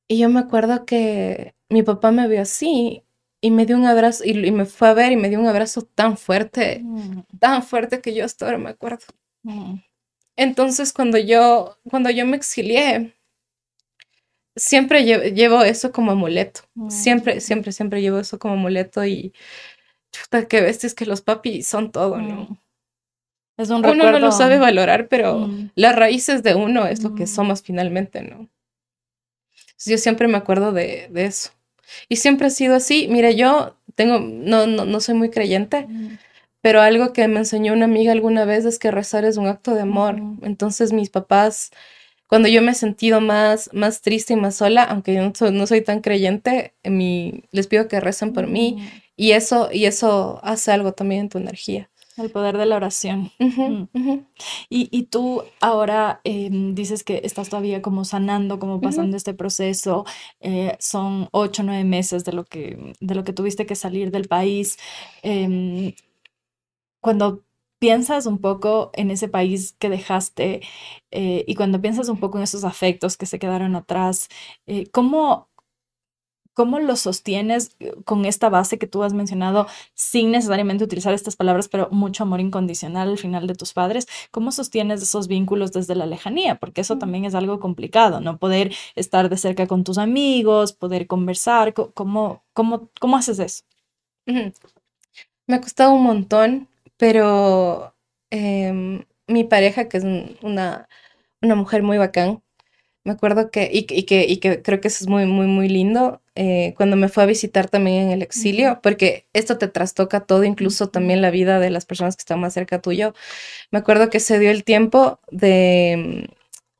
Y 0.08 0.20
yo 0.20 0.30
me 0.30 0.40
acuerdo 0.40 0.86
que 0.86 1.56
mi 1.70 1.84
papá 1.84 2.12
me 2.12 2.28
vio 2.28 2.42
así 2.42 3.04
y 3.42 3.52
me 3.52 3.66
dio 3.66 3.76
un 3.76 3.86
abrazo 3.86 4.24
y, 4.26 4.52
me 4.52 4.66
fue 4.66 4.90
a 4.90 4.94
ver 4.94 5.12
y 5.12 5.18
me 5.18 5.30
dio 5.30 5.40
un 5.40 5.48
abrazo 5.48 5.84
tan 5.84 6.18
fuerte, 6.18 6.82
mm. 6.84 7.22
tan 7.40 7.64
fuerte 7.64 8.02
que 8.02 8.14
yo 8.14 8.26
hasta 8.26 8.46
ahora 8.46 8.58
me 8.58 8.70
acuerdo. 8.70 9.06
Mm. 9.44 9.76
Entonces 10.36 10.94
cuando 10.94 11.18
yo, 11.18 11.78
cuando 11.90 12.10
yo 12.10 12.26
me 12.26 12.38
exilié, 12.38 13.16
siempre 14.56 15.04
llevo, 15.04 15.64
eso 15.64 15.92
como 15.92 16.12
amuleto. 16.12 16.62
Mm. 16.76 16.90
Siempre, 16.90 17.42
siempre, 17.42 17.72
siempre 17.72 18.02
llevo 18.02 18.20
eso 18.20 18.40
como 18.40 18.56
amuleto 18.56 19.06
y 19.06 19.34
chuta, 20.12 20.48
que 20.48 20.62
ves 20.62 20.84
es 20.84 20.94
que 20.94 21.06
los 21.06 21.22
papis 21.22 21.68
son 21.68 21.92
todo, 21.92 22.18
¿no? 22.18 22.58
Es 23.58 23.70
un 23.70 23.86
uno 23.86 24.12
no 24.12 24.20
lo 24.20 24.32
sabe 24.32 24.58
valorar, 24.58 25.08
pero 25.08 25.50
las 25.76 25.96
raíces 25.96 26.44
de 26.44 26.56
uno 26.56 26.86
es 26.88 27.04
lo 27.04 27.16
que 27.16 27.26
somos 27.26 27.62
finalmente, 27.62 28.22
¿no? 28.22 28.50
Yo 29.84 29.98
siempre 29.98 30.28
me 30.28 30.38
acuerdo 30.38 30.72
de, 30.72 31.10
eso. 31.16 31.52
Y 32.10 32.18
siempre 32.18 32.48
ha 32.48 32.50
sido 32.50 32.76
así. 32.76 33.08
Mire, 33.10 33.36
yo 33.36 33.76
tengo, 33.96 34.20
no, 34.20 34.68
no, 34.68 34.86
no 34.86 35.00
soy 35.00 35.16
muy 35.16 35.30
creyente, 35.30 35.88
pero 36.62 36.82
algo 36.82 37.14
que 37.14 37.28
me 37.28 37.40
enseñó 37.40 37.74
una 37.74 37.86
amiga 37.86 38.12
alguna 38.12 38.46
vez 38.46 38.66
es 38.66 38.80
que 38.80 38.92
rezar 38.92 39.26
es 39.26 39.38
un 39.38 39.48
acto 39.48 39.76
de 39.76 39.82
amor. 39.82 40.18
Entonces 40.42 40.94
mis 40.94 41.10
papás, 41.10 41.72
cuando 42.28 42.48
yo 42.48 42.62
me 42.62 42.72
he 42.72 42.76
sentido 42.76 43.22
más, 43.22 43.70
más 43.74 44.02
triste 44.02 44.34
y 44.34 44.38
más 44.38 44.56
sola, 44.56 44.84
aunque 44.84 45.14
yo 45.14 45.52
no 45.52 45.68
soy, 45.68 45.82
tan 45.82 46.02
creyente, 46.02 46.74
mi, 46.84 47.44
les 47.52 47.68
pido 47.68 47.88
que 47.88 48.00
recen 48.00 48.34
por 48.34 48.48
mí 48.48 48.90
y 49.16 49.32
eso, 49.32 49.70
y 49.72 49.86
eso 49.86 50.40
hace 50.44 50.72
algo 50.72 50.94
también 50.94 51.22
en 51.22 51.30
tu 51.30 51.38
energía. 51.38 51.90
El 52.18 52.32
poder 52.32 52.58
de 52.58 52.66
la 52.66 52.78
oración. 52.78 53.32
Mm. 53.40 54.26
Y, 54.70 55.04
tú 55.04 55.44
ahora 55.62 56.22
em, 56.24 56.76
dices 56.76 57.04
que 57.04 57.22
estás 57.24 57.50
todavía 57.50 57.82
como 57.82 58.06
sanando, 58.06 58.60
como 58.60 58.82
pasando 58.82 59.18
este 59.18 59.34
proceso. 59.34 60.06
Eh, 60.40 60.76
son 60.80 61.28
ocho, 61.32 61.64
nueve 61.64 61.84
meses 61.84 62.24
de 62.26 62.34
lo 62.34 62.46
que, 62.46 62.94
de 63.00 63.16
lo 63.16 63.24
que 63.24 63.34
tuviste 63.34 63.66
que 63.66 63.76
salir 63.76 64.12
del 64.12 64.28
país. 64.28 64.78
Em, 65.24 65.94
cuando 67.02 67.44
piensas 67.80 68.26
un 68.26 68.40
poco 68.40 68.92
en 68.94 69.12
ese 69.12 69.28
país 69.28 69.76
que 69.80 69.90
dejaste 69.90 70.62
eh, 71.12 71.44
y 71.48 71.56
cuando 71.56 71.82
piensas 71.82 72.10
un 72.10 72.20
poco 72.20 72.38
en 72.38 72.44
esos 72.44 72.64
afectos 72.64 73.18
que 73.18 73.26
se 73.26 73.40
quedaron 73.40 73.76
atrás, 73.76 74.28
eh, 74.66 74.88
¿cómo, 74.92 75.50
¿Cómo 76.56 76.80
lo 76.80 76.96
sostienes 76.96 77.76
eh, 77.80 77.94
con 78.06 78.26
esta 78.26 78.50
base 78.50 78.80
que 78.80 78.88
tú 78.88 79.04
has 79.04 79.14
mencionado 79.14 79.68
sin 79.94 80.32
necesariamente 80.32 80.84
utilizar 80.84 81.14
estas 81.14 81.36
palabras, 81.36 81.68
pero 81.68 81.90
mucho 81.92 82.24
amor 82.24 82.40
incondicional 82.42 83.10
al 83.10 83.18
final 83.20 83.46
de 83.46 83.54
tus 83.56 83.74
padres? 83.74 84.08
¿Cómo 84.32 84.52
sostienes 84.52 85.04
esos 85.04 85.28
vínculos 85.28 85.72
desde 85.74 85.96
la 85.96 86.08
lejanía? 86.08 86.56
Porque 86.56 86.82
eso 86.82 86.98
también 86.98 87.26
es 87.26 87.36
algo 87.36 87.60
complicado, 87.60 88.22
¿no? 88.22 88.38
Poder 88.40 88.74
estar 88.96 89.30
de 89.30 89.38
cerca 89.38 89.68
con 89.68 89.84
tus 89.84 90.00
amigos, 90.00 90.74
poder 90.74 91.06
conversar. 91.08 91.74
¿Cómo, 91.76 92.44
cómo, 92.54 92.90
cómo 93.00 93.18
haces 93.18 93.40
eso? 93.40 93.64
Me 95.48 95.56
ha 95.56 95.62
costado 95.62 95.94
un 95.94 96.04
montón, 96.04 96.68
pero 96.98 97.94
em, 98.32 99.06
mi 99.28 99.44
pareja, 99.44 99.88
que 99.90 99.98
es 99.98 100.04
una, 100.42 100.88
una 101.42 101.56
mujer 101.56 101.84
muy 101.84 101.98
bacán, 101.98 102.42
me 103.06 103.14
acuerdo 103.14 103.52
que, 103.52 103.70
y, 103.74 103.86
que, 103.86 104.26
y 104.28 104.38
que 104.40 104.62
creo 104.64 104.82
que 104.82 104.90
eso 104.90 105.04
es 105.06 105.10
muy, 105.10 105.26
muy, 105.28 105.48
muy 105.48 105.70
lindo, 105.70 106.22
eh, 106.36 106.74
cuando 106.76 106.98
me 106.98 107.08
fue 107.08 107.24
a 107.24 107.26
visitar 107.28 107.70
también 107.70 108.04
en 108.04 108.12
el 108.12 108.22
exilio, 108.22 108.80
porque 108.84 109.26
esto 109.34 109.58
te 109.58 109.70
trastoca 109.70 110.20
todo, 110.20 110.44
incluso 110.44 110.90
también 110.90 111.22
la 111.22 111.32
vida 111.32 111.60
de 111.60 111.70
las 111.70 111.86
personas 111.86 112.18
que 112.18 112.22
están 112.22 112.42
más 112.42 112.54
cerca 112.54 112.82
tuyo. 112.82 113.14
Me 113.72 113.80
acuerdo 113.80 114.10
que 114.10 114.20
se 114.20 114.38
dio 114.38 114.52
el 114.52 114.66
tiempo 114.66 115.20
de, 115.32 116.30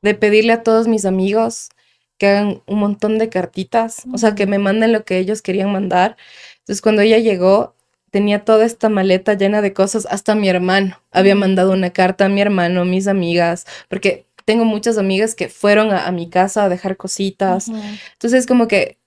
de 0.02 0.14
pedirle 0.14 0.54
a 0.54 0.64
todos 0.64 0.88
mis 0.88 1.06
amigos 1.06 1.70
que 2.18 2.28
hagan 2.28 2.62
un 2.66 2.80
montón 2.80 3.18
de 3.18 3.30
cartitas, 3.30 4.04
o 4.14 4.18
sea, 4.18 4.36
que 4.36 4.46
me 4.46 4.60
manden 4.60 4.92
lo 4.92 5.06
que 5.06 5.18
ellos 5.20 5.42
querían 5.42 5.72
mandar. 5.72 6.18
Entonces, 6.60 6.82
cuando 6.82 7.02
ella 7.02 7.20
llegó, 7.20 7.76
tenía 8.12 8.46
toda 8.46 8.66
esta 8.66 8.90
maleta 8.90 9.34
llena 9.34 9.62
de 9.62 9.74
cosas, 9.74 10.08
hasta 10.10 10.36
mi 10.36 10.50
hermano 10.50 11.00
había 11.12 11.36
mandado 11.36 11.72
una 11.72 11.92
carta 11.92 12.26
a 12.26 12.30
mi 12.30 12.42
hermano, 12.42 12.86
mis 12.86 13.08
amigas, 13.08 13.66
porque 13.90 14.26
tengo 14.46 14.64
muchas 14.64 14.98
amigas 14.98 15.36
que 15.36 15.50
fueron 15.50 15.92
a, 15.92 16.12
mi 16.12 16.30
casa 16.30 16.66
a 16.66 16.70
dejar 16.70 16.98
cositas. 16.98 17.68
Entonces, 18.14 18.46
como 18.46 18.68
que 18.68 18.98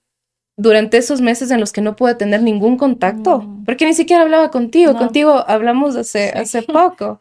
durante 0.58 0.98
esos 0.98 1.20
meses 1.20 1.52
en 1.52 1.60
los 1.60 1.72
que 1.72 1.80
no 1.80 1.94
pude 1.94 2.16
tener 2.16 2.42
ningún 2.42 2.76
contacto, 2.76 3.42
mm. 3.42 3.64
porque 3.64 3.86
ni 3.86 3.94
siquiera 3.94 4.24
hablaba 4.24 4.50
contigo, 4.50 4.94
contigo 4.98 5.44
hablamos 5.46 5.96
hace, 5.96 6.30
hace 6.30 6.62
poco. 6.62 7.18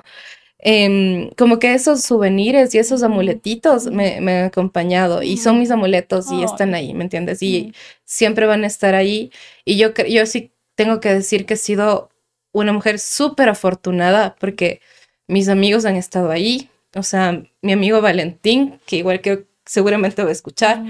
Em, 0.59 1.30
como 1.38 1.59
que 1.59 1.76
esos 1.76 2.01
souvenirs 2.01 2.73
y 2.73 2.80
esos 2.80 3.03
amuletitos 3.03 3.91
me, 3.91 4.19
me 4.22 4.39
han 4.39 4.45
acompañado 4.45 5.22
y 5.22 5.38
son 5.38 5.59
mis 5.59 5.69
amuletos 5.69 6.31
y 6.31 6.43
están 6.43 6.73
ahí, 6.73 6.95
¿me 6.95 7.03
entiendes? 7.03 7.43
Y 7.43 7.73
siempre 8.05 8.47
van 8.47 8.64
a 8.64 8.68
estar 8.68 8.95
ahí. 8.95 9.31
Y 9.65 9.77
yo, 9.77 9.93
yo 10.09 10.26
sí 10.26 10.51
tengo 10.73 10.99
que 10.99 11.14
decir 11.14 11.45
que 11.45 11.53
he 11.53 11.57
sido 11.57 12.09
una 12.53 12.73
mujer 12.73 12.97
súper 12.97 13.49
afortunada 13.49 14.35
porque 14.39 14.81
mis 15.27 15.47
amigos 15.47 15.85
han 15.85 15.95
estado 15.95 16.31
ahí. 16.31 16.72
O 16.95 17.03
sea, 17.03 17.43
mi 17.61 17.72
amigo 17.72 18.01
Valentín, 18.01 18.80
que 18.88 18.97
igual 18.97 19.22
creo 19.22 19.45
seguramente 19.64 20.23
va 20.23 20.30
a 20.30 20.31
escuchar. 20.31 20.84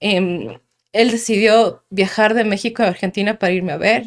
Em, 0.00 0.58
él 0.92 1.10
decidió 1.10 1.84
viajar 1.90 2.34
de 2.34 2.44
México 2.44 2.82
a 2.82 2.88
Argentina 2.88 3.38
para 3.38 3.52
irme 3.52 3.72
a 3.72 3.76
ver. 3.76 4.06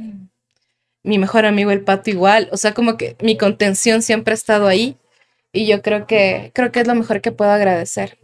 Mi 1.03 1.17
mejor 1.17 1.45
amigo 1.45 1.71
el 1.71 1.83
Pato 1.83 2.09
igual, 2.09 2.49
o 2.51 2.57
sea, 2.57 2.73
como 2.73 2.97
que 2.97 3.15
mi 3.21 3.37
contención 3.37 4.01
siempre 4.01 4.33
ha 4.33 4.35
estado 4.35 4.67
ahí 4.67 4.97
y 5.51 5.65
yo 5.65 5.81
creo 5.81 6.05
que 6.05 6.51
creo 6.53 6.71
que 6.71 6.81
es 6.81 6.87
lo 6.87 6.95
mejor 6.95 7.21
que 7.21 7.31
puedo 7.31 7.51
agradecer. 7.51 8.17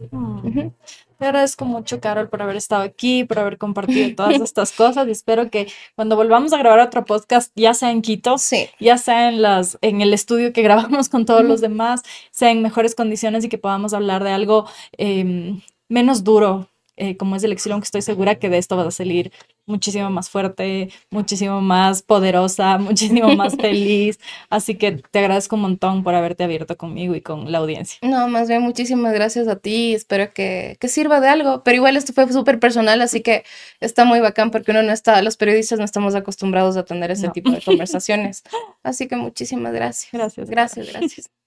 Te 1.18 1.26
agradezco 1.26 1.64
mucho, 1.64 2.00
Carol, 2.00 2.28
por 2.28 2.42
haber 2.42 2.54
estado 2.54 2.82
aquí, 2.82 3.24
por 3.24 3.40
haber 3.40 3.58
compartido 3.58 4.14
todas 4.14 4.40
estas 4.40 4.70
cosas. 4.70 5.08
Y 5.08 5.10
espero 5.10 5.50
que 5.50 5.66
cuando 5.96 6.14
volvamos 6.14 6.52
a 6.52 6.58
grabar 6.58 6.78
otro 6.78 7.04
podcast, 7.04 7.50
ya 7.56 7.74
sea 7.74 7.90
en 7.90 8.02
Quito, 8.02 8.36
ya 8.78 8.98
sea 8.98 9.28
en, 9.28 9.42
las, 9.42 9.78
en 9.80 10.00
el 10.00 10.14
estudio 10.14 10.52
que 10.52 10.62
grabamos 10.68 11.08
con 11.08 11.26
todos 11.26 11.44
los 11.44 11.60
demás, 11.60 12.02
sea 12.30 12.52
en 12.52 12.62
mejores 12.62 12.94
condiciones 12.94 13.44
y 13.44 13.48
que 13.48 13.58
podamos 13.58 13.94
hablar 13.94 14.22
de 14.22 14.30
algo 14.30 14.66
em, 14.92 15.60
menos 15.88 16.22
duro, 16.22 16.68
eh, 16.98 17.16
como 17.16 17.36
es 17.36 17.44
el 17.44 17.52
exilio, 17.52 17.74
aunque 17.74 17.86
estoy 17.86 18.02
segura 18.02 18.34
que 18.36 18.48
de 18.48 18.58
esto 18.58 18.76
vas 18.76 18.86
a 18.86 18.90
salir 18.90 19.32
muchísimo 19.66 20.10
más 20.10 20.30
fuerte, 20.30 20.90
muchísimo 21.10 21.60
más 21.60 22.02
poderosa, 22.02 22.78
muchísimo 22.78 23.34
más 23.36 23.56
feliz. 23.56 24.18
Así 24.50 24.74
que 24.74 24.92
te 24.92 25.18
agradezco 25.20 25.56
un 25.56 25.62
montón 25.62 26.02
por 26.02 26.14
haberte 26.14 26.44
abierto 26.44 26.76
conmigo 26.76 27.14
y 27.14 27.20
con 27.20 27.52
la 27.52 27.58
audiencia. 27.58 27.98
No, 28.02 28.26
más 28.28 28.48
bien 28.48 28.62
muchísimas 28.62 29.12
gracias 29.12 29.46
a 29.46 29.56
ti. 29.56 29.94
Espero 29.94 30.32
que, 30.32 30.76
que 30.80 30.88
sirva 30.88 31.20
de 31.20 31.28
algo. 31.28 31.62
Pero 31.62 31.76
igual 31.76 31.96
esto 31.96 32.12
fue 32.12 32.30
súper 32.32 32.58
personal, 32.58 33.00
así 33.00 33.20
que 33.20 33.44
está 33.80 34.04
muy 34.04 34.20
bacán 34.20 34.50
porque 34.50 34.72
uno 34.72 34.82
no 34.82 34.92
está, 34.92 35.22
los 35.22 35.36
periodistas 35.36 35.78
no 35.78 35.84
estamos 35.84 36.14
acostumbrados 36.14 36.76
a 36.76 36.84
tener 36.84 37.10
ese 37.10 37.28
tipo 37.28 37.50
de 37.50 37.60
conversaciones. 37.64 38.42
Así 38.82 39.06
que 39.06 39.16
muchísimas 39.16 39.72
gracias. 39.72 40.10
Gracias. 40.12 40.50
Gracias, 40.50 40.88
gracias. 40.92 41.30